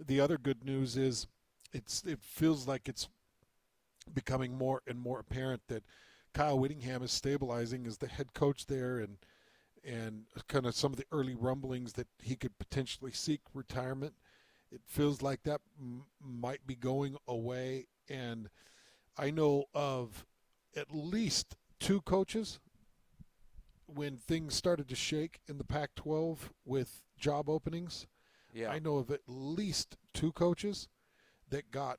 The 0.00 0.20
other 0.20 0.38
good 0.38 0.64
news 0.64 0.96
is 0.96 1.26
it's 1.70 2.02
it 2.04 2.20
feels 2.22 2.66
like 2.66 2.88
it's 2.88 3.08
becoming 4.14 4.56
more 4.56 4.80
and 4.86 4.98
more 4.98 5.20
apparent 5.20 5.60
that 5.68 5.84
Kyle 6.32 6.58
Whittingham 6.58 7.02
is 7.02 7.12
stabilizing 7.12 7.86
as 7.86 7.98
the 7.98 8.08
head 8.08 8.32
coach 8.32 8.66
there 8.66 8.98
and 8.98 9.18
and 9.84 10.24
kind 10.48 10.64
of 10.64 10.74
some 10.74 10.92
of 10.92 10.96
the 10.96 11.06
early 11.12 11.34
rumblings 11.34 11.92
that 11.92 12.08
he 12.22 12.36
could 12.36 12.56
potentially 12.58 13.12
seek 13.12 13.40
retirement. 13.52 14.14
It 14.70 14.80
feels 14.86 15.20
like 15.20 15.42
that 15.42 15.60
m- 15.78 16.04
might 16.20 16.66
be 16.66 16.76
going 16.76 17.16
away 17.28 17.88
and 18.08 18.48
I 19.18 19.30
know 19.30 19.66
of 19.74 20.24
at 20.74 20.94
least 20.94 21.56
two 21.78 22.00
coaches 22.00 22.58
when 23.94 24.16
things 24.16 24.54
started 24.54 24.88
to 24.88 24.94
shake 24.96 25.40
in 25.48 25.58
the 25.58 25.64
Pac 25.64 25.94
12 25.94 26.52
with 26.64 27.02
job 27.18 27.48
openings. 27.48 28.06
Yeah. 28.52 28.70
I 28.70 28.78
know 28.78 28.96
of 28.96 29.10
at 29.10 29.20
least 29.26 29.96
two 30.12 30.32
coaches 30.32 30.88
that 31.48 31.70
got 31.70 31.98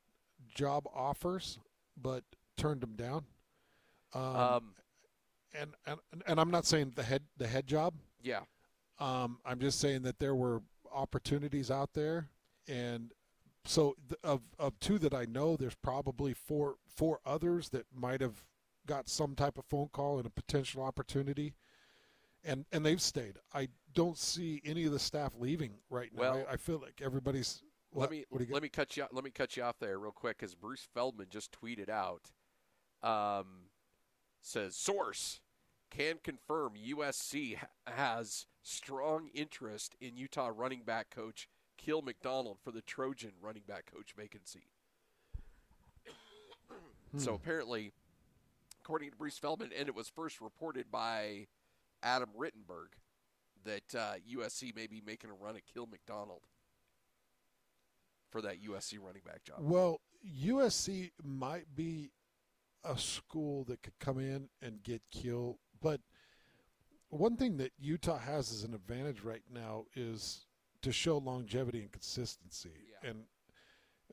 job 0.54 0.86
offers 0.94 1.60
but 2.00 2.24
turned 2.58 2.82
them 2.82 2.96
down. 2.96 3.26
Um, 4.14 4.24
Um, 4.36 4.76
and, 5.60 5.72
and 5.86 6.00
and 6.26 6.39
I'm 6.39 6.50
not 6.52 6.66
saying 6.66 6.94
the 6.96 7.04
head 7.04 7.24
the 7.38 7.48
head 7.48 7.68
job. 7.68 7.94
yeah. 8.22 8.41
Um, 9.00 9.39
I'm 9.46 9.60
just 9.60 9.80
saying 9.80 10.04
that 10.04 10.20
there 10.20 10.36
were 10.36 10.62
opportunities 10.94 11.72
out 11.72 11.94
there, 11.94 12.30
and 12.68 13.12
so 13.66 13.96
th- 14.08 14.20
of 14.24 14.41
of 14.60 14.80
two 14.80 15.00
that 15.00 15.14
I 15.14 15.26
know, 15.26 15.56
there's 15.58 15.76
probably 15.76 16.34
four 16.34 16.76
four 16.88 17.20
others 17.26 17.70
that 17.70 17.86
might 17.94 18.22
have 18.22 18.44
got 18.86 19.10
some 19.10 19.36
type 19.36 19.58
of 19.58 19.66
phone 19.66 19.89
call 19.91 20.18
and 20.18 20.28
a 20.28 20.30
potential 20.32 20.84
opportunity, 20.84 21.54
and 22.44 22.66
and 22.72 22.86
they've 22.86 23.02
stayed. 23.02 23.38
I 23.54 23.70
don't 23.94 24.18
see 24.18 24.62
any 24.66 24.86
of 24.86 24.91
the 24.91 25.00
staff 25.00 25.34
leaving 25.38 25.74
right 25.89 26.12
now. 26.14 26.20
Well- 26.22 26.46
I, 26.50 26.54
I 26.54 26.58
feel 26.58 26.80
like 26.80 27.02
everybody's. 27.04 27.62
Let 27.96 28.10
me 28.10 28.26
what 28.30 28.39
do 28.39 28.46
you 28.46 28.50
got? 28.50 28.54
let 28.56 28.64
me 28.64 28.70
cut 28.70 28.98
you 28.98 29.06
let 29.12 29.24
me 29.24 29.30
cut 29.30 29.56
you 29.56 29.62
off 29.64 29.78
there 29.80 30.00
real 30.00 30.12
quick 30.12 30.39
because 30.39 30.56
Bruce 30.56 30.88
Feldman 30.94 31.28
just 31.30 31.52
tweeted 31.52 31.89
out. 31.89 32.32
Um, 33.04 33.70
says 34.41 34.76
source 34.76 35.41
can 35.91 36.16
confirm 36.24 36.72
USC 36.76 37.58
has 37.86 38.48
strong 38.64 39.30
interest 39.36 39.96
in 40.02 40.18
Utah 40.18 40.50
running 40.56 40.82
back 40.84 41.12
coach 41.12 41.48
Kiel 41.78 42.02
McDonald 42.02 42.58
for 42.64 42.72
the 42.72 42.82
Trojan 42.82 43.34
running 43.39 43.62
back 43.68 43.91
coach 43.94 44.14
vacancy. 44.18 44.64
So 47.18 47.32
Hmm. 47.32 47.36
apparently, 47.36 47.91
according 48.82 49.12
to 49.12 49.18
Bruce 49.18 49.38
Feldman, 49.38 49.72
and 49.72 49.88
it 49.88 49.94
was 49.94 50.10
first 50.10 50.41
reported 50.41 50.89
by 50.89 51.48
Adam 52.04 52.30
Rittenberg 52.38 52.88
that 53.66 53.95
uh, 53.95 54.14
USC 54.38 54.76
may 54.76 54.88
be 54.88 55.01
making 55.06 55.30
a 55.30 55.34
run 55.34 55.56
at 55.56 55.66
Kiel 55.66 55.88
McDonald 55.89 56.41
for 58.30 58.41
that 58.41 58.62
USC 58.64 58.99
running 58.99 59.22
back 59.26 59.43
job. 59.43 59.58
Well, 59.60 60.01
USC 60.43 61.12
might 61.24 61.76
be 61.76 62.12
a 62.84 62.97
school 62.97 63.64
that 63.66 63.82
could 63.82 63.97
come 63.99 64.20
in 64.20 64.49
and 64.62 64.84
get 64.84 65.01
Kiel, 65.12 65.60
but 65.82 66.01
one 67.10 67.38
thing 67.38 67.58
that 67.58 67.72
Utah 67.80 68.18
has 68.18 68.51
as 68.51 68.64
an 68.64 68.74
advantage 68.74 69.22
right 69.22 69.43
now 69.54 69.86
is 69.95 70.45
to 70.82 70.91
show 70.91 71.18
longevity 71.20 71.82
and 71.82 71.91
consistency. 71.91 72.72
Yeah. 73.04 73.10
And 73.12 73.20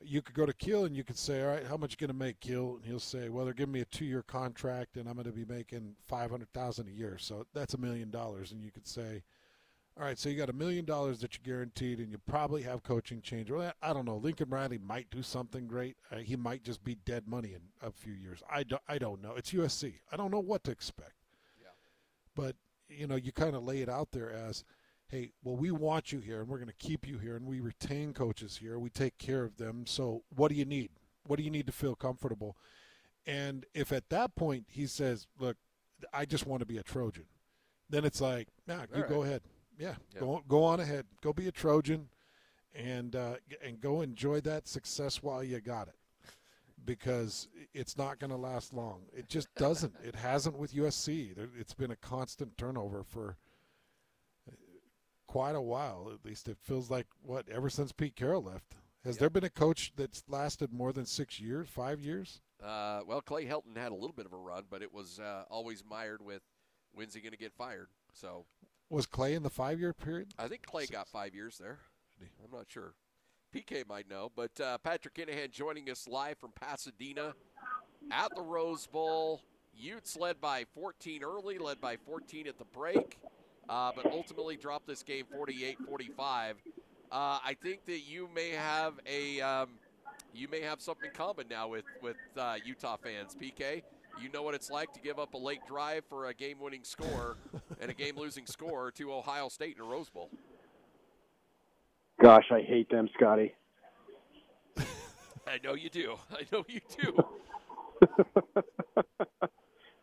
you 0.03 0.21
could 0.21 0.35
go 0.35 0.45
to 0.45 0.53
Kiel 0.53 0.85
and 0.85 0.95
you 0.95 1.03
could 1.03 1.17
say, 1.17 1.41
"All 1.41 1.49
right, 1.49 1.65
how 1.65 1.77
much 1.77 1.91
you 1.91 1.97
going 1.97 2.17
to 2.17 2.25
make, 2.25 2.39
Kiel?" 2.39 2.75
And 2.75 2.85
he'll 2.85 2.99
say, 2.99 3.29
"Well, 3.29 3.45
they're 3.45 3.53
giving 3.53 3.73
me 3.73 3.81
a 3.81 3.85
two-year 3.85 4.23
contract, 4.23 4.97
and 4.97 5.07
I'm 5.07 5.15
going 5.15 5.25
to 5.25 5.31
be 5.31 5.45
making 5.45 5.95
five 6.07 6.31
hundred 6.31 6.51
thousand 6.53 6.87
a 6.87 6.91
year, 6.91 7.17
so 7.17 7.45
that's 7.53 7.73
a 7.73 7.77
million 7.77 8.09
dollars." 8.09 8.51
And 8.51 8.61
you 8.61 8.71
could 8.71 8.87
say, 8.87 9.23
all 9.97 10.05
right, 10.05 10.17
so 10.17 10.29
you 10.29 10.37
got 10.37 10.49
a 10.49 10.53
million 10.53 10.85
dollars 10.85 11.19
that 11.19 11.35
you're 11.35 11.55
guaranteed, 11.55 11.99
and 11.99 12.11
you 12.11 12.17
probably 12.17 12.61
have 12.63 12.81
coaching 12.81 13.21
change. 13.21 13.51
Well, 13.51 13.73
I 13.81 13.93
don't 13.93 14.05
know. 14.05 14.17
Lincoln 14.17 14.49
Riley 14.49 14.77
might 14.77 15.09
do 15.09 15.21
something 15.21 15.67
great. 15.67 15.97
Uh, 16.11 16.17
he 16.17 16.35
might 16.35 16.63
just 16.63 16.83
be 16.83 16.95
dead 16.95 17.27
money 17.27 17.53
in 17.53 17.61
a 17.87 17.91
few 17.91 18.13
years. 18.13 18.41
I 18.49 18.63
don't, 18.63 18.81
I 18.87 18.97
don't 18.97 19.21
know. 19.21 19.33
It's 19.35 19.51
USC. 19.51 19.95
I 20.11 20.15
don't 20.15 20.31
know 20.31 20.39
what 20.39 20.63
to 20.63 20.71
expect. 20.71 21.15
Yeah. 21.61 21.67
But 22.35 22.55
you 22.87 23.05
know, 23.05 23.15
you 23.15 23.31
kind 23.31 23.55
of 23.55 23.63
lay 23.63 23.81
it 23.81 23.89
out 23.89 24.11
there 24.11 24.31
as, 24.31 24.63
hey, 25.11 25.33
well, 25.43 25.57
we 25.57 25.71
want 25.71 26.13
you 26.13 26.19
here, 26.19 26.39
and 26.39 26.47
we're 26.47 26.57
going 26.57 26.69
to 26.69 26.73
keep 26.87 27.05
you 27.05 27.19
here, 27.19 27.35
and 27.35 27.45
we 27.45 27.59
retain 27.59 28.13
coaches 28.13 28.57
here. 28.57 28.79
We 28.79 28.89
take 28.89 29.17
care 29.17 29.43
of 29.43 29.57
them. 29.57 29.85
So, 29.85 30.23
what 30.33 30.47
do 30.49 30.55
you 30.55 30.63
need? 30.63 30.89
What 31.27 31.35
do 31.37 31.43
you 31.43 31.51
need 31.51 31.67
to 31.67 31.73
feel 31.73 31.95
comfortable? 31.95 32.55
And 33.27 33.65
if 33.73 33.91
at 33.91 34.09
that 34.09 34.35
point 34.35 34.65
he 34.69 34.87
says, 34.87 35.27
look, 35.37 35.57
I 36.13 36.23
just 36.25 36.47
want 36.47 36.61
to 36.61 36.65
be 36.65 36.77
a 36.77 36.83
Trojan, 36.83 37.25
then 37.89 38.05
it's 38.05 38.21
like, 38.21 38.47
nah, 38.65 38.85
you 38.95 39.03
All 39.03 39.09
go 39.09 39.23
ahead. 39.23 39.41
Yeah, 39.77 39.95
Yeah. 40.13 40.21
go 40.21 40.43
go 40.47 40.63
on 40.63 40.79
ahead. 40.79 41.05
Go 41.21 41.33
be 41.33 41.47
a 41.47 41.51
Trojan, 41.51 42.07
and 42.73 43.15
uh, 43.15 43.35
and 43.63 43.79
go 43.81 44.01
enjoy 44.01 44.39
that 44.41 44.67
success 44.67 45.21
while 45.21 45.43
you 45.43 45.59
got 45.59 45.87
it, 45.89 45.95
because 46.85 47.47
it's 47.73 47.97
not 47.97 48.17
going 48.17 48.31
to 48.31 48.37
last 48.37 48.73
long. 48.73 49.01
It 49.15 49.27
just 49.27 49.53
doesn't. 49.55 49.93
it 50.03 50.15
hasn't 50.15 50.57
with 50.57 50.73
USC. 50.73 51.35
There- 51.35 51.49
It's 51.59 51.73
been 51.73 51.91
a 51.91 51.95
constant 51.97 52.57
turnover 52.57 53.03
for 53.03 53.37
quite 55.31 55.55
a 55.55 55.61
while. 55.61 56.11
At 56.13 56.25
least 56.25 56.49
it 56.49 56.57
feels 56.61 56.89
like 56.89 57.07
what 57.23 57.47
ever 57.47 57.69
since 57.69 57.93
Pete 57.93 58.17
Carroll 58.17 58.43
left. 58.43 58.75
Has 59.05 59.15
Yeah. 59.15 59.21
there 59.21 59.29
been 59.29 59.45
a 59.45 59.49
coach 59.49 59.93
that's 59.95 60.23
lasted 60.27 60.73
more 60.73 60.91
than 60.91 61.05
six 61.05 61.39
years, 61.39 61.69
five 61.69 62.01
years? 62.01 62.41
Uh, 62.61 63.01
well, 63.07 63.21
Clay 63.21 63.45
Helton 63.45 63.77
had 63.77 63.91
a 63.93 63.95
little 63.95 64.11
bit 64.13 64.25
of 64.25 64.33
a 64.33 64.37
run, 64.37 64.65
but 64.69 64.81
it 64.81 64.91
was 64.93 65.19
uh, 65.21 65.45
always 65.49 65.85
mired 65.85 66.21
with 66.21 66.41
when's 66.91 67.13
he 67.13 67.21
going 67.21 67.31
to 67.31 67.37
get 67.37 67.53
fired. 67.53 67.87
So 68.13 68.45
Was 68.89 69.05
Clay 69.05 69.33
in 69.33 69.41
the 69.43 69.49
five-year 69.49 69.93
period? 69.93 70.33
I 70.37 70.49
think 70.49 70.63
Clay 70.63 70.85
got 70.85 71.07
five 71.07 71.33
years 71.33 71.57
there. 71.57 71.79
I'm 72.43 72.51
not 72.51 72.69
sure. 72.69 72.93
PK 73.55 73.87
might 73.87 74.09
know, 74.09 74.31
but 74.35 74.59
uh, 74.59 74.77
Patrick 74.79 75.13
Kinahan 75.15 75.49
joining 75.51 75.89
us 75.89 76.07
live 76.09 76.37
from 76.37 76.51
Pasadena 76.51 77.33
at 78.11 78.35
the 78.35 78.41
Rose 78.41 78.85
Bowl. 78.85 79.41
Utes 79.73 80.17
led 80.17 80.41
by 80.41 80.65
14 80.75 81.23
early, 81.23 81.57
led 81.57 81.79
by 81.79 81.95
14 81.95 82.47
at 82.47 82.57
the 82.59 82.65
break, 82.65 83.17
uh, 83.69 83.91
but 83.95 84.05
ultimately 84.07 84.55
dropped 84.55 84.87
this 84.87 85.03
game 85.03 85.25
48-45. 85.37 86.53
Uh, 87.11 87.39
I 87.43 87.55
think 87.61 87.85
that 87.85 88.01
you 88.01 88.29
may 88.33 88.51
have 88.51 88.93
a 89.05 89.41
um, 89.41 89.69
you 90.33 90.47
may 90.47 90.61
have 90.61 90.79
something 90.79 91.11
common 91.13 91.47
now 91.49 91.67
with 91.67 91.83
with 92.01 92.15
uh, 92.37 92.55
Utah 92.63 92.95
fans. 92.95 93.35
PK, 93.35 93.83
you 94.21 94.29
know 94.29 94.43
what 94.43 94.55
it's 94.55 94.69
like 94.69 94.93
to 94.93 95.01
give 95.01 95.19
up 95.19 95.33
a 95.33 95.37
late 95.37 95.59
drive 95.67 96.05
for 96.07 96.27
a 96.27 96.33
game-winning 96.33 96.83
score 96.83 97.35
and 97.81 97.91
a 97.91 97.93
game-losing 97.93 98.45
score 98.45 98.91
to 98.91 99.13
Ohio 99.13 99.49
State 99.49 99.75
in 99.77 99.83
a 99.83 99.85
Rose 99.85 100.09
Bowl. 100.09 100.29
Gosh, 102.21 102.45
I 102.51 102.61
hate 102.61 102.89
them, 102.89 103.09
Scotty. 103.15 103.53
I 104.77 105.59
know 105.63 105.73
you 105.73 105.89
do. 105.89 106.15
I 106.31 106.45
know 106.51 106.63
you 106.67 106.79
do. 107.01 107.17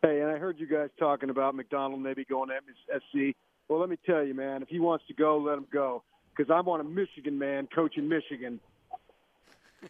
hey, 0.01 0.21
and 0.21 0.29
I 0.29 0.37
heard 0.37 0.59
you 0.59 0.67
guys 0.67 0.89
talking 0.99 1.29
about 1.29 1.55
McDonald 1.55 2.01
maybe 2.01 2.25
going 2.25 2.49
to 2.49 2.99
SC. 2.99 3.35
Well, 3.69 3.79
let 3.79 3.89
me 3.89 3.97
tell 4.03 4.23
you, 4.23 4.33
man, 4.33 4.63
if 4.63 4.67
he 4.67 4.79
wants 4.79 5.05
to 5.07 5.13
go, 5.13 5.37
let 5.37 5.59
him 5.59 5.67
go. 5.71 6.01
Because 6.35 6.51
I 6.51 6.59
want 6.61 6.81
a 6.81 6.83
Michigan 6.83 7.37
man 7.37 7.67
coaching 7.73 8.09
Michigan. 8.09 8.59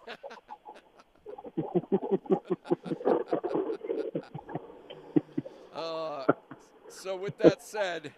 uh, 5.73 6.25
so, 6.89 7.15
with 7.15 7.37
that 7.37 7.63
said, 7.63 8.11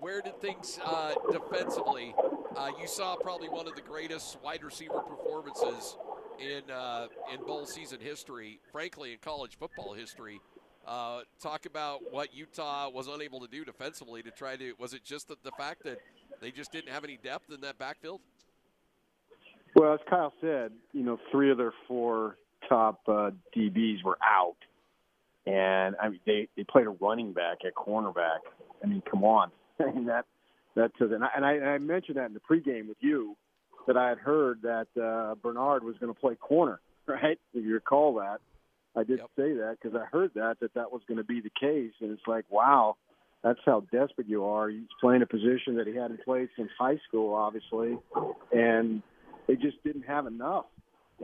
where 0.00 0.20
did 0.20 0.38
things 0.40 0.78
uh, 0.84 1.14
defensively? 1.32 2.14
Uh, 2.54 2.68
you 2.78 2.86
saw 2.86 3.16
probably 3.16 3.48
one 3.48 3.66
of 3.66 3.74
the 3.74 3.80
greatest 3.80 4.36
wide 4.44 4.62
receiver 4.62 5.00
performances 5.00 5.96
in 6.38 6.70
uh, 6.70 7.06
in 7.32 7.42
bowl 7.46 7.64
season 7.64 8.00
history, 8.00 8.60
frankly, 8.70 9.12
in 9.12 9.18
college 9.18 9.56
football 9.58 9.94
history. 9.94 10.42
Uh, 10.86 11.20
talk 11.40 11.66
about 11.66 12.12
what 12.12 12.34
Utah 12.34 12.88
was 12.88 13.06
unable 13.06 13.40
to 13.40 13.46
do 13.46 13.64
defensively 13.64 14.22
to 14.22 14.30
try 14.30 14.56
to. 14.56 14.72
Was 14.78 14.94
it 14.94 15.04
just 15.04 15.28
the, 15.28 15.36
the 15.44 15.52
fact 15.52 15.84
that 15.84 15.98
they 16.40 16.50
just 16.50 16.72
didn't 16.72 16.90
have 16.90 17.04
any 17.04 17.18
depth 17.22 17.52
in 17.52 17.60
that 17.60 17.78
backfield? 17.78 18.20
Well, 19.74 19.94
as 19.94 20.00
Kyle 20.08 20.32
said, 20.40 20.72
you 20.92 21.02
know, 21.02 21.18
three 21.30 21.50
of 21.50 21.58
their 21.58 21.72
four 21.86 22.36
top 22.68 23.00
uh, 23.06 23.30
DBs 23.56 24.02
were 24.04 24.18
out, 24.22 24.56
and 25.46 25.94
I 26.02 26.08
mean 26.08 26.20
they 26.26 26.48
they 26.56 26.64
played 26.64 26.86
a 26.86 26.90
running 26.90 27.32
back 27.32 27.58
at 27.64 27.74
cornerback. 27.74 28.40
I 28.82 28.86
mean, 28.86 29.02
come 29.08 29.22
on, 29.22 29.50
that 29.78 30.24
that 30.74 30.90
and 30.98 31.24
I, 31.24 31.28
and 31.36 31.44
I, 31.44 31.52
and 31.54 31.68
I 31.68 31.78
mentioned 31.78 32.16
that 32.16 32.26
in 32.26 32.34
the 32.34 32.40
pregame 32.40 32.88
with 32.88 32.98
you 33.00 33.36
that 33.86 33.96
I 33.96 34.08
had 34.08 34.18
heard 34.18 34.62
that 34.62 34.88
uh, 35.00 35.34
Bernard 35.36 35.84
was 35.84 35.96
going 35.98 36.12
to 36.12 36.18
play 36.18 36.34
corner, 36.34 36.80
right? 37.06 37.38
If 37.54 37.64
you 37.64 37.74
recall 37.74 38.14
that, 38.14 38.40
I 38.96 39.04
did 39.04 39.18
Yep. 39.20 39.30
say 39.36 39.52
that 39.54 39.78
because 39.80 39.96
I 39.96 40.04
heard 40.06 40.32
that 40.34 40.60
that 40.60 40.74
that 40.74 40.90
was 40.90 41.02
going 41.06 41.18
to 41.18 41.24
be 41.24 41.40
the 41.40 41.50
case, 41.50 41.92
and 42.00 42.10
it's 42.10 42.26
like, 42.26 42.44
wow, 42.50 42.96
that's 43.42 43.60
how 43.64 43.80
desperate 43.92 44.28
you 44.28 44.44
are. 44.44 44.68
He's 44.68 44.88
playing 45.00 45.22
a 45.22 45.26
position 45.26 45.76
that 45.76 45.86
he 45.86 45.94
hadn't 45.94 46.24
played 46.24 46.48
since 46.56 46.70
high 46.78 46.98
school, 47.08 47.34
obviously, 47.34 47.98
and 48.52 49.02
they 49.46 49.56
just 49.56 49.82
didn't 49.84 50.02
have 50.02 50.26
enough. 50.26 50.66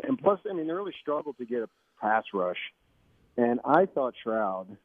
And 0.03 0.19
plus, 0.19 0.41
I 0.49 0.53
mean, 0.53 0.67
they 0.67 0.73
really 0.73 0.95
struggled 1.01 1.39
to 1.39 1.45
get 1.45 1.62
a 1.62 1.69
pass 2.01 2.25
rush. 2.33 2.59
And 3.37 3.61
I 3.64 3.87
thought 3.87 4.14
Stroud 4.21 4.77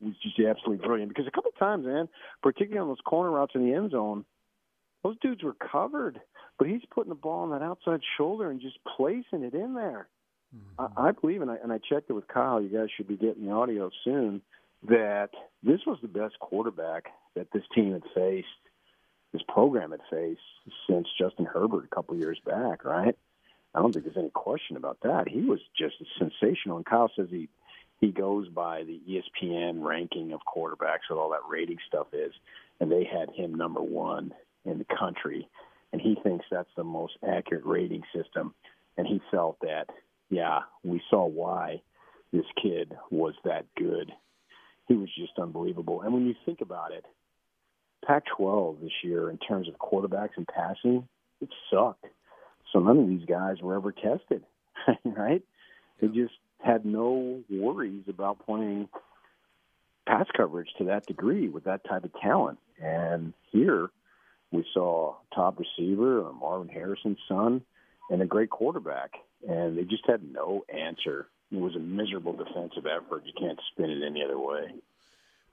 was 0.00 0.14
just 0.22 0.38
absolutely 0.40 0.84
brilliant 0.84 1.08
because 1.10 1.26
a 1.26 1.30
couple 1.30 1.50
of 1.50 1.58
times, 1.58 1.86
man, 1.86 2.08
particularly 2.42 2.80
on 2.80 2.88
those 2.88 3.00
corner 3.04 3.30
routes 3.30 3.52
in 3.54 3.64
the 3.64 3.74
end 3.74 3.92
zone, 3.92 4.24
those 5.04 5.16
dudes 5.20 5.42
were 5.42 5.54
covered, 5.54 6.20
but 6.58 6.68
he's 6.68 6.82
putting 6.92 7.10
the 7.10 7.14
ball 7.14 7.42
on 7.42 7.50
that 7.50 7.62
outside 7.62 8.00
shoulder 8.16 8.50
and 8.50 8.60
just 8.60 8.78
placing 8.96 9.44
it 9.44 9.54
in 9.54 9.74
there. 9.74 10.08
I, 10.78 10.88
I 10.96 11.10
believe, 11.12 11.42
and 11.42 11.50
I, 11.50 11.56
and 11.62 11.72
I 11.72 11.78
checked 11.78 12.10
it 12.10 12.14
with 12.14 12.28
Kyle. 12.28 12.60
You 12.60 12.68
guys 12.68 12.88
should 12.96 13.08
be 13.08 13.16
getting 13.16 13.46
the 13.46 13.52
audio 13.52 13.90
soon. 14.04 14.42
That 14.88 15.30
this 15.62 15.80
was 15.86 15.98
the 16.02 16.08
best 16.08 16.38
quarterback 16.40 17.04
that 17.36 17.52
this 17.52 17.62
team 17.72 17.92
had 17.92 18.02
faced, 18.14 18.48
this 19.32 19.42
program 19.48 19.92
had 19.92 20.00
faced 20.10 20.40
since 20.88 21.06
Justin 21.18 21.44
Herbert 21.44 21.84
a 21.84 21.94
couple 21.94 22.16
years 22.16 22.40
back. 22.44 22.84
Right? 22.84 23.16
I 23.74 23.80
don't 23.80 23.92
think 23.92 24.04
there's 24.04 24.16
any 24.16 24.30
question 24.30 24.76
about 24.76 24.98
that. 25.02 25.28
He 25.28 25.42
was 25.42 25.60
just 25.78 25.94
sensational. 26.18 26.76
And 26.76 26.86
Kyle 26.86 27.10
says 27.16 27.28
he 27.30 27.48
he 28.02 28.10
goes 28.10 28.48
by 28.48 28.82
the 28.82 29.00
ESPN 29.08 29.84
ranking 29.84 30.32
of 30.32 30.40
quarterbacks, 30.40 31.08
what 31.08 31.18
all 31.18 31.30
that 31.30 31.48
rating 31.48 31.78
stuff 31.86 32.08
is, 32.12 32.32
and 32.80 32.90
they 32.90 33.04
had 33.04 33.30
him 33.30 33.54
number 33.54 33.80
one 33.80 34.34
in 34.64 34.78
the 34.78 34.86
country, 34.98 35.48
and 35.92 36.00
he 36.00 36.16
thinks 36.22 36.44
that's 36.50 36.68
the 36.76 36.82
most 36.82 37.14
accurate 37.26 37.64
rating 37.64 38.02
system. 38.14 38.54
And 38.98 39.06
he 39.06 39.22
felt 39.30 39.56
that, 39.62 39.88
yeah, 40.32 40.60
we 40.82 41.02
saw 41.10 41.26
why 41.26 41.82
this 42.32 42.46
kid 42.60 42.96
was 43.10 43.34
that 43.44 43.66
good. 43.76 44.10
He 44.88 44.94
was 44.94 45.10
just 45.14 45.38
unbelievable. 45.38 46.00
And 46.00 46.14
when 46.14 46.26
you 46.26 46.34
think 46.46 46.62
about 46.62 46.92
it, 46.92 47.04
Pac-12 48.06 48.80
this 48.80 48.92
year 49.04 49.28
in 49.28 49.36
terms 49.36 49.68
of 49.68 49.74
quarterbacks 49.74 50.38
and 50.38 50.48
passing, 50.48 51.06
it 51.42 51.50
sucked. 51.70 52.06
So 52.72 52.78
none 52.78 52.98
of 52.98 53.08
these 53.08 53.26
guys 53.26 53.60
were 53.60 53.76
ever 53.76 53.92
tested, 53.92 54.42
right? 55.04 55.42
They 56.00 56.08
just 56.08 56.32
had 56.64 56.86
no 56.86 57.42
worries 57.50 58.04
about 58.08 58.46
playing 58.46 58.88
pass 60.06 60.26
coverage 60.34 60.70
to 60.78 60.84
that 60.84 61.06
degree 61.06 61.50
with 61.50 61.64
that 61.64 61.84
type 61.84 62.04
of 62.04 62.10
talent. 62.22 62.58
And 62.82 63.34
here 63.50 63.90
we 64.50 64.64
saw 64.72 65.16
top 65.34 65.58
receiver, 65.58 66.26
uh, 66.26 66.32
Marvin 66.32 66.68
Harrison's 66.68 67.18
son, 67.28 67.60
and 68.08 68.22
a 68.22 68.26
great 68.26 68.48
quarterback. 68.48 69.12
And 69.48 69.76
they 69.76 69.82
just 69.82 70.06
had 70.06 70.22
no 70.32 70.64
answer. 70.68 71.28
It 71.50 71.60
was 71.60 71.74
a 71.76 71.80
miserable 71.80 72.32
defensive 72.32 72.86
effort. 72.86 73.24
You 73.24 73.32
can't 73.38 73.58
spin 73.72 73.90
it 73.90 74.06
any 74.06 74.22
other 74.24 74.38
way. 74.38 74.74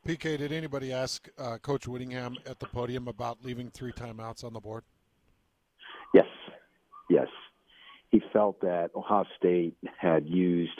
PK, 0.08 0.38
did 0.38 0.52
anybody 0.52 0.94
ask 0.94 1.28
uh, 1.38 1.58
Coach 1.58 1.88
Whittingham 1.88 2.38
at 2.46 2.60
the 2.60 2.68
podium 2.68 3.08
about 3.08 3.40
leaving 3.44 3.70
three 3.70 3.92
timeouts 3.92 4.44
on 4.44 4.54
the 4.54 4.60
board? 4.60 4.84
Yes, 6.14 6.28
yes. 7.10 7.28
He 8.10 8.22
felt 8.32 8.62
that 8.62 8.92
Ohio 8.96 9.26
State 9.38 9.76
had 9.98 10.26
used 10.26 10.80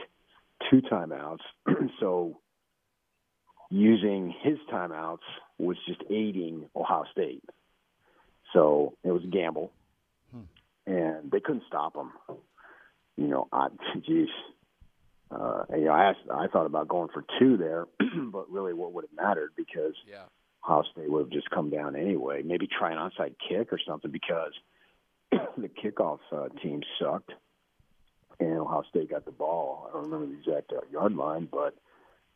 two 0.70 0.82
timeouts, 0.82 1.42
so 2.00 2.40
using 3.70 4.34
his 4.42 4.58
timeouts 4.72 5.20
was 5.58 5.78
just 5.88 6.02
aiding 6.10 6.68
Ohio 6.76 7.04
State. 7.12 7.44
So 8.54 8.96
it 9.04 9.12
was 9.12 9.24
a 9.24 9.28
gamble, 9.28 9.72
and 10.88 11.30
they 11.30 11.40
couldn't 11.40 11.64
stop 11.68 11.96
him. 11.96 12.12
You 13.20 13.28
know, 13.28 13.48
I, 13.52 13.68
geez, 14.08 14.30
uh, 15.30 15.64
you 15.72 15.86
know, 15.86 15.92
I 15.92 16.10
asked, 16.10 16.20
I 16.34 16.48
thought 16.48 16.66
about 16.66 16.88
going 16.88 17.10
for 17.14 17.24
two 17.38 17.58
there, 17.58 17.86
but 18.32 18.50
really, 18.50 18.74
what 18.74 18.94
would 18.94 19.04
it 19.04 19.12
mattered 19.16 19.52
because 19.58 19.94
Yeah. 20.10 20.24
Ohio 20.66 20.84
State 20.92 21.10
would 21.10 21.22
have 21.22 21.30
just 21.30 21.50
come 21.50 21.70
down 21.70 21.96
anyway. 21.96 22.42
Maybe 22.44 22.68
try 22.68 22.92
an 22.92 22.98
onside 22.98 23.36
kick 23.48 23.72
or 23.72 23.80
something 23.86 24.12
because 24.12 24.54
the 25.32 25.70
kickoff 25.70 26.20
uh, 26.32 26.50
team 26.62 26.82
sucked, 27.00 27.32
and 28.40 28.58
Ohio 28.58 28.84
State 28.90 29.10
got 29.10 29.26
the 29.26 29.32
ball. 29.32 29.88
I 29.90 29.94
don't 29.94 30.10
remember 30.10 30.28
the 30.28 30.40
exact 30.40 30.72
uh, 30.72 30.82
yard 30.92 31.16
line, 31.16 31.48
but 31.52 31.76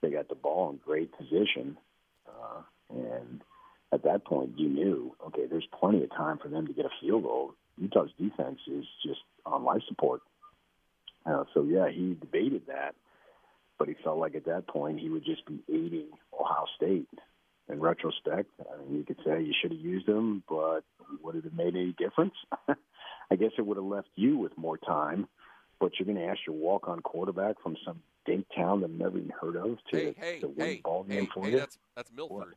they 0.02 0.10
got 0.10 0.28
the 0.30 0.36
ball 0.36 0.70
in 0.70 0.78
great 0.78 1.16
position, 1.18 1.78
uh, 2.28 2.62
and 2.90 3.42
at 3.94 4.04
that 4.04 4.26
point, 4.26 4.58
you 4.58 4.68
knew 4.70 5.16
okay, 5.28 5.46
there's 5.50 5.68
plenty 5.80 6.04
of 6.04 6.10
time 6.12 6.40
for 6.40 6.50
them 6.50 6.68
to 6.68 6.74
get 6.74 6.86
a 6.86 6.92
field 7.00 7.24
goal. 7.24 7.54
Utah's 7.78 8.12
defense 8.20 8.60
is 8.68 8.86
just 9.06 9.22
on 9.46 9.64
life 9.64 9.82
support. 9.88 10.22
Uh, 11.26 11.44
so 11.54 11.64
yeah, 11.64 11.90
he 11.90 12.16
debated 12.20 12.64
that, 12.68 12.96
but 13.80 13.88
he 13.88 13.96
felt 14.04 14.18
like 14.18 14.36
at 14.36 14.46
that 14.46 14.68
point 14.68 15.00
he 15.00 15.10
would 15.10 15.26
just 15.26 15.46
be 15.46 15.60
aiding 15.70 16.10
Ohio 16.40 16.66
State 16.76 17.08
in 17.70 17.80
retrospect, 17.80 18.50
I 18.60 18.78
mean, 18.84 18.98
you 18.98 19.04
could 19.04 19.20
say 19.26 19.42
you 19.42 19.54
should 19.62 19.72
have 19.72 19.80
used 19.80 20.08
him, 20.08 20.44
but 20.50 20.82
would 21.22 21.36
it 21.36 21.46
have 21.46 21.54
made 21.54 21.76
any 21.76 21.96
difference? 21.98 22.34
I 22.68 23.36
guess 23.36 23.52
it 23.58 23.66
would 23.66 23.78
have 23.78 23.86
left 23.86 24.10
you 24.16 24.38
with 24.38 24.58
more 24.58 24.78
time. 24.78 25.28
But 25.80 25.94
you're 25.98 26.06
going 26.06 26.18
to 26.18 26.26
ask 26.32 26.40
your 26.46 26.56
walk-on 26.56 27.02
quarterback 27.02 27.62
from 27.62 27.76
some 27.86 28.02
dink 28.26 28.46
town 28.56 28.82
that 28.82 28.90
I've 28.90 28.98
never 28.98 29.18
even 29.18 29.32
heard 29.32 29.56
of 29.56 29.78
to, 29.92 29.98
Hey, 29.98 30.16
hey, 30.18 30.40
to 30.40 30.48
win 30.48 30.68
hey, 30.68 30.82
ball 30.84 31.04
game 31.04 31.26
hey, 31.26 31.30
for 31.34 31.46
hey, 31.46 31.52
you. 31.52 31.60
that's 31.60 31.78
that's 31.96 32.12
Milford. 32.12 32.56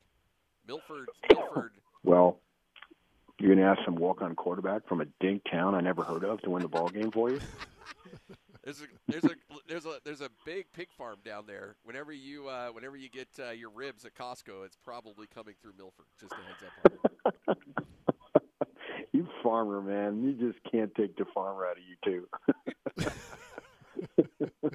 Milford, 0.66 1.08
Milford. 1.30 1.72
Well, 2.04 2.38
you're 3.38 3.54
going 3.54 3.64
to 3.64 3.70
ask 3.70 3.80
some 3.84 3.96
walk-on 3.96 4.34
quarterback 4.34 4.88
from 4.88 5.00
a 5.00 5.06
dink 5.20 5.42
town 5.50 5.74
I 5.74 5.80
never 5.80 6.02
heard 6.02 6.24
of 6.24 6.40
to 6.42 6.50
win 6.50 6.62
the 6.62 6.68
ball 6.68 6.88
game 6.88 7.10
for 7.10 7.30
you. 7.30 7.40
There's 8.66 8.82
a 8.82 8.86
there's 9.06 9.24
a 9.24 9.30
there's 9.68 9.86
a 9.86 10.00
there's 10.04 10.20
a 10.20 10.28
big 10.44 10.72
pig 10.72 10.88
farm 10.90 11.18
down 11.24 11.46
there. 11.46 11.76
Whenever 11.84 12.12
you 12.12 12.48
uh, 12.48 12.70
whenever 12.70 12.96
you 12.96 13.08
get 13.08 13.28
uh, 13.38 13.52
your 13.52 13.70
ribs 13.70 14.04
at 14.04 14.16
Costco, 14.16 14.64
it's 14.64 14.74
probably 14.74 15.28
coming 15.32 15.54
through 15.62 15.74
Milford. 15.78 16.06
Just 16.20 16.32
a 16.32 16.36
heads 16.36 16.64
up. 16.66 16.72
On 17.46 17.54
you 19.12 19.28
farmer, 19.40 19.80
man, 19.80 20.24
you 20.24 20.32
just 20.32 20.58
can't 20.68 20.92
take 20.96 21.16
the 21.16 21.26
farmer 21.32 21.64
out 21.64 21.76
of 21.76 21.84
you 21.84 21.94
too. 22.04 22.26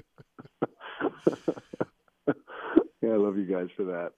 yeah, 3.02 3.10
I 3.10 3.16
love 3.16 3.36
you 3.36 3.44
guys 3.44 3.68
for 3.76 3.84
that. 3.84 4.14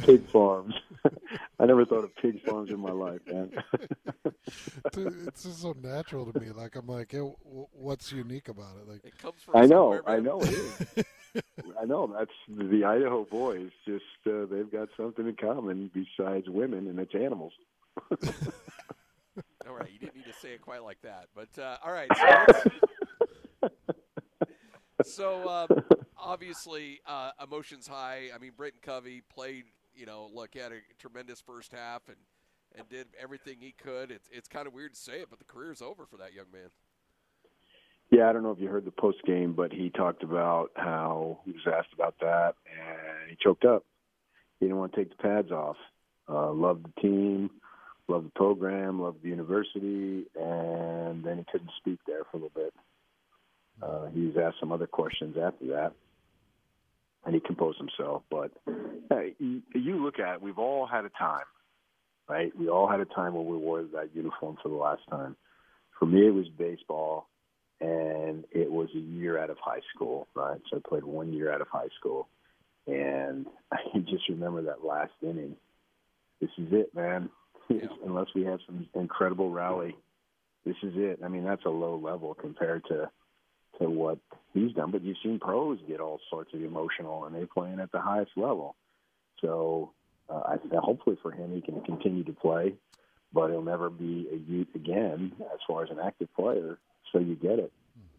pig 0.02 0.28
farms. 0.30 0.74
I 1.60 1.66
never 1.66 1.84
thought 1.84 2.04
of 2.04 2.14
pig 2.16 2.40
farms 2.44 2.70
in 2.70 2.78
my 2.80 2.92
life, 2.92 3.20
man. 3.26 3.52
It's- 4.86 5.14
it's 5.26 5.42
just 5.42 5.60
so 5.62 5.74
natural 5.82 6.32
to 6.32 6.40
me. 6.40 6.50
Like 6.50 6.74
I'm 6.76 6.86
like, 6.86 7.12
hey, 7.12 7.18
what's 7.18 8.10
unique 8.12 8.48
about 8.48 8.76
it? 8.80 8.88
Like, 8.88 9.04
It 9.04 9.18
comes 9.18 9.42
from. 9.42 9.56
I 9.56 9.66
know, 9.66 10.00
I 10.06 10.20
know 10.20 10.40
it 10.40 10.48
is. 10.50 11.04
I 11.80 11.84
know 11.84 12.06
that's 12.16 12.30
the 12.48 12.84
Idaho 12.84 13.24
boys. 13.24 13.70
Just 13.86 14.04
uh, 14.26 14.46
they've 14.50 14.70
got 14.70 14.88
something 14.96 15.26
in 15.26 15.36
common 15.36 15.90
besides 15.92 16.48
women, 16.48 16.86
and 16.86 16.98
it's 16.98 17.14
animals. 17.14 17.52
All 19.68 19.74
right, 19.74 19.90
you 19.92 19.98
didn't 19.98 20.16
need 20.16 20.24
to 20.24 20.32
say 20.40 20.52
it 20.54 20.62
quite 20.62 20.82
like 20.82 21.00
that, 21.02 21.26
but 21.34 21.48
uh, 21.62 21.76
all 21.84 21.92
right. 21.92 22.08
So, 22.16 23.68
so 25.04 25.48
um, 25.48 25.68
obviously, 26.16 27.00
uh, 27.06 27.30
emotions 27.42 27.86
high. 27.86 28.30
I 28.34 28.38
mean, 28.38 28.52
Britton 28.56 28.80
Covey 28.82 29.22
played. 29.32 29.64
You 29.98 30.06
know, 30.06 30.30
look 30.32 30.50
he 30.52 30.60
had 30.60 30.72
a 30.72 30.80
tremendous 30.98 31.40
first 31.40 31.72
half 31.72 32.08
and 32.08 32.16
and 32.76 32.88
did 32.88 33.08
everything 33.20 33.56
he 33.60 33.72
could. 33.72 34.10
It's 34.10 34.28
it's 34.32 34.48
kind 34.48 34.66
of 34.66 34.72
weird 34.72 34.94
to 34.94 35.00
say 35.00 35.20
it, 35.20 35.28
but 35.30 35.38
the 35.38 35.44
career's 35.44 35.82
over 35.82 36.06
for 36.06 36.16
that 36.18 36.32
young 36.32 36.46
man. 36.52 36.70
Yeah, 38.10 38.28
I 38.30 38.32
don't 38.32 38.42
know 38.42 38.52
if 38.52 38.60
you 38.60 38.68
heard 38.68 38.86
the 38.86 38.90
post 38.90 39.18
game, 39.26 39.52
but 39.52 39.72
he 39.72 39.90
talked 39.90 40.22
about 40.22 40.70
how 40.76 41.40
he 41.44 41.52
was 41.52 41.66
asked 41.66 41.92
about 41.92 42.14
that 42.20 42.54
and 42.66 43.28
he 43.28 43.36
choked 43.42 43.64
up. 43.64 43.84
He 44.58 44.66
didn't 44.66 44.78
want 44.78 44.94
to 44.94 44.98
take 44.98 45.10
the 45.10 45.22
pads 45.22 45.50
off. 45.50 45.76
Uh, 46.28 46.52
loved 46.52 46.86
the 46.86 47.00
team, 47.00 47.50
loved 48.06 48.26
the 48.26 48.30
program, 48.30 49.00
loved 49.00 49.22
the 49.22 49.28
university, 49.28 50.24
and 50.40 51.22
then 51.22 51.38
he 51.38 51.44
couldn't 51.50 51.70
speak 51.78 51.98
there 52.06 52.22
for 52.30 52.38
a 52.38 52.40
little 52.40 52.52
bit. 52.54 52.74
Uh, 53.82 54.06
he 54.06 54.26
was 54.26 54.36
asked 54.36 54.58
some 54.58 54.72
other 54.72 54.86
questions 54.86 55.36
after 55.36 55.66
that, 55.66 55.92
and 57.24 57.34
he 57.34 57.40
composed 57.40 57.78
himself. 57.78 58.22
But 58.30 58.52
hey, 59.10 59.34
you, 59.38 59.62
look 60.02 60.18
at 60.18 60.36
it, 60.36 60.42
we've 60.42 60.58
all 60.58 60.86
had 60.86 61.04
a 61.04 61.10
time, 61.10 61.44
right? 62.28 62.56
We 62.56 62.68
all 62.68 62.88
had 62.88 63.00
a 63.00 63.04
time 63.04 63.34
when 63.34 63.46
we 63.46 63.56
wore 63.56 63.82
that 63.82 64.10
uniform 64.14 64.56
for 64.62 64.68
the 64.68 64.76
last 64.76 65.02
time. 65.10 65.36
For 65.98 66.06
me, 66.06 66.26
it 66.26 66.34
was 66.34 66.48
baseball 66.48 67.28
and 67.80 68.44
it 68.50 68.70
was 68.70 68.88
a 68.94 68.98
year 68.98 69.38
out 69.38 69.50
of 69.50 69.58
high 69.60 69.80
school, 69.94 70.26
right? 70.34 70.60
So 70.70 70.78
I 70.78 70.88
played 70.88 71.04
one 71.04 71.32
year 71.32 71.52
out 71.52 71.60
of 71.60 71.68
high 71.68 71.88
school, 71.98 72.28
and 72.86 73.46
I 73.72 73.78
can 73.92 74.04
just 74.06 74.28
remember 74.28 74.62
that 74.62 74.84
last 74.84 75.12
inning. 75.22 75.56
This 76.40 76.50
is 76.58 76.68
it, 76.72 76.94
man. 76.94 77.30
Yeah. 77.70 77.84
Unless 78.02 78.28
we 78.34 78.44
have 78.44 78.60
some 78.64 78.88
incredible 78.94 79.50
rally, 79.50 79.94
this 80.64 80.76
is 80.82 80.94
it. 80.96 81.20
I 81.22 81.28
mean, 81.28 81.44
that's 81.44 81.66
a 81.66 81.68
low 81.68 82.00
level 82.02 82.32
compared 82.32 82.82
to 82.86 83.10
to 83.80 83.88
what 83.88 84.18
he's 84.54 84.72
done. 84.72 84.90
But 84.90 85.02
you've 85.02 85.16
seen 85.22 85.38
pros 85.38 85.78
get 85.86 86.00
all 86.00 86.20
sorts 86.30 86.52
of 86.54 86.62
emotional, 86.62 87.24
and 87.24 87.34
they're 87.34 87.46
playing 87.46 87.80
at 87.80 87.92
the 87.92 88.00
highest 88.00 88.32
level. 88.36 88.76
So 89.40 89.92
uh, 90.28 90.42
I 90.46 90.56
hopefully 90.80 91.18
for 91.22 91.30
him, 91.30 91.54
he 91.54 91.60
can 91.60 91.80
continue 91.82 92.24
to 92.24 92.32
play, 92.32 92.74
but 93.32 93.50
he'll 93.50 93.62
never 93.62 93.90
be 93.90 94.28
a 94.32 94.36
Ute 94.36 94.68
again 94.74 95.32
as 95.40 95.58
far 95.66 95.84
as 95.84 95.90
an 95.90 95.98
active 96.04 96.28
player 96.34 96.78
so 97.12 97.18
you 97.18 97.34
get 97.34 97.58
it. 97.58 97.72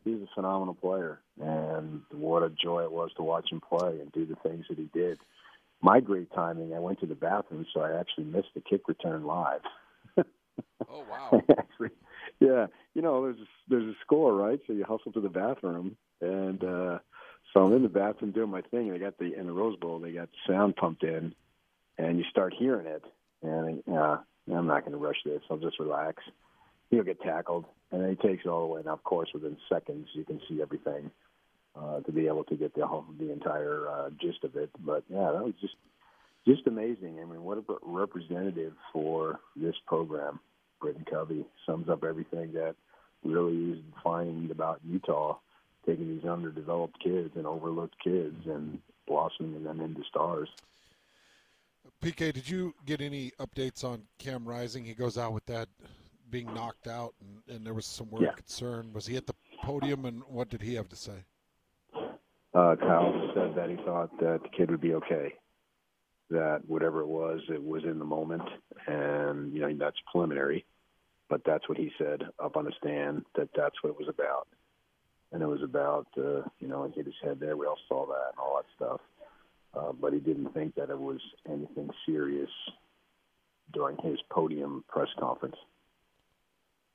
He's 0.04 0.22
a 0.22 0.28
phenomenal 0.34 0.74
player, 0.74 1.20
and 1.42 2.02
what 2.12 2.42
a 2.42 2.50
joy 2.50 2.84
it 2.84 2.92
was 2.92 3.12
to 3.18 3.24
watch 3.24 3.52
him 3.52 3.62
play 3.62 4.00
and 4.00 4.12
do 4.12 4.26
the 4.26 4.36
things 4.36 4.66
that 4.70 4.78
he 4.78 4.90
did. 4.94 5.20
My 5.82 6.00
great 6.00 6.32
timing, 6.34 6.74
I 6.74 6.80
went 6.80 7.00
to 7.02 7.06
the 7.06 7.16
bathroom, 7.16 7.66
so 7.74 7.82
I 7.82 8.00
actually 8.00 8.26
missed 8.26 8.50
the 8.56 8.62
kick 8.62 8.88
return 8.88 9.26
live. 9.26 9.62
oh 10.18 11.06
wow! 11.10 11.42
actually, 11.58 11.90
yeah, 12.40 12.68
you 12.94 13.02
know, 13.02 13.24
there's 13.24 13.40
a, 13.40 13.48
there's 13.70 13.84
a 13.96 13.98
score, 14.02 14.34
right? 14.34 14.60
So 14.68 14.74
you 14.74 14.84
hustle 14.84 15.12
to 15.14 15.22
the 15.22 15.30
bathroom, 15.30 15.96
and 16.22 16.64
uh, 16.64 17.00
so 17.54 17.62
I'm 17.62 17.74
in 17.74 17.84
the 17.84 17.90
bathroom 17.90 18.32
doing 18.32 18.50
my 18.50 18.62
thing, 18.62 18.88
and 18.88 18.96
they 18.96 19.00
got 19.00 19.18
the 19.18 19.34
in 19.38 19.48
the 19.48 19.54
Rose 19.54 19.78
Bowl, 19.78 20.00
they 20.00 20.12
got 20.12 20.30
sound 20.48 20.76
pumped 20.76 21.04
in, 21.04 21.34
and 21.98 22.18
you 22.18 22.24
start 22.30 22.54
hearing 22.58 22.86
it, 22.86 23.04
and 23.44 23.84
uh, 23.88 24.18
I'm 24.54 24.68
not 24.68 24.82
going 24.82 24.94
to 24.94 24.98
rush 24.98 25.18
this. 25.26 25.42
I'll 25.50 25.58
just 25.58 25.80
relax. 25.80 26.24
He'll 26.90 27.04
get 27.04 27.22
tackled, 27.22 27.66
and 27.92 28.02
then 28.02 28.10
he 28.10 28.28
takes 28.28 28.46
it 28.46 28.50
all 28.50 28.68
the 28.68 28.74
way. 28.74 28.82
Now, 28.86 28.94
of 28.94 29.04
course, 29.04 29.30
within 29.34 29.58
seconds, 29.72 30.08
you 30.14 30.24
can 30.24 30.42
see 30.50 30.62
everything 30.62 31.12
uh, 31.80 32.00
to 32.02 32.12
be 32.12 32.28
able 32.28 32.44
to 32.46 32.56
get 32.56 32.74
the 32.76 32.86
whole, 32.88 33.06
the 33.20 33.32
entire 33.32 33.88
uh, 33.88 34.10
gist 34.20 34.44
of 34.44 34.56
it. 34.56 34.70
But 34.84 35.04
yeah, 35.10 35.32
that 35.34 35.44
was 35.44 35.54
just 35.62 35.76
just 36.48 36.66
amazing. 36.68 37.20
I 37.22 37.26
mean, 37.26 37.44
what 37.44 37.58
a 37.58 37.64
representative 37.84 38.74
for 38.94 39.40
this 39.56 39.76
program. 39.86 40.40
Britton 40.80 41.06
Covey 41.10 41.46
sums 41.66 41.90
up 41.90 42.04
everything 42.04 42.54
that 42.54 42.76
really 43.24 43.72
is 43.72 43.80
defined 43.96 44.52
about 44.52 44.80
Utah, 44.88 45.38
taking 45.86 46.08
these 46.08 46.26
underdeveloped 46.26 47.02
kids 47.04 47.32
and 47.36 47.46
overlooked 47.46 47.96
kids 48.04 48.46
and 48.46 48.80
blossoming 49.08 49.64
them 49.64 49.82
into 49.82 50.04
stars. 50.08 50.50
PK, 52.04 52.34
did 52.34 52.48
you 52.48 52.74
get 52.86 53.02
any 53.02 53.32
updates 53.40 53.84
on 53.84 54.04
Cam 54.20 54.46
Rising? 54.46 54.86
He 54.86 54.94
goes 54.94 55.18
out 55.18 55.34
with 55.34 55.46
that 55.48 55.68
being 56.30 56.54
knocked 56.54 56.88
out, 56.88 57.14
and, 57.20 57.56
and 57.56 57.66
there 57.66 57.74
was 57.74 57.86
some 57.86 58.10
word 58.10 58.24
yeah. 58.24 58.32
concern. 58.34 58.94
Was 58.94 59.06
he 59.06 59.18
at 59.18 59.28
the 59.28 59.34
podium, 59.64 60.06
and 60.06 60.22
what 60.28 60.50
did 60.50 60.62
he 60.62 60.76
have 60.76 60.88
to 60.90 60.96
say? 60.96 61.26
Uh, 62.54 62.76
Kyle 62.76 63.32
said 63.36 63.56
that 63.56 63.70
he 63.70 63.76
thought 63.78 64.18
that 64.20 64.42
the 64.44 64.50
kid 64.50 64.72
would 64.72 64.82
be 64.82 64.94
okay. 64.96 65.34
That 66.30 66.62
whatever 66.68 67.02
it 67.02 67.08
was, 67.08 67.42
it 67.50 67.64
was 67.64 67.84
in 67.84 67.98
the 67.98 68.06
moment, 68.06 68.44
and 68.88 69.52
you 69.52 69.62
know 69.62 69.74
that's 69.78 69.98
preliminary, 70.12 70.64
but 71.28 71.42
that's 71.44 71.68
what 71.68 71.78
he 71.78 71.92
said 71.98 72.22
up 72.44 72.56
on 72.56 72.66
the 72.66 72.74
stand. 72.78 73.26
That 73.36 73.50
that's 73.56 73.76
what 73.82 73.92
it 73.92 73.98
was 73.98 74.08
about, 74.08 74.48
and 75.32 75.42
it 75.42 75.48
was 75.48 75.64
about 75.64 76.08
uh, 76.18 76.42
you 76.60 76.68
know 76.68 76.86
he 76.86 76.94
hit 76.94 77.06
his 77.06 77.16
head 77.24 77.40
there. 77.40 77.58
We 77.58 77.66
all 77.66 77.80
saw 77.88 78.06
that 78.06 78.32
and 78.32 78.40
all 78.40 78.62
that 78.62 78.66
stuff, 78.76 79.02
uh, 79.74 79.92
but 80.00 80.14
he 80.14 80.20
didn't 80.20 80.54
think 80.54 80.76
that 80.76 80.92
it 80.92 81.00
was 81.00 81.20
anything 81.48 81.90
serious 82.06 82.50
during 83.74 83.98
his 84.04 84.20
podium 84.30 84.84
press 84.88 85.10
conference. 85.20 85.56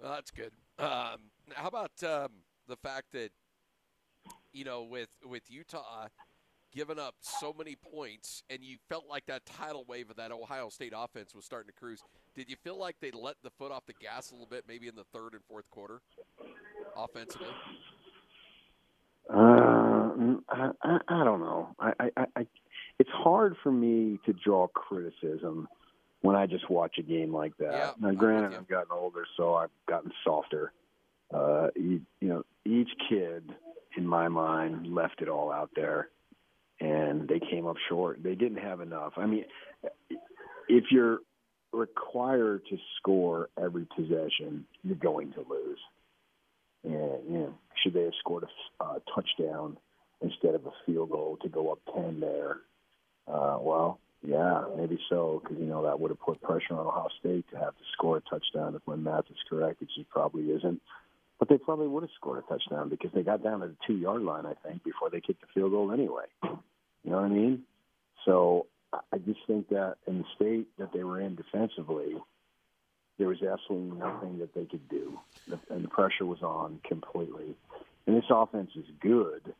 Well, 0.00 0.12
that's 0.12 0.30
good. 0.30 0.52
Um, 0.78 1.18
how 1.54 1.68
about 1.68 1.90
um, 2.02 2.28
the 2.68 2.76
fact 2.76 3.12
that 3.12 3.30
you 4.52 4.64
know 4.64 4.82
with 4.82 5.08
with 5.24 5.42
Utah 5.48 6.08
giving 6.74 6.98
up 6.98 7.14
so 7.20 7.54
many 7.56 7.76
points, 7.76 8.42
and 8.50 8.60
you 8.62 8.76
felt 8.88 9.04
like 9.08 9.26
that 9.26 9.46
tidal 9.46 9.84
wave 9.88 10.10
of 10.10 10.16
that 10.16 10.32
Ohio 10.32 10.68
State 10.68 10.92
offense 10.96 11.34
was 11.34 11.44
starting 11.44 11.68
to 11.68 11.78
cruise. 11.78 12.02
Did 12.34 12.50
you 12.50 12.56
feel 12.62 12.78
like 12.78 12.96
they 13.00 13.10
let 13.12 13.36
the 13.42 13.50
foot 13.50 13.70
off 13.70 13.86
the 13.86 13.94
gas 13.94 14.30
a 14.30 14.34
little 14.34 14.48
bit, 14.48 14.64
maybe 14.66 14.88
in 14.88 14.96
the 14.96 15.04
third 15.12 15.34
and 15.34 15.42
fourth 15.48 15.70
quarter, 15.70 16.00
offensively? 16.96 17.46
Uh, 19.32 20.10
I, 20.48 20.70
I, 20.82 20.98
I 21.08 21.24
don't 21.24 21.40
know. 21.40 21.74
I, 21.78 21.92
I, 22.00 22.26
I, 22.36 22.46
it's 22.98 23.10
hard 23.10 23.56
for 23.62 23.72
me 23.72 24.18
to 24.26 24.32
draw 24.32 24.66
criticism 24.68 25.68
when 26.20 26.36
I 26.36 26.46
just 26.46 26.68
watch 26.70 26.96
a 26.98 27.02
game 27.02 27.32
like 27.34 27.56
that. 27.58 27.72
Yeah, 27.72 27.90
now, 28.00 28.12
granted, 28.12 28.54
I've 28.54 28.68
gotten 28.68 28.92
older, 28.92 29.26
so 29.36 29.54
I've 29.54 29.70
gotten 29.86 30.10
softer. 30.24 30.72
Uh, 31.32 31.68
you, 31.74 32.00
you 32.20 32.28
know, 32.28 32.42
each 32.64 32.90
kid, 33.08 33.54
in 33.96 34.06
my 34.06 34.28
mind, 34.28 34.86
left 34.86 35.22
it 35.22 35.28
all 35.28 35.52
out 35.52 35.70
there, 35.74 36.08
and 36.80 37.28
they 37.28 37.40
came 37.40 37.66
up 37.66 37.76
short. 37.88 38.22
They 38.22 38.34
didn't 38.34 38.58
have 38.58 38.80
enough. 38.80 39.12
I 39.16 39.26
mean, 39.26 39.44
if 40.68 40.84
you're 40.90 41.20
required 41.72 42.62
to 42.70 42.76
score 42.98 43.48
every 43.62 43.86
possession, 43.96 44.64
you're 44.82 44.96
going 44.96 45.32
to 45.32 45.44
lose. 45.48 45.78
And 46.84 47.32
you 47.32 47.38
know, 47.38 47.54
should 47.82 47.94
they 47.94 48.02
have 48.02 48.12
scored 48.20 48.44
a 48.44 48.84
uh, 48.84 48.98
touchdown 49.14 49.76
instead 50.20 50.54
of 50.54 50.66
a 50.66 50.70
field 50.86 51.10
goal 51.10 51.38
to 51.42 51.48
go 51.48 51.72
up 51.72 51.80
ten 51.94 52.20
there? 52.20 52.58
Uh, 53.26 53.58
well, 53.60 53.98
yeah, 54.22 54.64
maybe 54.76 54.98
so, 55.08 55.40
because 55.42 55.58
you 55.58 55.66
know 55.66 55.82
that 55.82 55.98
would 55.98 56.10
have 56.10 56.20
put 56.20 56.40
pressure 56.42 56.74
on 56.74 56.86
Ohio 56.86 57.08
State 57.20 57.44
to 57.52 57.58
have 57.58 57.76
to 57.76 57.84
score 57.92 58.18
a 58.18 58.20
touchdown 58.22 58.74
if 58.74 58.82
my 58.86 58.96
math 58.96 59.24
is 59.30 59.36
correct, 59.48 59.80
which 59.80 59.90
it 59.98 60.06
probably 60.10 60.44
isn't. 60.44 60.80
But 61.44 61.58
they 61.58 61.62
probably 61.62 61.88
would 61.88 62.02
have 62.02 62.10
scored 62.16 62.42
a 62.42 62.48
touchdown 62.48 62.88
because 62.88 63.10
they 63.12 63.22
got 63.22 63.44
down 63.44 63.60
to 63.60 63.66
the 63.66 63.76
two 63.86 63.98
yard 63.98 64.22
line, 64.22 64.46
I 64.46 64.54
think, 64.66 64.82
before 64.82 65.10
they 65.10 65.20
kicked 65.20 65.42
the 65.42 65.46
field 65.52 65.72
goal 65.72 65.92
anyway. 65.92 66.24
You 66.42 67.10
know 67.10 67.16
what 67.16 67.26
I 67.26 67.28
mean? 67.28 67.64
So 68.24 68.64
I 68.94 69.18
just 69.18 69.40
think 69.46 69.68
that 69.68 69.96
in 70.06 70.20
the 70.20 70.24
state 70.36 70.68
that 70.78 70.94
they 70.94 71.04
were 71.04 71.20
in 71.20 71.34
defensively, 71.34 72.16
there 73.18 73.28
was 73.28 73.42
absolutely 73.42 73.98
nothing 73.98 74.38
that 74.38 74.54
they 74.54 74.64
could 74.64 74.88
do, 74.88 75.18
and 75.68 75.84
the 75.84 75.88
pressure 75.88 76.24
was 76.24 76.40
on 76.40 76.80
completely. 76.82 77.54
And 78.06 78.16
this 78.16 78.24
offense 78.30 78.70
is 78.74 78.86
good, 79.00 79.52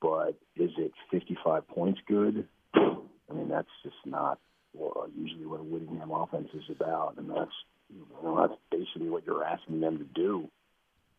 but 0.00 0.38
is 0.54 0.70
it 0.78 0.92
55 1.10 1.66
points 1.66 2.00
good? 2.06 2.46
I 2.72 3.32
mean, 3.34 3.48
that's 3.48 3.66
just 3.82 3.96
not 4.04 4.38
what, 4.70 5.10
usually 5.18 5.46
what 5.46 5.58
a 5.58 5.64
Whittingham 5.64 6.12
offense 6.12 6.50
is 6.54 6.70
about, 6.70 7.14
and 7.18 7.28
that's 7.28 7.50
you 7.92 8.06
know, 8.22 8.46
that's 8.46 8.60
basically 8.70 9.10
what 9.10 9.26
you're 9.26 9.42
asking 9.42 9.80
them 9.80 9.98
to 9.98 10.04
do. 10.04 10.48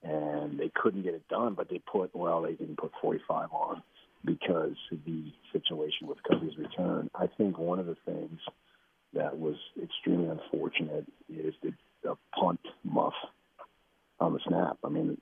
And 0.03 0.59
they 0.59 0.71
couldn't 0.73 1.03
get 1.03 1.13
it 1.13 1.27
done, 1.27 1.53
but 1.53 1.69
they 1.69 1.79
put 1.79 2.15
well, 2.15 2.41
they 2.41 2.53
didn't 2.53 2.77
put 2.77 2.91
45 3.01 3.49
on 3.51 3.83
because 4.25 4.75
of 4.91 4.99
the 5.05 5.31
situation 5.51 6.07
with 6.07 6.17
Covey's 6.23 6.57
return. 6.57 7.09
I 7.15 7.27
think 7.27 7.57
one 7.57 7.79
of 7.79 7.85
the 7.85 7.97
things 8.05 8.39
that 9.13 9.37
was 9.37 9.55
extremely 9.81 10.27
unfortunate 10.29 11.05
is 11.29 11.53
the, 11.61 11.73
the 12.03 12.17
punt 12.39 12.59
muff 12.83 13.13
on 14.19 14.33
the 14.33 14.39
snap. 14.47 14.77
I 14.83 14.89
mean, 14.89 15.17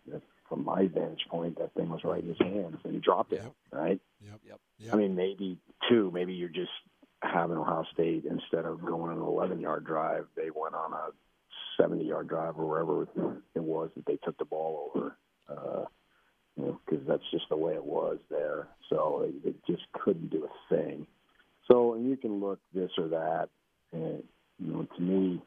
from 0.48 0.66
my 0.66 0.88
vantage 0.88 1.26
point, 1.30 1.58
that 1.60 1.74
thing 1.74 1.90
was 1.90 2.04
right 2.04 2.22
in 2.22 2.30
his 2.30 2.40
hands, 2.40 2.78
and 2.84 2.94
he 2.94 3.00
dropped 3.00 3.32
it. 3.34 3.42
Yep. 3.44 3.54
Right. 3.72 4.02
Yep. 4.22 4.40
Yep. 4.48 4.60
yep. 4.80 4.94
I 4.94 4.98
mean, 4.98 5.16
maybe 5.16 5.58
two. 5.90 6.12
Maybe 6.14 6.34
you're 6.34 6.50
just 6.50 6.72
having 7.22 7.58
Ohio 7.58 7.86
State 7.94 8.26
instead 8.26 8.66
of 8.66 8.84
going 8.84 9.12
on 9.12 9.18
an 9.18 9.24
11 9.24 9.60
yard 9.60 9.86
drive, 9.86 10.26
they 10.36 10.50
went 10.54 10.76
on 10.76 10.94
a 10.94 11.10
70 11.80 12.06
yard 12.06 12.28
drive 12.28 12.58
or 12.58 12.66
wherever 12.66 13.04
it 13.56 13.62
was 13.62 13.90
that 13.96 14.06
they 14.06 14.18
took 14.24 14.38
the 14.38 14.46
ball 14.46 14.92
over. 14.96 15.16
Uh, 15.50 15.86
you 16.56 16.66
know, 16.66 16.80
because 16.86 17.06
that's 17.08 17.24
just 17.32 17.46
the 17.50 17.58
way 17.58 17.74
it 17.74 17.84
was 17.84 18.18
there. 18.30 18.68
So 18.90 19.26
it, 19.28 19.50
it 19.50 19.56
just 19.66 19.84
couldn't 19.94 20.30
do 20.30 20.46
a 20.46 20.76
thing. 20.76 21.08
So 21.68 21.94
and 21.94 22.10
you 22.10 22.18
can 22.18 22.40
look 22.40 22.60
this 22.74 22.92
or 22.98 23.08
that, 23.10 23.50
and 23.92 24.24
you 24.60 24.74
know, 24.74 24.88
to 24.96 25.02
me, 25.02 25.42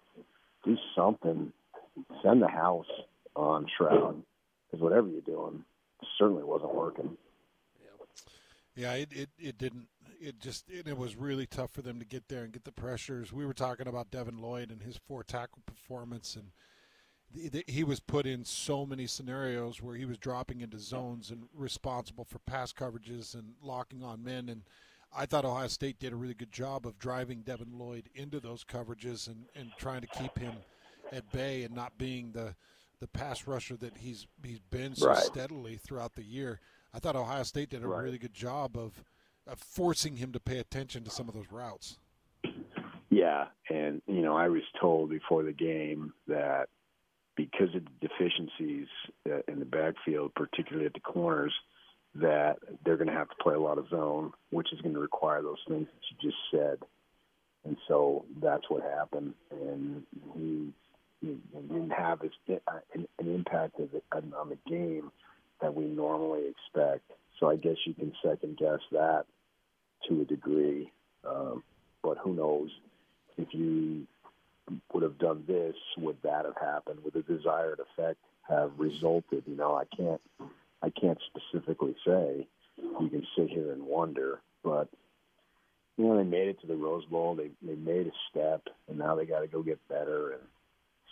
do 0.65 0.77
something. 0.97 1.53
Send 2.23 2.41
the 2.41 2.49
house 2.49 2.87
on 3.37 3.67
Stroud 3.75 4.23
because 4.71 4.83
whatever 4.83 5.09
you're 5.09 5.21
doing 5.21 5.65
certainly 6.19 6.45
wasn't 6.45 6.75
working. 6.75 7.17
Yeah, 8.75 8.95
it, 8.95 9.09
it, 9.13 9.29
it 9.39 9.59
didn't. 9.59 9.89
It 10.23 10.41
just 10.41 10.71
it, 10.71 10.87
it 10.87 10.97
was 10.97 11.17
really 11.17 11.47
tough 11.47 11.73
for 11.73 11.83
them 11.83 11.99
to 11.99 12.05
get 12.05 12.29
there 12.29 12.45
and 12.45 12.53
get 12.53 12.65
the 12.65 12.73
pressures. 12.73 13.33
We 13.33 13.45
were 13.45 13.53
talking 13.53 13.89
about 13.89 14.11
Devin 14.11 14.39
Lloyd 14.39 14.71
and 14.71 14.83
his 14.83 14.97
four 14.97 15.25
tackle 15.25 15.63
performance, 15.67 16.37
and 16.37 16.53
he 17.67 17.83
was 17.83 17.99
put 18.01 18.27
in 18.27 18.45
so 18.45 18.85
many 18.87 19.07
scenarios 19.07 19.83
where 19.83 19.97
he 19.97 20.05
was 20.05 20.19
dropping 20.19 20.61
into 20.61 20.79
zones 20.79 21.31
and 21.31 21.45
responsible 21.55 22.25
for 22.25 22.39
pass 22.41 22.73
coverages 22.73 23.35
and 23.35 23.55
locking 23.63 24.03
on 24.05 24.23
men. 24.23 24.49
And 24.49 24.63
I 25.15 25.27
thought 25.27 25.45
Ohio 25.45 25.69
State 25.69 25.99
did 25.99 26.13
a 26.13 26.17
really 26.17 26.35
good 26.35 26.53
job 26.53 26.87
of 26.87 26.99
driving 26.99 27.43
Devin 27.43 27.79
Lloyd 27.79 28.09
into 28.15 28.39
those 28.39 28.65
coverages 28.65 29.27
and, 29.27 29.47
and 29.57 29.71
trying 29.79 30.03
to 30.03 30.07
keep 30.07 30.39
him 30.39 30.55
at 31.11 31.31
bay 31.33 31.63
and 31.65 31.75
not 31.75 31.99
being 31.99 32.33
the 32.33 32.55
the 33.01 33.09
pass 33.09 33.49
rusher 33.49 33.77
that 33.77 33.97
he's 33.99 34.29
he's 34.45 34.61
been 34.61 34.95
so 34.95 35.09
right. 35.09 35.19
steadily 35.19 35.77
throughout 35.77 36.15
the 36.15 36.23
year. 36.23 36.61
I 36.95 37.01
thought 37.01 37.17
Ohio 37.17 37.43
State 37.43 37.71
did 37.71 37.83
a 37.83 37.89
right. 37.89 38.05
really 38.05 38.19
good 38.19 38.33
job 38.33 38.77
of, 38.77 38.85
of 38.85 39.03
forcing 39.57 40.17
him 40.17 40.33
to 40.33 40.41
pay 40.41 40.59
attention 40.59 41.05
to 41.05 41.11
some 41.11 41.29
of 41.29 41.35
those 41.35 41.51
routes. 41.51 41.99
Yeah, 43.11 43.47
and 43.69 44.01
you 44.07 44.23
know 44.23 44.37
I 44.37 44.49
was 44.49 44.63
told 44.81 45.11
before 45.11 45.43
the 45.43 45.53
game 45.53 46.15
that 46.29 46.69
because 47.37 47.75
of 47.75 47.83
the 47.85 48.09
deficiencies 48.09 48.89
uh, 49.31 49.41
in 49.49 49.59
the 49.59 49.65
backfield, 49.65 50.35
particularly 50.35 50.87
at 50.87 50.95
the 50.95 51.01
corners, 51.01 51.53
that 52.15 52.59
they're 52.85 52.97
going 52.97 53.09
to 53.09 53.15
have 53.15 53.29
to 53.29 53.37
play 53.43 53.55
a 53.55 53.61
lot 53.61 53.79
of 53.79 53.89
zone, 53.89 54.33
which 54.51 54.73
is 54.73 54.81
going 54.81 54.95
to 54.95 55.01
require 55.01 55.43
those 55.43 55.59
things 55.67 55.87
that 55.87 56.03
you 56.11 56.31
just 56.31 56.41
said. 56.51 56.79
And 57.65 57.77
so 57.89 58.25
that's 58.41 58.69
what 58.69 58.83
happened, 58.83 59.35
and 59.51 60.03
he, 60.35 60.73
he 61.21 61.37
didn't 61.53 61.91
have 61.91 62.21
his, 62.21 62.33
uh, 62.51 62.73
an, 62.95 63.07
an 63.19 63.35
impact 63.35 63.79
of 63.79 63.89
on 64.13 64.49
the 64.49 64.59
game 64.69 65.13
that 65.61 65.75
we 65.75 65.85
normally 65.85 66.49
expect. 66.49 67.11
So 67.43 67.51
I 67.51 67.57
guess 67.57 67.75
you 67.85 67.93
can 67.93 68.13
second 68.25 68.57
guess 68.57 68.79
that 68.93 69.25
to 70.09 70.21
a 70.21 70.25
degree, 70.25 70.93
um, 71.29 71.65
but 72.01 72.17
who 72.19 72.35
knows 72.35 72.71
if 73.37 73.49
you 73.51 74.07
would 74.93 75.03
have 75.03 75.19
done 75.19 75.43
this, 75.49 75.75
would 75.99 76.19
that 76.23 76.45
have 76.45 76.55
happened? 76.61 77.01
Would 77.03 77.15
the 77.15 77.23
desired 77.23 77.81
effect 77.81 78.21
have 78.49 78.71
resulted? 78.79 79.43
You 79.47 79.57
know, 79.57 79.75
I 79.75 79.85
can't, 79.97 80.21
I 80.85 80.91
can't 80.91 81.19
specifically 81.35 81.97
say. 82.07 82.47
You 82.77 83.09
can 83.09 83.27
sit 83.37 83.49
here 83.49 83.73
and 83.73 83.83
wonder, 83.83 84.41
but 84.63 84.89
you 85.97 86.05
know, 86.05 86.17
they 86.17 86.23
made 86.23 86.47
it 86.47 86.61
to 86.61 86.69
the 86.69 86.77
Rose 86.77 87.05
Bowl. 87.07 87.35
They 87.35 87.51
they 87.61 87.75
made 87.75 88.07
a 88.07 88.13
step, 88.31 88.63
and 88.89 88.99
now 88.99 89.17
they 89.17 89.27
got 89.27 89.41
to 89.41 89.49
go 89.49 89.65
get 89.65 89.81
better 89.89 90.31
and 90.31 90.43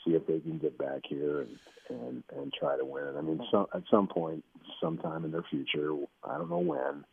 see 0.04 0.14
if 0.14 0.26
they 0.26 0.40
can 0.40 0.58
get 0.58 0.78
back 0.78 1.02
here 1.08 1.42
and 1.42 1.58
and 1.88 2.22
and 2.36 2.52
try 2.52 2.76
to 2.76 2.84
win. 2.84 3.14
I 3.16 3.20
mean, 3.20 3.40
some, 3.50 3.66
at 3.74 3.82
some 3.90 4.06
point, 4.06 4.44
sometime 4.80 5.24
in 5.24 5.32
their 5.32 5.44
future, 5.50 5.94
I 6.24 6.38
don't 6.38 6.50
know 6.50 6.58
when, 6.58 7.04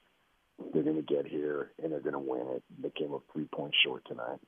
they're 0.74 0.84
going 0.84 0.96
to 0.96 1.02
get 1.02 1.26
here 1.26 1.72
and 1.82 1.92
they're 1.92 2.00
going 2.00 2.14
to 2.14 2.20
win 2.20 2.48
it. 2.56 2.64
They 2.82 2.92
came 2.92 3.14
up 3.14 3.24
three 3.32 3.48
points 3.54 3.78
short 3.84 4.04
tonight. 4.08 4.40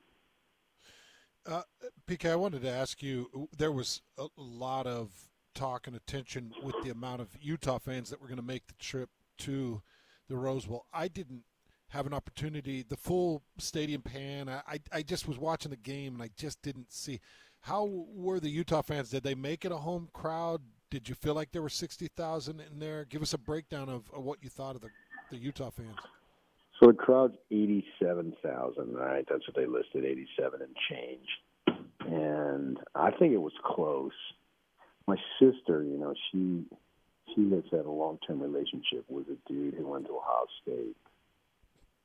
Uh, 1.46 1.62
PK, 2.06 2.30
I 2.30 2.36
wanted 2.36 2.62
to 2.62 2.70
ask 2.70 3.02
you. 3.02 3.48
There 3.56 3.72
was 3.72 4.02
a 4.18 4.26
lot 4.36 4.86
of 4.86 5.10
talk 5.54 5.86
and 5.86 5.96
attention 5.96 6.52
with 6.62 6.74
the 6.82 6.90
amount 6.90 7.20
of 7.20 7.28
Utah 7.40 7.78
fans 7.78 8.10
that 8.10 8.20
were 8.20 8.28
going 8.28 8.36
to 8.36 8.42
make 8.42 8.66
the 8.66 8.74
trip 8.74 9.10
to 9.38 9.82
the 10.28 10.36
Rose 10.36 10.66
Bowl. 10.66 10.86
I 10.92 11.08
didn't 11.08 11.42
have 11.88 12.06
an 12.06 12.14
opportunity, 12.14 12.82
the 12.82 12.96
full 12.96 13.42
stadium 13.58 14.02
pan. 14.02 14.48
I, 14.48 14.78
I 14.92 15.02
just 15.02 15.26
was 15.26 15.38
watching 15.38 15.70
the 15.70 15.76
game 15.76 16.14
and 16.14 16.22
I 16.22 16.30
just 16.36 16.62
didn't 16.62 16.92
see. 16.92 17.20
How 17.62 17.84
were 18.14 18.40
the 18.40 18.48
Utah 18.48 18.82
fans? 18.82 19.10
Did 19.10 19.22
they 19.22 19.34
make 19.34 19.64
it 19.64 19.72
a 19.72 19.76
home 19.76 20.08
crowd? 20.12 20.62
Did 20.90 21.08
you 21.08 21.14
feel 21.14 21.34
like 21.34 21.52
there 21.52 21.62
were 21.62 21.68
60,000 21.68 22.60
in 22.60 22.78
there? 22.78 23.04
Give 23.04 23.22
us 23.22 23.32
a 23.34 23.38
breakdown 23.38 23.88
of, 23.88 24.10
of 24.12 24.24
what 24.24 24.42
you 24.42 24.48
thought 24.48 24.74
of 24.74 24.82
the, 24.82 24.88
the 25.30 25.36
Utah 25.36 25.70
fans. 25.70 25.96
So 26.80 26.86
the 26.86 26.94
crowd's 26.94 27.36
87,000, 27.50 28.94
right? 28.94 29.26
That's 29.30 29.46
what 29.46 29.56
they 29.56 29.66
listed, 29.66 30.04
87 30.04 30.60
and 30.62 30.74
change. 30.88 31.26
And 32.06 32.78
I 32.94 33.10
think 33.10 33.34
it 33.34 33.40
was 33.40 33.52
close. 33.62 34.12
My 35.06 35.16
sister, 35.38 35.84
you 35.84 35.98
know, 35.98 36.14
she 36.32 36.64
she 37.34 37.50
has 37.50 37.62
had 37.70 37.86
a 37.86 37.90
long-term 37.90 38.40
relationship 38.42 39.04
with 39.08 39.26
a 39.28 39.36
dude 39.48 39.74
who 39.74 39.86
went 39.86 40.06
to 40.06 40.16
Ohio 40.16 40.46
State. 40.62 40.96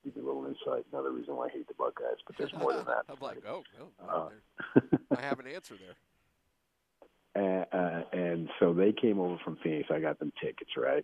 Give 0.06 0.16
you 0.18 0.24
a 0.24 0.28
little 0.28 0.46
insight. 0.46 0.86
Another 0.94 1.12
reason 1.12 1.36
why 1.36 1.48
I 1.48 1.50
hate 1.50 1.68
the 1.68 1.74
Buckeyes, 1.74 2.18
but 2.28 2.38
there's 2.38 2.54
more 2.54 2.74
than 2.74 2.86
that. 2.86 3.06
I'm 3.10 3.18
like, 3.20 3.44
oh, 3.48 3.64
no, 3.80 4.08
Uh, 4.08 4.80
I 5.18 5.22
have 5.22 5.40
an 5.40 5.48
answer 5.48 5.74
there. 5.76 5.96
and, 7.36 7.66
uh, 7.74 8.04
and 8.14 8.50
so 8.60 8.72
they 8.74 8.94
came 8.94 9.20
over 9.20 9.38
from 9.44 9.58
Phoenix. 9.64 9.90
I 9.92 10.00
got 10.00 10.20
them 10.20 10.32
tickets, 10.42 10.72
right? 10.78 11.04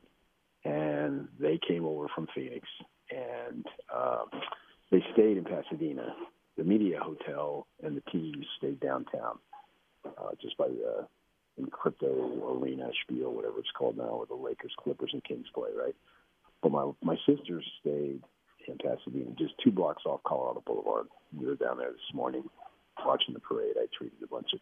And 0.64 1.28
they 1.40 1.60
came 1.68 1.84
over 1.84 2.08
from 2.14 2.28
Phoenix, 2.36 2.68
and 3.10 3.66
um, 3.92 4.26
they 4.92 5.04
stayed 5.14 5.38
in 5.38 5.46
Pasadena. 5.46 6.16
The 6.58 6.64
media 6.64 7.00
hotel 7.02 7.66
and 7.82 7.98
the 7.98 8.02
team 8.12 8.36
stayed 8.60 8.80
downtown, 8.80 9.40
uh, 10.06 10.30
just 10.40 10.56
by 10.58 10.68
the 10.68 11.08
in 11.58 11.66
crypto 11.68 12.60
arena 12.62 12.90
spiel, 13.02 13.34
whatever 13.34 13.60
it's 13.60 13.72
called 13.76 13.98
now, 13.98 14.18
where 14.18 14.26
the 14.28 14.36
Lakers, 14.36 14.74
Clippers, 14.78 15.10
and 15.14 15.24
Kings 15.24 15.48
play, 15.56 15.70
right? 15.76 15.96
But 16.62 16.72
my 16.72 16.92
my 17.02 17.18
sisters 17.26 17.66
stayed 17.80 18.22
in 18.68 18.78
Pasadena, 18.78 19.32
just 19.38 19.54
two 19.64 19.72
blocks 19.72 20.04
off 20.06 20.22
Colorado 20.24 20.64
Boulevard. 20.66 21.08
We 21.38 21.46
were 21.46 21.56
down 21.56 21.78
there 21.78 21.92
this 21.92 22.14
morning 22.14 22.44
watching 23.06 23.34
the 23.34 23.40
parade. 23.40 23.76
I 23.78 23.86
treated 23.98 24.22
a 24.24 24.28
bunch 24.28 24.48
of 24.54 24.60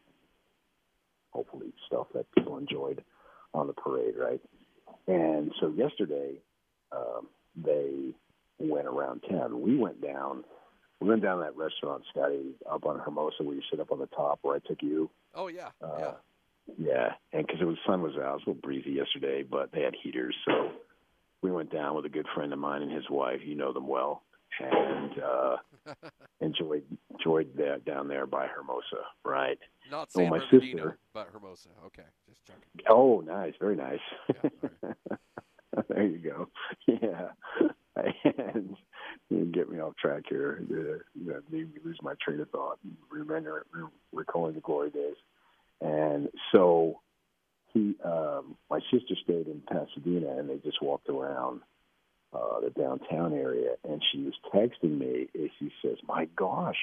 hopefully 1.32 1.74
stuff 1.88 2.08
that 2.14 2.26
people 2.36 2.58
enjoyed 2.58 3.04
on 3.54 3.68
the 3.68 3.74
parade, 3.74 4.16
right? 4.18 4.42
And 5.08 5.52
so 5.60 5.70
yesterday, 5.76 6.34
um, 6.92 7.28
they 7.56 8.14
went 8.60 8.88
around 8.88 9.22
town. 9.30 9.62
We 9.62 9.78
went 9.78 10.02
down. 10.02 10.44
We 11.00 11.08
went 11.08 11.22
down 11.22 11.40
that 11.40 11.56
restaurant, 11.56 12.04
Scotty, 12.10 12.56
up 12.70 12.86
on 12.86 13.00
Hermosa, 13.00 13.44
where 13.44 13.56
you 13.56 13.62
sit 13.70 13.80
up 13.80 13.92
on 13.92 14.00
the 14.00 14.08
top, 14.08 14.40
where 14.42 14.56
I 14.56 14.60
took 14.68 14.82
you. 14.82 15.10
Oh 15.34 15.48
yeah, 15.48 15.70
Uh, 15.82 15.98
yeah. 16.00 16.12
Yeah, 16.78 17.14
and 17.34 17.48
because 17.48 17.62
it 17.62 17.66
was 17.66 17.78
sun 17.88 18.04
was 18.04 18.14
out, 18.18 18.20
it 18.20 18.34
was 18.34 18.42
a 18.46 18.50
little 18.50 18.62
breezy 18.62 18.92
yesterday, 18.92 19.42
but 19.42 19.72
they 19.72 19.82
had 19.82 19.96
heaters, 20.04 20.36
so 20.46 20.70
we 21.42 21.52
went 21.52 21.72
down 21.72 21.96
with 21.96 22.06
a 22.06 22.10
good 22.10 22.28
friend 22.36 22.52
of 22.54 22.60
mine 22.60 22.82
and 22.82 22.92
his 22.92 23.10
wife. 23.10 23.40
You 23.46 23.56
know 23.56 23.72
them 23.74 23.88
well, 23.88 24.24
and 24.60 25.12
uh, 25.22 25.56
enjoyed 26.42 26.84
enjoyed 27.12 27.56
that 27.58 27.86
down 27.86 28.08
there 28.08 28.26
by 28.26 28.48
Hermosa, 28.48 29.04
right? 29.24 29.58
Not 29.90 30.10
Oh, 30.16 30.20
San 30.20 30.30
my 30.30 30.40
Bernardino, 30.40 30.84
sister. 30.84 30.98
but 31.14 31.28
Hermosa. 31.32 31.70
Okay, 31.88 32.04
just 32.28 32.46
checking. 32.46 32.64
Oh, 32.90 33.22
nice, 33.26 33.54
very 33.60 33.76
nice. 33.76 34.00
Yeah, 34.44 34.94
there 35.90 36.06
you 36.06 36.18
go. 36.20 36.48
Yeah, 36.88 37.30
and 38.46 38.76
you 39.30 39.46
get 39.46 39.70
me 39.70 39.80
off 39.80 39.94
track 39.98 40.24
here. 40.30 40.64
You 40.70 41.02
know, 41.16 41.40
made 41.52 41.74
me 41.74 41.80
lose 41.84 41.98
my 42.02 42.14
train 42.22 42.40
of 42.40 42.50
thought. 42.50 42.80
Remember, 43.12 43.66
recalling 44.14 44.54
the 44.56 44.62
glory 44.62 44.90
days. 44.90 45.16
And 45.82 46.30
so 46.52 47.02
he, 47.74 47.96
um, 48.04 48.56
my 48.70 48.80
sister 48.92 49.16
stayed 49.24 49.48
in 49.48 49.62
Pasadena, 49.68 50.38
and 50.38 50.50
they 50.50 50.58
just 50.58 50.82
walked 50.82 51.10
around 51.10 51.62
uh, 52.34 52.60
the 52.62 52.70
downtown 52.70 53.34
area. 53.34 53.76
And 53.88 54.02
she 54.12 54.24
was 54.24 54.34
texting 54.54 54.98
me, 54.98 55.28
and 55.34 55.50
she 55.60 55.72
says, 55.82 55.98
"My 56.08 56.26
gosh, 56.36 56.80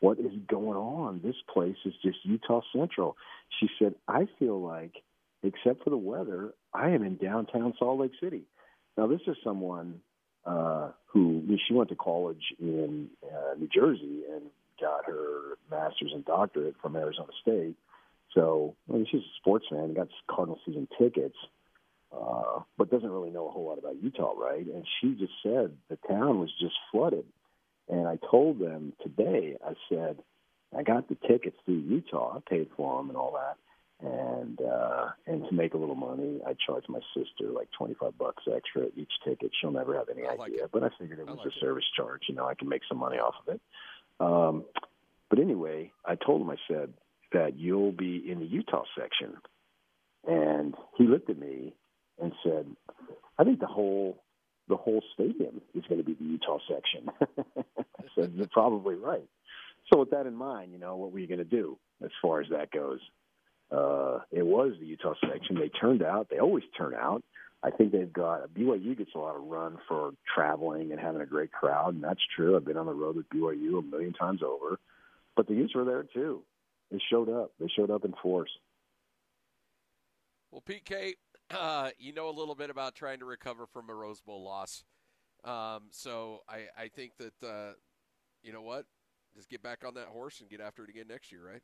what 0.00 0.18
is 0.18 0.32
going 0.48 0.76
on? 0.76 1.20
This 1.22 1.36
place 1.52 1.76
is 1.84 1.94
just 2.02 2.18
Utah 2.24 2.60
Central." 2.74 3.16
She 3.60 3.68
said, 3.78 3.94
"I 4.08 4.28
feel 4.38 4.60
like, 4.60 4.94
except 5.42 5.84
for 5.84 5.90
the 5.90 5.96
weather, 5.96 6.54
I 6.72 6.90
am 6.90 7.02
in 7.02 7.16
downtown 7.16 7.74
Salt 7.78 8.00
Lake 8.00 8.12
City." 8.20 8.42
Now, 8.96 9.06
this 9.06 9.20
is 9.26 9.36
someone 9.44 10.00
uh, 10.46 10.90
who 11.06 11.42
she 11.66 11.74
went 11.74 11.90
to 11.90 11.96
college 11.96 12.54
in 12.58 13.08
uh, 13.24 13.54
New 13.58 13.68
Jersey 13.68 14.22
and 14.32 14.42
got 14.80 15.04
her 15.06 15.56
master's 15.70 16.12
and 16.12 16.24
doctorate 16.24 16.76
from 16.80 16.96
Arizona 16.96 17.32
State. 17.42 17.76
So 18.36 18.76
I 18.88 18.92
mean, 18.92 19.06
she's 19.10 19.22
a 19.22 19.36
sports 19.40 19.66
fan, 19.70 19.94
got 19.94 20.08
Cardinal 20.30 20.60
season 20.64 20.86
tickets, 20.98 21.36
uh, 22.16 22.60
but 22.78 22.90
doesn't 22.90 23.10
really 23.10 23.30
know 23.30 23.48
a 23.48 23.50
whole 23.50 23.64
lot 23.66 23.78
about 23.78 24.00
Utah, 24.00 24.34
right? 24.36 24.64
And 24.64 24.86
she 25.00 25.14
just 25.14 25.32
said 25.42 25.72
the 25.88 25.98
town 26.08 26.38
was 26.38 26.52
just 26.60 26.74
flooded. 26.92 27.24
And 27.88 28.06
I 28.06 28.18
told 28.30 28.58
them 28.58 28.92
today, 29.02 29.56
I 29.64 29.74
said, 29.88 30.18
I 30.76 30.82
got 30.82 31.08
the 31.08 31.16
tickets 31.26 31.56
through 31.64 31.78
Utah. 31.78 32.36
I 32.36 32.50
paid 32.50 32.68
for 32.76 32.98
them 32.98 33.08
and 33.08 33.16
all 33.16 33.32
that. 33.32 33.56
And 34.06 34.60
uh, 34.60 35.08
and 35.26 35.44
to 35.48 35.54
make 35.54 35.72
a 35.72 35.78
little 35.78 35.94
money, 35.94 36.40
I 36.46 36.54
charged 36.66 36.90
my 36.90 37.00
sister 37.16 37.50
like 37.50 37.68
twenty 37.78 37.94
five 37.94 38.18
bucks 38.18 38.42
extra 38.54 38.88
each 38.94 39.12
ticket. 39.24 39.52
She'll 39.58 39.70
never 39.70 39.96
have 39.96 40.10
any 40.10 40.26
I 40.26 40.34
like 40.34 40.50
idea, 40.50 40.64
it. 40.64 40.70
but 40.70 40.84
I 40.84 40.90
figured 40.98 41.18
it 41.18 41.26
was 41.26 41.38
like 41.38 41.46
a 41.46 41.48
it. 41.48 41.60
service 41.60 41.84
charge. 41.96 42.22
You 42.28 42.34
know, 42.34 42.46
I 42.46 42.54
can 42.54 42.68
make 42.68 42.82
some 42.86 42.98
money 42.98 43.16
off 43.16 43.36
of 43.46 43.54
it. 43.54 43.60
Um, 44.20 44.64
but 45.30 45.38
anyway, 45.38 45.92
I 46.04 46.14
told 46.16 46.42
him, 46.42 46.50
I 46.50 46.56
said 46.68 46.92
that 47.36 47.58
you'll 47.58 47.92
be 47.92 48.24
in 48.30 48.40
the 48.40 48.46
Utah 48.46 48.84
section, 48.98 49.34
and 50.26 50.74
he 50.96 51.04
looked 51.04 51.28
at 51.28 51.38
me 51.38 51.74
and 52.20 52.32
said, 52.42 52.66
"I 53.38 53.44
think 53.44 53.60
the 53.60 53.66
whole 53.66 54.22
the 54.68 54.76
whole 54.76 55.02
stadium 55.14 55.60
is 55.74 55.84
going 55.88 55.98
to 55.98 56.04
be 56.04 56.14
the 56.14 56.24
Utah 56.24 56.58
section." 56.68 57.10
I 57.58 58.04
said, 58.14 58.32
"You're 58.34 58.48
probably 58.48 58.94
right." 58.94 59.28
So 59.92 60.00
with 60.00 60.10
that 60.10 60.26
in 60.26 60.34
mind, 60.34 60.72
you 60.72 60.78
know, 60.78 60.96
what 60.96 61.12
were 61.12 61.18
you 61.18 61.26
going 61.26 61.38
to 61.38 61.44
do 61.44 61.78
as 62.02 62.10
far 62.22 62.40
as 62.40 62.48
that 62.50 62.70
goes? 62.70 63.00
Uh, 63.70 64.20
it 64.32 64.44
was 64.44 64.72
the 64.80 64.86
Utah 64.86 65.14
section. 65.20 65.56
They 65.56 65.68
turned 65.68 66.02
out. 66.02 66.28
They 66.30 66.38
always 66.38 66.64
turn 66.76 66.94
out. 66.94 67.22
I 67.62 67.70
think 67.70 67.92
they've 67.92 68.12
got 68.12 68.48
BYU 68.50 68.96
gets 68.96 69.10
a 69.14 69.18
lot 69.18 69.36
of 69.36 69.42
run 69.42 69.78
for 69.88 70.12
traveling 70.34 70.92
and 70.92 71.00
having 71.00 71.20
a 71.20 71.26
great 71.26 71.52
crowd, 71.52 71.94
and 71.94 72.02
that's 72.02 72.20
true. 72.36 72.56
I've 72.56 72.64
been 72.64 72.76
on 72.76 72.86
the 72.86 72.94
road 72.94 73.16
with 73.16 73.28
BYU 73.28 73.78
a 73.78 73.82
million 73.82 74.12
times 74.12 74.40
over, 74.42 74.78
but 75.36 75.48
the 75.48 75.54
Utes 75.54 75.74
were 75.74 75.84
there 75.84 76.04
too. 76.04 76.42
They 76.96 77.02
showed 77.10 77.28
up. 77.28 77.50
They 77.60 77.68
showed 77.76 77.90
up 77.90 78.06
in 78.06 78.14
force. 78.22 78.48
Well, 80.50 80.62
PK, 80.66 81.12
uh, 81.50 81.90
you 81.98 82.14
know 82.14 82.30
a 82.30 82.32
little 82.32 82.54
bit 82.54 82.70
about 82.70 82.94
trying 82.94 83.18
to 83.18 83.26
recover 83.26 83.66
from 83.66 83.90
a 83.90 83.94
Rose 83.94 84.22
Bowl 84.22 84.42
loss. 84.42 84.82
Um, 85.44 85.88
so 85.90 86.40
I, 86.48 86.64
I 86.76 86.88
think 86.88 87.12
that, 87.18 87.46
uh, 87.46 87.72
you 88.42 88.52
know 88.52 88.62
what? 88.62 88.86
Just 89.36 89.50
get 89.50 89.62
back 89.62 89.84
on 89.86 89.92
that 89.94 90.06
horse 90.06 90.40
and 90.40 90.48
get 90.48 90.60
after 90.62 90.84
it 90.84 90.90
again 90.90 91.04
next 91.08 91.30
year, 91.30 91.42
right? 91.46 91.60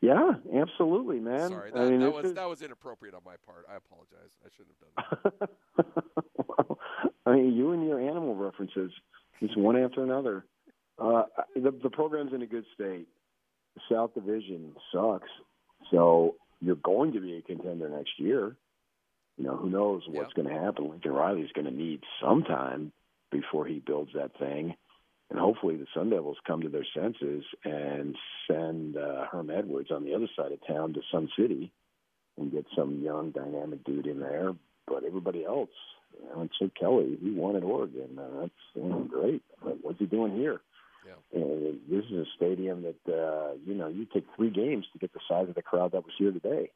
Yeah, 0.00 0.32
absolutely, 0.58 1.20
man. 1.20 1.50
Sorry, 1.50 1.70
that, 1.70 1.78
I 1.78 1.90
mean, 1.90 2.00
that 2.00 2.10
was 2.10 2.24
is- 2.26 2.34
that 2.34 2.48
was 2.48 2.62
inappropriate 2.62 3.14
on 3.14 3.20
my 3.26 3.34
part. 3.44 3.66
I 3.70 3.76
apologize. 3.76 4.30
I 4.42 4.48
shouldn't 4.56 4.74
have 4.80 5.22
done 5.22 5.40
that. 5.76 6.46
well, 6.48 6.78
I 7.26 7.32
mean, 7.32 7.52
you 7.52 7.72
and 7.72 7.86
your 7.86 8.00
animal 8.00 8.34
references, 8.34 8.90
just 9.40 9.56
one 9.58 9.76
after 9.76 10.02
another. 10.02 10.46
Uh, 10.98 11.24
the, 11.54 11.72
the 11.82 11.90
program's 11.90 12.32
in 12.32 12.42
a 12.42 12.46
good 12.46 12.64
state. 12.74 13.06
South 13.90 14.14
Division 14.14 14.74
sucks, 14.92 15.30
so 15.90 16.34
you're 16.60 16.76
going 16.76 17.12
to 17.12 17.20
be 17.20 17.36
a 17.36 17.42
contender 17.42 17.88
next 17.88 18.18
year. 18.18 18.56
You 19.36 19.44
know, 19.44 19.56
who 19.56 19.70
knows 19.70 20.02
what's 20.08 20.32
Yeah. 20.36 20.42
going 20.42 20.54
to 20.54 20.60
happen? 20.60 20.90
Lincoln 20.90 21.12
Riley's 21.12 21.52
going 21.52 21.66
to 21.66 21.70
need 21.74 22.02
some 22.20 22.42
time 22.42 22.92
before 23.30 23.66
he 23.66 23.78
builds 23.78 24.12
that 24.14 24.36
thing, 24.38 24.74
and 25.30 25.38
hopefully 25.38 25.76
the 25.76 25.86
Sun 25.94 26.10
Devils 26.10 26.38
come 26.46 26.62
to 26.62 26.68
their 26.68 26.86
senses 26.94 27.44
and 27.64 28.16
send 28.50 28.96
uh, 28.96 29.26
Herm 29.26 29.50
Edwards 29.50 29.90
on 29.90 30.04
the 30.04 30.14
other 30.14 30.28
side 30.34 30.52
of 30.52 30.66
town 30.66 30.94
to 30.94 31.00
Sun 31.12 31.28
City 31.38 31.70
and 32.36 32.50
get 32.50 32.66
some 32.74 33.00
young, 33.02 33.30
dynamic 33.30 33.84
dude 33.84 34.06
in 34.06 34.20
there. 34.20 34.54
But 34.86 35.04
everybody 35.04 35.44
else, 35.44 35.70
you 36.18 36.26
know, 36.30 36.40
and 36.40 36.50
Chip 36.58 36.74
Kelly, 36.74 37.18
he 37.20 37.30
won 37.30 37.56
at 37.56 37.62
Oregon. 37.62 38.18
Uh, 38.18 38.40
that's 38.40 38.52
you 38.74 38.84
know, 38.84 39.00
great. 39.00 39.42
But 39.62 39.76
what's 39.82 39.98
he 39.98 40.06
doing 40.06 40.34
here? 40.34 40.62
Yeah. 41.06 41.40
Uh, 41.40 41.72
this 41.88 42.04
is 42.06 42.12
a 42.12 42.24
stadium 42.36 42.82
that 42.82 43.12
uh, 43.12 43.54
you 43.64 43.74
know 43.74 43.88
you 43.88 44.06
take 44.12 44.26
three 44.36 44.50
games 44.50 44.86
to 44.92 44.98
get 44.98 45.12
the 45.12 45.20
size 45.28 45.48
of 45.48 45.54
the 45.54 45.62
crowd 45.62 45.92
that 45.92 46.04
was 46.04 46.14
here 46.18 46.32
today. 46.32 46.70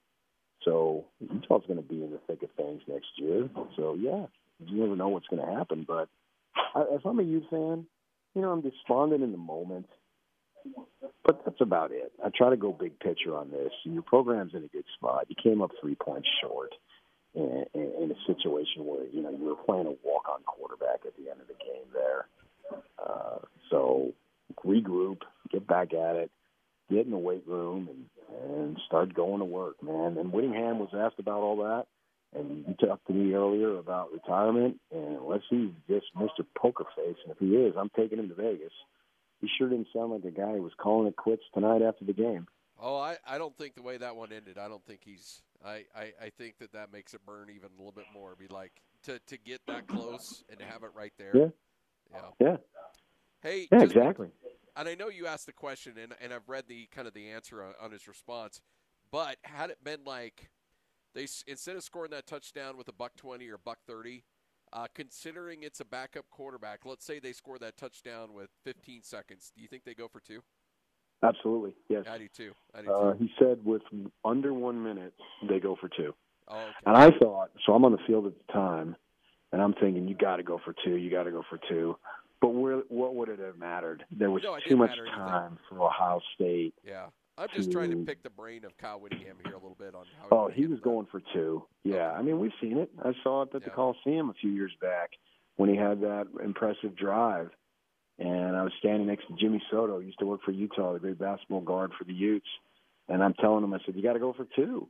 So 0.65 1.05
Utah's 1.21 1.67
going 1.67 1.83
to 1.83 1.89
be 1.89 2.03
in 2.05 2.13
the 2.13 2.21
thick 2.27 2.43
of 2.43 2.51
things 2.57 2.83
next 2.87 3.09
year. 3.17 3.49
So 3.77 3.95
yeah, 3.99 4.27
you 4.65 4.81
never 4.81 4.97
know 4.97 5.09
what's 5.09 5.27
going 5.27 5.45
to 5.45 5.53
happen. 5.53 5.85
But 5.87 6.09
I, 6.75 6.85
if 6.91 7.05
I'm 7.05 7.19
a 7.19 7.23
Ute 7.23 7.45
fan, 7.51 7.87
you 8.35 8.43
know 8.43 8.51
I'm 8.51 8.61
despondent 8.61 9.23
in 9.23 9.33
the 9.33 9.39
moment. 9.39 9.87
But 11.25 11.43
that's 11.45 11.61
about 11.61 11.91
it. 11.91 12.13
I 12.25 12.29
try 12.29 12.51
to 12.51 12.57
go 12.57 12.73
big 12.73 12.99
picture 13.01 13.37
on 13.37 13.51
this. 13.51 13.73
Your 13.85 14.03
program's 14.03 14.55
in 14.55 14.63
a 14.63 14.69
good 14.69 14.85
spot. 14.95 15.27
You 15.29 15.35
came 15.41 15.61
up 15.61 15.73
three 15.81 15.97
points 15.97 16.29
short 16.41 16.71
in, 17.35 17.65
in, 17.75 17.93
in 18.03 18.11
a 18.13 18.27
situation 18.27 18.85
where 18.85 19.07
you 19.13 19.23
know 19.23 19.31
you 19.31 19.45
were 19.45 19.57
playing 19.57 19.87
a 19.87 19.97
walk-on 20.07 20.43
quarterback 20.45 21.01
at 21.07 21.17
the 21.17 21.31
end 21.31 21.41
of 21.41 21.49
the 21.49 21.55
game 21.55 21.89
there. 21.93 22.27
Uh, 22.99 23.39
so 23.71 24.13
regroup, 24.65 25.19
get 25.51 25.67
back 25.67 25.95
at 25.95 26.17
it, 26.17 26.31
get 26.91 27.05
in 27.05 27.11
the 27.11 27.19
weight 27.19 27.45
room, 27.47 27.89
and, 27.89 28.53
and 28.53 28.79
start 28.87 29.15
going 29.15 29.39
to 29.39 29.45
work, 29.45 29.83
man. 29.83 30.17
And 30.19 30.33
Whittingham 30.33 30.79
was 30.79 30.91
asked 30.95 31.19
about 31.19 31.41
all 31.41 31.57
that, 31.59 31.87
and 32.39 32.65
you 32.67 32.75
talked 32.87 33.07
to 33.07 33.13
me 33.13 33.35
earlier 33.35 33.77
about 33.79 34.13
retirement, 34.13 34.81
and 34.91 35.19
let's 35.23 35.45
just 35.89 36.07
Mr. 36.17 36.45
Poker 36.57 36.85
Face, 36.97 37.17
and 37.25 37.33
if 37.33 37.39
he 37.39 37.57
is, 37.57 37.75
I'm 37.79 37.91
taking 37.97 38.19
him 38.19 38.29
to 38.29 38.35
Vegas. 38.35 38.73
He 39.41 39.49
sure 39.59 39.69
didn't 39.69 39.89
sound 39.93 40.13
like 40.13 40.25
a 40.25 40.31
guy 40.31 40.53
who 40.53 40.63
was 40.63 40.73
calling 40.79 41.09
it 41.09 41.17
quits 41.17 41.43
tonight 41.53 41.83
after 41.83 42.05
the 42.05 42.13
game. 42.13 42.47
Oh, 42.81 42.97
I, 42.97 43.17
I 43.27 43.39
don't 43.39 43.57
think 43.57 43.75
the 43.75 43.83
way 43.83 43.97
that 43.97 44.17
one 44.17 44.33
ended. 44.33 44.59
I 44.59 44.69
don't 44.69 44.85
think 44.85 45.01
he's. 45.05 45.43
I, 45.65 45.85
I, 45.95 46.13
I 46.21 46.31
think 46.37 46.59
that 46.59 46.73
that 46.73 46.93
makes 46.93 47.15
it 47.15 47.21
burn 47.27 47.49
even 47.51 47.69
a 47.75 47.77
little 47.77 47.93
bit 47.93 48.07
more. 48.13 48.35
Be 48.37 48.49
like 48.49 48.73
to 49.05 49.21
to 49.27 49.39
get 49.39 49.61
that 49.67 49.87
close 49.87 50.43
and 50.49 50.59
to 50.59 50.65
have 50.65 50.83
it 50.83 50.91
right 50.95 51.13
there. 51.19 51.31
Yeah. 51.35 51.49
Yeah. 52.13 52.21
Yeah, 52.41 52.57
Hey. 53.43 53.69
yeah, 53.73 53.81
just- 53.81 53.97
exactly. 53.97 54.29
And 54.75 54.89
I 54.89 54.95
know 54.95 55.09
you 55.09 55.27
asked 55.27 55.47
the 55.47 55.53
question, 55.53 55.99
and 55.99 56.15
and 56.21 56.33
I've 56.33 56.49
read 56.49 56.65
the 56.67 56.87
kind 56.87 57.07
of 57.07 57.13
the 57.13 57.29
answer 57.31 57.63
on, 57.63 57.75
on 57.81 57.91
his 57.93 58.09
response. 58.09 58.61
But 59.11 59.37
had 59.43 59.69
it 59.69 59.85
been 59.85 60.01
like 60.07 60.51
they 61.15 61.27
instead 61.47 61.77
of 61.77 61.85
scoring 61.85 62.11
that 62.13 62.27
touchdown 62.27 62.79
with 62.79 62.89
a 62.89 62.93
buck 62.93 63.15
twenty 63.17 63.49
or 63.51 63.59
buck 63.59 63.81
thirty, 63.87 64.25
uh, 64.73 64.87
considering 64.95 65.63
it's 65.63 65.81
a 65.81 65.85
backup 65.85 66.25
quarterback, 66.31 66.87
let's 66.87 67.05
say 67.05 67.19
they 67.19 67.35
score 67.35 67.59
that 67.59 67.77
touchdown 67.77 68.33
with 68.33 68.49
15 68.65 69.03
seconds. 69.03 69.53
Do 69.55 69.61
you 69.61 69.69
think 69.69 69.85
they 69.85 69.93
go 69.93 70.09
for 70.09 70.21
two? 70.21 70.41
Absolutely, 71.23 71.75
yes. 71.91 72.07
I 72.11 72.17
do 72.17 72.29
too. 72.29 72.53
I 72.75 72.81
do 72.81 72.87
too. 72.87 72.93
Uh, 72.95 73.13
he 73.15 73.31
said 73.39 73.63
with 73.65 73.83
under 74.25 74.55
one 74.55 74.83
minute, 74.83 75.13
they 75.47 75.61
go 75.61 75.77
for 75.79 75.91
two. 75.91 76.15
oh, 76.49 76.57
okay. 76.59 76.73
And 76.87 76.97
I 76.97 77.11
thought, 77.19 77.51
so 77.67 77.75
I'm 77.75 77.85
on 77.85 77.93
the 77.93 77.99
field 78.07 78.27
at 78.27 78.33
the 78.47 78.53
time, 78.55 78.97
and 79.53 79.61
I'm 79.63 79.75
thinking, 79.75 80.09
you 80.09 80.15
got 80.15 80.37
to 80.37 80.43
go 80.43 80.61
for 80.65 80.75
two, 80.85 80.97
you 80.97 81.11
got 81.11 81.25
to 81.25 81.31
go 81.31 81.43
for 81.49 81.59
two. 81.69 81.97
But 82.41 82.49
where, 82.49 82.79
what 82.89 83.15
would 83.15 83.29
it 83.29 83.39
have 83.39 83.57
mattered? 83.57 84.05
There 84.11 84.31
was 84.31 84.43
No, 84.43 84.57
too 84.67 84.77
much 84.77 84.91
anything. 84.91 85.13
time 85.15 85.59
for 85.69 85.81
Ohio 85.81 86.21
State. 86.35 86.75
Yeah. 86.85 87.07
I'm 87.39 87.49
just 87.55 87.71
trying 87.73 87.91
to 87.91 87.97
to- 87.97 88.05
pick 88.05 88.23
the 88.23 88.31
brain 88.31 88.65
of 88.65 88.77
Kyle 88.79 89.01
Whittingham 89.01 89.37
here 89.45 89.53
a 89.55 89.57
little 89.59 89.77
bit 89.79 89.95
on 89.95 90.05
how. 90.21 90.29
Oh, 90.37 90.49
he 90.49 90.67
was 90.67 90.79
that. 90.81 90.85
going 90.85 91.07
for 91.11 91.23
two. 91.33 91.65
Yeah, 91.85 92.09
Okay. 92.09 92.17
I 92.19 92.23
mean, 92.23 92.39
we've 92.39 92.53
seen 92.61 92.77
it. 92.79 92.91
I 93.03 93.13
saw 93.23 93.43
it 93.43 93.55
at 93.55 93.65
the 93.65 93.71
Coliseum 93.71 94.29
a 94.29 94.35
few 94.35 94.51
years 94.51 94.73
back 94.81 95.11
when 95.57 95.71
he 95.71 95.77
had 95.77 96.01
that 96.03 96.27
impressive 96.45 96.95
drive. 96.97 97.51
And 98.19 98.55
I 98.57 98.63
was 98.63 98.73
standing 98.79 99.07
next 99.07 99.27
to 99.29 99.35
Jimmy 99.37 99.63
Soto, 99.71 99.95
who 100.01 100.07
used 100.07 100.19
to 100.19 100.27
work 100.27 100.43
for 100.45 100.51
Utah, 100.53 100.93
the 100.93 100.99
great 100.99 101.19
basketball 101.19 101.63
guard 101.63 101.93
for 101.99 102.05
the 102.05 102.13
Utes. 102.13 102.47
And 103.09 103.23
I'm 103.25 103.35
telling 103.35 103.65
him, 103.65 103.73
I 103.73 103.79
said, 103.87 103.97
you 103.97 104.03
got 104.03 104.13
to 104.13 104.19
go 104.21 104.33
for 104.35 104.47
two. 104.55 104.87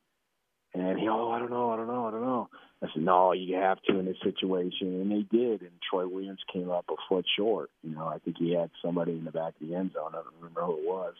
And 0.74 0.98
he, 0.98 1.08
oh, 1.08 1.30
I 1.30 1.38
don't 1.38 1.50
know, 1.50 1.70
I 1.70 1.76
don't 1.76 1.86
know, 1.86 2.06
I 2.06 2.10
don't 2.10 2.22
know. 2.22 2.48
I 2.82 2.86
said, 2.92 3.04
no, 3.04 3.32
you 3.32 3.56
have 3.56 3.80
to 3.82 3.98
in 3.98 4.06
this 4.06 4.16
situation. 4.24 4.88
And 5.00 5.10
they 5.10 5.22
did. 5.22 5.62
And 5.62 5.70
Troy 5.88 6.06
Williams 6.06 6.40
came 6.52 6.70
up 6.70 6.86
a 6.90 6.94
foot 7.08 7.24
short. 7.36 7.70
You 7.82 7.94
know, 7.94 8.06
I 8.06 8.18
think 8.18 8.38
he 8.38 8.54
had 8.54 8.70
somebody 8.84 9.12
in 9.12 9.24
the 9.24 9.30
back 9.30 9.54
of 9.60 9.68
the 9.68 9.74
end 9.74 9.92
zone. 9.92 10.10
I 10.10 10.22
don't 10.22 10.34
remember 10.40 10.62
who 10.62 10.78
it 10.78 10.84
was. 10.84 11.14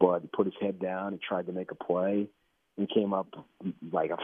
But 0.00 0.22
he 0.22 0.28
put 0.28 0.46
his 0.46 0.54
head 0.60 0.78
down 0.78 1.08
and 1.08 1.20
tried 1.20 1.46
to 1.46 1.52
make 1.52 1.70
a 1.70 1.74
play 1.74 2.28
and 2.78 2.88
came 2.88 3.12
up 3.12 3.28
like 3.92 4.10
a 4.10 4.18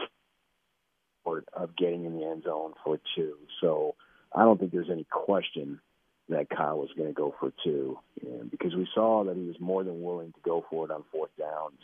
foot 1.23 1.47
of 1.53 1.75
getting 1.75 2.05
in 2.05 2.17
the 2.17 2.25
end 2.25 2.43
zone 2.43 2.73
for 2.83 2.99
two. 3.15 3.35
So 3.61 3.95
I 4.33 4.43
don't 4.43 4.59
think 4.59 4.71
there's 4.71 4.89
any 4.91 5.05
question 5.09 5.79
that 6.29 6.49
Kyle 6.49 6.77
was 6.77 6.89
going 6.95 7.09
to 7.09 7.13
go 7.13 7.35
for 7.39 7.51
two 7.63 7.99
and 8.21 8.49
because 8.49 8.73
we 8.75 8.87
saw 8.93 9.23
that 9.25 9.35
he 9.35 9.43
was 9.43 9.59
more 9.59 9.83
than 9.83 10.01
willing 10.01 10.31
to 10.31 10.39
go 10.43 10.65
for 10.69 10.85
it 10.85 10.91
on 10.91 11.03
fourth 11.11 11.31
downs. 11.37 11.79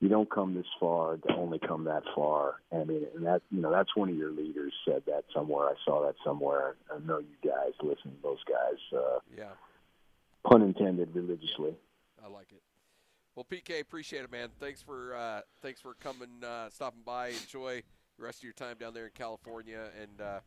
You 0.00 0.10
don't 0.10 0.30
come 0.30 0.54
this 0.54 0.66
far 0.78 1.16
to 1.16 1.34
only 1.34 1.58
come 1.58 1.84
that 1.84 2.02
far. 2.14 2.56
I 2.70 2.84
mean, 2.84 3.06
and 3.14 3.24
that 3.24 3.40
you 3.50 3.62
know 3.62 3.70
that's 3.70 3.96
one 3.96 4.10
of 4.10 4.16
your 4.16 4.30
leaders 4.30 4.72
said 4.86 5.02
that 5.06 5.24
somewhere. 5.34 5.68
I 5.68 5.74
saw 5.86 6.04
that 6.04 6.16
somewhere. 6.22 6.76
I 6.94 6.98
know 7.04 7.18
you 7.18 7.36
guys 7.50 7.72
listen 7.82 8.10
to 8.10 8.22
those 8.22 8.42
guys, 8.44 8.78
uh, 8.92 9.20
Yeah, 9.36 9.52
pun 10.44 10.60
intended, 10.62 11.14
religiously. 11.14 11.74
I 12.22 12.28
like 12.28 12.48
it. 12.52 12.62
Well, 13.34 13.46
PK, 13.50 13.80
appreciate 13.80 14.24
it, 14.24 14.30
man. 14.30 14.50
Thanks 14.60 14.82
for 14.82 15.14
uh, 15.14 15.40
thanks 15.62 15.80
for 15.80 15.94
coming, 15.94 16.44
uh, 16.44 16.68
stopping 16.68 17.02
by. 17.04 17.28
Enjoy 17.28 17.82
the 18.18 18.24
rest 18.24 18.38
of 18.40 18.44
your 18.44 18.52
time 18.52 18.76
down 18.78 18.92
there 18.92 19.06
in 19.06 19.12
California, 19.14 19.80
and 20.00 20.20
uh, 20.20 20.40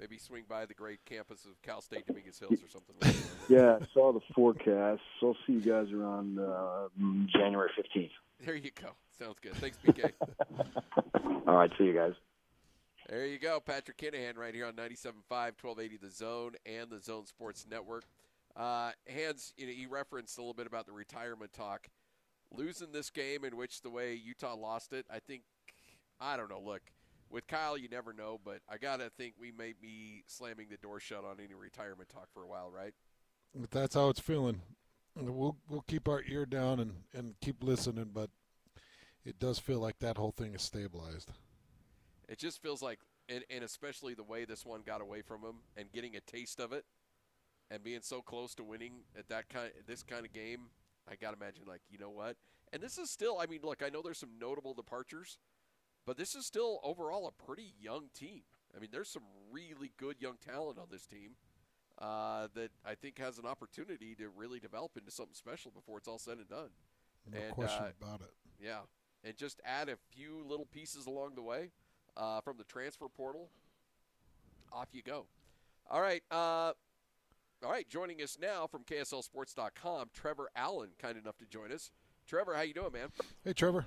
maybe 0.00 0.18
swing 0.18 0.44
by 0.48 0.66
the 0.66 0.74
great 0.74 1.04
campus 1.04 1.44
of 1.44 1.60
Cal 1.62 1.80
State 1.80 2.06
Dominguez 2.06 2.38
Hills 2.40 2.60
or 2.62 2.68
something. 2.68 2.96
Yeah, 3.48 3.78
I 3.80 3.86
saw 3.94 4.12
the 4.12 4.18
forecast. 4.34 5.02
So 5.20 5.28
I'll 5.28 5.36
see 5.46 5.52
you 5.52 5.60
guys 5.60 5.92
around 5.92 6.40
uh, 6.40 6.88
January 7.32 7.70
fifteenth. 7.76 8.10
There 8.44 8.54
you 8.54 8.70
go. 8.70 8.90
Sounds 9.18 9.38
good. 9.40 9.54
Thanks, 9.54 9.78
PK. 9.84 10.12
All 11.46 11.56
right, 11.56 11.70
see 11.78 11.84
you 11.84 11.94
guys. 11.94 12.12
There 13.08 13.26
you 13.26 13.38
go. 13.38 13.60
Patrick 13.60 13.96
Kinahan 13.96 14.36
right 14.36 14.54
here 14.54 14.66
on 14.66 14.74
97.5, 14.74 15.14
1280 15.30 15.96
The 15.96 16.10
Zone 16.10 16.52
and 16.66 16.90
the 16.90 17.00
Zone 17.00 17.24
Sports 17.26 17.66
Network. 17.70 18.04
Uh, 18.56 18.90
Hans, 19.08 19.52
you 19.56 19.66
know, 19.66 19.72
he 19.72 19.86
referenced 19.86 20.38
a 20.38 20.40
little 20.40 20.54
bit 20.54 20.66
about 20.66 20.86
the 20.86 20.92
retirement 20.92 21.52
talk. 21.52 21.88
Losing 22.52 22.92
this 22.92 23.10
game 23.10 23.44
in 23.44 23.56
which 23.56 23.82
the 23.82 23.90
way 23.90 24.14
Utah 24.14 24.54
lost 24.54 24.92
it, 24.92 25.06
I 25.10 25.18
think, 25.18 25.42
I 26.20 26.36
don't 26.36 26.50
know. 26.50 26.60
Look, 26.60 26.82
with 27.30 27.46
Kyle, 27.46 27.76
you 27.76 27.88
never 27.88 28.12
know, 28.12 28.40
but 28.44 28.60
I 28.68 28.76
got 28.76 29.00
to 29.00 29.10
think 29.10 29.34
we 29.38 29.50
may 29.50 29.72
be 29.80 30.24
slamming 30.26 30.68
the 30.70 30.76
door 30.76 31.00
shut 31.00 31.24
on 31.24 31.36
any 31.42 31.54
retirement 31.54 32.08
talk 32.08 32.28
for 32.32 32.42
a 32.42 32.46
while, 32.46 32.70
right? 32.70 32.92
But 33.54 33.70
that's 33.70 33.94
how 33.94 34.08
it's 34.08 34.20
feeling. 34.20 34.60
We'll 35.18 35.56
we'll 35.68 35.84
keep 35.88 36.08
our 36.08 36.22
ear 36.28 36.44
down 36.44 36.78
and, 36.78 36.92
and 37.14 37.34
keep 37.40 37.64
listening, 37.64 38.10
but 38.12 38.28
it 39.24 39.38
does 39.38 39.58
feel 39.58 39.80
like 39.80 39.98
that 40.00 40.18
whole 40.18 40.30
thing 40.30 40.54
is 40.54 40.62
stabilized. 40.62 41.32
It 42.28 42.38
just 42.38 42.60
feels 42.60 42.82
like, 42.82 42.98
and, 43.28 43.42
and 43.48 43.64
especially 43.64 44.12
the 44.14 44.22
way 44.22 44.44
this 44.44 44.66
one 44.66 44.82
got 44.84 45.00
away 45.00 45.22
from 45.22 45.40
him 45.40 45.56
and 45.76 45.90
getting 45.90 46.16
a 46.16 46.20
taste 46.20 46.60
of 46.60 46.72
it, 46.72 46.84
and 47.70 47.82
being 47.82 48.00
so 48.02 48.20
close 48.20 48.54
to 48.56 48.64
winning 48.64 49.04
at 49.18 49.28
that 49.28 49.48
kind, 49.48 49.70
this 49.86 50.02
kind 50.02 50.26
of 50.26 50.32
game. 50.32 50.68
I 51.10 51.14
got 51.14 51.30
to 51.30 51.36
imagine, 51.36 51.64
like, 51.66 51.82
you 51.88 51.98
know 51.98 52.10
what? 52.10 52.36
And 52.72 52.82
this 52.82 52.98
is 52.98 53.10
still, 53.10 53.38
I 53.38 53.46
mean, 53.46 53.60
look, 53.62 53.80
I 53.82 53.90
know 53.90 54.02
there's 54.02 54.18
some 54.18 54.38
notable 54.40 54.74
departures, 54.74 55.38
but 56.04 56.16
this 56.16 56.34
is 56.34 56.44
still 56.44 56.80
overall 56.82 57.28
a 57.28 57.44
pretty 57.44 57.74
young 57.80 58.10
team. 58.12 58.42
I 58.76 58.80
mean, 58.80 58.90
there's 58.92 59.08
some 59.08 59.22
really 59.52 59.92
good 59.96 60.16
young 60.18 60.36
talent 60.44 60.78
on 60.78 60.86
this 60.90 61.06
team 61.06 61.36
uh, 62.00 62.48
that 62.54 62.70
I 62.84 62.94
think 62.94 63.18
has 63.18 63.38
an 63.38 63.46
opportunity 63.46 64.14
to 64.16 64.28
really 64.28 64.58
develop 64.60 64.92
into 64.96 65.10
something 65.10 65.34
special 65.34 65.70
before 65.70 65.98
it's 65.98 66.08
all 66.08 66.18
said 66.18 66.38
and 66.38 66.48
done. 66.48 66.70
No 67.32 67.38
And, 67.40 67.52
question 67.52 67.84
uh, 67.84 67.90
about 68.00 68.20
it. 68.20 68.30
Yeah, 68.62 68.80
and 69.24 69.36
just 69.36 69.60
add 69.64 69.88
a 69.88 69.96
few 70.10 70.44
little 70.46 70.66
pieces 70.66 71.06
along 71.06 71.34
the 71.34 71.42
way 71.42 71.70
uh, 72.16 72.40
from 72.40 72.56
the 72.58 72.64
transfer 72.64 73.08
portal. 73.08 73.50
Off 74.72 74.88
you 74.92 75.02
go. 75.02 75.26
All 75.90 76.00
right. 76.00 76.22
Uh, 76.30 76.72
all 77.64 77.70
right. 77.70 77.88
Joining 77.88 78.20
us 78.20 78.36
now 78.40 78.66
from 78.66 78.82
KSLSports.com, 78.84 80.10
Trevor 80.12 80.48
Allen, 80.56 80.90
kind 81.00 81.16
enough 81.16 81.38
to 81.38 81.46
join 81.46 81.72
us. 81.72 81.90
Trevor, 82.26 82.54
how 82.54 82.62
you 82.62 82.74
doing, 82.74 82.92
man? 82.92 83.08
Hey, 83.44 83.52
Trevor. 83.52 83.86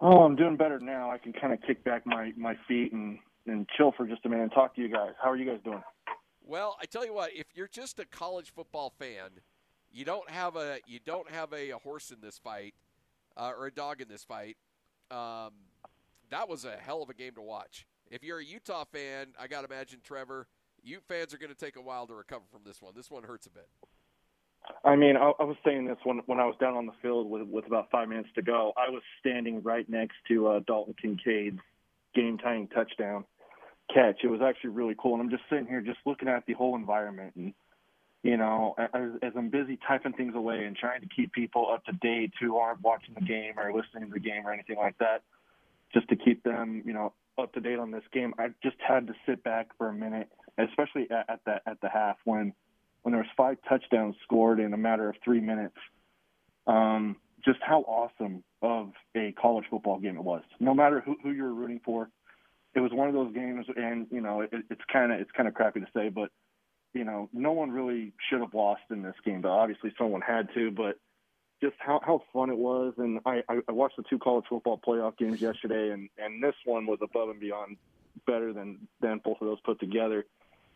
Oh, 0.00 0.22
I'm 0.22 0.36
doing 0.36 0.56
better 0.56 0.78
now. 0.78 1.10
I 1.10 1.18
can 1.18 1.32
kind 1.32 1.52
of 1.52 1.60
kick 1.66 1.84
back 1.84 2.06
my, 2.06 2.32
my 2.36 2.54
feet 2.68 2.92
and, 2.92 3.18
and 3.46 3.66
chill 3.76 3.92
for 3.96 4.06
just 4.06 4.24
a 4.24 4.28
minute 4.28 4.44
and 4.44 4.52
talk 4.52 4.74
to 4.76 4.80
you 4.80 4.88
guys. 4.88 5.10
How 5.22 5.30
are 5.30 5.36
you 5.36 5.44
guys 5.44 5.58
doing? 5.64 5.82
Well, 6.50 6.76
I 6.82 6.86
tell 6.86 7.06
you 7.06 7.14
what, 7.14 7.30
if 7.32 7.46
you're 7.54 7.68
just 7.68 8.00
a 8.00 8.04
college 8.04 8.50
football 8.52 8.92
fan, 8.98 9.30
you 9.92 10.04
don't 10.04 10.28
have 10.28 10.56
a 10.56 10.80
you 10.84 10.98
don't 10.98 11.30
have 11.30 11.52
a, 11.52 11.70
a 11.70 11.78
horse 11.78 12.10
in 12.10 12.16
this 12.20 12.38
fight 12.38 12.74
uh, 13.36 13.52
or 13.56 13.66
a 13.66 13.70
dog 13.72 14.00
in 14.00 14.08
this 14.08 14.24
fight. 14.24 14.56
Um, 15.12 15.52
that 16.28 16.48
was 16.48 16.64
a 16.64 16.72
hell 16.72 17.04
of 17.04 17.08
a 17.08 17.14
game 17.14 17.36
to 17.36 17.40
watch. 17.40 17.86
If 18.10 18.24
you're 18.24 18.40
a 18.40 18.44
Utah 18.44 18.82
fan, 18.82 19.28
I 19.38 19.46
got 19.46 19.60
to 19.60 19.72
imagine 19.72 20.00
Trevor, 20.02 20.48
Ute 20.82 21.04
fans 21.06 21.32
are 21.32 21.38
going 21.38 21.54
to 21.54 21.56
take 21.56 21.76
a 21.76 21.80
while 21.80 22.08
to 22.08 22.14
recover 22.14 22.42
from 22.50 22.62
this 22.66 22.82
one. 22.82 22.94
This 22.96 23.12
one 23.12 23.22
hurts 23.22 23.46
a 23.46 23.50
bit. 23.50 23.68
I 24.84 24.96
mean, 24.96 25.16
I, 25.16 25.30
I 25.38 25.44
was 25.44 25.56
saying 25.64 25.86
this 25.86 25.98
when 26.02 26.20
when 26.26 26.40
I 26.40 26.46
was 26.46 26.56
down 26.60 26.74
on 26.74 26.86
the 26.86 26.94
field 27.00 27.30
with 27.30 27.42
with 27.42 27.66
about 27.68 27.92
five 27.92 28.08
minutes 28.08 28.30
to 28.34 28.42
go. 28.42 28.72
I 28.76 28.90
was 28.90 29.02
standing 29.20 29.62
right 29.62 29.88
next 29.88 30.16
to 30.26 30.48
uh, 30.48 30.60
Dalton 30.66 30.96
Kincaid's 31.00 31.60
game 32.12 32.38
tying 32.38 32.66
touchdown 32.66 33.24
catch. 33.92 34.20
It 34.22 34.28
was 34.28 34.40
actually 34.40 34.70
really 34.70 34.94
cool, 34.98 35.14
and 35.14 35.22
I'm 35.22 35.30
just 35.30 35.42
sitting 35.50 35.66
here 35.66 35.80
just 35.80 35.98
looking 36.06 36.28
at 36.28 36.46
the 36.46 36.54
whole 36.54 36.76
environment 36.76 37.34
and. 37.36 37.54
You 38.22 38.36
know, 38.36 38.74
as, 38.76 39.12
as 39.22 39.32
I'm 39.34 39.48
busy 39.48 39.78
typing 39.88 40.12
things 40.12 40.34
away 40.34 40.66
and 40.66 40.76
trying 40.76 41.00
to 41.00 41.06
keep 41.06 41.32
people 41.32 41.70
up 41.72 41.86
to 41.86 41.92
date 41.92 42.32
who 42.38 42.58
aren't 42.58 42.82
watching 42.82 43.14
the 43.14 43.22
game 43.22 43.54
or 43.56 43.72
listening 43.72 44.08
to 44.08 44.12
the 44.12 44.20
game 44.20 44.46
or 44.46 44.52
anything 44.52 44.76
like 44.76 44.98
that, 44.98 45.22
just 45.94 46.06
to 46.10 46.16
keep 46.16 46.42
them, 46.42 46.82
you 46.84 46.92
know, 46.92 47.14
up 47.38 47.52
to 47.54 47.60
date 47.60 47.78
on 47.78 47.90
this 47.90 48.02
game, 48.12 48.34
I 48.38 48.48
just 48.62 48.76
had 48.86 49.06
to 49.06 49.14
sit 49.26 49.42
back 49.42 49.68
for 49.78 49.88
a 49.88 49.94
minute, 49.94 50.28
especially 50.58 51.10
at, 51.10 51.30
at 51.30 51.40
the 51.46 51.60
at 51.66 51.80
the 51.80 51.88
half 51.88 52.16
when 52.24 52.52
when 53.02 53.12
there 53.12 53.22
was 53.22 53.30
five 53.36 53.56
touchdowns 53.68 54.16
scored 54.22 54.60
in 54.60 54.74
a 54.74 54.76
matter 54.76 55.08
of 55.08 55.16
three 55.24 55.40
minutes. 55.40 55.76
Um, 56.66 57.16
just 57.42 57.58
how 57.62 57.80
awesome 57.82 58.44
of 58.60 58.92
a 59.16 59.32
college 59.40 59.64
football 59.70 59.98
game 59.98 60.16
it 60.16 60.24
was. 60.24 60.42
No 60.58 60.74
matter 60.74 61.00
who, 61.00 61.16
who 61.22 61.30
you're 61.30 61.54
rooting 61.54 61.80
for, 61.82 62.10
it 62.74 62.80
was 62.80 62.92
one 62.92 63.08
of 63.08 63.14
those 63.14 63.34
games, 63.34 63.66
and 63.76 64.06
you 64.10 64.20
know 64.20 64.42
it, 64.42 64.50
it's 64.52 64.82
kind 64.92 65.12
of 65.12 65.20
it's 65.20 65.30
kind 65.32 65.48
of 65.48 65.54
crappy 65.54 65.80
to 65.80 65.86
say, 65.94 66.08
but 66.08 66.30
you 66.92 67.04
know 67.04 67.28
no 67.32 67.52
one 67.52 67.70
really 67.70 68.12
should 68.28 68.40
have 68.40 68.54
lost 68.54 68.82
in 68.90 69.02
this 69.02 69.16
game, 69.24 69.40
but 69.40 69.50
obviously 69.50 69.92
someone 69.98 70.20
had 70.20 70.48
to. 70.54 70.70
But 70.70 70.98
just 71.62 71.76
how 71.78 72.00
how 72.04 72.22
fun 72.32 72.50
it 72.50 72.58
was, 72.58 72.94
and 72.98 73.20
I 73.26 73.42
I 73.48 73.72
watched 73.72 73.96
the 73.96 74.04
two 74.08 74.18
college 74.18 74.44
football 74.48 74.78
playoff 74.78 75.16
games 75.16 75.40
yesterday, 75.40 75.90
and 75.90 76.08
and 76.18 76.42
this 76.42 76.54
one 76.64 76.86
was 76.86 76.98
above 77.02 77.30
and 77.30 77.40
beyond 77.40 77.76
better 78.26 78.52
than 78.52 78.88
than 79.00 79.20
both 79.24 79.40
of 79.40 79.46
those 79.46 79.60
put 79.60 79.80
together 79.80 80.24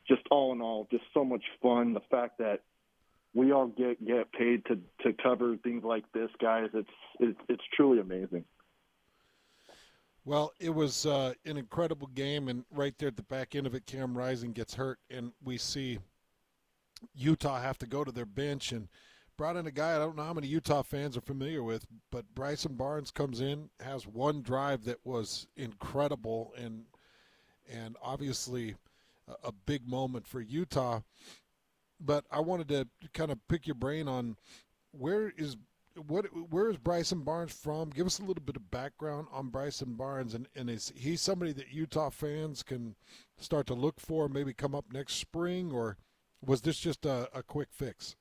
just 0.06 0.22
all 0.30 0.52
in 0.52 0.60
all, 0.60 0.86
just 0.90 1.04
so 1.12 1.24
much 1.24 1.42
fun. 1.62 1.94
The 1.94 2.02
fact 2.10 2.38
that 2.38 2.60
we 3.34 3.52
all 3.52 3.66
get 3.66 4.04
get 4.04 4.32
paid 4.32 4.64
to 4.66 4.78
to 5.02 5.12
cover 5.22 5.56
things 5.56 5.84
like 5.84 6.04
this, 6.12 6.30
guys, 6.40 6.70
it's 6.74 6.88
it's, 7.18 7.38
it's 7.48 7.62
truly 7.74 8.00
amazing. 8.00 8.44
Well, 10.26 10.52
it 10.58 10.70
was 10.70 11.04
uh, 11.04 11.34
an 11.44 11.58
incredible 11.58 12.06
game, 12.06 12.48
and 12.48 12.64
right 12.70 12.96
there 12.98 13.08
at 13.08 13.16
the 13.16 13.22
back 13.22 13.54
end 13.54 13.66
of 13.66 13.74
it, 13.74 13.86
Cam 13.86 14.16
Rising 14.16 14.52
gets 14.52 14.74
hurt, 14.74 14.98
and 15.10 15.32
we 15.44 15.58
see 15.58 15.98
Utah 17.14 17.60
have 17.60 17.78
to 17.78 17.86
go 17.86 18.04
to 18.04 18.12
their 18.12 18.24
bench 18.24 18.72
and 18.72 18.88
brought 19.36 19.56
in 19.56 19.66
a 19.66 19.70
guy 19.70 19.96
I 19.96 19.98
don't 19.98 20.16
know 20.16 20.24
how 20.24 20.32
many 20.32 20.46
Utah 20.46 20.82
fans 20.82 21.16
are 21.16 21.22
familiar 21.22 21.62
with, 21.62 21.86
but 22.10 22.34
Bryson 22.34 22.74
Barnes 22.74 23.10
comes 23.10 23.42
in, 23.42 23.68
has 23.80 24.06
one 24.06 24.40
drive 24.40 24.84
that 24.84 25.04
was 25.04 25.46
incredible, 25.56 26.54
and 26.56 26.84
and 27.70 27.96
obviously 28.02 28.76
a 29.42 29.52
big 29.52 29.86
moment 29.86 30.26
for 30.26 30.40
Utah. 30.40 31.00
But 32.00 32.24
I 32.30 32.40
wanted 32.40 32.68
to 32.68 32.88
kind 33.12 33.30
of 33.30 33.38
pick 33.48 33.66
your 33.66 33.74
brain 33.74 34.08
on 34.08 34.36
where 34.92 35.32
is 35.36 35.56
what 36.06 36.26
where 36.50 36.70
is 36.70 36.76
Bryson 36.76 37.20
Barnes 37.20 37.52
from? 37.52 37.90
Give 37.90 38.06
us 38.06 38.18
a 38.18 38.24
little 38.24 38.42
bit 38.42 38.56
of 38.56 38.70
background 38.70 39.28
on 39.32 39.48
Bryson 39.48 39.94
Barnes, 39.94 40.34
and, 40.34 40.48
and 40.56 40.68
is 40.68 40.92
he 40.96 41.16
somebody 41.16 41.52
that 41.52 41.72
Utah 41.72 42.10
fans 42.10 42.62
can 42.62 42.94
start 43.36 43.66
to 43.68 43.74
look 43.74 44.00
for, 44.00 44.28
maybe 44.28 44.52
come 44.52 44.74
up 44.74 44.86
next 44.92 45.14
spring, 45.14 45.72
or 45.72 45.96
was 46.44 46.62
this 46.62 46.78
just 46.78 47.06
a, 47.06 47.28
a 47.34 47.42
quick 47.42 47.68
fix? 47.70 48.16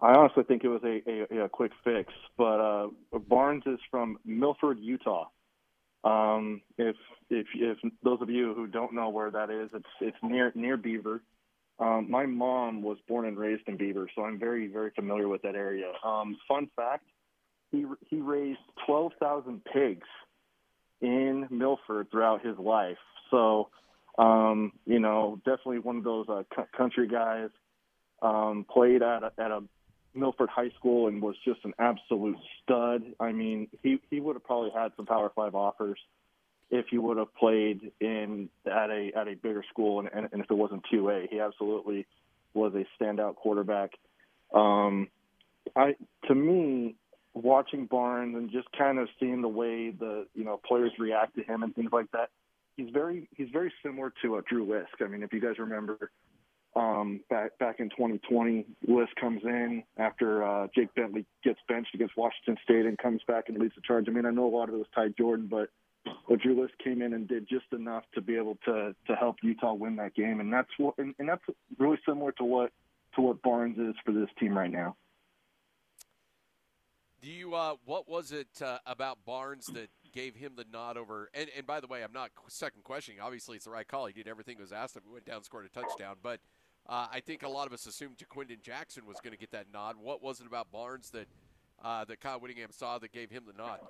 I 0.00 0.14
honestly 0.14 0.42
think 0.42 0.64
it 0.64 0.68
was 0.68 0.82
a, 0.82 1.00
a, 1.08 1.44
a 1.44 1.48
quick 1.48 1.72
fix, 1.84 2.12
but 2.36 2.60
uh, 2.60 2.88
Barnes 3.28 3.62
is 3.66 3.78
from 3.90 4.18
Milford, 4.24 4.78
Utah. 4.80 5.26
Um, 6.04 6.60
if 6.78 6.96
if 7.30 7.46
if 7.54 7.78
those 8.02 8.20
of 8.20 8.28
you 8.28 8.52
who 8.54 8.66
don't 8.66 8.92
know 8.92 9.08
where 9.08 9.30
that 9.30 9.50
is, 9.50 9.70
it's 9.72 9.86
it's 10.00 10.16
near 10.22 10.52
near 10.54 10.76
Beaver. 10.76 11.22
Um, 11.82 12.08
my 12.08 12.26
mom 12.26 12.80
was 12.80 12.98
born 13.08 13.26
and 13.26 13.36
raised 13.36 13.62
in 13.66 13.76
Beaver, 13.76 14.08
so 14.14 14.22
I'm 14.22 14.38
very 14.38 14.68
very 14.68 14.90
familiar 14.94 15.26
with 15.26 15.42
that 15.42 15.56
area. 15.56 15.92
Um, 16.04 16.36
fun 16.46 16.68
fact: 16.76 17.04
he 17.72 17.84
he 18.08 18.20
raised 18.20 18.60
12,000 18.86 19.64
pigs 19.64 20.06
in 21.00 21.48
Milford 21.50 22.10
throughout 22.10 22.46
his 22.46 22.56
life. 22.58 22.98
So, 23.30 23.70
um, 24.16 24.72
you 24.86 25.00
know, 25.00 25.40
definitely 25.44 25.80
one 25.80 25.96
of 25.96 26.04
those 26.04 26.26
uh, 26.28 26.42
country 26.76 27.08
guys. 27.08 27.50
Um, 28.20 28.64
played 28.72 29.02
at 29.02 29.24
a, 29.24 29.32
at 29.36 29.50
a 29.50 29.64
Milford 30.14 30.48
High 30.48 30.70
School 30.78 31.08
and 31.08 31.20
was 31.20 31.34
just 31.44 31.58
an 31.64 31.72
absolute 31.80 32.36
stud. 32.62 33.02
I 33.18 33.32
mean, 33.32 33.66
he 33.82 34.00
he 34.10 34.20
would 34.20 34.36
have 34.36 34.44
probably 34.44 34.70
had 34.70 34.92
some 34.96 35.06
Power 35.06 35.32
Five 35.34 35.56
offers 35.56 35.98
if 36.72 36.86
he 36.90 36.96
would 36.96 37.18
have 37.18 37.32
played 37.34 37.92
in 38.00 38.48
at 38.66 38.90
a 38.90 39.12
at 39.14 39.28
a 39.28 39.34
bigger 39.34 39.62
school 39.70 40.00
and, 40.00 40.08
and, 40.12 40.28
and 40.32 40.42
if 40.42 40.50
it 40.50 40.54
wasn't 40.54 40.82
two 40.90 41.10
A. 41.10 41.28
He 41.30 41.38
absolutely 41.38 42.06
was 42.54 42.72
a 42.74 42.86
standout 43.00 43.36
quarterback. 43.36 43.92
Um, 44.52 45.08
I 45.76 45.94
to 46.28 46.34
me, 46.34 46.96
watching 47.34 47.86
Barnes 47.86 48.34
and 48.36 48.50
just 48.50 48.68
kind 48.76 48.98
of 48.98 49.08
seeing 49.20 49.42
the 49.42 49.48
way 49.48 49.90
the 49.90 50.26
you 50.34 50.44
know 50.44 50.58
players 50.66 50.92
react 50.98 51.36
to 51.36 51.42
him 51.42 51.62
and 51.62 51.74
things 51.74 51.90
like 51.92 52.10
that, 52.12 52.30
he's 52.76 52.90
very 52.90 53.28
he's 53.36 53.50
very 53.52 53.72
similar 53.84 54.12
to 54.22 54.36
uh, 54.36 54.40
Drew 54.48 54.66
Lisk. 54.66 55.04
I 55.04 55.08
mean, 55.08 55.22
if 55.22 55.32
you 55.34 55.42
guys 55.42 55.58
remember 55.58 56.10
um, 56.74 57.20
back 57.28 57.58
back 57.58 57.80
in 57.80 57.90
2020, 57.90 58.64
Lisk 58.88 59.14
comes 59.20 59.42
in 59.44 59.82
after 59.98 60.42
uh, 60.42 60.68
Jake 60.74 60.94
Bentley 60.94 61.26
gets 61.44 61.60
benched 61.68 61.94
against 61.94 62.16
Washington 62.16 62.56
State 62.64 62.86
and 62.86 62.96
comes 62.96 63.20
back 63.28 63.50
and 63.50 63.58
leads 63.58 63.74
the 63.74 63.82
charge. 63.86 64.06
I 64.08 64.10
mean, 64.10 64.24
I 64.24 64.30
know 64.30 64.46
a 64.46 64.54
lot 64.56 64.70
of 64.70 64.74
it 64.74 64.78
was 64.78 64.86
Ty 64.94 65.08
Jordan, 65.18 65.48
but 65.50 65.68
but 66.32 66.40
Drew 66.40 66.56
Lisk 66.56 66.82
came 66.82 67.02
in 67.02 67.12
and 67.12 67.28
did 67.28 67.46
just 67.46 67.66
enough 67.72 68.04
to 68.14 68.22
be 68.22 68.36
able 68.36 68.56
to 68.64 68.94
to 69.06 69.14
help 69.14 69.36
Utah 69.42 69.74
win 69.74 69.96
that 69.96 70.14
game, 70.14 70.40
and 70.40 70.50
that's 70.50 70.70
what 70.78 70.94
and, 70.96 71.14
and 71.18 71.28
that's 71.28 71.42
really 71.78 71.98
similar 72.08 72.32
to 72.32 72.44
what 72.44 72.72
to 73.16 73.20
what 73.20 73.42
Barnes 73.42 73.76
is 73.78 73.94
for 74.02 74.12
this 74.12 74.30
team 74.40 74.56
right 74.56 74.70
now. 74.70 74.96
Do 77.20 77.28
you? 77.28 77.54
Uh, 77.54 77.74
what 77.84 78.08
was 78.08 78.32
it 78.32 78.62
uh, 78.64 78.78
about 78.86 79.18
Barnes 79.26 79.66
that 79.74 79.90
gave 80.14 80.34
him 80.34 80.52
the 80.56 80.64
nod 80.72 80.96
over? 80.96 81.28
And, 81.34 81.50
and 81.54 81.66
by 81.66 81.80
the 81.80 81.86
way, 81.86 82.02
I'm 82.02 82.14
not 82.14 82.30
second 82.48 82.82
questioning. 82.82 83.20
Obviously, 83.20 83.56
it's 83.56 83.66
the 83.66 83.70
right 83.70 83.86
call. 83.86 84.06
He 84.06 84.14
did 84.14 84.26
everything 84.26 84.56
that 84.56 84.62
was 84.62 84.72
asked 84.72 84.96
of 84.96 85.02
him. 85.02 85.12
Went 85.12 85.26
down, 85.26 85.44
scored 85.44 85.66
a 85.66 85.68
touchdown, 85.68 86.16
but 86.22 86.40
uh, 86.88 87.08
I 87.12 87.20
think 87.20 87.42
a 87.42 87.48
lot 87.48 87.66
of 87.66 87.74
us 87.74 87.84
assumed 87.84 88.16
Ja'Quinden 88.16 88.62
Jackson 88.62 89.04
was 89.04 89.18
going 89.22 89.34
to 89.34 89.38
get 89.38 89.50
that 89.50 89.66
nod. 89.70 89.96
What 90.00 90.22
was 90.22 90.40
it 90.40 90.46
about 90.46 90.72
Barnes 90.72 91.10
that 91.10 91.26
uh, 91.84 92.06
that 92.06 92.20
Kyle 92.20 92.40
Whittingham 92.40 92.70
saw 92.70 92.98
that 93.00 93.12
gave 93.12 93.28
him 93.28 93.42
the 93.46 93.52
nod? 93.52 93.80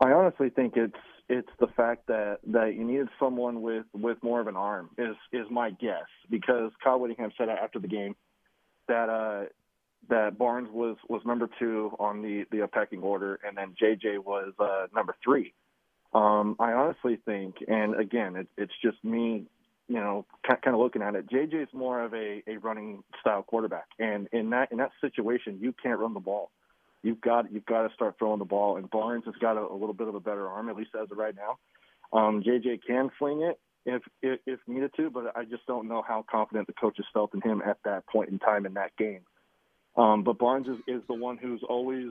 I 0.00 0.12
honestly 0.12 0.50
think 0.50 0.74
it's 0.76 0.94
it's 1.28 1.48
the 1.60 1.68
fact 1.68 2.06
that 2.08 2.38
that 2.48 2.74
you 2.74 2.84
needed 2.84 3.08
someone 3.18 3.62
with 3.62 3.84
with 3.92 4.22
more 4.22 4.40
of 4.40 4.46
an 4.46 4.56
arm 4.56 4.90
is 4.98 5.16
is 5.32 5.46
my 5.50 5.70
guess 5.70 6.06
because 6.30 6.72
Kyle 6.82 6.98
Whittingham 6.98 7.32
said 7.38 7.48
after 7.48 7.78
the 7.78 7.88
game 7.88 8.14
that 8.88 9.08
uh 9.08 9.44
that 10.08 10.36
Barnes 10.38 10.68
was 10.72 10.96
was 11.08 11.22
number 11.24 11.48
two 11.58 11.92
on 11.98 12.22
the 12.22 12.44
the 12.50 12.66
pecking 12.68 13.02
order 13.02 13.38
and 13.46 13.56
then 13.56 13.74
JJ 13.80 14.18
was 14.24 14.52
uh 14.58 14.86
number 14.94 15.14
three. 15.24 15.52
Um, 16.14 16.56
I 16.60 16.72
honestly 16.72 17.18
think, 17.24 17.54
and 17.66 17.98
again, 17.98 18.36
it, 18.36 18.46
it's 18.58 18.74
just 18.84 19.02
me 19.02 19.46
you 19.88 19.96
know, 20.00 20.24
kind 20.48 20.74
of 20.74 20.80
looking 20.80 21.02
at 21.02 21.14
it, 21.14 21.28
JJ 21.28 21.64
is 21.64 21.68
more 21.72 22.02
of 22.02 22.14
a, 22.14 22.42
a 22.46 22.56
running 22.56 23.02
style 23.20 23.42
quarterback, 23.42 23.86
and 23.98 24.28
in 24.32 24.50
that 24.50 24.72
in 24.72 24.78
that 24.78 24.90
situation, 25.00 25.58
you 25.60 25.74
can't 25.82 25.98
run 25.98 26.14
the 26.14 26.20
ball. 26.20 26.50
You've 27.02 27.20
got 27.20 27.52
you've 27.52 27.66
got 27.66 27.86
to 27.86 27.94
start 27.94 28.16
throwing 28.18 28.38
the 28.38 28.44
ball, 28.44 28.76
and 28.76 28.90
Barnes 28.90 29.24
has 29.26 29.34
got 29.40 29.56
a, 29.56 29.60
a 29.60 29.74
little 29.74 29.94
bit 29.94 30.08
of 30.08 30.14
a 30.14 30.20
better 30.20 30.48
arm, 30.48 30.68
at 30.68 30.76
least 30.76 30.90
as 31.00 31.10
of 31.10 31.18
right 31.18 31.34
now. 31.34 31.58
Um, 32.16 32.42
JJ 32.42 32.80
can 32.86 33.10
fling 33.18 33.42
it 33.42 33.58
if, 33.86 34.02
if 34.22 34.40
if 34.46 34.60
needed 34.66 34.92
to, 34.96 35.10
but 35.10 35.36
I 35.36 35.44
just 35.44 35.66
don't 35.66 35.88
know 35.88 36.02
how 36.06 36.24
confident 36.30 36.66
the 36.66 36.74
coaches 36.74 37.06
felt 37.12 37.34
in 37.34 37.40
him 37.40 37.62
at 37.64 37.78
that 37.84 38.06
point 38.06 38.30
in 38.30 38.38
time 38.38 38.66
in 38.66 38.74
that 38.74 38.96
game. 38.96 39.22
Um, 39.96 40.22
but 40.22 40.38
Barnes 40.38 40.68
is, 40.68 40.78
is 40.86 41.02
the 41.08 41.14
one 41.14 41.36
who's 41.36 41.62
always 41.68 42.10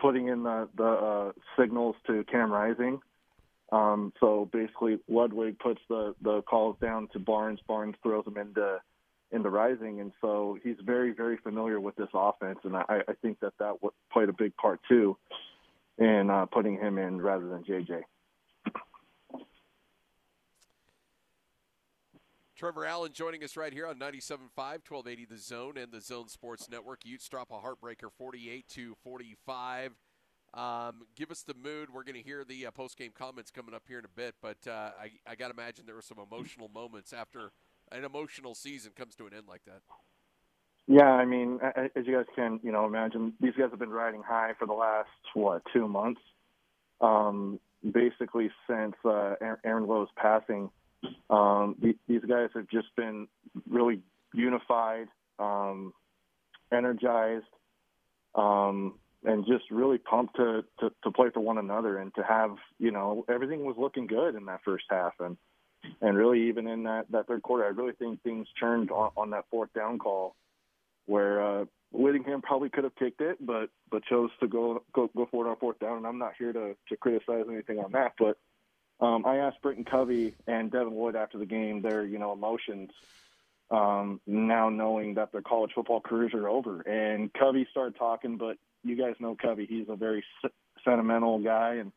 putting 0.00 0.28
in 0.28 0.42
the 0.42 0.68
the 0.76 0.84
uh, 0.84 1.32
signals 1.56 1.96
to 2.06 2.24
Cam 2.24 2.50
Rising 2.50 3.00
um, 3.72 4.12
so 4.20 4.48
basically, 4.52 4.98
Ludwig 5.08 5.58
puts 5.58 5.80
the 5.88 6.14
the 6.22 6.42
calls 6.42 6.76
down 6.80 7.08
to 7.12 7.18
Barnes. 7.18 7.60
Barnes 7.66 7.96
throws 8.02 8.24
them 8.24 8.36
into 8.36 8.78
into 9.32 9.50
Rising, 9.50 10.00
and 10.00 10.12
so 10.20 10.58
he's 10.62 10.76
very 10.84 11.12
very 11.12 11.36
familiar 11.38 11.80
with 11.80 11.96
this 11.96 12.08
offense, 12.14 12.58
and 12.64 12.76
I, 12.76 13.02
I 13.08 13.12
think 13.22 13.40
that 13.40 13.54
that 13.58 13.74
played 14.12 14.28
a 14.28 14.32
big 14.32 14.56
part 14.56 14.80
too 14.88 15.16
in 15.98 16.30
uh, 16.30 16.46
putting 16.46 16.76
him 16.76 16.98
in 16.98 17.20
rather 17.20 17.48
than 17.48 17.62
JJ. 17.64 18.02
Trevor 22.56 22.86
Allen 22.86 23.12
joining 23.12 23.42
us 23.42 23.56
right 23.56 23.72
here 23.72 23.86
on 23.86 23.96
97.5, 23.96 24.38
1280 24.56 25.24
The 25.24 25.38
Zone 25.38 25.76
and 25.76 25.90
the 25.90 26.00
Zone 26.00 26.28
Sports 26.28 26.68
Network. 26.70 27.04
Utes 27.04 27.28
drop 27.28 27.50
a 27.50 27.54
heartbreaker 27.54 28.10
48 28.16 28.68
to 28.68 28.94
45 29.02 29.90
Um, 30.54 31.02
give 31.16 31.32
us 31.32 31.42
the 31.42 31.54
mood. 31.54 31.88
We're 31.92 32.04
going 32.04 32.14
to 32.14 32.22
hear 32.22 32.44
the 32.44 32.66
uh, 32.66 32.70
post 32.70 32.96
game 32.96 33.10
comments 33.12 33.50
coming 33.50 33.74
up 33.74 33.82
here 33.88 33.98
in 33.98 34.04
a 34.04 34.08
bit, 34.08 34.36
but 34.40 34.56
uh, 34.68 34.92
I, 35.00 35.10
I 35.26 35.34
got 35.34 35.48
to 35.48 35.54
imagine 35.54 35.84
there 35.84 35.96
were 35.96 36.00
some 36.00 36.20
emotional 36.20 36.68
moments 36.68 37.12
after 37.12 37.50
an 37.94 38.04
emotional 38.04 38.54
season 38.54 38.92
comes 38.96 39.14
to 39.16 39.26
an 39.26 39.34
end 39.34 39.44
like 39.48 39.64
that. 39.66 39.80
Yeah, 40.86 41.10
I 41.10 41.24
mean, 41.24 41.60
as 41.62 42.06
you 42.06 42.14
guys 42.14 42.26
can, 42.34 42.60
you 42.62 42.70
know, 42.70 42.84
imagine, 42.84 43.32
these 43.40 43.54
guys 43.56 43.70
have 43.70 43.78
been 43.78 43.90
riding 43.90 44.22
high 44.22 44.52
for 44.58 44.66
the 44.66 44.74
last 44.74 45.08
what 45.32 45.62
two 45.72 45.88
months, 45.88 46.20
um, 47.00 47.58
basically 47.90 48.50
since 48.68 48.94
uh, 49.04 49.34
Aaron 49.64 49.86
Lowe's 49.86 50.08
passing. 50.16 50.70
Um, 51.30 51.76
these 52.06 52.22
guys 52.28 52.50
have 52.54 52.68
just 52.68 52.88
been 52.96 53.28
really 53.68 54.00
unified, 54.34 55.08
um, 55.38 55.94
energized, 56.70 57.44
um, 58.34 58.98
and 59.24 59.46
just 59.46 59.70
really 59.70 59.98
pumped 59.98 60.36
to, 60.36 60.64
to 60.80 60.90
to 61.02 61.10
play 61.10 61.28
for 61.32 61.40
one 61.40 61.56
another 61.56 61.98
and 61.98 62.14
to 62.14 62.22
have 62.22 62.56
you 62.78 62.90
know 62.90 63.24
everything 63.28 63.64
was 63.64 63.76
looking 63.78 64.06
good 64.06 64.34
in 64.34 64.44
that 64.46 64.60
first 64.64 64.84
half 64.90 65.14
and 65.20 65.38
and 66.00 66.16
really 66.16 66.48
even 66.48 66.66
in 66.66 66.84
that 66.84 67.06
that 67.10 67.26
third 67.26 67.42
quarter 67.42 67.64
I 67.64 67.68
really 67.68 67.92
think 67.92 68.22
things 68.22 68.46
turned 68.58 68.90
on, 68.90 69.10
on 69.16 69.30
that 69.30 69.44
fourth 69.50 69.72
down 69.74 69.98
call 69.98 70.34
where 71.06 71.42
uh, 71.42 71.64
Whittingham 71.92 72.42
probably 72.42 72.70
could 72.70 72.84
have 72.84 72.94
kicked 72.96 73.20
it 73.20 73.38
but 73.44 73.70
but 73.90 74.04
chose 74.04 74.30
to 74.40 74.48
go 74.48 74.82
go 74.92 75.10
go 75.16 75.28
for 75.30 75.46
it 75.46 75.50
on 75.50 75.56
fourth 75.56 75.78
down 75.78 75.98
and 75.98 76.06
I'm 76.06 76.18
not 76.18 76.34
here 76.38 76.52
to 76.52 76.76
to 76.88 76.96
criticize 76.96 77.44
anything 77.48 77.78
on 77.78 77.92
that 77.92 78.12
but 78.18 78.38
um, 79.00 79.26
I 79.26 79.38
asked 79.38 79.60
Britton 79.60 79.84
Covey 79.84 80.34
and 80.46 80.70
Devin 80.70 80.94
Lloyd 80.94 81.16
after 81.16 81.38
the 81.38 81.46
game 81.46 81.82
their 81.82 82.04
you 82.04 82.18
know 82.18 82.32
emotions 82.32 82.90
um, 83.70 84.20
now 84.26 84.68
knowing 84.68 85.14
that 85.14 85.32
their 85.32 85.42
college 85.42 85.72
football 85.74 86.00
careers 86.00 86.34
are 86.34 86.48
over 86.48 86.80
and 86.82 87.32
Covey 87.32 87.66
started 87.70 87.96
talking 87.96 88.36
but 88.36 88.56
you 88.84 88.96
guys 88.96 89.14
know 89.18 89.36
Covey. 89.40 89.66
He's 89.66 89.88
a 89.88 89.96
very 89.96 90.22
sentimental 90.84 91.38
guy, 91.38 91.76
and 91.76 91.90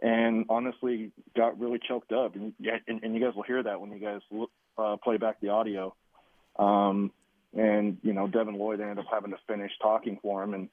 and 0.00 0.46
honestly 0.48 1.12
got 1.36 1.58
really 1.58 1.78
choked 1.86 2.12
up. 2.12 2.34
And, 2.34 2.52
and, 2.86 3.02
and 3.02 3.14
you 3.14 3.20
guys 3.20 3.34
will 3.34 3.42
hear 3.42 3.62
that 3.62 3.80
when 3.80 3.92
you 3.92 3.98
guys 3.98 4.20
look, 4.30 4.50
uh, 4.76 4.96
play 5.02 5.16
back 5.16 5.40
the 5.40 5.48
audio. 5.48 5.94
Um, 6.58 7.12
and 7.56 7.98
you 8.02 8.12
know, 8.12 8.26
Devin 8.26 8.54
Lloyd 8.54 8.80
ended 8.80 8.98
up 8.98 9.06
having 9.10 9.30
to 9.30 9.38
finish 9.46 9.70
talking 9.80 10.18
for 10.20 10.42
him, 10.42 10.54
and 10.54 10.68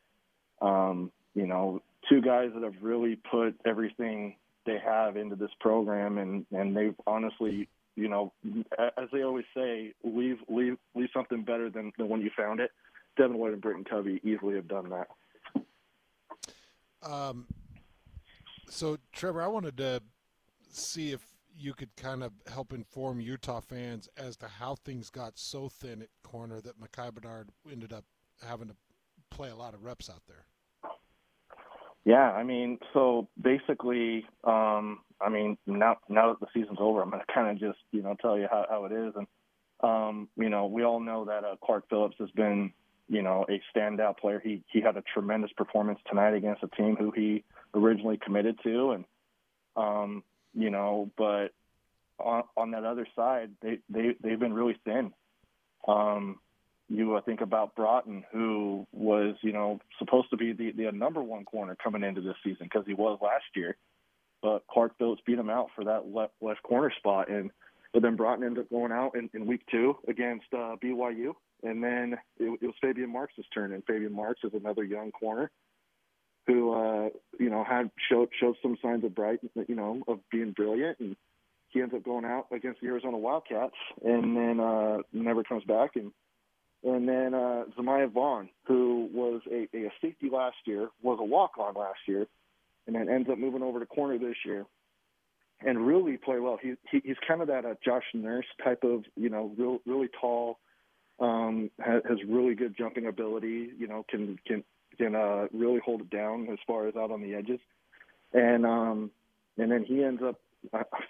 um, 0.61 1.11
you 1.35 1.45
know, 1.45 1.81
two 2.09 2.21
guys 2.21 2.49
that 2.53 2.63
have 2.63 2.81
really 2.81 3.15
put 3.15 3.55
everything 3.65 4.35
they 4.65 4.77
have 4.83 5.17
into 5.17 5.35
this 5.35 5.51
program, 5.59 6.17
and 6.17 6.45
and 6.51 6.75
they've 6.75 6.95
honestly, 7.05 7.67
you 7.95 8.07
know, 8.07 8.33
as 8.79 9.09
they 9.13 9.23
always 9.23 9.45
say, 9.55 9.93
leave 10.03 10.37
leave 10.49 10.77
leave 10.95 11.09
something 11.13 11.43
better 11.43 11.69
than, 11.69 11.91
than 11.97 12.09
when 12.09 12.21
you 12.21 12.31
found 12.35 12.59
it. 12.59 12.71
Devin 13.17 13.37
Lloyd 13.37 13.53
and 13.53 13.61
Britton 13.61 13.83
Covey 13.83 14.19
easily 14.23 14.55
have 14.55 14.67
done 14.67 14.89
that. 14.89 15.07
Um, 17.03 17.45
so, 18.71 18.97
Trevor, 19.11 19.41
I 19.41 19.47
wanted 19.47 19.77
to 19.77 20.01
see 20.69 21.11
if 21.11 21.21
you 21.57 21.73
could 21.73 21.93
kind 21.97 22.23
of 22.23 22.31
help 22.51 22.71
inform 22.73 23.19
Utah 23.19 23.59
fans 23.59 24.07
as 24.17 24.37
to 24.37 24.47
how 24.47 24.75
things 24.75 25.09
got 25.09 25.37
so 25.37 25.67
thin 25.67 26.01
at 26.01 26.07
corner 26.23 26.61
that 26.61 26.79
Micah 26.79 27.11
Bernard 27.11 27.49
ended 27.69 27.91
up 27.91 28.05
having 28.45 28.69
to 28.69 28.75
play 29.29 29.49
a 29.49 29.55
lot 29.55 29.73
of 29.73 29.83
reps 29.83 30.09
out 30.09 30.21
there. 30.27 30.45
Yeah, 32.05 32.31
I 32.31 32.43
mean, 32.43 32.79
so 32.93 33.27
basically, 33.39 34.25
um, 34.43 34.99
I 35.19 35.29
mean, 35.29 35.57
now 35.67 35.97
now 36.09 36.29
that 36.29 36.39
the 36.39 36.47
season's 36.53 36.79
over, 36.79 37.01
I'm 37.01 37.11
going 37.11 37.21
to 37.21 37.31
kind 37.31 37.49
of 37.51 37.59
just 37.59 37.79
you 37.91 38.01
know 38.01 38.15
tell 38.21 38.39
you 38.39 38.47
how, 38.49 38.65
how 38.67 38.85
it 38.85 38.91
is, 38.91 39.13
and 39.15 39.27
um, 39.81 40.29
you 40.35 40.49
know, 40.49 40.65
we 40.65 40.83
all 40.83 40.99
know 40.99 41.25
that 41.25 41.43
uh, 41.43 41.57
Clark 41.63 41.89
Phillips 41.89 42.15
has 42.19 42.31
been 42.31 42.73
you 43.11 43.21
know, 43.21 43.45
a 43.49 43.61
standout 43.77 44.17
player. 44.17 44.41
He 44.43 44.63
he 44.71 44.79
had 44.79 44.95
a 44.95 45.03
tremendous 45.13 45.51
performance 45.57 45.99
tonight 46.07 46.33
against 46.33 46.63
a 46.63 46.67
team 46.69 46.95
who 46.95 47.11
he 47.11 47.43
originally 47.73 48.17
committed 48.17 48.59
to, 48.63 48.91
and 48.91 49.05
um, 49.75 50.23
you 50.53 50.69
know, 50.69 51.09
but 51.17 51.49
on, 52.19 52.43
on 52.55 52.71
that 52.71 52.83
other 52.83 53.07
side, 53.15 53.51
they 53.61 53.79
they 53.89 54.15
they've 54.21 54.39
been 54.39 54.53
really 54.53 54.77
thin. 54.85 55.13
Um, 55.87 56.39
you 56.89 57.19
think 57.25 57.41
about 57.41 57.75
Broughton, 57.75 58.23
who 58.31 58.85
was 58.91 59.35
you 59.41 59.53
know 59.53 59.79
supposed 59.99 60.29
to 60.31 60.37
be 60.37 60.53
the 60.53 60.71
the 60.71 60.91
number 60.91 61.21
one 61.21 61.45
corner 61.45 61.75
coming 61.81 62.03
into 62.03 62.21
this 62.21 62.35
season 62.43 62.65
because 62.65 62.85
he 62.85 62.93
was 62.93 63.19
last 63.21 63.45
year, 63.55 63.77
but 64.41 64.65
Clark 64.67 64.97
Phillips 64.97 65.21
beat 65.25 65.39
him 65.39 65.49
out 65.49 65.69
for 65.75 65.85
that 65.85 66.13
left 66.13 66.33
left 66.41 66.63
corner 66.63 66.91
spot, 66.97 67.29
and 67.29 67.51
but 67.93 68.01
then 68.01 68.15
Broughton 68.15 68.45
ended 68.45 68.65
up 68.65 68.69
going 68.69 68.91
out 68.91 69.15
in, 69.15 69.29
in 69.33 69.45
week 69.45 69.61
two 69.69 69.97
against 70.07 70.45
uh, 70.53 70.75
BYU 70.81 71.33
and 71.63 71.83
then 71.83 72.17
it, 72.39 72.59
it 72.61 72.65
was 72.65 72.75
Faybian 72.83 73.09
Marks' 73.09 73.33
turn, 73.53 73.73
and 73.73 73.85
Faybian 73.85 74.11
Marks 74.11 74.41
is 74.43 74.53
another 74.53 74.83
young 74.83 75.11
corner 75.11 75.51
who, 76.47 76.73
uh, 76.73 77.09
you 77.39 77.49
know, 77.49 77.63
had 77.63 77.91
showed 78.09 78.29
showed 78.39 78.55
some 78.61 78.77
signs 78.81 79.03
of 79.03 79.15
bright, 79.15 79.39
you 79.67 79.75
know, 79.75 80.01
of 80.07 80.19
being 80.31 80.51
brilliant, 80.51 80.99
and 80.99 81.15
he 81.69 81.81
ends 81.81 81.93
up 81.93 82.03
going 82.03 82.25
out 82.25 82.47
against 82.51 82.81
the 82.81 82.87
Arizona 82.87 83.17
Wildcats, 83.17 83.75
and 84.03 84.35
then 84.35 84.59
uh, 84.59 84.97
never 85.13 85.43
comes 85.43 85.63
back, 85.63 85.91
and 85.95 86.11
and 86.83 87.07
then 87.07 87.33
uh, 87.33 87.65
Zemaiah 87.77 88.11
Vaughn, 88.11 88.49
who 88.65 89.07
was 89.13 89.41
a, 89.51 89.67
a 89.75 89.91
safety 90.01 90.29
last 90.31 90.57
year, 90.65 90.89
was 91.03 91.19
a 91.21 91.23
walk 91.23 91.51
on 91.59 91.75
last 91.75 91.99
year, 92.07 92.25
and 92.87 92.95
then 92.95 93.07
ends 93.07 93.29
up 93.29 93.37
moving 93.37 93.61
over 93.61 93.79
to 93.79 93.85
corner 93.85 94.17
this 94.17 94.37
year, 94.43 94.65
and 95.65 95.85
really 95.85 96.17
play 96.17 96.39
well. 96.39 96.57
He, 96.61 96.73
he 96.89 97.01
he's 97.05 97.17
kind 97.27 97.41
of 97.41 97.47
that 97.49 97.65
uh, 97.65 97.75
Josh 97.85 98.03
Nurse 98.13 98.47
type 98.63 98.83
of, 98.83 99.03
you 99.15 99.29
know, 99.29 99.53
real 99.57 99.79
really 99.85 100.09
tall 100.19 100.57
um, 101.19 101.69
has, 101.79 102.01
has 102.09 102.17
really 102.27 102.55
good 102.55 102.75
jumping 102.75 103.05
ability. 103.05 103.69
You 103.77 103.87
know, 103.87 104.03
can 104.09 104.39
can 104.47 104.63
can 105.01 105.15
uh, 105.15 105.47
really 105.51 105.79
hold 105.83 106.01
it 106.01 106.09
down 106.09 106.47
as 106.51 106.59
far 106.67 106.87
as 106.87 106.95
out 106.95 107.11
on 107.11 107.21
the 107.21 107.33
edges, 107.33 107.59
and 108.33 108.65
um, 108.65 109.11
and 109.57 109.71
then 109.71 109.83
he 109.83 110.03
ends 110.03 110.21
up. 110.23 110.35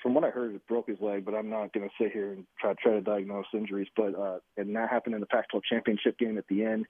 From 0.02 0.14
what 0.14 0.24
I 0.24 0.30
heard, 0.30 0.56
it 0.56 0.66
broke 0.66 0.88
his 0.88 1.02
leg, 1.02 1.26
but 1.26 1.34
I'm 1.34 1.50
not 1.50 1.74
going 1.74 1.86
to 1.86 1.94
sit 2.02 2.14
here 2.14 2.32
and 2.32 2.46
try 2.58 2.74
try 2.82 2.94
to 2.94 3.02
diagnose 3.02 3.48
injuries. 3.54 3.90
But 3.98 4.18
uh, 4.18 4.38
and 4.56 4.74
that 4.78 4.90
happened 4.90 5.14
in 5.14 5.20
the 5.20 5.28
Pac-12 5.28 5.62
championship 5.70 6.18
game 6.18 6.38
at 6.38 6.48
the 6.48 6.64
end, 6.64 6.86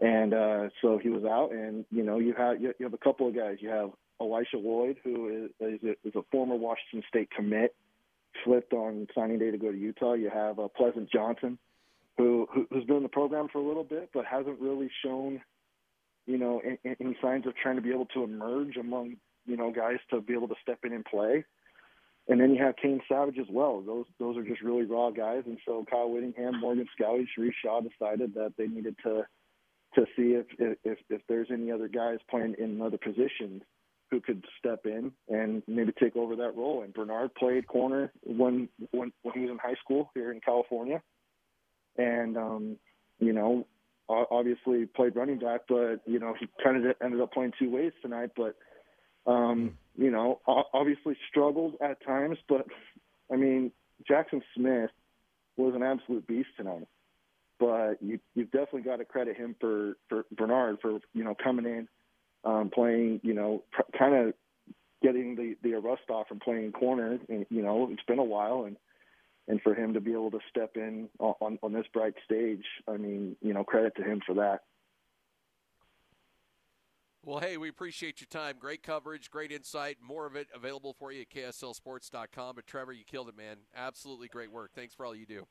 and 0.00 0.32
uh, 0.32 0.68
so 0.80 0.96
he 0.96 1.10
was 1.10 1.24
out. 1.24 1.52
And 1.52 1.84
you 1.90 2.02
know, 2.02 2.18
you 2.18 2.32
have 2.32 2.62
you 2.62 2.72
have 2.80 2.94
a 2.94 2.98
couple 2.98 3.28
of 3.28 3.36
guys. 3.36 3.58
You 3.60 3.68
have 3.68 3.90
Elisha 4.22 4.56
Lloyd, 4.56 4.96
who 5.04 5.28
is 5.28 5.50
is 5.60 5.80
a, 5.84 6.08
is 6.08 6.14
a 6.14 6.22
former 6.32 6.56
Washington 6.56 7.02
State 7.08 7.30
commit, 7.30 7.74
flipped 8.42 8.72
on 8.72 9.06
signing 9.14 9.38
day 9.38 9.50
to 9.50 9.58
go 9.58 9.70
to 9.70 9.78
Utah. 9.78 10.14
You 10.14 10.30
have 10.30 10.58
uh, 10.58 10.68
Pleasant 10.68 11.10
Johnson, 11.10 11.58
who 12.16 12.46
who's 12.70 12.84
been 12.84 12.96
in 12.96 13.02
the 13.02 13.08
program 13.10 13.48
for 13.52 13.58
a 13.58 13.66
little 13.66 13.84
bit, 13.84 14.10
but 14.14 14.24
hasn't 14.24 14.58
really 14.60 14.90
shown, 15.04 15.42
you 16.26 16.38
know, 16.38 16.60
any, 16.64 16.96
any 17.00 17.16
signs 17.22 17.46
of 17.46 17.54
trying 17.56 17.76
to 17.76 17.82
be 17.82 17.90
able 17.90 18.06
to 18.06 18.24
emerge 18.24 18.76
among 18.76 19.16
you 19.46 19.56
know 19.56 19.72
guys 19.72 19.98
to 20.10 20.20
be 20.20 20.34
able 20.34 20.48
to 20.48 20.54
step 20.62 20.80
in 20.84 20.92
and 20.92 21.04
play. 21.04 21.44
And 22.28 22.40
then 22.40 22.52
you 22.52 22.62
have 22.62 22.74
Kane 22.76 23.00
Savage 23.08 23.38
as 23.38 23.46
well. 23.50 23.80
Those 23.80 24.06
those 24.18 24.36
are 24.36 24.42
just 24.42 24.62
really 24.62 24.84
raw 24.84 25.10
guys. 25.10 25.42
And 25.46 25.58
so 25.64 25.84
Kyle 25.88 26.10
Whittingham, 26.10 26.60
Morgan 26.60 26.86
Scalley, 26.98 27.26
Sharrieff 27.38 27.52
Shah 27.64 27.80
decided 27.80 28.34
that 28.34 28.54
they 28.58 28.66
needed 28.66 28.96
to 29.04 29.22
to 29.94 30.06
see 30.16 30.34
if 30.34 30.46
if 30.84 30.98
if 31.08 31.20
there's 31.28 31.48
any 31.52 31.70
other 31.70 31.88
guys 31.88 32.18
playing 32.28 32.56
in 32.58 32.82
other 32.82 32.98
positions 32.98 33.62
who 34.10 34.20
could 34.20 34.44
step 34.58 34.86
in 34.86 35.10
and 35.28 35.62
maybe 35.66 35.92
take 36.00 36.16
over 36.16 36.36
that 36.36 36.56
role. 36.56 36.82
And 36.82 36.92
Bernard 36.92 37.34
played 37.34 37.68
corner 37.68 38.12
when 38.24 38.68
when 38.90 39.12
when 39.22 39.34
he 39.34 39.40
was 39.40 39.50
in 39.50 39.58
high 39.58 39.76
school 39.82 40.10
here 40.14 40.32
in 40.32 40.40
California 40.40 41.00
and 41.96 42.36
um, 42.36 42.76
you 43.18 43.32
know, 43.32 43.66
obviously 44.08 44.86
played 44.86 45.16
running 45.16 45.38
back, 45.38 45.62
but 45.68 46.00
you 46.06 46.18
know 46.18 46.34
he 46.38 46.46
kind 46.62 46.84
of 46.84 46.96
ended 47.02 47.20
up 47.20 47.32
playing 47.32 47.52
two 47.58 47.70
ways 47.70 47.92
tonight. 48.02 48.30
But 48.36 48.56
um, 49.26 49.76
you 49.96 50.10
know, 50.10 50.40
obviously 50.46 51.16
struggled 51.28 51.74
at 51.80 52.04
times, 52.04 52.38
but 52.48 52.66
I 53.32 53.36
mean, 53.36 53.72
Jaxon 54.08 54.42
Smith 54.54 54.90
was 55.56 55.74
an 55.74 55.82
absolute 55.82 56.26
beast 56.26 56.48
tonight. 56.56 56.86
But 57.58 58.02
you 58.02 58.20
you've 58.34 58.50
definitely 58.50 58.82
got 58.82 58.96
to 58.96 59.04
credit 59.04 59.36
him 59.36 59.56
for 59.60 59.96
for 60.08 60.24
Bernard 60.30 60.78
for 60.80 60.98
you 61.14 61.24
know 61.24 61.34
coming 61.42 61.64
in, 61.64 61.88
um, 62.44 62.70
playing 62.70 63.20
you 63.22 63.34
know 63.34 63.64
pr- 63.72 63.98
kind 63.98 64.14
of 64.14 64.34
getting 65.02 65.36
the 65.36 65.56
the 65.62 65.74
rust 65.74 66.02
off 66.10 66.28
from 66.28 66.40
playing 66.40 66.72
corner. 66.72 67.18
And, 67.28 67.46
you 67.48 67.62
know, 67.62 67.88
it's 67.90 68.02
been 68.06 68.18
a 68.18 68.24
while 68.24 68.64
and 68.64 68.76
and 69.48 69.60
for 69.62 69.74
him 69.74 69.94
to 69.94 70.00
be 70.00 70.12
able 70.12 70.30
to 70.30 70.40
step 70.50 70.72
in 70.76 71.08
on, 71.18 71.58
on 71.62 71.72
this 71.72 71.86
bright 71.92 72.14
stage, 72.24 72.64
I 72.88 72.96
mean, 72.96 73.36
you 73.40 73.54
know, 73.54 73.64
credit 73.64 73.94
to 73.96 74.02
him 74.02 74.20
for 74.26 74.34
that. 74.36 74.60
Well, 77.24 77.40
hey, 77.40 77.56
we 77.56 77.68
appreciate 77.68 78.20
your 78.20 78.28
time. 78.28 78.56
Great 78.58 78.84
coverage, 78.84 79.32
great 79.32 79.50
insight. 79.50 79.96
More 80.00 80.26
of 80.26 80.36
it 80.36 80.46
available 80.54 80.92
for 80.92 81.10
you 81.10 81.22
at 81.22 81.30
KSLSports.com. 81.30 82.54
But 82.54 82.68
Trevor, 82.68 82.92
you 82.92 83.04
killed 83.04 83.28
it, 83.28 83.36
man. 83.36 83.56
Absolutely 83.74 84.28
great 84.28 84.52
work. 84.52 84.70
Thanks 84.76 84.94
for 84.94 85.04
all 85.04 85.14
you 85.14 85.26
do. 85.26 85.44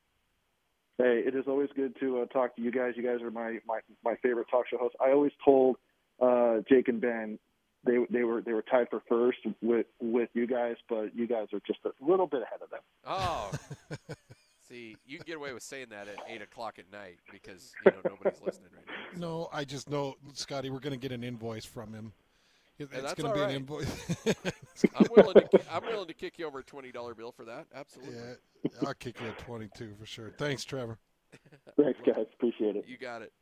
Hey, 0.96 1.22
it 1.26 1.34
is 1.34 1.44
always 1.46 1.68
good 1.76 1.94
to 2.00 2.22
uh, 2.22 2.26
talk 2.26 2.56
to 2.56 2.62
you 2.62 2.72
guys. 2.72 2.94
You 2.96 3.02
guys 3.02 3.20
are 3.20 3.30
my, 3.30 3.58
my, 3.66 3.80
my 4.02 4.14
favorite 4.22 4.46
talk 4.50 4.66
show 4.70 4.78
hosts. 4.78 4.96
I 5.04 5.10
always 5.10 5.32
told 5.44 5.76
uh, 6.18 6.60
Jake 6.66 6.88
and 6.88 6.98
Ben 6.98 7.38
they 7.84 7.98
they 8.10 8.24
were 8.24 8.40
they 8.40 8.52
were 8.52 8.62
tied 8.62 8.88
for 8.90 9.02
first 9.08 9.38
with 9.62 9.86
with 10.00 10.28
you 10.34 10.46
guys, 10.46 10.76
but 10.88 11.14
you 11.14 11.26
guys 11.26 11.48
are 11.52 11.60
just 11.66 11.80
a 11.84 11.90
little 12.04 12.26
bit 12.26 12.42
ahead 12.42 12.60
of 12.62 12.70
them. 12.70 12.80
Oh, 13.06 13.50
see, 14.68 14.96
you 15.06 15.18
can 15.18 15.26
get 15.26 15.36
away 15.36 15.52
with 15.52 15.62
saying 15.62 15.86
that 15.90 16.08
at 16.08 16.16
eight 16.28 16.42
o'clock 16.42 16.78
at 16.78 16.90
night 16.92 17.18
because 17.30 17.72
you 17.84 17.92
know 17.92 17.98
nobody's 18.04 18.40
listening 18.44 18.70
right 18.74 18.86
now. 18.86 18.92
So. 19.14 19.20
No, 19.20 19.48
I 19.52 19.64
just 19.64 19.88
know, 19.88 20.16
Scotty, 20.34 20.70
we're 20.70 20.80
going 20.80 20.98
to 20.98 20.98
get 20.98 21.12
an 21.12 21.22
invoice 21.24 21.64
from 21.64 21.92
him 21.92 22.12
It's 22.78 22.90
that's 22.90 23.14
going 23.14 23.30
to 23.30 23.34
be 23.34 23.40
all 23.42 23.48
an 23.48 23.56
invoice. 23.56 24.16
I'm 24.94 25.06
willing 25.16 25.34
to. 25.34 25.60
I'm 25.70 25.84
willing 25.84 26.08
to 26.08 26.14
kick 26.14 26.38
you 26.38 26.46
over 26.46 26.58
a 26.60 26.64
twenty 26.64 26.92
dollar 26.92 27.14
bill 27.14 27.32
for 27.32 27.44
that. 27.44 27.66
Absolutely. 27.74 28.14
yeah, 28.14 28.70
I'll 28.86 28.94
kick 28.94 29.20
you 29.20 29.28
at 29.28 29.38
22 29.38 29.94
for 29.98 30.06
sure. 30.06 30.32
Thanks, 30.36 30.64
Trevor. 30.64 30.98
Thanks, 31.76 31.98
guys. 32.04 32.26
Appreciate 32.34 32.76
it. 32.76 32.84
You 32.86 32.98
got 32.98 33.22
it. 33.22 33.32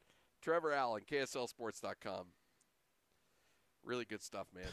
Trevor 0.42 0.72
Allen, 0.72 1.02
KSLSports.com. 1.10 2.26
Really 3.84 4.04
good 4.04 4.22
stuff, 4.22 4.46
man. 4.54 4.64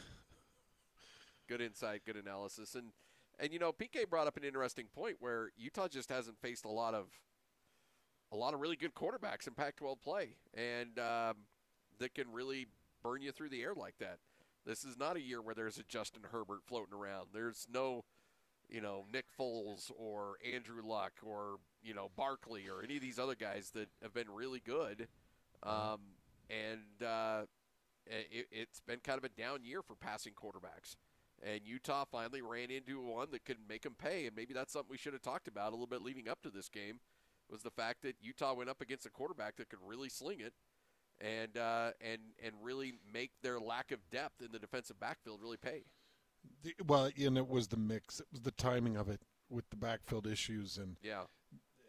Good 1.47 1.61
insight, 1.61 2.03
good 2.05 2.15
analysis, 2.15 2.75
and 2.75 2.91
and 3.39 3.51
you 3.51 3.59
know 3.59 3.73
PK 3.73 4.09
brought 4.09 4.27
up 4.27 4.37
an 4.37 4.43
interesting 4.43 4.85
point 4.93 5.17
where 5.19 5.49
Utah 5.57 5.87
just 5.89 6.09
hasn't 6.09 6.39
faced 6.39 6.63
a 6.63 6.69
lot 6.69 6.93
of 6.93 7.07
a 8.31 8.37
lot 8.37 8.53
of 8.53 8.61
really 8.61 8.77
good 8.77 8.93
quarterbacks 8.93 9.47
in 9.47 9.53
Pac-12 9.53 10.01
play, 10.01 10.35
and 10.53 10.97
um, 10.97 11.35
that 11.99 12.15
can 12.15 12.31
really 12.31 12.67
burn 13.03 13.21
you 13.21 13.33
through 13.33 13.49
the 13.49 13.61
air 13.61 13.73
like 13.75 13.95
that. 13.99 14.19
This 14.65 14.85
is 14.85 14.97
not 14.97 15.17
a 15.17 15.21
year 15.21 15.41
where 15.41 15.55
there's 15.55 15.77
a 15.77 15.83
Justin 15.83 16.21
Herbert 16.31 16.61
floating 16.65 16.93
around. 16.93 17.29
There's 17.33 17.67
no, 17.73 18.05
you 18.69 18.79
know, 18.79 19.05
Nick 19.11 19.25
Foles 19.37 19.91
or 19.97 20.35
Andrew 20.53 20.81
Luck 20.85 21.13
or 21.25 21.57
you 21.83 21.93
know 21.93 22.09
Barkley 22.15 22.69
or 22.69 22.81
any 22.83 22.95
of 22.95 23.01
these 23.01 23.19
other 23.19 23.35
guys 23.35 23.71
that 23.71 23.89
have 24.01 24.13
been 24.13 24.29
really 24.31 24.61
good. 24.65 25.07
Um, 25.63 25.99
and 26.49 27.07
uh, 27.07 27.41
it, 28.07 28.47
it's 28.51 28.79
been 28.81 28.99
kind 28.99 29.17
of 29.17 29.23
a 29.23 29.29
down 29.29 29.63
year 29.63 29.81
for 29.81 29.95
passing 29.95 30.33
quarterbacks. 30.33 30.95
And 31.43 31.61
Utah 31.65 32.05
finally 32.11 32.41
ran 32.41 32.69
into 32.69 33.01
one 33.01 33.27
that 33.31 33.45
could 33.45 33.57
make 33.67 33.81
them 33.81 33.95
pay. 33.97 34.27
And 34.27 34.35
maybe 34.35 34.53
that's 34.53 34.73
something 34.73 34.91
we 34.91 34.97
should 34.97 35.13
have 35.13 35.23
talked 35.23 35.47
about 35.47 35.69
a 35.69 35.71
little 35.75 35.87
bit 35.87 36.03
leading 36.03 36.27
up 36.27 36.41
to 36.43 36.49
this 36.51 36.69
game 36.69 36.99
was 37.49 37.63
the 37.63 37.71
fact 37.71 38.03
that 38.03 38.15
Utah 38.21 38.53
went 38.53 38.69
up 38.69 38.79
against 38.81 39.05
a 39.05 39.09
quarterback 39.09 39.55
that 39.57 39.69
could 39.69 39.79
really 39.85 40.07
sling 40.09 40.39
it 40.39 40.53
and 41.19 41.57
uh, 41.57 41.91
and 41.99 42.19
and 42.43 42.53
really 42.61 42.93
make 43.11 43.31
their 43.43 43.59
lack 43.59 43.91
of 43.91 43.99
depth 44.11 44.41
in 44.41 44.51
the 44.51 44.59
defensive 44.59 44.99
backfield 44.99 45.41
really 45.41 45.57
pay. 45.57 45.83
The- 46.63 46.75
Well, 46.85 47.09
and 47.19 47.37
it 47.37 47.47
was 47.47 47.67
the 47.67 47.77
mix. 47.77 48.19
It 48.19 48.27
was 48.31 48.41
the 48.41 48.51
timing 48.51 48.95
of 48.95 49.09
it 49.09 49.21
with 49.49 49.69
the 49.69 49.75
backfield 49.77 50.27
issues 50.27 50.77
and 50.77 50.95
Yeah. 51.01 51.23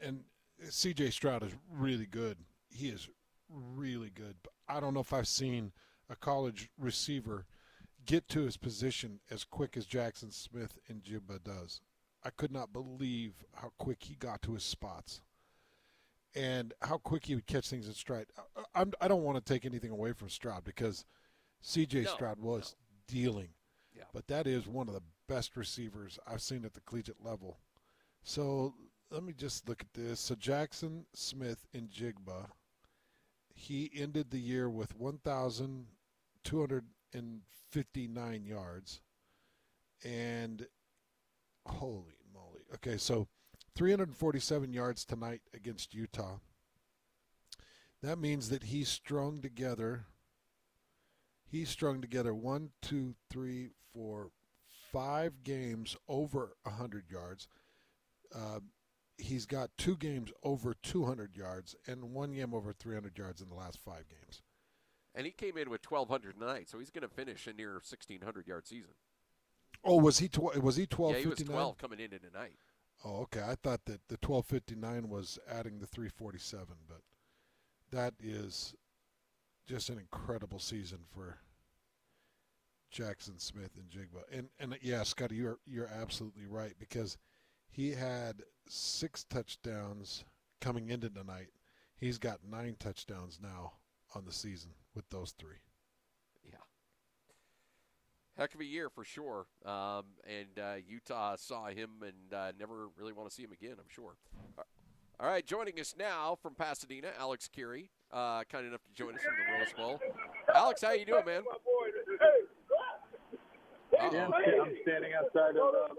and 0.01 0.25
C.J. 0.69 1.11
Stroud 1.11 1.43
is 1.45 1.53
really 1.71 2.07
good. 2.07 2.39
He 2.71 2.89
is 2.89 3.09
really 3.49 4.11
good. 4.11 4.37
But 4.43 4.53
I 4.69 4.81
don't 4.81 4.95
know 4.95 5.01
if 5.01 5.13
I've 5.13 5.29
seen 5.29 5.73
a 6.13 6.17
college 6.17 6.69
receiver 6.79 7.47
get 8.05 8.29
to 8.29 8.43
his 8.43 8.57
position 8.57 9.21
as 9.31 9.45
quick 9.45 9.77
as 9.77 9.87
Jackson 9.87 10.31
Smith 10.31 10.79
and 10.89 11.03
Jibba 11.03 11.43
does. 11.43 11.81
I 12.25 12.31
could 12.31 12.53
not 12.53 12.73
believe 12.73 13.45
how 13.55 13.73
quick 13.79 14.03
he 14.05 14.15
got 14.15 14.43
to 14.43 14.55
his 14.55 14.63
spots 14.63 15.23
and 16.35 16.73
how 16.83 16.99
quick 16.99 17.27
he 17.27 17.35
would 17.35 17.47
catch 17.47 17.69
things 17.69 17.89
in 17.89 17.95
stride. 17.95 18.27
I, 18.57 18.81
I'm, 18.83 18.93
I 19.01 19.09
don't 19.09 19.23
want 19.25 19.45
to 19.45 19.53
take 19.53 19.65
anything 19.65 19.91
away 19.91 20.13
from 20.13 20.29
Stroud 20.29 20.65
because 20.65 21.05
C.J. 21.61 22.03
No, 22.03 22.11
Stroud 22.11 22.39
was 22.39 22.77
dealing, 23.09 23.49
Yeah. 23.97 24.05
but 24.13 24.27
that 24.29 24.47
is 24.47 24.67
one 24.67 24.89
of 24.89 24.95
the 24.95 25.03
best 25.29 25.57
receivers 25.57 26.19
I've 26.27 26.43
seen 26.43 26.65
at 26.65 26.75
the 26.75 26.81
collegiate 26.81 27.25
level. 27.25 27.59
So 28.23 28.75
let 29.11 29.23
me 29.23 29.33
just 29.33 29.69
look 29.69 29.83
at 29.83 29.93
this. 29.95 30.21
So 30.21 30.35
Jackson 30.35 31.07
Smith 31.15 31.67
in 31.73 31.89
Jigba, 31.89 32.47
he 33.55 33.91
ended 33.95 34.31
the 34.31 34.41
year 34.41 34.69
with 34.71 34.99
1,259 36.49 38.45
yards, 38.45 39.01
and 40.05 40.67
holy 41.67 42.17
moly! 42.33 42.63
Okay, 42.75 42.97
so 42.97 43.29
347 43.77 44.73
yards 44.73 45.05
tonight 45.05 45.43
against 45.55 45.95
Utah. 45.95 46.39
That 48.03 48.19
means 48.19 48.49
that 48.49 48.65
he 48.65 48.85
strung 48.85 49.41
together. 49.41 50.07
He 51.45 51.65
strung 51.65 52.01
together 52.01 52.35
one, 52.35 52.71
two, 52.81 53.15
three, 53.31 53.69
four, 53.93 54.31
five 54.93 55.43
games 55.45 55.97
over 56.09 56.57
100 56.65 57.11
yards. 57.11 57.49
Uh, 58.35 58.61
he's 59.19 59.47
got 59.47 59.71
two 59.79 59.97
games 59.97 60.33
over 60.43 60.75
200 60.83 61.37
yards 61.37 61.77
and 61.87 62.13
one 62.13 62.33
game 62.33 62.55
over 62.55 62.73
300 62.73 63.17
yards 63.17 63.41
in 63.41 63.49
the 63.49 63.55
last 63.55 63.79
five 63.79 64.05
games. 64.09 64.43
And 65.15 65.27
he 65.27 65.33
came 65.33 65.59
in 65.59 65.69
with 65.69 65.91
1,200 65.91 66.39
tonight, 66.39 66.71
so 66.71 66.79
he's 66.79 66.91
going 66.91 67.07
to 67.07 67.15
finish 67.15 67.47
a 67.47 67.53
near 67.53 67.73
1,600 67.73 68.47
yard 68.47 68.67
season. 68.67 68.93
Oh, 69.85 69.97
was 69.97 70.19
he 70.19 70.29
tw- 70.29 70.63
was 70.63 70.77
he 70.77 70.87
12? 70.87 71.13
yeah, 71.15 71.21
he 71.21 71.27
was 71.27 71.39
12 71.39 71.79
coming 71.79 72.01
into 72.01 72.19
tonight. 72.19 72.57
Oh, 73.05 73.23
okay. 73.23 73.41
I 73.41 73.57
thought 73.57 73.85
that 73.87 74.01
the 74.09 74.19
1259 74.25 75.09
was 75.09 75.39
adding 75.51 75.79
the 75.79 75.87
347, 75.87 76.77
but 76.89 77.03
that 77.91 78.15
is 78.23 78.75
just 79.67 79.91
an 79.91 79.99
incredible 79.99 80.59
season 80.59 80.99
for 81.13 81.39
Jaxon 82.95 83.41
Smith-Njigba. 83.41 84.23
And 84.31 84.49
and 84.61 84.77
yeah, 84.83 85.03
Scotty, 85.03 85.37
you're 85.37 85.59
you're 85.67 85.89
absolutely 85.89 86.47
right 86.47 86.75
because 86.79 87.19
he 87.71 87.91
had 87.91 88.43
six 88.69 89.25
touchdowns 89.25 90.25
coming 90.61 90.91
into 90.91 91.11
tonight. 91.11 91.49
He's 91.97 92.19
got 92.19 92.41
nine 92.49 92.77
touchdowns 92.79 93.39
now 93.43 93.73
on 94.15 94.25
the 94.25 94.33
season 94.33 94.71
with 94.95 95.09
those 95.11 95.33
three. 95.33 95.57
Yeah. 96.45 96.59
Heck 98.37 98.55
of 98.55 98.61
a 98.61 98.65
year 98.65 98.89
for 98.89 99.05
sure. 99.05 99.47
Um, 99.65 100.05
and 100.27 100.59
uh, 100.59 100.75
Utah 100.87 101.37
saw 101.37 101.67
him 101.67 101.91
and 102.03 102.35
uh, 102.35 102.53
never 102.59 102.89
really 102.99 103.13
want 103.13 103.29
to 103.29 103.35
see 103.35 103.43
him 103.43 103.53
again, 103.53 103.77
I'm 103.79 103.89
sure. 103.89 104.17
All 105.21 105.29
right, 105.29 105.47
joining 105.47 105.79
us 105.79 105.95
now 105.97 106.37
from 106.43 106.55
Pasadena, 106.55 107.09
Alex 107.19 107.49
Kirry, 107.49 107.91
uh, 108.13 108.43
kind 108.51 108.67
enough 108.67 108.83
to 108.83 108.93
join 108.95 109.15
us 109.15 109.21
from 109.23 109.35
the 109.39 109.53
Rose 109.53 109.73
Bowl. 109.77 110.01
Alex, 110.53 110.83
how 110.83 110.93
you 110.93 111.05
doing, 111.05 111.25
man? 111.25 111.43
Yeah, 113.93 114.27
I'm, 114.27 114.33
I'm 114.35 114.75
standing 114.83 115.13
outside 115.15 115.51
of. 115.57 115.75
Uh, 115.75 115.95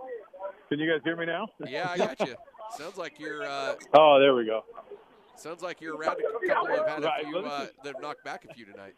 can 0.68 0.80
you 0.80 0.92
guys 0.92 1.00
hear 1.06 1.16
me 1.16 1.26
now? 1.26 1.48
Yeah, 1.66 1.88
I 1.90 1.98
got 1.98 2.20
you. 2.22 2.36
Sounds 2.78 2.98
like 2.98 3.18
you're. 3.20 3.44
Uh, 3.44 3.76
Oh, 3.94 4.20
there 4.20 4.36
we 4.36 4.46
go. 4.46 4.66
Sounds 5.36 5.62
like 5.62 5.82
you're 5.82 5.98
around 5.98 6.18
a 6.20 6.48
couple 6.48 6.76
have 6.76 6.88
had 6.88 7.04
a 7.04 7.26
few 7.26 7.38
uh, 7.40 7.68
that 7.84 7.94
have 7.94 8.02
knocked 8.02 8.24
back 8.24 8.46
a 8.50 8.54
few 8.54 8.66
tonight. 8.66 8.96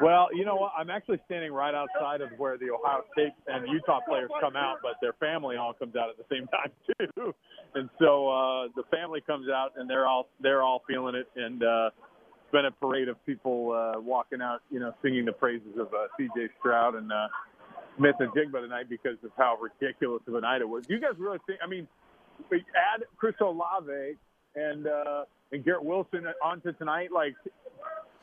Well, 0.00 0.28
you 0.34 0.44
know 0.44 0.56
what? 0.56 0.72
I'm 0.76 0.90
actually 0.90 1.20
standing 1.26 1.52
right 1.52 1.74
outside 1.74 2.20
of 2.20 2.30
where 2.36 2.58
the 2.58 2.70
Ohio 2.70 3.04
State 3.12 3.32
and 3.46 3.68
Utah 3.68 4.00
players 4.08 4.30
come 4.40 4.56
out, 4.56 4.78
but 4.82 4.94
their 5.00 5.12
family 5.14 5.56
all 5.56 5.72
comes 5.72 5.94
out 5.94 6.10
at 6.10 6.16
the 6.16 6.24
same 6.30 6.46
time 6.48 6.72
too. 6.98 7.34
And 7.74 7.88
so 7.98 8.28
uh, 8.28 8.68
the 8.74 8.82
family 8.90 9.20
comes 9.20 9.48
out, 9.48 9.72
and 9.76 9.88
they're 9.88 10.06
all 10.06 10.28
they're 10.40 10.62
all 10.62 10.82
feeling 10.88 11.14
it. 11.14 11.28
And 11.36 11.62
uh, 11.62 11.90
it's 11.94 12.52
been 12.52 12.64
a 12.64 12.70
parade 12.72 13.08
of 13.08 13.24
people 13.24 13.72
uh, 13.72 14.00
walking 14.00 14.42
out, 14.42 14.62
you 14.70 14.80
know, 14.80 14.92
singing 15.02 15.24
the 15.24 15.32
praises 15.32 15.78
of 15.78 15.88
uh, 15.94 16.08
C.J. 16.16 16.48
Stroud 16.58 16.96
and 16.96 17.12
uh, 17.12 17.28
Smith-Njigba 17.96 18.60
tonight 18.60 18.88
because 18.88 19.16
of 19.22 19.30
how 19.36 19.56
ridiculous 19.60 20.22
of 20.26 20.34
a 20.34 20.40
night 20.40 20.60
it 20.60 20.68
was. 20.68 20.86
Do 20.86 20.94
you 20.94 21.00
guys 21.00 21.12
really 21.18 21.38
think? 21.46 21.60
I 21.62 21.68
mean, 21.68 21.86
add 22.52 23.04
Chris 23.16 23.34
Olave 23.40 24.16
and 24.56 24.86
uh, 24.86 25.24
and 25.52 25.64
Garrett 25.64 25.84
Wilson 25.84 26.26
onto 26.42 26.72
tonight, 26.72 27.10
like 27.12 27.34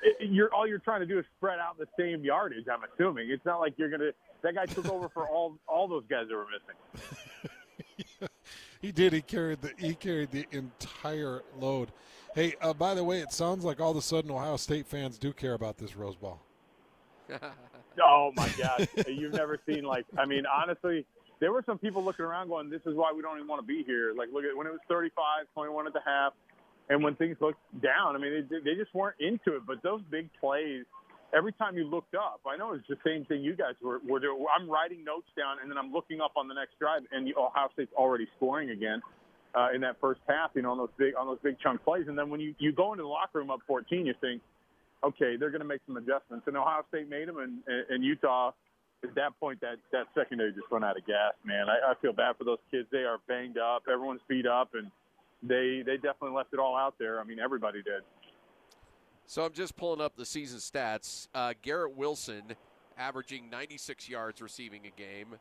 it- 0.03 0.29
you're 0.31 0.53
all 0.53 0.67
you're 0.67 0.79
trying 0.79 1.01
to 1.01 1.05
do 1.05 1.19
is 1.19 1.25
spread 1.37 1.59
out 1.59 1.77
the 1.77 1.87
same 1.97 2.23
yardage. 2.23 2.65
I'm 2.71 2.79
assuming 2.93 3.29
it's 3.29 3.45
not 3.45 3.59
like 3.59 3.73
you're 3.77 3.89
gonna. 3.89 4.11
That 4.41 4.55
guy 4.55 4.65
took 4.65 4.89
over 4.89 5.09
for 5.09 5.27
all 5.27 5.57
all 5.67 5.87
those 5.87 6.03
guys 6.09 6.27
that 6.29 6.35
were 6.35 6.45
missing. 6.45 8.27
He 8.81 8.91
did. 8.91 9.13
He 9.13 9.21
carried 9.21 9.61
the 9.61 9.71
he 9.77 9.93
carried 9.93 10.31
the 10.31 10.47
entire 10.51 11.43
load. 11.59 11.91
Hey, 12.33 12.55
uh, 12.61 12.73
by 12.73 12.95
the 12.95 13.03
way, 13.03 13.19
it 13.19 13.31
sounds 13.31 13.63
like 13.63 13.79
all 13.79 13.91
of 13.91 13.97
a 13.97 14.01
sudden 14.01 14.31
Ohio 14.31 14.57
State 14.57 14.87
fans 14.87 15.19
do 15.19 15.31
care 15.33 15.53
about 15.53 15.77
this 15.77 15.95
Rose 15.95 16.15
Bowl. 16.15 16.39
Oh 18.01 18.31
my 18.37 18.49
God, 18.57 18.87
you've 19.07 19.33
never 19.33 19.59
seen 19.67 19.83
like. 19.83 20.05
I 20.17 20.25
mean, 20.25 20.43
honestly, 20.45 21.05
there 21.41 21.51
were 21.51 21.63
some 21.65 21.77
people 21.80 22.03
looking 22.05 22.26
around 22.26 22.47
going, 22.47 22.69
"This 22.69 22.84
is 22.85 22.95
why 22.95 23.11
we 23.13 23.22
don't 23.22 23.38
even 23.38 23.49
want 23.49 23.61
to 23.61 23.68
be 23.68 23.84
here." 23.84 24.13
Like, 24.15 24.30
look 24.31 24.45
at 24.45 24.55
when 24.55 24.68
it 24.68 24.72
was 24.72 24.80
35, 24.88 25.47
21 25.53 25.88
at 25.88 25.93
the 25.93 26.01
half, 26.05 26.34
and 26.89 27.03
when 27.03 27.15
things 27.18 27.38
looked 27.41 27.59
down. 27.84 28.15
I 28.15 28.19
mean, 28.19 28.47
they 28.49 28.59
they 28.61 28.76
just 28.76 28.93
weren't 28.95 29.19
into 29.19 29.57
it. 29.57 29.65
But 29.68 29.84
those 29.84 30.01
big 30.09 30.30
plays. 30.39 30.85
Every 31.35 31.53
time 31.53 31.77
you 31.77 31.85
looked 31.85 32.15
up, 32.15 32.41
I 32.47 32.57
know 32.57 32.73
it's 32.73 32.88
the 32.89 32.97
same 33.05 33.26
thing 33.26 33.43
you 33.43 33.55
guys 33.55 33.76
were, 33.84 33.99
were 34.07 34.19
doing. 34.19 34.45
I'm 34.57 34.69
writing 34.69 35.03
notes 35.03 35.27
down, 35.38 35.57
and 35.61 35.72
then 35.72 35.77
I'm 35.77 35.91
looking 35.93 36.22
up 36.22 36.34
on 36.38 36.47
the 36.47 36.53
next 36.55 36.80
drive, 36.80 37.03
and 37.11 37.27
the 37.27 37.35
Ohio 37.35 37.69
State's 37.73 37.93
already 37.93 38.27
scoring 38.38 38.69
again. 38.72 39.01
uh, 39.55 39.69
in 39.73 39.81
that 39.81 39.97
first 39.99 40.22
half, 40.27 40.51
you 40.55 40.61
know, 40.61 40.72
on 40.72 40.77
those 40.77 40.89
big 40.97 41.15
on 41.15 41.27
those 41.27 41.39
big 41.43 41.59
chunk 41.59 41.84
plays. 41.84 42.05
And 42.07 42.18
then 42.18 42.30
when 42.30 42.39
you 42.39 42.55
you 42.59 42.72
go 42.72 42.93
into 42.93 43.03
the 43.03 43.09
locker 43.09 43.39
room 43.39 43.49
up 43.51 43.59
14, 43.68 44.05
you 44.05 44.13
think, 44.22 44.41
okay, 45.03 45.35
they're 45.38 45.49
going 45.49 45.61
to 45.61 45.68
make 45.68 45.81
some 45.85 45.97
adjustments. 45.97 46.45
And 46.47 46.55
Ohio 46.57 46.84
State 46.89 47.09
made 47.09 47.27
them, 47.27 47.38
and 47.38 47.59
and 47.89 48.03
Utah 48.03 48.51
at 49.03 49.15
that 49.15 49.39
point 49.39 49.61
that 49.61 49.77
that 49.91 50.07
secondary 50.15 50.51
just 50.51 50.67
run 50.69 50.83
out 50.83 50.97
of 50.97 51.05
gas. 51.05 51.33
Man, 51.43 51.67
I, 51.69 51.91
I 51.91 51.93
feel 52.01 52.13
bad 52.13 52.37
for 52.37 52.43
those 52.43 52.59
kids. 52.69 52.87
They 52.91 52.99
are 52.99 53.17
banged 53.27 53.57
up. 53.57 53.83
Everyone's 53.91 54.21
beat 54.27 54.45
up, 54.45 54.69
and 54.73 54.91
they 55.43 55.83
they 55.85 55.95
definitely 55.95 56.35
left 56.35 56.53
it 56.53 56.59
all 56.59 56.75
out 56.75 56.95
there. 56.99 57.19
I 57.19 57.23
mean, 57.23 57.39
everybody 57.39 57.81
did. 57.81 58.03
So 59.25 59.45
I'm 59.45 59.53
just 59.53 59.75
pulling 59.75 60.01
up 60.01 60.15
the 60.15 60.25
season 60.25 60.59
stats. 60.59 61.27
Uh, 61.33 61.53
Garrett 61.61 61.95
Wilson 61.95 62.55
averaging 62.97 63.49
96 63.49 64.09
yards 64.09 64.41
receiving 64.41 64.81
a 64.85 64.99
game. 64.99 65.37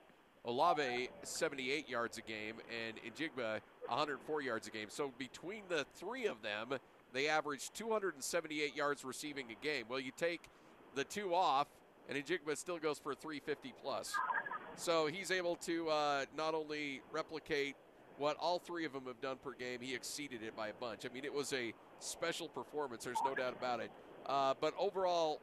Olave 0.47 1.11
78 1.23 1.89
yards 1.89 2.17
a 2.17 2.23
game, 2.23 2.55
and 2.71 2.97
Njigba 3.15 3.61
104 3.89 4.43
yards 4.43 4.69
a 4.69 4.71
game. 4.71 4.87
So 4.89 5.13
between 5.19 5.65
the 5.69 5.85
three 5.97 6.27
of 6.27 6.41
them, 6.41 6.79
they 7.13 7.29
averaged 7.29 7.75
278 7.75 8.75
yards 8.75 9.05
receiving 9.05 9.47
a 9.51 9.65
game. 9.65 9.85
Well, 9.89 10.01
you 10.01 10.13
take 10.17 10.49
the 10.95 11.05
two 11.05 11.35
off, 11.35 11.67
and 12.09 12.19
Njigba 12.19 12.57
still 12.57 12.79
goes 12.79 12.99
for 12.99 13.15
350 13.15 13.75
plus. 13.83 14.15
So 14.77 15.07
he's 15.07 15.31
able 15.31 15.57
to 15.57 15.89
uh, 15.89 16.25
not 16.37 16.55
only 16.55 17.03
replicate 17.13 17.77
what 18.19 18.37
all 18.39 18.59
three 18.59 18.85
of 18.85 18.93
them 18.93 19.05
have 19.07 19.21
done 19.21 19.37
per 19.43 19.53
game, 19.53 19.81
he 19.81 19.95
exceeded 19.95 20.43
it 20.43 20.57
by 20.57 20.69
a 20.69 20.75
bunch. 20.75 21.07
I 21.09 21.13
mean, 21.13 21.25
it 21.25 21.33
was 21.33 21.53
a 21.53 21.73
special 21.99 22.49
performance. 22.49 23.05
There's 23.05 23.19
no 23.25 23.35
doubt 23.35 23.55
about 23.59 23.81
it. 23.81 23.91
Uh, 24.27 24.55
but 24.61 24.75
overall, 24.79 25.41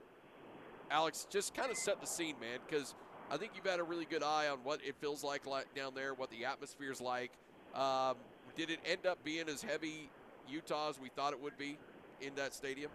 Alex, 0.92 1.28
just 1.30 1.54
kind 1.56 1.72
of 1.72 1.78
set 1.78 2.00
the 2.02 2.08
scene, 2.08 2.36
man, 2.40 2.60
because 2.68 2.96
I 3.30 3.38
think 3.38 3.54
you've 3.56 3.66
had 3.66 3.80
a 3.80 3.84
really 3.84 4.06
good 4.06 4.24
eye 4.24 4.48
on 4.48 4.60
what 4.64 4.80
it 4.86 4.96
feels 5.00 5.24
like 5.24 5.44
down 5.76 5.94
there, 5.96 6.14
what 6.14 6.30
the 6.30 6.46
atmosphere's 6.46 7.02
like. 7.02 7.32
Um, 7.76 8.16
did 8.56 8.70
it 8.70 8.80
end 8.86 9.06
up 9.06 9.24
being 9.24 9.50
as 9.50 9.62
heavy 9.62 10.10
Utah 10.50 10.90
as 10.90 11.00
we 11.00 11.10
thought 11.10 11.34
it 11.34 11.42
would 11.42 11.58
be 11.58 11.78
in 12.22 12.34
that 12.36 12.54
stadium? 12.54 12.92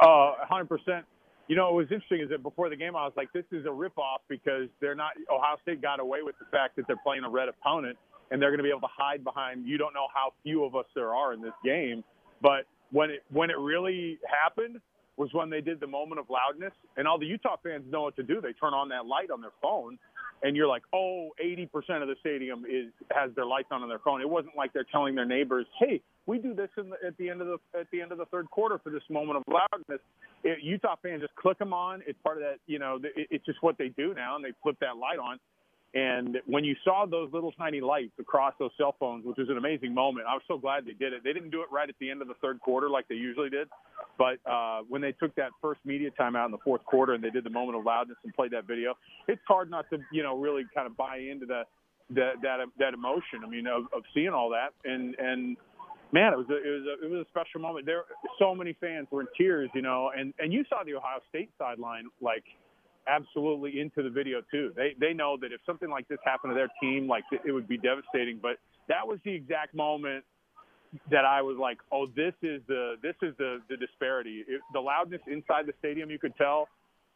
Uh, 0.00 0.32
100%. 0.50 1.02
You 1.46 1.56
know, 1.56 1.64
what 1.66 1.74
was 1.74 1.86
interesting 1.90 2.20
is 2.20 2.30
that 2.30 2.42
before 2.42 2.70
the 2.70 2.76
game, 2.76 2.96
I 2.96 3.04
was 3.04 3.12
like, 3.16 3.32
this 3.32 3.44
is 3.52 3.66
a 3.66 3.68
ripoff 3.68 4.24
because 4.28 4.68
they're 4.80 4.94
not, 4.94 5.12
Ohio 5.30 5.56
State 5.62 5.82
got 5.82 6.00
away 6.00 6.20
with 6.22 6.36
the 6.38 6.46
fact 6.50 6.76
that 6.76 6.86
they're 6.86 7.00
playing 7.04 7.24
a 7.24 7.28
red 7.28 7.48
opponent 7.48 7.98
and 8.30 8.40
they're 8.40 8.50
going 8.50 8.58
to 8.58 8.64
be 8.64 8.70
able 8.70 8.80
to 8.80 8.94
hide 8.96 9.22
behind, 9.22 9.66
you 9.66 9.76
don't 9.76 9.92
know 9.92 10.06
how 10.14 10.32
few 10.42 10.64
of 10.64 10.74
us 10.74 10.86
there 10.94 11.14
are 11.14 11.34
in 11.34 11.42
this 11.42 11.52
game. 11.62 12.02
But 12.40 12.64
when 12.92 13.10
it, 13.10 13.22
when 13.30 13.50
it 13.50 13.58
really 13.58 14.18
happened, 14.42 14.80
was 15.16 15.32
when 15.32 15.50
they 15.50 15.60
did 15.60 15.80
the 15.80 15.86
moment 15.86 16.18
of 16.18 16.26
loudness, 16.28 16.72
and 16.96 17.06
all 17.06 17.18
the 17.18 17.26
Utah 17.26 17.56
fans 17.62 17.84
know 17.90 18.02
what 18.02 18.16
to 18.16 18.22
do. 18.22 18.40
They 18.40 18.52
turn 18.52 18.74
on 18.74 18.88
that 18.88 19.06
light 19.06 19.30
on 19.30 19.40
their 19.40 19.52
phone, 19.62 19.98
and 20.42 20.56
you're 20.56 20.66
like, 20.66 20.82
oh, 20.92 21.30
80% 21.42 21.68
of 22.02 22.08
the 22.08 22.16
stadium 22.20 22.64
is 22.68 22.92
has 23.12 23.30
their 23.36 23.46
lights 23.46 23.68
on 23.70 23.82
on 23.82 23.88
their 23.88 24.00
phone. 24.00 24.20
It 24.20 24.28
wasn't 24.28 24.56
like 24.56 24.72
they're 24.72 24.86
telling 24.90 25.14
their 25.14 25.24
neighbors, 25.24 25.66
hey, 25.78 26.02
we 26.26 26.38
do 26.38 26.54
this 26.54 26.68
the, 26.76 26.90
at 27.06 27.16
the 27.18 27.28
end 27.28 27.40
of 27.40 27.46
the 27.46 27.78
at 27.78 27.86
the 27.90 28.00
end 28.00 28.12
of 28.12 28.18
the 28.18 28.26
third 28.26 28.50
quarter 28.50 28.78
for 28.78 28.90
this 28.90 29.02
moment 29.10 29.38
of 29.38 29.42
loudness. 29.46 30.00
It, 30.42 30.58
Utah 30.62 30.96
fans 31.02 31.22
just 31.22 31.34
click 31.36 31.58
them 31.58 31.72
on. 31.72 32.02
It's 32.06 32.18
part 32.22 32.38
of 32.38 32.42
that, 32.42 32.56
you 32.66 32.78
know, 32.78 32.98
it, 33.02 33.28
it's 33.30 33.44
just 33.44 33.62
what 33.62 33.78
they 33.78 33.88
do 33.88 34.14
now, 34.14 34.36
and 34.36 34.44
they 34.44 34.52
flip 34.62 34.76
that 34.80 34.96
light 34.96 35.18
on. 35.18 35.38
And 35.94 36.38
when 36.46 36.64
you 36.64 36.74
saw 36.82 37.06
those 37.06 37.32
little 37.32 37.52
tiny 37.52 37.80
lights 37.80 38.14
across 38.18 38.52
those 38.58 38.72
cell 38.76 38.96
phones, 38.98 39.24
which 39.24 39.36
was 39.38 39.48
an 39.48 39.58
amazing 39.58 39.94
moment, 39.94 40.26
I 40.28 40.34
was 40.34 40.42
so 40.48 40.58
glad 40.58 40.86
they 40.86 40.92
did 40.92 41.12
it. 41.12 41.22
They 41.22 41.32
didn't 41.32 41.50
do 41.50 41.62
it 41.62 41.68
right 41.70 41.88
at 41.88 41.94
the 42.00 42.10
end 42.10 42.20
of 42.20 42.26
the 42.26 42.34
third 42.42 42.58
quarter 42.60 42.90
like 42.90 43.06
they 43.06 43.14
usually 43.14 43.48
did, 43.48 43.68
but 44.18 44.38
uh, 44.44 44.80
when 44.88 45.00
they 45.00 45.12
took 45.12 45.34
that 45.36 45.50
first 45.62 45.80
media 45.84 46.10
timeout 46.18 46.46
in 46.46 46.50
the 46.50 46.58
fourth 46.64 46.84
quarter 46.84 47.14
and 47.14 47.22
they 47.22 47.30
did 47.30 47.44
the 47.44 47.50
moment 47.50 47.78
of 47.78 47.84
loudness 47.84 48.16
and 48.24 48.34
played 48.34 48.50
that 48.50 48.66
video, 48.66 48.94
it's 49.28 49.42
hard 49.46 49.70
not 49.70 49.88
to 49.90 49.98
you 50.12 50.24
know 50.24 50.36
really 50.36 50.64
kind 50.74 50.88
of 50.88 50.96
buy 50.96 51.18
into 51.18 51.46
the, 51.46 51.62
the 52.10 52.32
that 52.42 52.58
that 52.78 52.94
emotion. 52.94 53.44
I 53.44 53.48
mean, 53.48 53.68
of, 53.68 53.84
of 53.94 54.02
seeing 54.12 54.30
all 54.30 54.50
that 54.50 54.70
and 54.84 55.14
and 55.20 55.56
man, 56.14 56.32
it 56.32 56.38
was 56.38 56.46
a, 56.48 56.54
it 56.54 56.70
was 56.70 56.86
a, 56.86 57.04
it 57.04 57.10
was 57.10 57.26
a 57.26 57.28
special 57.28 57.60
moment. 57.60 57.84
There, 57.84 58.04
so 58.38 58.54
many 58.54 58.74
fans 58.80 59.08
were 59.10 59.22
in 59.22 59.26
tears, 59.36 59.68
you 59.74 59.82
know, 59.82 60.12
and 60.16 60.32
and 60.38 60.52
you 60.52 60.64
saw 60.70 60.84
the 60.84 60.94
Ohio 60.94 61.18
State 61.28 61.50
sideline 61.58 62.06
like 62.20 62.44
absolutely 63.06 63.80
into 63.80 64.02
the 64.02 64.08
video 64.08 64.40
too. 64.50 64.72
They 64.76 64.94
they 64.98 65.12
know 65.12 65.36
that 65.42 65.52
if 65.52 65.60
something 65.66 65.90
like 65.90 66.06
this 66.08 66.18
happened 66.24 66.52
to 66.52 66.54
their 66.54 66.70
team, 66.80 67.08
like 67.08 67.24
it 67.44 67.52
would 67.52 67.68
be 67.68 67.76
devastating. 67.76 68.38
But 68.40 68.58
that 68.88 69.06
was 69.06 69.18
the 69.24 69.34
exact 69.34 69.74
moment 69.74 70.24
that 71.10 71.24
I 71.24 71.42
was 71.42 71.56
like, 71.58 71.78
oh, 71.90 72.06
this 72.06 72.34
is 72.42 72.62
the 72.68 72.94
this 73.02 73.16
is 73.20 73.34
the 73.36 73.60
the 73.68 73.76
disparity. 73.76 74.44
It, 74.46 74.60
the 74.72 74.80
loudness 74.80 75.20
inside 75.26 75.66
the 75.66 75.74
stadium, 75.80 76.10
you 76.10 76.20
could 76.20 76.36
tell, 76.36 76.68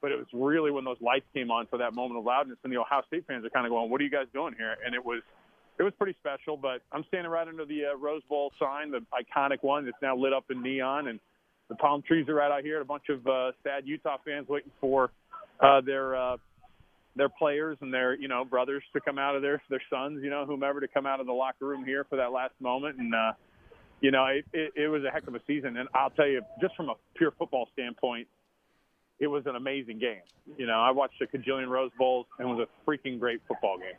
but 0.03 0.11
it 0.11 0.19
was 0.19 0.27
really 0.33 0.73
when 0.73 0.85
those 0.85 1.01
lights 1.01 1.27
came 1.33 1.53
on 1.53 1.69
for 1.69 1.79
that 1.79 1.95
moment 1.95 2.19
of 2.19 2.25
loudness, 2.25 2.59
and 2.65 2.73
the 2.73 2.79
Ohio 2.79 3.03
State 3.07 3.27
fans 3.29 3.45
are 3.45 3.51
kind 3.51 3.65
of 3.65 3.71
going, 3.71 3.89
what 3.91 4.01
are 4.01 4.05
you 4.05 4.11
guys 4.11 4.27
doing 4.35 4.55
here? 4.59 4.77
And 4.85 4.95
it 4.95 5.05
was. 5.05 5.23
It 5.79 5.85
was 5.85 5.93
pretty 5.97 6.17
special, 6.19 6.57
but 6.57 6.83
I'm 6.91 7.05
standing 7.09 7.31
right 7.31 7.47
under 7.47 7.65
the 7.65 7.93
uh, 7.93 7.97
Rose 7.97 8.23
Bowl 8.29 8.53
sign, 8.59 8.91
the 8.91 9.01
iconic 9.15 9.59
one 9.63 9.85
that's 9.85 9.97
now 10.03 10.17
lit 10.17 10.33
up 10.33 10.47
in 10.51 10.61
neon, 10.61 11.07
and 11.07 11.21
the 11.69 11.77
palm 11.77 12.03
trees 12.03 12.29
are 12.29 12.35
right 12.35 12.51
out 12.51 12.63
here. 12.63 12.81
A 12.81 12.85
bunch 12.85 13.05
of 13.11 13.25
uh, 13.27 13.53
sad 13.63 13.87
Utah 13.87 14.17
fans 14.25 14.49
waiting 14.49 14.73
for 14.81 15.13
uh, 15.61 15.81
their 15.81 16.17
uh, 16.17 16.37
their 17.15 17.29
players 17.29 17.79
and 17.81 17.95
their 17.95 18.17
you 18.17 18.27
know 18.27 18.45
brothers 18.45 18.83
to 18.93 19.01
come 19.01 19.19
out 19.19 19.37
of 19.37 19.43
their 19.43 19.63
their 19.71 19.83
sons, 19.89 20.21
you 20.23 20.31
know 20.31 20.45
whomever 20.47 20.81
to 20.81 20.89
come 20.89 21.07
out 21.07 21.21
of 21.21 21.27
the 21.27 21.33
locker 21.33 21.67
room 21.67 21.85
here 21.85 22.05
for 22.11 22.17
that 22.17 22.33
last 22.33 22.55
moment, 22.61 22.99
and 22.99 23.15
uh, 23.15 23.33
you 24.01 24.11
know 24.11 24.25
it, 24.27 24.45
it, 24.53 24.73
it 24.75 24.89
was 24.89 25.03
a 25.05 25.11
heck 25.13 25.29
of 25.29 25.35
a 25.37 25.41
season. 25.47 25.77
And 25.77 25.89
I'll 25.95 26.11
tell 26.11 26.27
you, 26.27 26.43
just 26.61 26.75
from 26.75 26.89
a 26.89 26.95
pure 27.15 27.33
football 27.39 27.69
standpoint, 27.75 28.27
it 29.21 29.27
was 29.29 29.45
an 29.47 29.55
amazing 29.55 29.99
game. 29.99 30.23
You 30.57 30.67
know, 30.67 30.81
I 30.81 30.91
watched 30.91 31.21
a 31.23 31.27
cajillion 31.27 31.69
Rose 31.69 31.91
Bowls 31.99 32.27
and 32.39 32.49
it 32.49 32.53
was 32.53 32.67
a 32.67 32.91
freaking 32.91 33.19
great 33.19 33.41
football 33.47 33.79
game. 33.79 33.99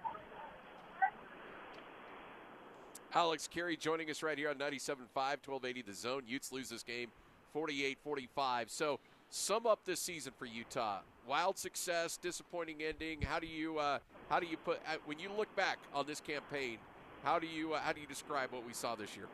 Alex 3.13 3.49
Kirry 3.51 3.75
joining 3.75 4.09
us 4.11 4.21
right 4.21 4.37
here 4.37 4.49
on 4.49 4.55
97.5, 4.55 4.99
1280 5.15 5.81
The 5.81 5.93
Zone. 5.93 6.21
Utes 6.27 6.51
lose 6.51 6.69
this 6.69 6.83
game 6.83 7.09
48 7.53 7.97
45. 8.03 8.69
So 8.69 8.99
sum 9.29 9.65
up 9.65 9.79
this 9.83 9.99
season 9.99 10.31
for 10.37 10.45
Utah. 10.45 10.99
Wild 11.27 11.57
success, 11.57 12.17
disappointing 12.17 12.83
ending. 12.83 13.21
How 13.21 13.39
do 13.39 13.47
you 13.47 13.79
uh, 13.79 13.99
how 14.29 14.39
do 14.39 14.45
you 14.45 14.57
put 14.57 14.77
uh, 14.87 14.97
when 15.05 15.17
you 15.17 15.29
look 15.35 15.53
back 15.55 15.79
on 15.93 16.05
this 16.05 16.19
campaign? 16.19 16.77
How 17.23 17.39
do 17.39 17.47
you 17.47 17.73
uh, 17.73 17.79
how 17.79 17.93
do 17.93 18.01
you 18.01 18.07
describe 18.07 18.51
what 18.51 18.65
we 18.65 18.73
saw 18.73 18.93
this 18.95 19.15
year? 19.15 19.25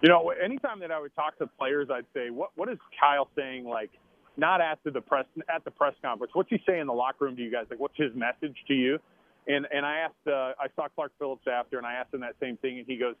You 0.00 0.10
know, 0.10 0.30
anytime 0.30 0.80
that 0.80 0.92
I 0.92 1.00
would 1.00 1.14
talk 1.16 1.38
to 1.38 1.46
players, 1.58 1.88
I'd 1.90 2.06
say, 2.14 2.30
"What 2.30 2.50
what 2.54 2.68
is 2.68 2.78
Kyle 3.00 3.28
saying?" 3.36 3.64
Like, 3.64 3.90
not 4.36 4.60
after 4.60 4.92
the 4.92 5.00
press 5.00 5.26
at 5.52 5.64
the 5.64 5.70
press 5.72 5.94
conference. 6.02 6.32
What's 6.34 6.50
he 6.50 6.60
saying 6.66 6.82
in 6.82 6.86
the 6.86 6.92
locker 6.92 7.24
room 7.24 7.36
to 7.36 7.42
you 7.42 7.50
guys? 7.50 7.66
Like, 7.68 7.80
what's 7.80 7.96
his 7.96 8.14
message 8.14 8.56
to 8.68 8.74
you? 8.74 8.98
And 9.46 9.66
and 9.72 9.84
I 9.84 9.98
asked, 9.98 10.26
uh, 10.26 10.52
I 10.58 10.66
saw 10.76 10.88
Clark 10.94 11.12
Phillips 11.18 11.46
after, 11.50 11.78
and 11.78 11.86
I 11.86 11.94
asked 11.94 12.14
him 12.14 12.20
that 12.20 12.36
same 12.40 12.56
thing, 12.56 12.78
and 12.78 12.86
he 12.86 12.96
goes, 12.96 13.14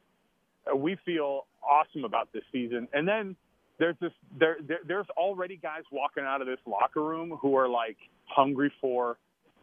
"We 0.74 0.96
feel 1.04 1.46
awesome 1.62 2.04
about 2.04 2.32
this 2.32 2.44
season." 2.52 2.88
And 2.92 3.06
then 3.06 3.36
there's 3.78 3.96
this 4.00 4.12
there, 4.38 4.56
there 4.66 4.80
there's 4.86 5.06
already 5.16 5.56
guys 5.56 5.82
walking 5.90 6.24
out 6.24 6.40
of 6.40 6.46
this 6.46 6.58
locker 6.66 7.02
room 7.02 7.36
who 7.40 7.56
are 7.56 7.68
like 7.68 7.96
hungry 8.26 8.72
for 8.80 9.18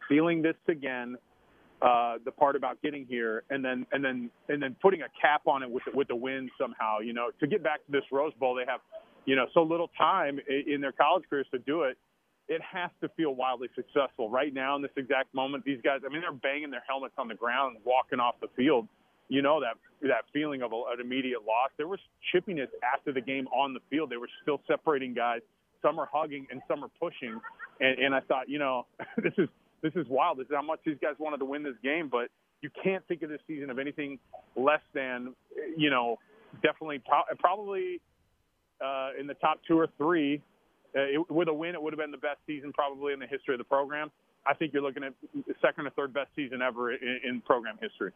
feeling 0.08 0.42
this 0.42 0.56
again 0.68 1.16
uh 1.80 2.14
the 2.24 2.30
part 2.30 2.54
about 2.54 2.80
getting 2.82 3.06
here 3.06 3.42
and 3.50 3.64
then 3.64 3.86
and 3.92 4.04
then 4.04 4.30
and 4.48 4.62
then 4.62 4.76
putting 4.80 5.02
a 5.02 5.08
cap 5.20 5.42
on 5.46 5.62
it 5.62 5.70
with 5.70 5.82
with 5.94 6.08
the 6.08 6.16
win 6.16 6.50
somehow 6.60 6.98
you 6.98 7.12
know 7.12 7.30
to 7.40 7.46
get 7.46 7.62
back 7.62 7.84
to 7.86 7.92
this 7.92 8.04
rose 8.12 8.32
bowl 8.38 8.54
they 8.54 8.64
have 8.66 8.80
you 9.24 9.34
know 9.34 9.46
so 9.54 9.62
little 9.62 9.90
time 9.98 10.38
in 10.66 10.80
their 10.80 10.92
college 10.92 11.24
careers 11.28 11.46
to 11.50 11.58
do 11.60 11.82
it 11.82 11.96
it 12.52 12.60
has 12.60 12.90
to 13.00 13.08
feel 13.16 13.34
wildly 13.34 13.68
successful 13.74 14.28
right 14.28 14.52
now 14.52 14.76
in 14.76 14.82
this 14.82 14.90
exact 14.96 15.32
moment 15.34 15.64
these 15.64 15.80
guys 15.82 16.00
i 16.04 16.12
mean 16.12 16.20
they're 16.20 16.32
banging 16.32 16.70
their 16.70 16.84
helmets 16.86 17.14
on 17.18 17.28
the 17.28 17.34
ground 17.34 17.76
walking 17.84 18.20
off 18.20 18.34
the 18.40 18.48
field 18.56 18.86
you 19.32 19.40
know 19.40 19.60
that 19.60 19.78
that 20.02 20.24
feeling 20.32 20.60
of 20.60 20.72
a, 20.72 20.82
an 20.92 21.00
immediate 21.00 21.40
loss. 21.46 21.70
There 21.78 21.88
was 21.88 22.00
chippiness 22.34 22.68
after 22.82 23.12
the 23.12 23.20
game 23.20 23.46
on 23.48 23.72
the 23.72 23.80
field. 23.88 24.10
They 24.10 24.18
were 24.18 24.28
still 24.42 24.60
separating 24.66 25.14
guys. 25.14 25.40
Some 25.80 25.98
are 25.98 26.08
hugging 26.12 26.46
and 26.50 26.60
some 26.68 26.84
are 26.84 26.90
pushing. 27.00 27.40
And, 27.80 27.98
and 27.98 28.14
I 28.14 28.20
thought, 28.20 28.50
you 28.50 28.58
know, 28.58 28.86
this 29.16 29.32
is 29.38 29.48
this 29.80 29.92
is 29.96 30.06
wild. 30.08 30.38
This 30.38 30.46
is 30.46 30.52
how 30.54 30.62
much 30.62 30.80
these 30.84 30.98
guys 31.00 31.14
wanted 31.18 31.38
to 31.38 31.46
win 31.46 31.62
this 31.62 31.76
game. 31.82 32.08
But 32.10 32.28
you 32.60 32.68
can't 32.84 33.06
think 33.08 33.22
of 33.22 33.30
this 33.30 33.40
season 33.46 33.70
of 33.70 33.78
anything 33.78 34.18
less 34.54 34.82
than, 34.92 35.34
you 35.76 35.88
know, 35.88 36.18
definitely 36.62 37.00
pro- 37.00 37.34
probably 37.38 38.02
uh, 38.84 39.10
in 39.18 39.26
the 39.26 39.34
top 39.34 39.60
two 39.66 39.78
or 39.78 39.88
three. 39.96 40.42
Uh, 40.94 41.00
it, 41.00 41.30
with 41.30 41.48
a 41.48 41.54
win, 41.54 41.74
it 41.74 41.82
would 41.82 41.92
have 41.92 41.98
been 41.98 42.10
the 42.10 42.18
best 42.18 42.38
season 42.46 42.72
probably 42.72 43.12
in 43.12 43.20
the 43.20 43.26
history 43.26 43.54
of 43.54 43.58
the 43.58 43.64
program. 43.64 44.10
I 44.46 44.54
think 44.54 44.72
you're 44.72 44.82
looking 44.82 45.04
at 45.04 45.14
the 45.34 45.54
second 45.62 45.86
or 45.86 45.90
third 45.90 46.12
best 46.12 46.30
season 46.34 46.60
ever 46.62 46.92
in, 46.92 47.20
in 47.24 47.40
program 47.40 47.78
history. 47.80 48.12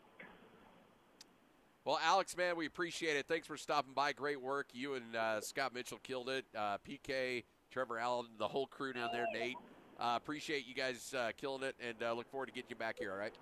Well, 1.85 2.01
Alex, 2.03 2.37
man, 2.37 2.57
we 2.57 2.67
appreciate 2.67 3.17
it. 3.17 3.27
Thanks 3.29 3.47
for 3.47 3.57
stopping 3.57 3.93
by. 3.95 4.13
Great 4.13 4.43
work. 4.43 4.67
You 4.73 4.95
and 4.95 5.15
uh, 5.15 5.41
Scott 5.41 5.73
Mitchell 5.73 6.01
killed 6.03 6.29
it. 6.29 6.45
Uh, 6.57 6.79
PK, 6.79 7.45
Trevor 7.71 7.99
Allen, 7.99 8.27
the 8.39 8.49
whole 8.49 8.67
crew 8.67 8.93
down 8.93 9.11
there, 9.13 9.27
Nate. 9.33 9.55
Uh, 9.99 10.15
appreciate 10.17 10.67
you 10.67 10.75
guys 10.75 11.15
uh, 11.17 11.31
killing 11.37 11.63
it, 11.63 11.77
and 11.81 12.03
uh, 12.03 12.13
look 12.13 12.29
forward 12.29 12.47
to 12.47 12.53
getting 12.53 12.71
you 12.71 12.77
back 12.77 12.97
here. 12.99 13.13
All 13.13 13.19
right. 13.19 13.35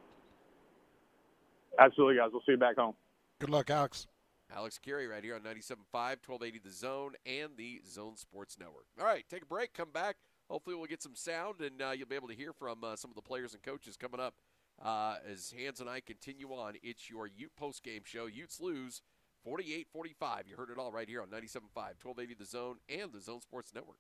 Absolutely, 1.79 2.17
guys. 2.17 2.29
We'll 2.33 2.43
see 2.43 2.53
you 2.53 2.59
back 2.59 2.77
home. 2.77 2.95
Good 3.41 3.51
luck, 3.51 3.71
Alex. 3.71 4.07
Alex 4.55 4.79
Kirry 4.79 5.07
right 5.07 5.25
here 5.25 5.35
on 5.35 5.41
97.5, 5.41 5.79
1280 5.93 6.59
The 6.59 6.71
Zone, 6.71 7.13
and 7.27 7.51
the 7.57 7.81
Zone 7.87 8.17
Sports 8.17 8.57
Network. 8.59 8.87
All 9.01 9.07
right, 9.07 9.25
take 9.29 9.43
a 9.43 9.47
break, 9.47 9.75
come 9.75 9.91
back. 9.91 10.17
Hopefully, 10.49 10.77
we'll 10.77 10.87
get 10.87 11.03
some 11.03 11.15
sound, 11.15 11.61
and 11.61 11.83
uh, 11.83 11.91
you'll 11.91 12.09
be 12.09 12.15
able 12.15 12.29
to 12.29 12.35
hear 12.35 12.53
from 12.53 12.79
some 12.97 13.11
of 13.11 13.17
the 13.17 13.23
players 13.23 13.55
and 13.55 13.63
coaches 13.63 13.97
coming 13.97 14.21
up 14.21 14.35
uh, 14.83 15.17
as 15.31 15.53
Hans 15.57 15.81
and 15.81 15.89
I 15.89 16.01
continue 16.01 16.49
on. 16.51 16.75
It's 16.83 17.11
your 17.11 17.27
Ute 17.27 17.55
post 17.57 17.83
game 17.83 18.03
show. 18.05 18.27
Utes 18.27 18.61
lose 18.61 19.03
48 19.45 19.89
45. 19.93 20.45
You 20.49 20.57
heard 20.57 20.71
it 20.71 20.79
all 20.79 20.93
right 20.93 21.09
here 21.09 21.23
on 21.23 21.29
97.5, 21.29 21.75
1280 21.75 22.35
The 22.35 22.45
Zone, 22.45 22.77
and 22.89 23.13
the 23.13 23.21
Zone 23.21 23.41
Sports 23.41 23.73
Network. 23.75 23.99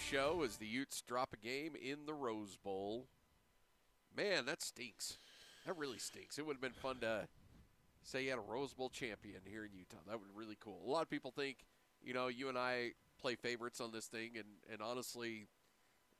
Show 0.00 0.42
as 0.44 0.56
the 0.56 0.66
Utes 0.66 1.02
drop 1.02 1.32
a 1.32 1.36
game 1.36 1.74
in 1.80 2.06
the 2.06 2.14
Rose 2.14 2.56
Bowl. 2.56 3.06
Man, 4.16 4.46
that 4.46 4.62
stinks. 4.62 5.18
That 5.66 5.76
really 5.76 5.98
stinks. 5.98 6.38
It 6.38 6.46
would 6.46 6.54
have 6.54 6.62
been 6.62 6.72
fun 6.72 6.96
to 7.00 7.28
say 8.02 8.24
you 8.24 8.30
had 8.30 8.38
a 8.38 8.42
Rose 8.42 8.72
Bowl 8.72 8.88
champion 8.88 9.40
here 9.44 9.64
in 9.64 9.72
Utah. 9.72 9.98
That 10.06 10.18
would 10.18 10.28
be 10.28 10.38
really 10.38 10.56
cool. 10.58 10.80
A 10.84 10.90
lot 10.90 11.02
of 11.02 11.10
people 11.10 11.30
think, 11.30 11.58
you 12.02 12.14
know, 12.14 12.28
you 12.28 12.48
and 12.48 12.58
I 12.58 12.92
play 13.20 13.34
favorites 13.34 13.80
on 13.80 13.92
this 13.92 14.06
thing, 14.06 14.30
and, 14.36 14.46
and 14.72 14.80
honestly, 14.80 15.46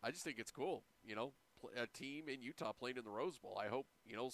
I 0.02 0.10
just 0.10 0.22
think 0.22 0.38
it's 0.38 0.50
cool. 0.50 0.82
You 1.04 1.16
know, 1.16 1.32
a 1.76 1.86
team 1.86 2.28
in 2.28 2.42
Utah 2.42 2.72
playing 2.72 2.98
in 2.98 3.04
the 3.04 3.10
Rose 3.10 3.38
Bowl. 3.38 3.58
I 3.62 3.68
hope, 3.68 3.86
you 4.06 4.16
know, 4.16 4.30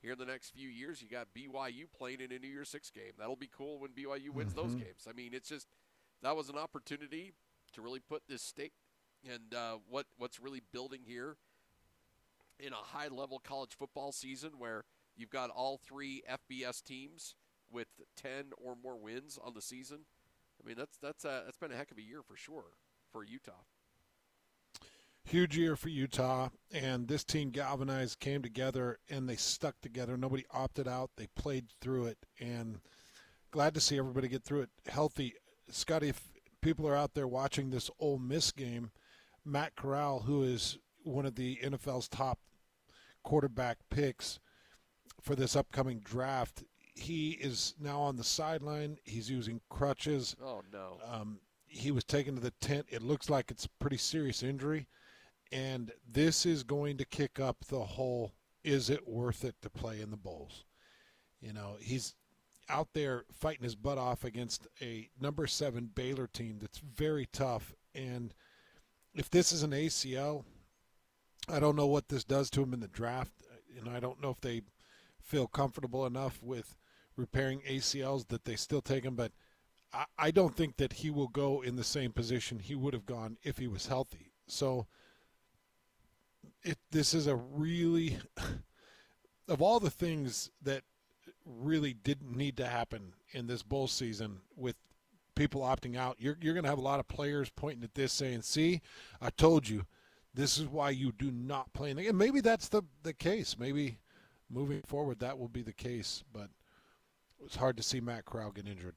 here 0.00 0.12
in 0.12 0.18
the 0.18 0.26
next 0.26 0.50
few 0.50 0.68
years, 0.68 1.00
you 1.02 1.08
got 1.08 1.28
BYU 1.36 1.86
playing 1.96 2.20
in 2.20 2.30
a 2.30 2.38
New 2.38 2.48
Year's 2.48 2.68
Six 2.68 2.90
game. 2.90 3.12
That'll 3.18 3.36
be 3.36 3.50
cool 3.56 3.80
when 3.80 3.90
BYU 3.90 4.30
wins 4.30 4.52
mm-hmm. 4.52 4.60
those 4.60 4.74
games. 4.74 5.08
I 5.08 5.12
mean, 5.12 5.32
it's 5.32 5.48
just 5.48 5.68
that 6.22 6.36
was 6.36 6.48
an 6.48 6.56
opportunity 6.56 7.32
to 7.74 7.82
really 7.82 8.00
put 8.00 8.22
this 8.28 8.42
state 8.42 8.72
and 9.24 9.54
uh, 9.54 9.76
what 9.88 10.06
what's 10.18 10.40
really 10.40 10.62
building 10.72 11.00
here 11.04 11.36
in 12.58 12.72
a 12.72 12.76
high 12.76 13.08
level 13.08 13.40
college 13.42 13.74
football 13.76 14.12
season 14.12 14.52
where 14.58 14.84
you've 15.16 15.30
got 15.30 15.50
all 15.50 15.78
three 15.78 16.22
FBS 16.30 16.82
teams 16.82 17.34
with 17.70 17.88
10 18.16 18.50
or 18.56 18.76
more 18.82 18.96
wins 18.96 19.38
on 19.42 19.54
the 19.54 19.62
season. 19.62 20.00
I 20.62 20.66
mean, 20.66 20.76
that's 20.76 20.96
that's 20.98 21.24
a, 21.24 21.42
that's 21.44 21.58
been 21.58 21.72
a 21.72 21.76
heck 21.76 21.90
of 21.90 21.98
a 21.98 22.02
year 22.02 22.22
for 22.22 22.36
sure 22.36 22.76
for 23.10 23.24
Utah. 23.24 23.52
Huge 25.26 25.56
year 25.56 25.74
for 25.74 25.88
Utah, 25.88 26.50
and 26.70 27.08
this 27.08 27.24
team 27.24 27.48
galvanized, 27.48 28.20
came 28.20 28.42
together, 28.42 28.98
and 29.08 29.26
they 29.26 29.36
stuck 29.36 29.80
together. 29.80 30.18
Nobody 30.18 30.44
opted 30.52 30.86
out. 30.86 31.12
They 31.16 31.28
played 31.34 31.68
through 31.80 32.06
it, 32.06 32.18
and 32.38 32.80
glad 33.50 33.72
to 33.72 33.80
see 33.80 33.96
everybody 33.96 34.28
get 34.28 34.44
through 34.44 34.62
it 34.62 34.70
healthy. 34.86 35.34
Scotty, 35.70 36.10
if 36.10 36.20
people 36.64 36.88
are 36.88 36.96
out 36.96 37.12
there 37.12 37.28
watching 37.28 37.68
this 37.68 37.90
Ole 38.00 38.18
Miss 38.18 38.50
game, 38.50 38.90
Matt 39.44 39.76
Corral, 39.76 40.20
who 40.20 40.42
is 40.42 40.78
one 41.02 41.26
of 41.26 41.34
the 41.34 41.60
NFL's 41.62 42.08
top 42.08 42.38
quarterback 43.22 43.76
picks 43.90 44.40
for 45.20 45.36
this 45.36 45.54
upcoming 45.54 46.00
draft, 46.00 46.64
he 46.94 47.32
is 47.32 47.74
now 47.78 48.00
on 48.00 48.16
the 48.16 48.24
sideline. 48.24 48.96
He's 49.04 49.30
using 49.30 49.60
crutches. 49.68 50.34
Oh 50.42 50.62
no! 50.72 50.98
Um, 51.06 51.40
he 51.66 51.90
was 51.90 52.04
taken 52.04 52.34
to 52.34 52.40
the 52.40 52.52
tent. 52.62 52.86
It 52.88 53.02
looks 53.02 53.28
like 53.28 53.50
it's 53.50 53.66
a 53.66 53.80
pretty 53.80 53.98
serious 53.98 54.42
injury, 54.42 54.86
and 55.52 55.92
this 56.10 56.46
is 56.46 56.62
going 56.62 56.96
to 56.96 57.04
kick 57.04 57.38
up 57.38 57.58
the 57.68 57.80
whole. 57.80 58.32
Is 58.62 58.88
it 58.88 59.06
worth 59.06 59.44
it 59.44 59.56
to 59.60 59.68
play 59.68 60.00
in 60.00 60.10
the 60.10 60.16
bowls? 60.16 60.64
You 61.42 61.52
know, 61.52 61.76
he's 61.78 62.14
out 62.68 62.88
there 62.94 63.24
fighting 63.32 63.64
his 63.64 63.74
butt 63.74 63.98
off 63.98 64.24
against 64.24 64.66
a 64.80 65.08
number 65.20 65.46
seven 65.46 65.90
Baylor 65.94 66.26
team 66.26 66.58
that's 66.60 66.78
very 66.78 67.26
tough. 67.26 67.74
And 67.94 68.34
if 69.14 69.30
this 69.30 69.52
is 69.52 69.62
an 69.62 69.72
ACL, 69.72 70.44
I 71.48 71.60
don't 71.60 71.76
know 71.76 71.86
what 71.86 72.08
this 72.08 72.24
does 72.24 72.50
to 72.50 72.62
him 72.62 72.72
in 72.72 72.80
the 72.80 72.88
draft. 72.88 73.32
And 73.78 73.88
I 73.88 74.00
don't 74.00 74.22
know 74.22 74.30
if 74.30 74.40
they 74.40 74.62
feel 75.20 75.46
comfortable 75.46 76.06
enough 76.06 76.42
with 76.42 76.76
repairing 77.16 77.60
ACLs 77.60 78.28
that 78.28 78.44
they 78.44 78.56
still 78.56 78.80
take 78.80 79.04
him. 79.04 79.14
But 79.14 79.32
I, 79.92 80.04
I 80.18 80.30
don't 80.30 80.56
think 80.56 80.76
that 80.76 80.94
he 80.94 81.10
will 81.10 81.28
go 81.28 81.60
in 81.60 81.76
the 81.76 81.84
same 81.84 82.12
position 82.12 82.58
he 82.58 82.74
would 82.74 82.94
have 82.94 83.06
gone 83.06 83.38
if 83.42 83.58
he 83.58 83.66
was 83.66 83.86
healthy. 83.86 84.32
So 84.46 84.86
it, 86.62 86.78
this 86.90 87.14
is 87.14 87.26
a 87.26 87.36
really, 87.36 88.18
of 89.48 89.60
all 89.60 89.80
the 89.80 89.90
things 89.90 90.50
that 90.62 90.82
really 91.44 91.92
didn't 91.92 92.36
need 92.36 92.56
to 92.56 92.66
happen 92.66 93.14
in 93.32 93.46
this 93.46 93.62
bowl 93.62 93.86
season 93.86 94.40
with 94.56 94.76
people 95.34 95.60
opting 95.62 95.96
out. 95.96 96.16
You're, 96.18 96.36
you're 96.40 96.54
going 96.54 96.64
to 96.64 96.70
have 96.70 96.78
a 96.78 96.82
lot 96.82 97.00
of 97.00 97.08
players 97.08 97.50
pointing 97.50 97.84
at 97.84 97.94
this 97.94 98.12
saying, 98.12 98.42
see, 98.42 98.80
I 99.20 99.30
told 99.30 99.68
you, 99.68 99.84
this 100.32 100.58
is 100.58 100.66
why 100.66 100.90
you 100.90 101.12
do 101.12 101.30
not 101.30 101.72
play 101.72 101.90
in 101.90 101.96
the 101.96 102.04
game. 102.04 102.16
Maybe 102.16 102.40
that's 102.40 102.68
the, 102.68 102.82
the 103.02 103.12
case. 103.12 103.56
Maybe 103.58 103.98
moving 104.50 104.82
forward 104.82 105.20
that 105.20 105.38
will 105.38 105.48
be 105.48 105.62
the 105.62 105.72
case, 105.72 106.24
but 106.32 106.48
it's 107.44 107.56
hard 107.56 107.76
to 107.76 107.82
see 107.82 108.00
Matt 108.00 108.24
Corral 108.24 108.50
get 108.50 108.66
injured. 108.66 108.94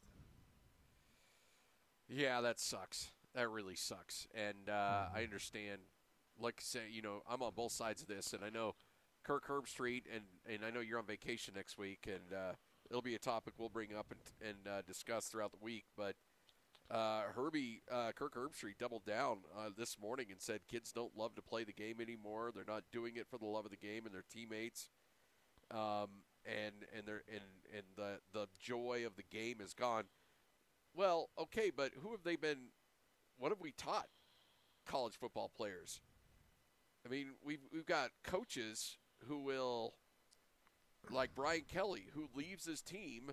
Yeah, 2.10 2.42
that 2.42 2.60
sucks. 2.60 3.12
That 3.36 3.50
really 3.50 3.76
sucks. 3.76 4.28
And 4.34 4.70
uh, 4.70 4.72
mm-hmm. 4.72 5.18
I 5.18 5.24
understand, 5.24 5.82
like 6.40 6.56
I 6.60 6.64
say, 6.64 6.80
you 6.90 7.02
know, 7.02 7.22
I'm 7.30 7.42
on 7.42 7.52
both 7.56 7.72
sides 7.72 8.02
of 8.02 8.08
this, 8.08 8.34
and 8.34 8.44
I 8.44 8.50
know– 8.50 8.76
Kirk 9.28 9.46
Herbstreit, 9.46 10.04
and, 10.14 10.24
and 10.50 10.64
I 10.64 10.70
know 10.72 10.80
you're 10.80 11.00
on 11.00 11.06
vacation 11.06 11.54
next 11.54 11.78
week, 11.78 12.08
and 12.08 12.34
uh, 12.34 12.54
it'll 12.90 13.02
be 13.02 13.16
a 13.16 13.20
topic 13.20 13.56
we'll 13.58 13.68
bring 13.68 13.94
up 13.94 14.06
and, 14.10 14.50
and 14.50 14.74
uh, 14.74 14.82
discuss 14.88 15.26
throughout 15.26 15.52
the 15.52 15.58
week. 15.62 15.84
But 15.98 16.16
uh, 16.90 17.24
Herbie, 17.36 17.82
uh, 17.92 18.14
Kirk 18.16 18.36
Herbstreit 18.36 18.78
doubled 18.80 19.06
down 19.06 19.40
uh, 19.54 19.70
this 19.78 19.98
morning 20.00 20.28
and 20.32 20.42
said 20.42 20.62
kids 20.72 20.94
don't 20.94 21.18
love 21.18 21.36
to 21.36 21.42
play 21.42 21.66
the 21.66 21.74
game 21.74 22.00
anymore. 22.00 22.52
They're 22.56 22.64
not 22.66 22.86
doing 22.94 23.18
it 23.18 23.28
for 23.30 23.38
the 23.38 23.46
love 23.46 23.66
of 23.66 23.72
the 23.72 23.78
game 23.78 24.06
and 24.06 24.16
their 24.16 24.24
teammates. 24.32 24.90
Um, 25.72 26.24
and 26.46 26.86
and 26.96 27.06
their 27.06 27.24
and 27.28 27.44
and 27.76 27.84
the 27.98 28.20
the 28.32 28.48
joy 28.58 29.04
of 29.06 29.18
the 29.18 29.24
game 29.24 29.58
is 29.60 29.74
gone. 29.74 30.06
Well, 30.96 31.32
okay, 31.38 31.70
but 31.76 31.92
who 32.02 32.12
have 32.12 32.24
they 32.24 32.38
been? 32.38 32.70
What 33.38 33.52
have 33.52 33.60
we 33.60 33.74
taught 33.74 34.08
college 34.86 35.16
football 35.20 35.52
players? 35.54 36.00
I 37.06 37.10
mean, 37.10 37.32
we've 37.44 37.60
we've 37.74 37.86
got 37.86 38.12
coaches 38.24 38.96
who 39.28 39.40
will, 39.40 39.94
like 41.10 41.34
Brian 41.36 41.64
Kelly, 41.68 42.06
who 42.14 42.28
leaves 42.36 42.66
his 42.66 42.82
team 42.82 43.32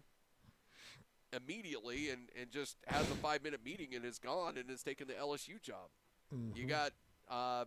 immediately 1.32 2.10
and, 2.10 2.28
and 2.40 2.50
just 2.50 2.76
has 2.86 3.10
a 3.10 3.14
five 3.14 3.42
minute 3.42 3.60
meeting 3.64 3.94
and 3.94 4.04
is 4.04 4.18
gone 4.18 4.56
and 4.56 4.70
is 4.70 4.82
taking 4.82 5.06
the 5.06 5.14
LSU 5.14 5.60
job. 5.60 5.88
Mm-hmm. 6.34 6.56
You 6.56 6.66
got 6.66 6.92
um, 7.30 7.66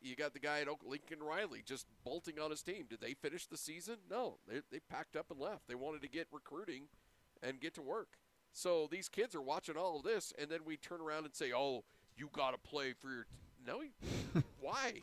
you 0.00 0.16
got 0.16 0.32
the 0.32 0.40
guy 0.40 0.60
at 0.60 0.68
Lincoln 0.84 1.22
Riley 1.22 1.62
just 1.64 1.86
bolting 2.04 2.38
on 2.38 2.50
his 2.50 2.62
team. 2.62 2.86
Did 2.88 3.00
they 3.00 3.14
finish 3.14 3.46
the 3.46 3.56
season? 3.56 3.96
No, 4.10 4.38
they 4.48 4.60
they 4.70 4.80
packed 4.90 5.16
up 5.16 5.30
and 5.30 5.40
left. 5.40 5.68
They 5.68 5.74
wanted 5.74 6.02
to 6.02 6.08
get 6.08 6.26
recruiting 6.32 6.84
and 7.42 7.60
get 7.60 7.74
to 7.74 7.82
work. 7.82 8.18
So 8.52 8.88
these 8.90 9.08
kids 9.08 9.34
are 9.34 9.42
watching 9.42 9.76
all 9.76 9.98
of 9.98 10.02
this, 10.02 10.32
and 10.38 10.50
then 10.50 10.60
we 10.64 10.76
turn 10.76 11.00
around 11.00 11.24
and 11.26 11.34
say, 11.34 11.52
"Oh, 11.54 11.84
you 12.16 12.28
got 12.32 12.52
to 12.52 12.58
play 12.58 12.94
for 12.94 13.08
your." 13.08 13.24
T-. 13.24 13.30
No, 13.66 13.82
why? 14.60 15.02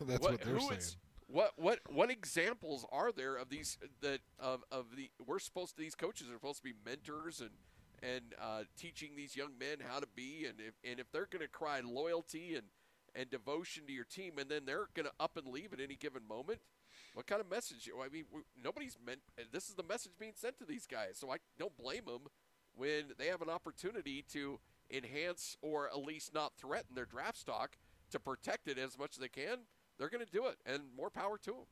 That's 0.00 0.20
what, 0.20 0.32
what 0.32 0.42
they're 0.42 0.58
saying. 0.58 0.72
Is, 0.72 0.96
what 1.32 1.52
what 1.56 1.80
what 1.88 2.10
examples 2.10 2.84
are 2.92 3.10
there 3.10 3.36
of 3.36 3.48
these 3.48 3.78
that 4.02 4.20
of, 4.38 4.62
of 4.70 4.86
the 4.94 5.10
we're 5.26 5.38
supposed 5.38 5.74
to 5.74 5.82
these 5.82 5.94
coaches 5.94 6.28
are 6.28 6.34
supposed 6.34 6.58
to 6.58 6.64
be 6.64 6.74
mentors 6.84 7.40
and 7.40 7.50
and 8.02 8.34
uh, 8.40 8.64
teaching 8.76 9.10
these 9.16 9.36
young 9.36 9.52
men 9.58 9.78
how 9.86 9.98
to 9.98 10.06
be 10.14 10.44
and 10.46 10.60
if 10.60 10.74
and 10.88 11.00
if 11.00 11.10
they're 11.10 11.28
going 11.30 11.42
to 11.42 11.48
cry 11.48 11.80
loyalty 11.80 12.54
and 12.54 12.66
and 13.14 13.30
devotion 13.30 13.84
to 13.86 13.92
your 13.92 14.04
team 14.04 14.32
and 14.38 14.50
then 14.50 14.62
they're 14.66 14.88
going 14.94 15.06
to 15.06 15.12
up 15.18 15.36
and 15.36 15.46
leave 15.46 15.72
at 15.72 15.80
any 15.80 15.94
given 15.94 16.26
moment 16.28 16.60
what 17.14 17.26
kind 17.26 17.40
of 17.40 17.50
message 17.50 17.88
i 18.04 18.08
mean 18.08 18.24
nobody's 18.62 18.98
meant 19.04 19.20
this 19.52 19.68
is 19.68 19.74
the 19.74 19.82
message 19.82 20.12
being 20.18 20.32
sent 20.34 20.58
to 20.58 20.66
these 20.66 20.86
guys 20.86 21.14
so 21.14 21.30
i 21.30 21.36
don't 21.58 21.76
blame 21.78 22.04
them 22.06 22.22
when 22.74 23.04
they 23.18 23.26
have 23.26 23.42
an 23.42 23.50
opportunity 23.50 24.24
to 24.30 24.58
enhance 24.90 25.56
or 25.62 25.88
at 25.88 26.04
least 26.04 26.34
not 26.34 26.52
threaten 26.58 26.94
their 26.94 27.06
draft 27.06 27.38
stock 27.38 27.76
to 28.10 28.18
protect 28.18 28.68
it 28.68 28.78
as 28.78 28.98
much 28.98 29.12
as 29.12 29.18
they 29.18 29.28
can 29.28 29.60
they're 29.98 30.10
going 30.10 30.24
to 30.24 30.32
do 30.32 30.46
it, 30.46 30.56
and 30.66 30.82
more 30.96 31.10
power 31.10 31.38
to 31.38 31.50
them. 31.50 31.66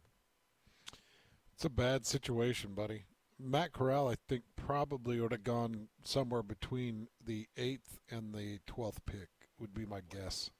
It's 1.55 1.65
a 1.65 1.71
bad 1.71 2.07
situation, 2.07 2.75
buddy. 2.75 3.05
Matt 3.39 3.73
Corral, 3.73 4.09
I 4.09 4.17
think, 4.29 4.45
probably 4.57 5.21
would 5.21 5.33
have 5.33 5.45
gone 5.45 5.89
somewhere 6.05 6.43
between 6.43 7.09
the 7.25 7.47
eighth 7.57 7.99
and 8.11 8.35
the 8.35 8.61
twelfth 8.67 9.05
pick, 9.07 9.29
would 9.59 9.75
be 9.75 9.87
my 9.87 10.01
guess. 10.11 10.51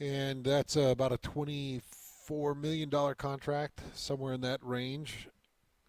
And 0.00 0.44
that's 0.44 0.76
uh, 0.76 0.88
about 0.88 1.12
a 1.12 1.18
twenty-four 1.18 2.54
million 2.54 2.88
dollar 2.88 3.14
contract, 3.14 3.80
somewhere 3.94 4.32
in 4.32 4.40
that 4.42 4.62
range. 4.62 5.28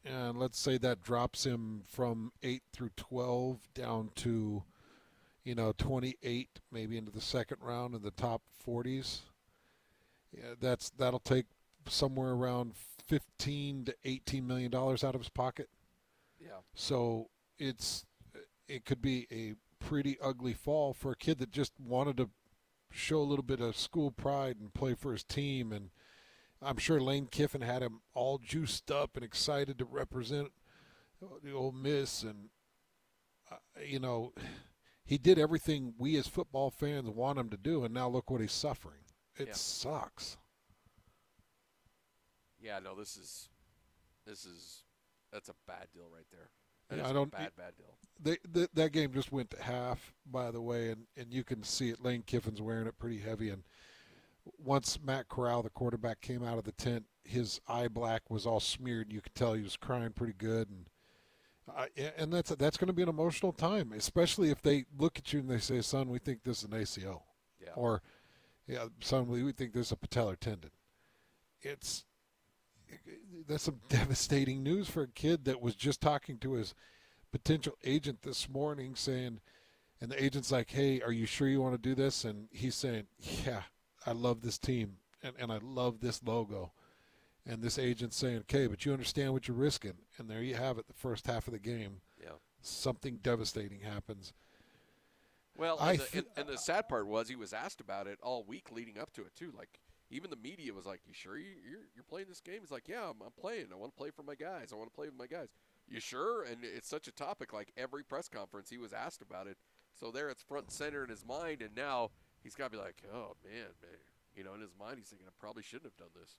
And 0.05 0.39
let's 0.39 0.57
say 0.57 0.77
that 0.77 1.03
drops 1.03 1.45
him 1.45 1.83
from 1.87 2.31
eight 2.43 2.63
through 2.73 2.91
twelve 2.95 3.59
down 3.73 4.11
to, 4.15 4.63
you 5.43 5.55
know, 5.55 5.73
twenty-eight, 5.77 6.61
maybe 6.71 6.97
into 6.97 7.11
the 7.11 7.21
second 7.21 7.57
round 7.61 7.93
in 7.93 8.01
the 8.01 8.11
top 8.11 8.41
forties 8.57 9.21
yeah, 10.31 10.53
that's 10.59 10.89
that'll 10.91 11.19
take 11.19 11.45
somewhere 11.87 12.31
around 12.31 12.73
15 13.07 13.85
to 13.85 13.95
18 14.05 14.45
million 14.45 14.71
dollars 14.71 15.03
out 15.03 15.15
of 15.15 15.21
his 15.21 15.29
pocket. 15.29 15.69
Yeah. 16.39 16.61
So 16.75 17.29
it's 17.57 18.05
it 18.67 18.85
could 18.85 19.01
be 19.01 19.27
a 19.31 19.55
pretty 19.83 20.17
ugly 20.21 20.53
fall 20.53 20.93
for 20.93 21.11
a 21.11 21.17
kid 21.17 21.39
that 21.39 21.51
just 21.51 21.73
wanted 21.79 22.17
to 22.17 22.29
show 22.91 23.19
a 23.19 23.23
little 23.23 23.43
bit 23.43 23.59
of 23.59 23.77
school 23.77 24.11
pride 24.11 24.57
and 24.59 24.73
play 24.73 24.93
for 24.93 25.11
his 25.11 25.23
team 25.23 25.71
and 25.71 25.89
I'm 26.61 26.77
sure 26.77 26.99
Lane 26.99 27.27
Kiffin 27.27 27.61
had 27.61 27.81
him 27.81 28.01
all 28.13 28.37
juiced 28.37 28.91
up 28.91 29.15
and 29.15 29.23
excited 29.23 29.77
to 29.79 29.85
represent 29.85 30.51
the 31.43 31.53
Ole 31.53 31.71
Miss 31.71 32.23
and 32.23 32.49
uh, 33.51 33.55
you 33.85 33.99
know 33.99 34.33
he 35.05 35.17
did 35.17 35.39
everything 35.39 35.93
we 35.97 36.17
as 36.17 36.27
football 36.27 36.69
fans 36.69 37.09
want 37.09 37.39
him 37.39 37.49
to 37.49 37.57
do 37.57 37.83
and 37.83 37.93
now 37.93 38.07
look 38.07 38.29
what 38.29 38.41
he's 38.41 38.51
suffering. 38.51 38.99
It 39.39 39.47
yeah. 39.47 39.53
sucks. 39.53 40.37
Yeah, 42.61 42.79
no, 42.79 42.93
this 42.95 43.15
is 43.15 43.49
this 44.25 44.45
is 44.45 44.83
that's 45.31 45.49
a 45.49 45.55
bad 45.67 45.87
deal 45.93 46.07
right 46.13 46.25
there. 46.31 46.49
That 46.89 46.97
Yeah, 46.97 47.07
I 47.07 47.09
a 47.11 47.13
don't- 47.13 47.31
bad, 47.31 47.55
bad 47.55 47.75
deal. 47.77 47.95
They, 48.21 48.35
th 48.53 48.69
that 48.73 48.91
game 48.91 49.13
just 49.13 49.31
went 49.31 49.49
to 49.51 49.61
half, 49.63 50.13
by 50.25 50.51
the 50.51 50.61
way, 50.61 50.89
and, 50.89 51.07
and 51.15 51.33
you 51.33 51.43
can 51.45 51.63
see 51.63 51.89
it. 51.89 52.03
Lane 52.03 52.21
Kiffin's 52.23 52.61
wearing 52.61 52.87
it 52.87 52.99
pretty 52.99 53.19
heavy, 53.19 53.49
and 53.49 53.63
once 54.57 54.99
Matt 55.01 55.29
Corral, 55.29 55.63
the 55.63 55.69
quarterback, 55.69 56.19
came 56.19 56.43
out 56.43 56.57
of 56.57 56.65
the 56.65 56.73
tent, 56.73 57.05
his 57.23 57.61
eye 57.67 57.87
black 57.87 58.29
was 58.29 58.45
all 58.45 58.59
smeared. 58.59 59.13
You 59.13 59.21
could 59.21 59.35
tell 59.35 59.53
he 59.53 59.61
was 59.63 59.77
crying 59.77 60.11
pretty 60.11 60.33
good, 60.33 60.69
and 60.69 60.85
uh, 61.69 61.85
I, 61.97 62.11
and 62.17 62.33
that's 62.33 62.49
that's 62.55 62.75
going 62.75 62.87
to 62.87 62.93
be 62.93 63.03
an 63.03 63.09
emotional 63.09 63.53
time, 63.53 63.93
especially 63.93 64.49
if 64.49 64.61
they 64.61 64.83
look 64.97 65.17
at 65.17 65.31
you 65.31 65.39
and 65.39 65.49
they 65.49 65.59
say, 65.59 65.79
"Son, 65.79 66.09
we 66.09 66.19
think 66.19 66.43
this 66.43 66.57
is 66.57 66.63
an 66.65 66.71
ACL," 66.71 67.21
Yeah. 67.61 67.71
or 67.75 68.01
"Yeah, 68.69 68.85
son, 69.01 69.27
we 69.27 69.43
would 69.43 69.57
think 69.57 69.73
there's 69.73 69.91
a 69.91 69.95
patellar 69.95 70.39
tendon." 70.39 70.71
It's 71.61 72.05
that's 73.47 73.63
some 73.63 73.79
devastating 73.89 74.63
news 74.63 74.89
for 74.89 75.03
a 75.03 75.07
kid 75.07 75.45
that 75.45 75.61
was 75.61 75.75
just 75.75 76.01
talking 76.01 76.37
to 76.39 76.53
his 76.53 76.75
potential 77.31 77.73
agent 77.83 78.21
this 78.21 78.49
morning 78.49 78.95
saying 78.95 79.39
and 80.01 80.09
the 80.09 80.23
agent's 80.23 80.51
like 80.51 80.71
hey 80.71 81.01
are 81.01 81.11
you 81.11 81.25
sure 81.25 81.47
you 81.47 81.61
want 81.61 81.75
to 81.75 81.89
do 81.89 81.95
this? 81.95 82.25
And 82.25 82.47
he's 82.51 82.75
saying 82.75 83.05
yeah 83.45 83.63
i 84.05 84.11
love 84.11 84.41
this 84.41 84.57
team 84.57 84.97
and, 85.21 85.33
and 85.39 85.51
i 85.51 85.59
love 85.61 85.99
this 85.99 86.23
logo. 86.23 86.71
And 87.45 87.63
this 87.63 87.79
agent's 87.79 88.17
saying 88.17 88.39
okay 88.39 88.67
but 88.67 88.85
you 88.85 88.93
understand 88.93 89.33
what 89.33 89.47
you're 89.47 89.57
risking. 89.57 89.97
And 90.17 90.29
there 90.29 90.43
you 90.43 90.55
have 90.55 90.77
it 90.77 90.87
the 90.87 90.93
first 90.93 91.27
half 91.27 91.47
of 91.47 91.53
the 91.53 91.59
game. 91.59 92.01
Yeah. 92.21 92.37
something 92.61 93.19
devastating 93.21 93.81
happens 93.81 94.33
Well, 95.59 95.77
I 95.79 95.91
and, 95.91 95.99
the, 95.99 96.05
th- 96.05 96.15
and, 96.15 96.47
and 96.47 96.55
the 96.55 96.57
sad 96.57 96.87
part 96.87 97.07
was 97.07 97.29
he 97.29 97.35
was 97.35 97.53
asked 97.53 97.81
about 97.81 98.07
it 98.07 98.17
all 98.21 98.43
week 98.43 98.71
leading 98.71 98.97
up 98.97 99.11
to 99.13 99.21
it 99.21 99.35
too. 99.35 99.53
Like 99.55 99.79
even 100.09 100.29
the 100.29 100.37
media 100.37 100.73
was 100.73 100.85
like, 100.85 101.01
"You 101.05 101.13
sure 101.13 101.37
you, 101.37 101.51
you're 101.69 101.81
you're 101.95 102.03
playing 102.07 102.27
this 102.29 102.39
game?" 102.39 102.59
He's 102.61 102.71
like, 102.71 102.87
"Yeah, 102.87 103.03
I'm, 103.03 103.21
I'm 103.23 103.33
playing. 103.39 103.67
I 103.71 103.75
want 103.75 103.93
to 103.93 103.97
play 103.97 104.09
for 104.09 104.23
my 104.23 104.35
guys. 104.35 104.71
I 104.71 104.75
want 104.75 104.89
to 104.89 104.95
play 104.95 105.07
with 105.07 105.17
my 105.17 105.27
guys." 105.27 105.49
You 105.87 105.99
sure? 105.99 106.43
And 106.43 106.57
it's 106.63 106.87
such 106.87 107.07
a 107.07 107.11
topic. 107.11 107.53
Like 107.53 107.71
every 107.77 108.03
press 108.03 108.27
conference, 108.27 108.69
he 108.69 108.77
was 108.77 108.93
asked 108.93 109.21
about 109.21 109.47
it. 109.47 109.57
So 109.99 110.11
there, 110.11 110.29
it's 110.29 110.41
front 110.41 110.65
and 110.65 110.71
center 110.71 111.03
in 111.03 111.09
his 111.09 111.25
mind, 111.25 111.61
and 111.61 111.75
now 111.75 112.11
he's 112.41 112.55
got 112.55 112.65
to 112.65 112.69
be 112.71 112.77
like, 112.77 113.03
"Oh 113.13 113.35
man, 113.43 113.69
man." 113.81 113.99
You 114.35 114.43
know, 114.43 114.53
in 114.53 114.61
his 114.61 114.75
mind, 114.79 114.97
he's 114.97 115.07
thinking, 115.07 115.27
"I 115.27 115.33
probably 115.39 115.63
shouldn't 115.63 115.91
have 115.91 115.97
done 115.97 116.15
this." 116.19 116.37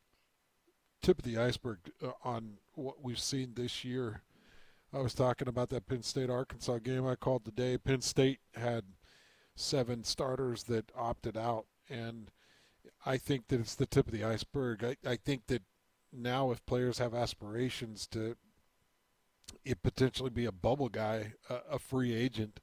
tip 1.03 1.19
of 1.19 1.25
the 1.25 1.39
iceberg 1.39 1.79
uh, 2.03 2.11
on 2.25 2.59
what 2.75 3.03
we've 3.03 3.19
seen 3.19 3.53
this 3.55 3.85
year. 3.85 4.23
I 4.93 4.99
was 4.99 5.15
talking 5.15 5.49
about 5.49 5.71
that 5.71 5.87
Penn 5.87 6.03
State 6.03 6.31
Arkansas 6.31 6.79
game 6.79 7.07
I 7.07 7.15
called 7.15 7.45
today. 7.45 7.79
Penn 7.79 8.01
State 8.01 8.41
had 8.55 8.85
seven 9.61 10.05
starters 10.05 10.65
that 10.65 10.91
opted 10.97 11.37
out, 11.37 11.67
and 11.89 12.31
I 13.05 13.17
think 13.17 13.49
that 13.49 13.61
it's 13.61 13.75
the 13.75 13.87
tip 13.87 14.07
of 14.07 14.13
the 14.13 14.25
iceberg. 14.25 14.85
I, 14.85 14.97
I 15.09 15.17
think 15.17 15.47
that 15.49 15.63
now, 16.13 16.51
if 16.51 16.65
players 16.67 16.99
have 16.99 17.15
aspirations 17.15 18.07
to 18.09 18.37
it 19.65 19.83
potentially 19.83 20.31
be 20.31 20.45
a 20.45 20.53
bubble 20.53 20.89
guy, 20.89 21.35
a, 21.49 21.75
a 21.75 21.79
free 21.79 22.15
agent, 22.15 22.61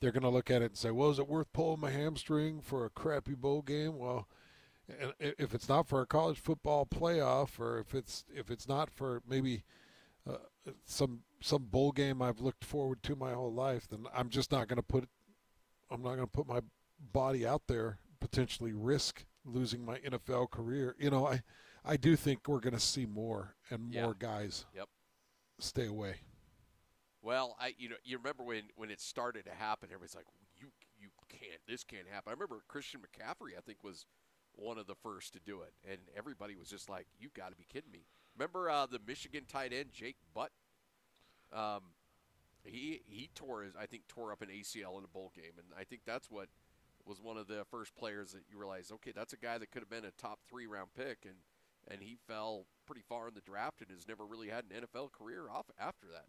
they're 0.00 0.12
going 0.12 0.22
to 0.22 0.28
look 0.28 0.50
at 0.50 0.62
it 0.62 0.66
and 0.66 0.76
say, 0.76 0.90
"Well, 0.90 1.10
is 1.10 1.18
it 1.18 1.28
worth 1.28 1.52
pulling 1.52 1.80
my 1.80 1.90
hamstring 1.90 2.60
for 2.60 2.84
a 2.84 2.90
crappy 2.90 3.34
bowl 3.34 3.62
game?" 3.62 3.98
Well, 3.98 4.28
and 5.00 5.12
if 5.20 5.54
it's 5.54 5.68
not 5.68 5.86
for 5.86 6.00
a 6.00 6.06
college 6.06 6.40
football 6.40 6.86
playoff, 6.86 7.58
or 7.58 7.78
if 7.78 7.94
it's 7.94 8.24
if 8.34 8.50
it's 8.50 8.68
not 8.68 8.90
for 8.90 9.22
maybe 9.28 9.64
uh, 10.28 10.36
some 10.84 11.20
some 11.40 11.64
bowl 11.64 11.92
game 11.92 12.22
I've 12.22 12.40
looked 12.40 12.64
forward 12.64 13.02
to 13.04 13.16
my 13.16 13.32
whole 13.32 13.52
life, 13.52 13.88
then 13.88 14.06
I'm 14.14 14.28
just 14.28 14.52
not 14.52 14.68
going 14.68 14.76
to 14.76 14.82
put 14.82 15.08
I'm 15.90 16.02
not 16.02 16.16
going 16.16 16.20
to 16.20 16.26
put 16.26 16.46
my 16.46 16.60
body 17.12 17.46
out 17.46 17.62
there 17.68 17.98
potentially 18.20 18.72
risk 18.72 19.24
losing 19.44 19.84
my 19.84 19.98
NFL 19.98 20.50
career. 20.50 20.94
You 20.98 21.10
know, 21.10 21.26
I 21.26 21.42
I 21.84 21.96
do 21.96 22.16
think 22.16 22.46
we're 22.48 22.60
going 22.60 22.74
to 22.74 22.80
see 22.80 23.06
more 23.06 23.54
and 23.70 23.92
Yeah. 23.92 24.02
more 24.02 24.14
guys 24.14 24.66
Yep. 24.74 24.88
stay 25.60 25.86
away. 25.86 26.16
Well, 27.22 27.56
I 27.58 27.74
you 27.78 27.88
know 27.88 27.96
you 28.04 28.16
remember 28.18 28.42
when 28.44 28.64
when 28.76 28.90
it 28.90 29.00
started 29.00 29.44
to 29.46 29.52
happen, 29.54 29.88
everybody's 29.90 30.14
like, 30.14 30.26
"You 30.56 30.68
you 30.98 31.08
can't. 31.28 31.60
This 31.66 31.82
can't 31.84 32.06
happen." 32.08 32.30
I 32.30 32.32
remember 32.32 32.62
Christian 32.68 33.00
McCaffrey, 33.00 33.56
I 33.56 33.60
think, 33.60 33.82
was 33.82 34.06
one 34.52 34.78
of 34.78 34.86
the 34.86 34.94
first 34.96 35.32
to 35.34 35.40
do 35.40 35.62
it, 35.62 35.72
and 35.88 35.98
everybody 36.16 36.54
was 36.56 36.68
just 36.68 36.88
like, 36.88 37.06
"You 37.18 37.28
got 37.34 37.50
to 37.50 37.56
be 37.56 37.64
kidding 37.64 37.90
me!" 37.90 38.06
Remember 38.36 38.70
uh, 38.70 38.86
the 38.86 39.00
Michigan 39.06 39.44
tight 39.46 39.72
end 39.72 39.90
Jake 39.92 40.16
Butt? 40.34 40.52
Um, 41.52 41.82
he 42.68 43.02
he 43.06 43.30
tore 43.34 43.62
his 43.62 43.74
I 43.78 43.86
think 43.86 44.06
tore 44.08 44.32
up 44.32 44.42
an 44.42 44.48
ACL 44.48 44.98
in 44.98 45.04
a 45.04 45.08
bowl 45.08 45.32
game, 45.34 45.52
and 45.56 45.66
I 45.78 45.84
think 45.84 46.02
that's 46.06 46.30
what 46.30 46.48
was 47.06 47.20
one 47.20 47.36
of 47.36 47.48
the 47.48 47.64
first 47.70 47.96
players 47.96 48.32
that 48.32 48.42
you 48.50 48.58
realize, 48.58 48.92
okay, 48.92 49.12
that's 49.14 49.32
a 49.32 49.38
guy 49.38 49.56
that 49.56 49.70
could 49.70 49.80
have 49.80 49.88
been 49.88 50.04
a 50.04 50.10
top 50.12 50.40
three 50.48 50.66
round 50.66 50.90
pick, 50.96 51.18
and 51.24 51.36
and 51.90 52.02
he 52.02 52.16
fell 52.26 52.66
pretty 52.86 53.02
far 53.08 53.28
in 53.28 53.34
the 53.34 53.40
draft 53.40 53.80
and 53.80 53.90
has 53.90 54.06
never 54.06 54.26
really 54.26 54.48
had 54.48 54.64
an 54.64 54.82
NFL 54.82 55.12
career 55.12 55.44
off 55.50 55.66
after 55.80 56.06
that. 56.08 56.26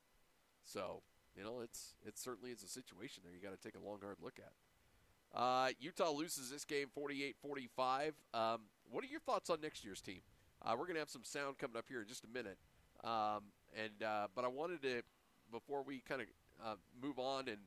So 0.63 1.01
you 1.35 1.43
know, 1.43 1.59
it's 1.61 1.95
it 2.05 2.17
certainly 2.17 2.51
is 2.51 2.63
a 2.63 2.67
situation 2.67 3.23
there 3.23 3.33
you 3.33 3.41
got 3.41 3.55
to 3.55 3.61
take 3.61 3.79
a 3.79 3.85
long, 3.85 3.99
hard 4.01 4.17
look 4.21 4.39
at. 4.39 4.53
Uh, 5.37 5.69
Utah 5.79 6.11
loses 6.11 6.49
this 6.49 6.65
game 6.65 6.87
48-45. 6.97 8.13
Um, 8.33 8.61
what 8.89 9.03
are 9.03 9.07
your 9.07 9.19
thoughts 9.19 9.51
on 9.51 9.61
next 9.61 9.85
year's 9.85 10.01
team? 10.01 10.21
Uh, 10.65 10.75
we're 10.77 10.87
gonna 10.87 10.99
have 10.99 11.09
some 11.09 11.23
sound 11.23 11.57
coming 11.57 11.77
up 11.77 11.85
here 11.87 12.01
in 12.01 12.07
just 12.07 12.25
a 12.25 12.27
minute, 12.27 12.57
um, 13.03 13.43
and 13.77 14.03
uh, 14.03 14.27
but 14.35 14.43
I 14.43 14.47
wanted 14.47 14.81
to 14.81 15.03
before 15.51 15.83
we 15.83 16.01
kind 16.07 16.21
of 16.21 16.27
uh, 16.63 16.75
move 17.01 17.19
on 17.19 17.47
and 17.47 17.59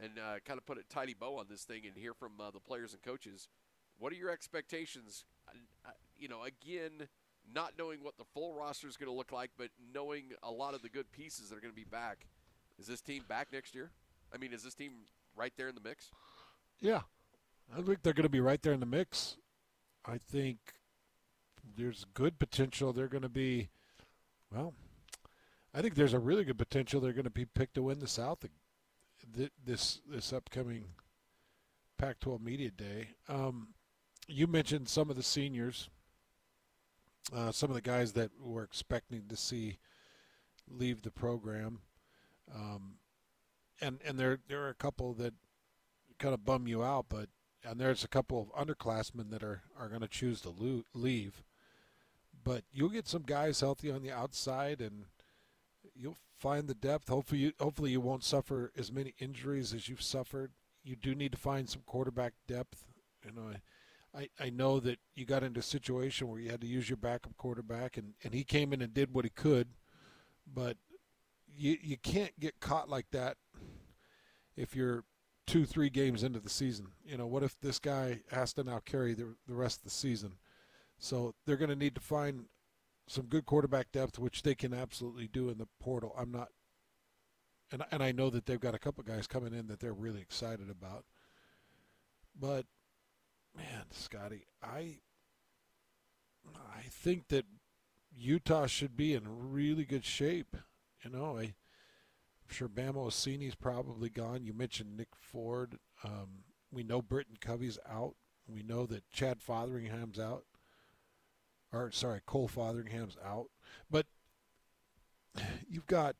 and 0.00 0.12
uh, 0.18 0.38
kind 0.44 0.58
of 0.58 0.66
put 0.66 0.78
a 0.78 0.82
tidy 0.84 1.14
bow 1.14 1.38
on 1.38 1.46
this 1.50 1.64
thing 1.64 1.82
and 1.84 1.96
hear 1.96 2.14
from 2.14 2.32
uh, 2.40 2.50
the 2.50 2.60
players 2.60 2.92
and 2.92 3.02
coaches. 3.02 3.48
What 3.98 4.12
are 4.12 4.16
your 4.16 4.30
expectations? 4.30 5.24
Uh, 5.84 5.90
you 6.16 6.28
know, 6.28 6.44
again, 6.44 7.08
not 7.52 7.72
knowing 7.78 8.02
what 8.02 8.16
the 8.16 8.24
full 8.32 8.54
roster 8.54 8.86
is 8.86 8.96
going 8.96 9.10
to 9.10 9.16
look 9.16 9.32
like, 9.32 9.50
but 9.58 9.70
knowing 9.92 10.32
a 10.42 10.50
lot 10.50 10.74
of 10.74 10.82
the 10.82 10.88
good 10.88 11.10
pieces 11.10 11.48
that 11.48 11.56
are 11.56 11.60
going 11.60 11.72
to 11.72 11.76
be 11.76 11.84
back. 11.84 12.26
Is 12.78 12.86
this 12.86 13.00
team 13.00 13.24
back 13.26 13.48
next 13.52 13.74
year? 13.74 13.90
I 14.32 14.38
mean, 14.38 14.52
is 14.52 14.62
this 14.62 14.74
team 14.74 14.92
right 15.36 15.52
there 15.56 15.68
in 15.68 15.74
the 15.74 15.80
mix? 15.80 16.10
Yeah, 16.80 17.00
I 17.76 17.82
think 17.82 18.02
they're 18.02 18.12
going 18.12 18.22
to 18.22 18.28
be 18.28 18.40
right 18.40 18.62
there 18.62 18.72
in 18.72 18.80
the 18.80 18.86
mix. 18.86 19.36
I 20.06 20.18
think 20.18 20.58
there's 21.76 22.06
good 22.14 22.38
potential. 22.38 22.92
They're 22.92 23.08
going 23.08 23.22
to 23.22 23.28
be, 23.28 23.68
well, 24.52 24.74
I 25.78 25.80
think 25.80 25.94
there's 25.94 26.12
a 26.12 26.18
really 26.18 26.42
good 26.42 26.58
potential. 26.58 27.00
They're 27.00 27.12
going 27.12 27.22
to 27.22 27.30
be 27.30 27.44
picked 27.44 27.74
to 27.74 27.84
win 27.84 28.00
the 28.00 28.08
South 28.08 28.44
this 29.64 30.00
this 30.10 30.32
upcoming 30.32 30.86
Pac-12 31.98 32.40
Media 32.40 32.72
Day. 32.72 33.10
Um, 33.28 33.68
you 34.26 34.48
mentioned 34.48 34.88
some 34.88 35.08
of 35.08 35.14
the 35.14 35.22
seniors, 35.22 35.88
uh, 37.32 37.52
some 37.52 37.70
of 37.70 37.76
the 37.76 37.80
guys 37.80 38.12
that 38.14 38.32
we're 38.40 38.64
expecting 38.64 39.28
to 39.28 39.36
see 39.36 39.78
leave 40.68 41.02
the 41.02 41.12
program, 41.12 41.78
um, 42.52 42.94
and 43.80 44.00
and 44.04 44.18
there 44.18 44.40
there 44.48 44.62
are 44.62 44.70
a 44.70 44.74
couple 44.74 45.14
that 45.14 45.34
kind 46.18 46.34
of 46.34 46.44
bum 46.44 46.66
you 46.66 46.82
out, 46.82 47.06
but 47.08 47.28
and 47.62 47.78
there's 47.78 48.02
a 48.02 48.08
couple 48.08 48.40
of 48.40 48.66
underclassmen 48.66 49.30
that 49.30 49.44
are, 49.44 49.62
are 49.78 49.88
going 49.88 50.00
to 50.00 50.08
choose 50.08 50.40
to 50.40 50.82
leave. 50.92 51.44
But 52.42 52.64
you'll 52.72 52.88
get 52.88 53.06
some 53.06 53.22
guys 53.22 53.60
healthy 53.60 53.92
on 53.92 54.02
the 54.02 54.10
outside, 54.10 54.80
and 54.80 55.04
you'll 55.98 56.16
find 56.38 56.68
the 56.68 56.74
depth. 56.74 57.08
Hopefully, 57.08 57.40
you, 57.40 57.52
hopefully 57.58 57.90
you 57.90 58.00
won't 58.00 58.24
suffer 58.24 58.72
as 58.76 58.92
many 58.92 59.14
injuries 59.18 59.74
as 59.74 59.88
you've 59.88 60.02
suffered. 60.02 60.52
You 60.84 60.96
do 60.96 61.14
need 61.14 61.32
to 61.32 61.38
find 61.38 61.68
some 61.68 61.82
quarterback 61.84 62.34
depth. 62.46 62.84
You 63.24 63.32
know, 63.32 63.50
I, 64.16 64.28
I 64.38 64.50
know 64.50 64.80
that 64.80 64.98
you 65.14 65.24
got 65.24 65.42
into 65.42 65.60
a 65.60 65.64
situation 65.64 66.28
where 66.28 66.40
you 66.40 66.50
had 66.50 66.60
to 66.60 66.66
use 66.66 66.88
your 66.88 66.96
backup 66.96 67.36
quarterback, 67.36 67.96
and, 67.96 68.14
and 68.22 68.32
he 68.32 68.44
came 68.44 68.72
in 68.72 68.80
and 68.80 68.94
did 68.94 69.12
what 69.12 69.24
he 69.24 69.30
could, 69.30 69.68
but 70.46 70.76
you 71.56 71.76
you 71.82 71.96
can't 71.96 72.38
get 72.38 72.60
caught 72.60 72.88
like 72.88 73.10
that 73.10 73.36
if 74.56 74.74
you're 74.74 75.04
two, 75.46 75.64
three 75.64 75.90
games 75.90 76.22
into 76.22 76.38
the 76.38 76.48
season. 76.48 76.88
You 77.04 77.16
know, 77.16 77.26
what 77.26 77.42
if 77.42 77.58
this 77.60 77.78
guy 77.78 78.20
has 78.30 78.52
to 78.54 78.64
now 78.64 78.80
carry 78.84 79.14
the, 79.14 79.34
the 79.46 79.54
rest 79.54 79.78
of 79.78 79.84
the 79.84 79.90
season? 79.90 80.34
So 80.98 81.34
they're 81.46 81.56
going 81.56 81.70
to 81.70 81.76
need 81.76 81.94
to 81.94 82.00
find 82.00 82.46
some 83.08 83.26
good 83.26 83.46
quarterback 83.46 83.90
depth, 83.90 84.18
which 84.18 84.42
they 84.42 84.54
can 84.54 84.72
absolutely 84.72 85.26
do 85.26 85.48
in 85.48 85.58
the 85.58 85.66
portal. 85.80 86.14
I'm 86.16 86.30
not, 86.30 86.48
and 87.72 87.82
and 87.90 88.02
I 88.02 88.12
know 88.12 88.30
that 88.30 88.46
they've 88.46 88.60
got 88.60 88.74
a 88.74 88.78
couple 88.78 89.02
guys 89.04 89.26
coming 89.26 89.52
in 89.52 89.66
that 89.66 89.80
they're 89.80 89.92
really 89.92 90.20
excited 90.20 90.70
about. 90.70 91.04
But 92.38 92.66
man, 93.56 93.86
Scotty, 93.90 94.46
I 94.62 94.98
I 96.54 96.82
think 96.90 97.28
that 97.28 97.46
Utah 98.16 98.66
should 98.66 98.96
be 98.96 99.14
in 99.14 99.50
really 99.50 99.84
good 99.84 100.04
shape. 100.04 100.56
You 101.02 101.10
know, 101.10 101.38
I. 101.38 101.54
I'm 102.50 102.54
sure 102.54 102.68
Bam 102.68 102.94
Olaseni's 102.94 103.54
probably 103.54 104.08
gone. 104.08 104.42
You 104.42 104.54
mentioned 104.54 104.96
Nick 104.96 105.08
Ford. 105.20 105.78
Um, 106.02 106.44
we 106.72 106.82
know 106.82 107.02
Britton 107.02 107.36
Covey's 107.38 107.78
out. 107.86 108.14
We 108.46 108.62
know 108.62 108.86
that 108.86 109.10
Chad 109.10 109.40
Fotheringham's 109.40 110.18
out. 110.18 110.44
Or 111.72 111.90
sorry, 111.90 112.20
Cole 112.26 112.48
Fotheringham's 112.48 113.16
out. 113.24 113.46
But 113.90 114.06
you've 115.68 115.86
got 115.86 116.16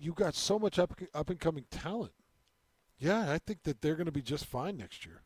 you've 0.00 0.14
got 0.14 0.34
so 0.34 0.58
much 0.58 0.78
up 0.78 0.98
up 1.14 1.30
and 1.30 1.40
coming 1.40 1.64
talent. 1.70 2.12
Yeah, 2.98 3.30
I 3.30 3.38
think 3.38 3.64
that 3.64 3.82
they're 3.82 3.96
going 3.96 4.06
to 4.06 4.12
be 4.12 4.22
just 4.22 4.46
fine 4.46 4.76
next 4.76 5.04
year. 5.04 5.22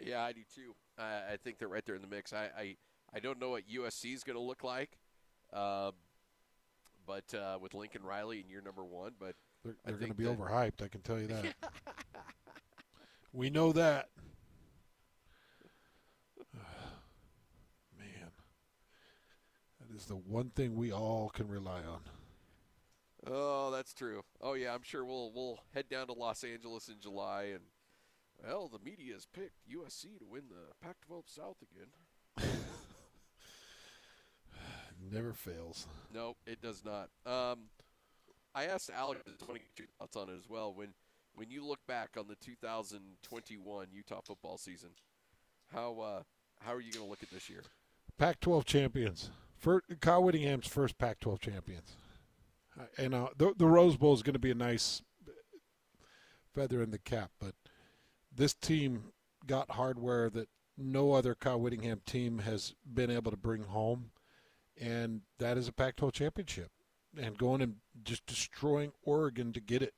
Yeah, 0.00 0.22
I 0.22 0.32
do 0.32 0.40
too. 0.54 0.74
I, 0.98 1.32
I 1.34 1.36
think 1.42 1.58
they're 1.58 1.68
right 1.68 1.84
there 1.86 1.94
in 1.94 2.02
the 2.02 2.08
mix. 2.08 2.32
I, 2.32 2.48
I, 2.58 2.76
I 3.14 3.20
don't 3.20 3.38
know 3.38 3.50
what 3.50 3.68
USC 3.68 4.14
is 4.14 4.24
going 4.24 4.34
to 4.36 4.42
look 4.42 4.64
like, 4.64 4.98
uh, 5.52 5.92
but 7.06 7.32
uh, 7.34 7.58
with 7.60 7.74
Lincoln 7.74 8.02
Riley 8.02 8.40
in 8.40 8.48
year 8.48 8.62
number 8.64 8.84
one. 8.84 9.12
But 9.20 9.34
They're, 9.64 9.74
they're 9.84 9.94
going 9.96 10.08
to 10.10 10.14
be 10.16 10.24
that- 10.24 10.38
overhyped. 10.38 10.82
I 10.82 10.88
can 10.88 11.02
tell 11.02 11.20
you 11.20 11.26
that. 11.28 11.54
we 13.32 13.50
know 13.50 13.72
that. 13.72 14.08
Man, 17.98 18.30
that 19.80 19.89
is 20.00 20.06
the 20.06 20.14
one 20.14 20.50
thing 20.50 20.76
we 20.76 20.92
all 20.92 21.30
can 21.34 21.48
rely 21.48 21.80
on. 21.80 22.00
Oh, 23.26 23.70
that's 23.70 23.92
true. 23.92 24.22
Oh 24.40 24.54
yeah, 24.54 24.74
I'm 24.74 24.82
sure 24.82 25.04
we'll 25.04 25.30
we'll 25.34 25.58
head 25.74 25.88
down 25.90 26.06
to 26.06 26.14
Los 26.14 26.42
Angeles 26.42 26.88
in 26.88 27.00
July, 27.00 27.50
and 27.52 27.60
well, 28.42 28.68
the 28.68 28.78
media 28.82 29.12
has 29.12 29.26
picked 29.26 29.68
USC 29.68 30.18
to 30.18 30.24
win 30.26 30.44
the 30.48 30.72
Pac-12 30.82 31.24
South 31.26 31.56
again. 31.62 32.48
Never 35.12 35.34
fails. 35.34 35.86
No, 36.14 36.36
it 36.46 36.62
does 36.62 36.82
not. 36.82 37.10
Um, 37.26 37.64
I 38.54 38.64
asked 38.64 38.90
Alex 38.94 39.20
to 39.24 39.30
get 39.52 39.62
your 39.76 39.88
thoughts 39.98 40.16
on 40.16 40.30
it 40.30 40.36
as 40.38 40.48
well. 40.48 40.72
When 40.72 40.94
when 41.34 41.50
you 41.50 41.66
look 41.66 41.80
back 41.86 42.10
on 42.18 42.26
the 42.26 42.36
2021 42.36 43.86
Utah 43.92 44.20
football 44.24 44.56
season, 44.56 44.90
how 45.74 46.00
uh, 46.00 46.22
how 46.60 46.72
are 46.72 46.80
you 46.80 46.92
going 46.92 47.04
to 47.04 47.10
look 47.10 47.22
at 47.22 47.30
this 47.30 47.50
year? 47.50 47.62
Pac-12 48.16 48.64
champions. 48.64 49.30
For 49.60 49.82
Kyle 50.00 50.24
Whittingham's 50.24 50.66
first 50.66 50.96
Pac-12 50.96 51.38
champions. 51.38 51.96
Uh, 52.78 52.84
And 52.96 53.14
uh, 53.14 53.28
the 53.36 53.52
the 53.56 53.66
Rose 53.66 53.96
Bowl 53.96 54.14
is 54.14 54.22
going 54.22 54.34
to 54.34 54.38
be 54.38 54.50
a 54.50 54.54
nice 54.54 55.02
feather 56.54 56.82
in 56.82 56.90
the 56.90 56.98
cap, 56.98 57.30
but 57.38 57.54
this 58.34 58.54
team 58.54 59.12
got 59.46 59.72
hardware 59.72 60.30
that 60.30 60.48
no 60.76 61.12
other 61.12 61.34
Kyle 61.34 61.60
Whittingham 61.60 62.00
team 62.06 62.38
has 62.38 62.74
been 62.90 63.10
able 63.10 63.30
to 63.30 63.36
bring 63.36 63.64
home, 63.64 64.10
and 64.80 65.22
that 65.38 65.58
is 65.58 65.68
a 65.68 65.72
Pac-12 65.72 66.12
championship. 66.12 66.70
And 67.20 67.36
going 67.36 67.60
and 67.60 67.76
just 68.02 68.24
destroying 68.24 68.92
Oregon 69.02 69.52
to 69.52 69.60
get 69.60 69.82
it, 69.82 69.94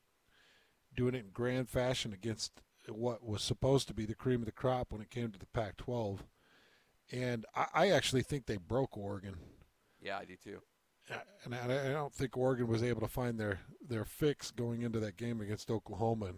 doing 0.97 1.15
it 1.15 1.25
in 1.25 1.31
grand 1.31 1.69
fashion 1.69 2.13
against 2.13 2.63
what 2.89 3.25
was 3.25 3.43
supposed 3.43 3.87
to 3.89 3.95
be 3.95 4.07
the 4.07 4.15
cream 4.15 4.41
of 4.41 4.47
the 4.47 4.53
crop 4.53 4.91
when 4.91 5.03
it 5.03 5.11
came 5.11 5.31
to 5.31 5.39
the 5.39 5.47
Pac-12 5.47 6.21
and 7.13 7.45
I, 7.55 7.67
I 7.75 7.91
actually 7.91 8.23
think 8.23 8.47
they 8.47 8.57
broke 8.57 8.97
Oregon. 8.97 9.37
Yeah, 10.03 10.19
I 10.19 10.25
do 10.25 10.37
too. 10.37 10.59
And 11.45 11.55
I, 11.55 11.91
I 11.91 11.93
don't 11.93 12.15
think 12.15 12.37
Oregon 12.37 12.69
was 12.69 12.83
able 12.83 13.01
to 13.01 13.09
find 13.09 13.39
their, 13.39 13.61
their 13.89 14.05
fix 14.05 14.51
going 14.51 14.83
into 14.83 15.01
that 15.01 15.17
game 15.17 15.41
against 15.41 15.71
Oklahoma, 15.71 16.27
and 16.27 16.37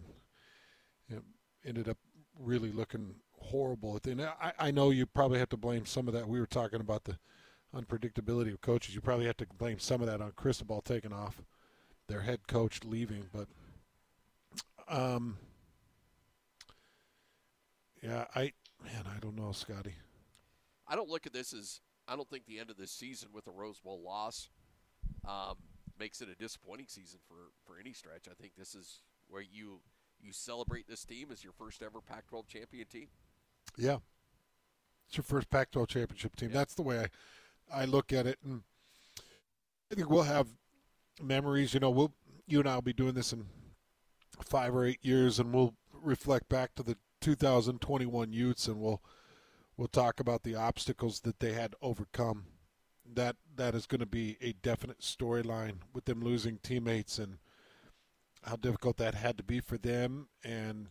it 1.09 1.23
ended 1.65 1.89
up 1.89 1.97
really 2.39 2.71
looking 2.71 3.15
horrible 3.39 3.95
at 3.95 4.03
the 4.03 4.11
end. 4.11 4.21
I, 4.21 4.53
I 4.59 4.71
know 4.71 4.89
you 4.89 5.05
probably 5.05 5.39
have 5.39 5.49
to 5.49 5.57
blame 5.57 5.85
some 5.85 6.07
of 6.07 6.13
that. 6.13 6.27
We 6.27 6.39
were 6.39 6.47
talking 6.47 6.81
about 6.81 7.03
the 7.03 7.17
unpredictability 7.75 8.53
of 8.53 8.61
coaches. 8.61 8.95
You 8.95 9.01
probably 9.01 9.25
have 9.25 9.37
to 9.37 9.47
blame 9.57 9.79
some 9.79 10.01
of 10.01 10.07
that 10.07 10.21
on 10.21 10.31
Cristobal 10.31 10.81
taking 10.81 11.13
off, 11.13 11.41
their 12.07 12.21
head 12.21 12.47
coach 12.47 12.83
leaving. 12.83 13.25
But, 13.31 13.47
um, 14.87 15.37
yeah, 18.01 18.25
I 18.35 18.53
man, 18.83 19.05
I 19.15 19.19
don't 19.19 19.35
know, 19.35 19.51
Scotty. 19.51 19.95
I 20.87 20.95
don't 20.95 21.09
look 21.09 21.25
at 21.25 21.33
this 21.33 21.53
as 21.53 21.81
I 22.07 22.15
don't 22.15 22.29
think 22.29 22.45
the 22.45 22.59
end 22.59 22.69
of 22.69 22.77
this 22.77 22.91
season 22.91 23.29
with 23.33 23.47
a 23.47 23.51
Rose 23.51 23.79
Bowl 23.79 24.01
loss 24.03 24.49
um, 25.27 25.55
makes 25.99 26.21
it 26.21 26.29
a 26.29 26.35
disappointing 26.35 26.87
season 26.87 27.19
for, 27.27 27.51
for 27.65 27.79
any 27.79 27.93
stretch. 27.93 28.27
I 28.29 28.33
think 28.39 28.53
this 28.57 28.75
is 28.75 29.01
where 29.27 29.41
you 29.41 29.79
you 30.21 30.31
celebrate 30.31 30.87
this 30.87 31.03
team 31.03 31.27
as 31.31 31.43
your 31.43 31.53
first 31.53 31.83
ever 31.83 32.01
Pac-12 32.01 32.47
champion 32.47 32.87
team. 32.87 33.07
Yeah. 33.77 33.97
It's 35.07 35.17
your 35.17 35.23
first 35.23 35.49
Pac 35.49 35.71
12 35.71 35.87
championship 35.87 36.35
team. 36.35 36.51
That's 36.51 36.73
the 36.73 36.81
way 36.81 36.99
I, 37.71 37.81
I 37.81 37.85
look 37.85 38.11
at 38.11 38.25
it. 38.25 38.39
And 38.43 38.63
I 39.91 39.95
think 39.95 40.09
we'll 40.09 40.23
have 40.23 40.47
memories. 41.21 41.73
You 41.73 41.79
know, 41.79 41.89
we'll, 41.89 42.13
you 42.47 42.59
and 42.59 42.67
I 42.67 42.75
will 42.75 42.81
be 42.81 42.93
doing 42.93 43.13
this 43.13 43.33
in 43.33 43.45
five 44.43 44.75
or 44.75 44.85
eight 44.85 44.99
years, 45.01 45.39
and 45.39 45.53
we'll 45.53 45.75
reflect 45.93 46.49
back 46.49 46.75
to 46.75 46.83
the 46.83 46.97
2021 47.21 48.33
Utes, 48.33 48.67
and 48.67 48.79
we'll 48.79 49.01
we'll 49.77 49.87
talk 49.87 50.19
about 50.19 50.43
the 50.43 50.55
obstacles 50.55 51.21
that 51.21 51.39
they 51.39 51.53
had 51.53 51.75
overcome. 51.81 52.45
That 53.13 53.35
that 53.55 53.75
is 53.75 53.85
going 53.85 53.99
to 53.99 54.05
be 54.05 54.37
a 54.41 54.53
definite 54.53 54.99
storyline 54.99 55.77
with 55.93 56.05
them 56.05 56.23
losing 56.23 56.57
teammates 56.57 57.19
and 57.19 57.37
how 58.43 58.55
difficult 58.55 58.97
that 58.97 59.15
had 59.15 59.37
to 59.37 59.43
be 59.43 59.59
for 59.59 59.77
them. 59.77 60.27
And 60.43 60.87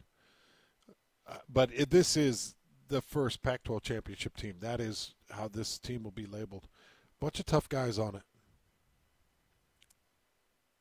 uh, 1.26 1.38
but 1.48 1.70
it, 1.74 1.90
this 1.90 2.16
is 2.16 2.54
the 2.88 3.00
first 3.00 3.42
Pac-12 3.42 3.82
championship 3.82 4.36
team. 4.36 4.56
That 4.60 4.80
is 4.80 5.14
how 5.30 5.48
this 5.48 5.78
team 5.78 6.04
will 6.04 6.10
be 6.10 6.26
labeled. 6.26 6.68
Bunch 7.20 7.40
of 7.40 7.46
tough 7.46 7.68
guys 7.68 7.98
on 7.98 8.14
it. 8.14 8.22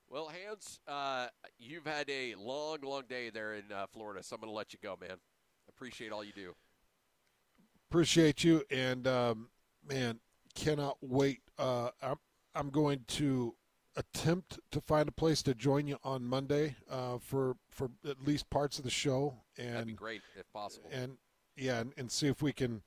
Well, 0.09 0.29
Hans, 0.29 0.79
uh, 0.87 1.27
you've 1.57 1.87
had 1.87 2.07
a 2.09 2.35
long, 2.35 2.79
long 2.83 3.03
day 3.09 3.31
there 3.31 3.55
in 3.55 3.71
uh, 3.73 3.87
Florida, 3.87 4.21
so 4.21 4.35
I'm 4.35 4.41
going 4.41 4.51
to 4.51 4.55
let 4.55 4.71
you 4.71 4.79
go, 4.83 4.95
man. 4.99 5.17
Appreciate 5.67 6.11
all 6.11 6.23
you 6.23 6.33
do. 6.33 6.53
Appreciate 7.93 8.43
you, 8.43 8.63
and 8.71 9.05
um, 9.07 9.49
man, 9.87 10.19
cannot 10.55 10.97
wait. 10.99 11.41
Uh, 11.59 11.91
I'm 12.01 12.15
I'm 12.55 12.71
going 12.71 13.01
to 13.09 13.53
attempt 13.95 14.59
to 14.71 14.81
find 14.81 15.07
a 15.07 15.11
place 15.11 15.43
to 15.43 15.53
join 15.53 15.85
you 15.85 15.99
on 16.03 16.25
Monday 16.25 16.75
uh, 16.89 17.19
for 17.19 17.55
for 17.69 17.91
at 18.09 18.25
least 18.25 18.49
parts 18.49 18.79
of 18.79 18.83
the 18.83 18.89
show, 18.89 19.35
and 19.59 19.75
That'd 19.75 19.85
be 19.85 19.93
great 19.93 20.23
if 20.35 20.51
possible. 20.51 20.89
and 20.91 21.17
yeah, 21.55 21.81
and, 21.81 21.93
and 21.95 22.11
see 22.11 22.25
if 22.25 22.41
we 22.41 22.51
can 22.51 22.81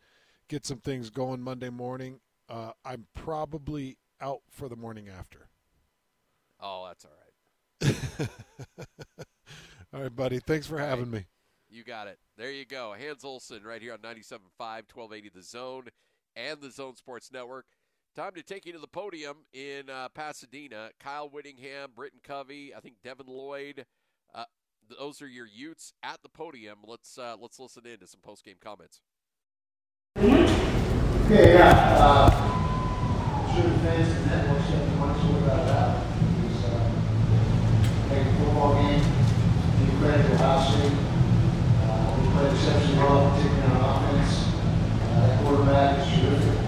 get 0.49 0.66
some 0.66 0.78
things 0.78 1.09
going 1.09 1.41
Monday 1.41 1.70
morning. 1.70 2.19
Uh, 2.49 2.73
I'm 2.85 3.07
probably 3.15 3.99
out 4.20 4.41
for 4.51 4.69
the 4.69 4.74
morning 4.74 5.09
after. 5.09 5.47
oh, 6.59 6.85
that's 6.89 7.05
all 7.05 7.12
right. 7.12 8.28
All 9.95 10.03
right, 10.03 10.15
buddy. 10.15 10.41
Thanks 10.41 10.66
for 10.66 10.81
All 10.81 10.87
having 10.87 11.12
right. 11.12 11.20
me. 11.20 11.27
You 11.77 11.85
got 11.85 12.07
it. 12.07 12.19
There 12.39 12.51
you 12.51 12.65
go. 12.65 12.94
Hans 12.98 13.23
Olsen 13.23 13.62
right 13.62 13.82
here 13.82 13.93
on 13.93 13.98
97.5, 13.98 14.40
1280 14.59 15.28
The 15.35 15.43
Zone 15.43 15.89
and 16.35 16.59
the 16.62 16.70
Zone 16.70 16.97
Sports 16.97 17.31
Network. 17.31 17.66
Time 18.15 18.32
to 18.35 18.43
take 18.43 18.65
you 18.65 18.73
to 18.73 18.78
the 18.78 18.86
podium 18.86 19.44
in 19.53 19.90
uh, 19.90 20.09
Pasadena. 20.09 20.89
Kyle 20.98 21.28
Whittingham, 21.28 21.90
Britton 21.94 22.20
Covey, 22.24 22.73
I 22.74 22.81
think 22.81 22.94
Devin 23.05 23.27
Lloyd. 23.28 23.85
Uh, 24.35 24.44
those 24.98 25.20
are 25.20 25.27
your 25.28 25.47
Utes 25.47 25.93
at 26.03 26.23
the 26.23 26.31
podium. 26.31 26.78
Let's 26.82 27.19
uh, 27.19 27.36
let's 27.39 27.61
listen 27.61 27.82
in 27.85 27.98
to 27.98 28.07
some 28.07 28.20
post 28.23 28.43
game 28.43 28.57
comments. 28.59 29.03
Okay, 30.16 31.59
yeah. 31.59 31.98
Uh, 32.01 33.55
sure 33.55 33.65
fans 33.65 34.16
and 34.16 34.27
networks 34.31 34.70
have 34.70 34.98
much 34.98 35.19
about 35.43 35.66
that. 35.66 36.07
It's 36.43 36.65
uh, 36.65 38.15
a 38.15 38.24
football 38.39 38.74
game. 38.81 39.03
Give 39.78 40.01
credit 40.01 41.06
to 42.36 42.42
played 42.42 42.52
exceptionally 42.52 42.98
well, 42.98 43.30
particularly 43.32 43.72
on 43.72 43.80
offense. 43.80 44.48
Uh, 45.08 45.26
that 45.26 45.40
quarterback 45.42 45.98
is 45.98 46.20
terrific. 46.20 46.58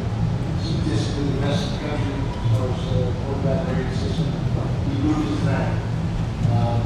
Statistically 0.64 1.24
the 1.24 1.40
best 1.40 1.68
in 1.68 1.72
the 1.72 1.88
country 1.88 2.14
as 2.16 2.56
far 2.56 2.68
as 2.72 2.84
uh, 2.88 3.12
quarterback 3.24 3.68
rating 3.68 3.92
system. 3.92 4.32
He 4.88 5.00
proved 5.00 5.28
his 5.28 5.38
tonight. 5.40 5.76
Um, 6.48 6.80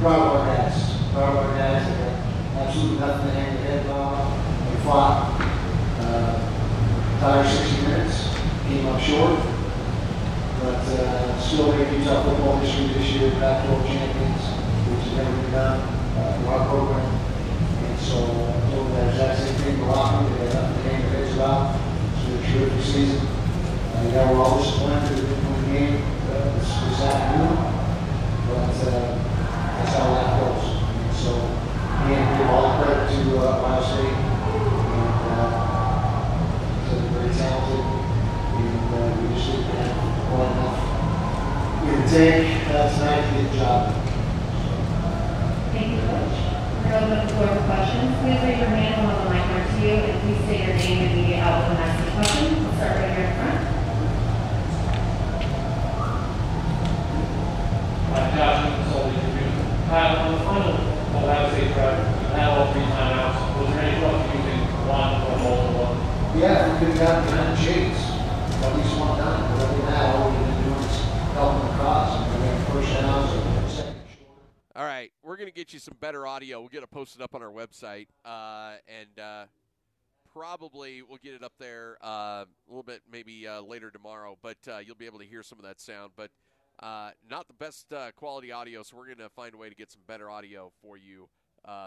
proud 0.00 0.18
of 0.18 0.34
our 0.34 0.46
guys. 0.46 0.76
Proud 1.12 1.30
of 1.30 1.46
our 1.46 1.54
guys. 1.54 1.86
They 1.86 1.94
got 2.02 2.66
absolutely 2.66 2.98
nothing 2.98 3.26
to 3.26 3.32
hang 3.32 3.54
their 3.54 3.64
head 3.64 3.86
on. 3.90 4.74
They 4.74 4.80
fought. 4.82 5.38
Uh, 6.02 6.52
entire 7.14 7.46
60 7.46 7.82
minutes, 7.82 8.34
came 8.66 8.86
up 8.86 9.00
short, 9.00 9.38
but 10.58 10.82
uh, 10.90 11.38
still 11.38 11.70
made 11.70 11.96
Utah 11.96 12.24
football 12.24 12.56
history 12.58 12.86
this 12.88 13.12
year, 13.12 13.30
Pac-12 13.38 13.86
champions, 13.86 14.42
which 14.90 15.06
has 15.06 15.16
never 15.16 15.42
been 15.42 15.52
done 15.52 15.80
uh, 16.18 16.40
in 16.40 16.46
our 16.48 16.68
program. 16.68 17.21
So 18.02 18.18
them 18.26 18.92
that 18.94 19.08
exact 19.10 19.38
same 19.38 19.54
thing 19.62 19.74
in 19.74 19.86
room. 19.86 20.26
They 20.34 20.46
had 20.46 20.54
nothing 20.54 20.82
to 20.82 20.90
hang 20.90 21.02
about. 21.34 21.78
It's 22.14 22.24
been 22.26 22.42
a 22.70 22.82
season. 22.82 23.26
Uh, 23.26 24.10
yeah, 24.12 24.30
we're 24.30 24.42
all 24.42 24.58
disappointed 24.58 25.06
that 25.06 25.22
we 25.22 25.34
win 25.34 25.54
the 25.54 25.72
game 25.72 25.96
uh, 26.28 26.58
this, 26.58 26.66
this 26.66 27.00
afternoon, 27.00 27.56
but 28.48 28.74
uh, 28.82 29.16
that's 29.78 29.92
how 29.94 30.10
life 30.10 30.32
goes. 30.42 30.66
And 30.82 31.14
so, 31.14 31.32
again, 32.04 32.26
give 32.38 32.50
all 32.50 32.62
the 32.66 32.84
credit 32.84 33.06
to 33.10 33.38
uh, 33.38 33.62
Ohio 33.62 33.82
State. 33.86 34.18
And, 34.92 35.22
uh, 35.32 35.50
so 36.86 36.92
very 37.14 37.30
talented, 37.32 37.86
and 38.60 38.90
uh, 38.92 39.14
we 39.22 39.34
just 39.34 39.46
enough 40.52 40.78
uh, 42.68 42.86
tonight 42.92 43.22
to 43.24 43.42
get 43.42 43.52
job. 43.54 43.94
Thank 45.72 45.88
you, 45.92 46.00
Coach. 46.08 46.61
We're 46.82 46.98
open 46.98 47.14
the 47.14 47.30
floor 47.30 47.46
for 47.46 47.62
questions. 47.70 48.10
Please 48.18 48.42
raise 48.42 48.58
your 48.58 48.74
hand 48.74 49.06
when 49.06 49.14
the 49.14 49.30
mic 49.30 49.46
comes 49.46 49.70
to 49.70 49.78
you, 49.86 49.94
and 50.02 50.18
please 50.26 50.42
state 50.42 50.66
your 50.66 50.74
name 50.74 50.98
and 50.98 51.14
media 51.14 51.38
outlet 51.38 51.70
when 51.70 51.78
asking 51.78 52.10
a 52.10 52.14
question. 52.18 52.58
We'll 52.58 52.74
start 52.74 52.98
right 52.98 53.14
here 53.14 53.26
in 53.30 53.34
front. 53.38 53.58
Mike 58.10 58.30
Johnson, 58.34 58.74
Salt 58.90 59.04
Lake 59.14 59.22
Tribune. 59.22 59.54
Pat, 59.86 60.10
on 60.18 60.26
the 60.34 60.40
final 60.42 60.74
Ohio 61.22 61.54
State 61.54 61.70
drive, 61.70 62.02
you 62.02 62.34
had 62.34 62.50
all 62.50 62.66
three 62.74 62.88
timeouts. 62.90 63.38
Was 63.62 63.68
there 63.70 63.86
any 63.86 63.94
thought 64.02 64.18
to 64.18 64.34
using 64.42 64.62
one 64.90 65.22
or 65.22 65.38
multiple? 65.38 65.94
Yeah, 66.34 66.66
we 66.66 66.82
could 66.82 66.98
have 66.98 66.98
gotten 66.98 67.30
behind 67.30 67.54
the 67.54 67.62
shades, 67.62 68.00
at 68.58 68.74
least 68.74 68.98
one 68.98 69.14
time, 69.22 69.38
but 69.54 69.70
other 69.70 69.76
than 69.78 69.86
that, 69.86 70.18
all 70.18 70.34
we've 70.34 70.50
been 70.50 70.66
doing 70.66 70.82
is 70.82 70.98
helping 74.74 75.10
the 75.22 75.36
going 75.36 75.48
to 75.48 75.54
get 75.54 75.74
you 75.74 75.78
some 75.78 75.96
better 76.00 76.26
audio. 76.26 76.60
We'll 76.60 76.70
get 76.70 76.82
it 76.82 76.90
posted 76.90 77.20
up 77.20 77.34
on 77.34 77.42
our 77.42 77.50
website, 77.50 78.06
uh, 78.24 78.76
and 78.88 79.22
uh, 79.22 79.44
probably 80.32 81.02
we'll 81.02 81.18
get 81.22 81.34
it 81.34 81.42
up 81.42 81.52
there 81.58 81.98
uh, 82.02 82.06
a 82.06 82.46
little 82.68 82.82
bit 82.82 83.02
maybe 83.10 83.46
uh, 83.46 83.60
later 83.60 83.90
tomorrow. 83.90 84.38
But 84.40 84.56
uh, 84.66 84.78
you'll 84.78 84.96
be 84.96 85.04
able 85.04 85.18
to 85.18 85.26
hear 85.26 85.42
some 85.42 85.58
of 85.58 85.66
that 85.66 85.78
sound. 85.78 86.12
But 86.16 86.30
uh, 86.80 87.10
not 87.28 87.48
the 87.48 87.54
best 87.54 87.92
quality 88.16 88.50
audio, 88.50 88.82
so 88.82 88.96
we're 88.96 89.04
going 89.04 89.18
to 89.18 89.28
find 89.28 89.52
a 89.52 89.58
way 89.58 89.68
to 89.68 89.74
get 89.74 89.90
some 89.90 90.02
better 90.06 90.30
audio 90.30 90.72
for 90.80 90.96
you, 90.96 91.28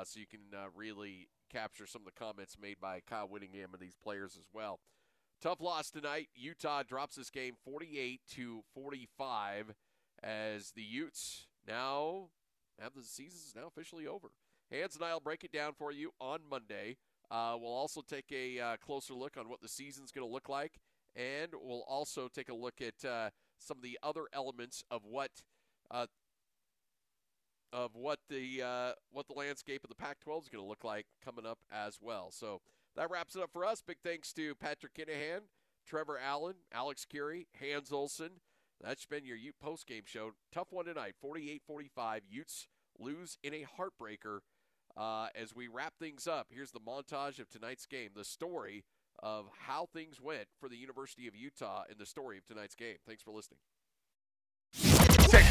so 0.04 0.20
you 0.20 0.28
can 0.28 0.42
really 0.76 1.28
capture 1.52 1.88
some 1.88 2.04
of 2.04 2.06
the 2.06 2.20
comments 2.20 2.56
made 2.62 2.80
by 2.80 3.00
Kyle 3.10 3.28
Whittingham 3.28 3.72
and 3.74 3.82
these 3.82 3.96
players 3.96 4.36
as 4.36 4.46
well. 4.54 4.80
Tough 5.42 5.60
loss 5.60 5.90
tonight. 5.90 6.30
Utah 6.36 6.84
drops 6.84 7.16
this 7.16 7.32
game 7.32 7.56
48 7.66 8.22
to 8.36 8.62
45 8.76 9.74
as 10.22 10.72
the 10.72 10.84
Utes 10.84 11.48
now 11.68 12.30
have 12.96 13.06
season 13.06 13.40
is 13.46 13.54
now 13.56 13.68
officially 13.68 14.08
over. 14.08 14.30
Hans 14.72 14.96
and 14.96 15.04
I 15.04 15.14
will 15.14 15.20
break 15.20 15.44
it 15.44 15.52
down 15.52 15.74
for 15.78 15.92
you 15.92 16.12
on 16.20 16.40
Monday. 16.50 16.98
Uh, 17.30 17.56
we'll 17.60 17.74
also 17.74 18.02
take 18.02 18.32
a 18.32 18.60
uh, 18.60 18.78
closer 18.78 19.14
look 19.14 19.38
on 19.38 19.50
what 19.50 19.62
the 19.62 19.68
season's 19.68 20.12
going 20.12 20.28
to 20.28 20.32
look 20.32 20.50
like, 20.50 20.80
and 21.16 21.52
we'll 21.54 21.86
also 21.88 22.28
take 22.28 22.50
a 22.50 22.54
look 22.54 22.82
at 22.82 23.08
uh, 23.08 23.30
some 23.60 23.78
of 23.78 23.84
the 23.84 23.98
other 24.04 24.24
elements 24.34 24.84
of 24.92 25.02
what 25.04 25.32
uh, 25.92 26.06
of 27.74 27.96
what 27.96 28.20
the 28.30 28.62
uh, 28.62 28.92
what 29.12 29.28
the 29.28 29.34
landscape 29.34 29.84
of 29.84 29.90
the 29.90 29.96
Pac-12 29.96 30.44
is 30.44 30.50
going 30.50 30.64
to 30.64 30.68
look 30.68 30.84
like 30.84 31.06
coming 31.24 31.46
up 31.46 31.60
as 31.72 31.98
well. 32.02 32.32
So 32.32 32.62
that 32.96 33.10
wraps 33.10 33.36
it 33.36 33.42
up 33.42 33.52
for 33.52 33.66
us. 33.66 33.82
Big 33.86 33.98
thanks 34.04 34.32
to 34.34 34.56
Patrick 34.56 34.94
Kinahan, 34.94 35.42
Trevor 35.86 36.18
Allen, 36.18 36.56
Alex 36.74 37.06
Kirry, 37.06 37.48
Hans 37.60 37.92
Olsen. 37.92 38.42
That's 38.82 39.06
been 39.06 39.26
your 39.26 39.38
Ute 39.38 39.60
post 39.60 39.88
game 39.88 40.04
show. 40.06 40.32
Tough 40.52 40.72
one 40.72 40.86
tonight, 40.86 41.16
48-45. 41.24 42.22
Utes 42.30 42.68
lose 43.00 43.38
in 43.44 43.54
a 43.54 43.66
heartbreaker. 43.80 44.40
Uh, 44.98 45.28
as 45.36 45.54
we 45.54 45.68
wrap 45.68 45.94
things 46.00 46.26
up, 46.26 46.48
here's 46.50 46.72
the 46.72 46.80
montage 46.80 47.40
of 47.40 47.50
tonight's 47.50 47.86
game, 47.86 48.12
the 48.16 48.24
story 48.24 48.86
of 49.22 49.48
how 49.68 49.88
things 49.94 50.22
went 50.22 50.48
for 50.60 50.70
the 50.70 50.78
University 50.78 51.28
of 51.28 51.36
Utah 51.36 51.84
in 51.90 51.98
the 51.98 52.06
story 52.06 52.38
of 52.38 52.46
tonight's 52.46 52.76
game. 52.76 52.98
Thanks 53.06 53.24
for 53.24 53.32
listening. 53.32 53.60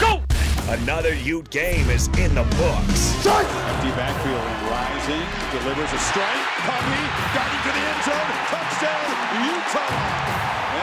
go! 0.01 0.23
Another 0.69 1.15
Ute 1.15 1.51
game 1.51 1.91
is 1.91 2.09
in 2.17 2.35
the 2.35 2.45
books. 2.57 3.01
Strike! 3.21 3.47
Empty 3.47 3.93
backfield 4.01 4.41
and 4.41 4.63
rising. 4.73 5.25
Delivers 5.53 5.93
a 5.93 6.01
strike. 6.01 6.45
Covey 6.65 7.05
got 7.37 7.49
into 7.53 7.69
the 7.69 7.85
end 7.85 8.01
zone. 8.05 8.33
Touchdown, 8.49 9.09
Utah! 9.45 10.25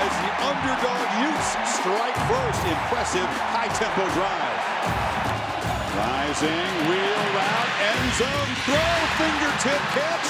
As 0.05 0.13
the 0.21 0.31
underdog 0.45 1.07
Utes 1.25 1.49
strike 1.81 2.17
first. 2.29 2.61
Impressive 2.69 3.29
high 3.49 3.69
tempo 3.73 4.05
drive. 4.13 5.10
Rising, 6.02 6.73
wheel 6.90 7.26
route, 7.38 7.73
end 7.78 8.10
zone, 8.18 8.52
throw, 8.65 8.94
fingertip 9.22 9.84
catch, 9.94 10.30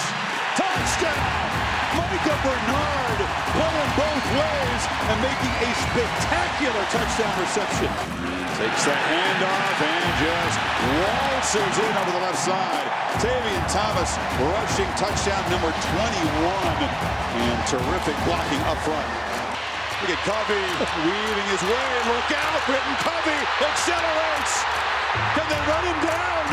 touchdown! 0.59 1.51
Micah 1.95 2.39
Bernard 2.43 3.19
pulling 3.55 3.91
both 3.95 4.25
ways 4.35 4.83
and 5.07 5.17
making 5.23 5.53
a 5.63 5.69
spectacular 5.87 6.83
touchdown 6.91 7.33
reception. 7.39 7.87
Takes 8.59 8.83
the 8.83 8.91
handoff 8.91 9.77
and 9.79 10.11
just 10.19 10.57
waltzes 10.91 11.75
in 11.87 11.93
over 12.03 12.11
the 12.19 12.23
left 12.29 12.43
side. 12.43 12.87
Tavian 13.23 13.65
Thomas 13.71 14.11
rushing 14.43 14.91
touchdown 14.99 15.39
number 15.55 15.71
21 15.71 16.83
and 17.47 17.57
terrific 17.71 18.17
blocking 18.27 18.59
up 18.67 18.77
front. 18.83 19.07
Look 20.03 20.19
at 20.19 20.21
Covey 20.27 20.67
weaving 21.07 21.47
his 21.47 21.63
way. 21.63 21.89
Look 22.11 22.27
out, 22.35 22.59
Britton 22.67 22.95
Covey 23.07 23.39
accelerates. 23.63 24.90
Can 25.35 25.45
they 25.51 25.61
run 25.67 25.83
him 25.85 25.99
down? 26.03 26.45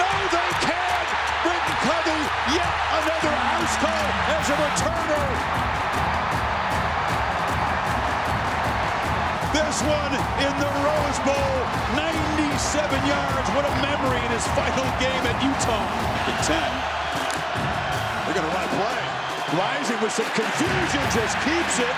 No, 0.00 0.10
they 0.32 0.50
can't. 0.64 1.08
Britton 1.44 1.76
Covey, 1.86 2.20
yet 2.56 2.72
another 3.00 3.34
house 3.34 3.76
call 3.80 4.06
as 4.34 4.46
a 4.50 4.56
returner. 4.56 5.26
This 9.56 9.80
one 9.88 10.12
in 10.44 10.52
the 10.60 10.70
Rose 10.84 11.20
Bowl, 11.24 11.56
97 11.96 13.08
yards. 13.08 13.48
What 13.56 13.64
a 13.64 13.72
memory 13.80 14.20
in 14.20 14.30
his 14.32 14.44
final 14.52 14.84
game 15.00 15.24
at 15.24 15.36
Utah. 15.40 15.86
At 16.28 16.36
10. 16.44 16.60
They're 18.26 18.36
going 18.36 18.48
to 18.48 18.52
run 18.52 18.68
a 18.68 18.72
play. 18.76 19.00
Rising 19.56 19.98
with 20.02 20.12
some 20.12 20.28
confusion, 20.36 21.02
just 21.14 21.38
keeps 21.40 21.78
it. 21.78 21.96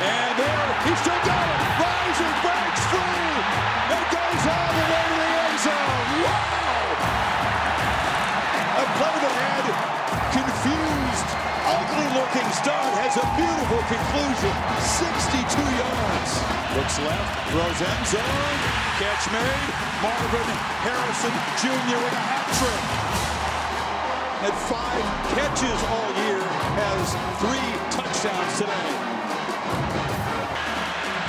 And 0.00 0.32
there, 0.38 0.68
he's 0.86 0.98
still 1.04 1.22
got 1.28 1.44
it. 1.44 1.60
Rising 1.82 2.34
breaks 2.40 2.84
free. 2.88 3.36
It 3.98 4.06
goes 4.08 4.44
all 4.48 4.72
the 4.72 4.86
way 4.88 5.04
to 5.04 5.16
the 5.18 5.33
ugly-looking 11.94 12.50
start 12.58 12.90
has 12.98 13.14
a 13.14 13.26
beautiful 13.38 13.82
conclusion. 13.86 14.54
62 14.82 15.46
yards. 15.78 16.30
Looks 16.74 16.98
left, 17.06 17.30
throws 17.54 17.80
end 17.86 18.04
zone. 18.10 18.58
Catch 18.98 19.24
made. 19.30 19.70
Marvin 20.02 20.50
Harrison 20.82 21.34
Jr. 21.62 21.98
with 22.02 22.18
a 22.18 22.22
hat 22.26 22.50
trick. 22.58 22.84
Had 24.42 24.56
five 24.66 25.06
catches 25.38 25.80
all 25.86 26.10
year, 26.26 26.42
has 26.82 27.06
three 27.38 27.68
touchdowns 27.94 28.54
today. 28.58 28.90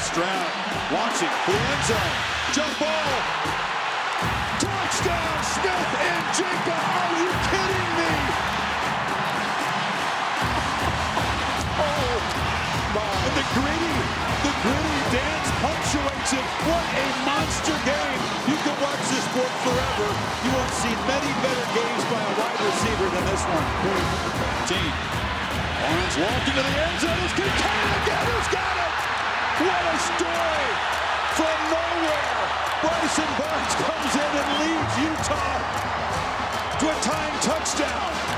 Stroud 0.01 0.49
launching 0.89 1.33
for 1.45 1.53
the 1.53 1.61
end 1.61 1.83
zone. 1.85 2.15
Jump 2.57 2.73
ball. 2.81 3.13
Touchdown, 4.57 5.35
Smith 5.45 5.93
and 6.09 6.25
Jigba. 6.33 6.73
Are 6.73 7.13
you 7.21 7.29
kidding 7.53 7.89
me? 8.01 8.24
gritty, 13.53 13.97
the 14.41 14.53
gritty 14.65 14.99
dance 15.13 15.49
punctuates 15.61 16.31
it. 16.33 16.45
What 16.65 16.85
a 16.85 17.07
monster 17.27 17.77
game. 17.85 18.19
You 18.49 18.57
can 18.65 18.75
watch 18.81 19.03
this 19.13 19.25
sport 19.29 19.53
forever. 19.61 20.07
You 20.41 20.49
won't 20.55 20.73
see 20.81 20.93
many 21.05 21.31
better 21.45 21.67
games 21.77 22.03
by 22.09 22.21
a 22.21 22.33
wide 22.39 22.61
receiver 22.65 23.07
than 23.13 23.23
this 23.29 23.43
one. 23.45 23.65
13. 24.69 25.25
Barnes 25.85 26.15
walked 26.17 26.47
into 26.49 26.63
the 26.65 26.73
end 26.73 26.97
zone. 26.97 27.21
It's 27.25 27.35
Kincaid 27.37 27.89
again 28.01 28.25
who's 28.25 28.49
got 28.49 28.75
it. 28.81 28.93
What 29.61 29.83
a 29.85 29.97
story 30.15 30.69
from 31.37 31.57
nowhere. 31.69 32.37
Bryson 32.81 33.31
Barnes 33.37 33.73
comes 33.85 34.13
in 34.17 34.31
and 34.41 34.49
leads 34.61 34.95
Utah 35.05 35.85
to 36.81 36.85
a 36.89 36.97
time 37.05 37.35
touchdown. 37.45 38.34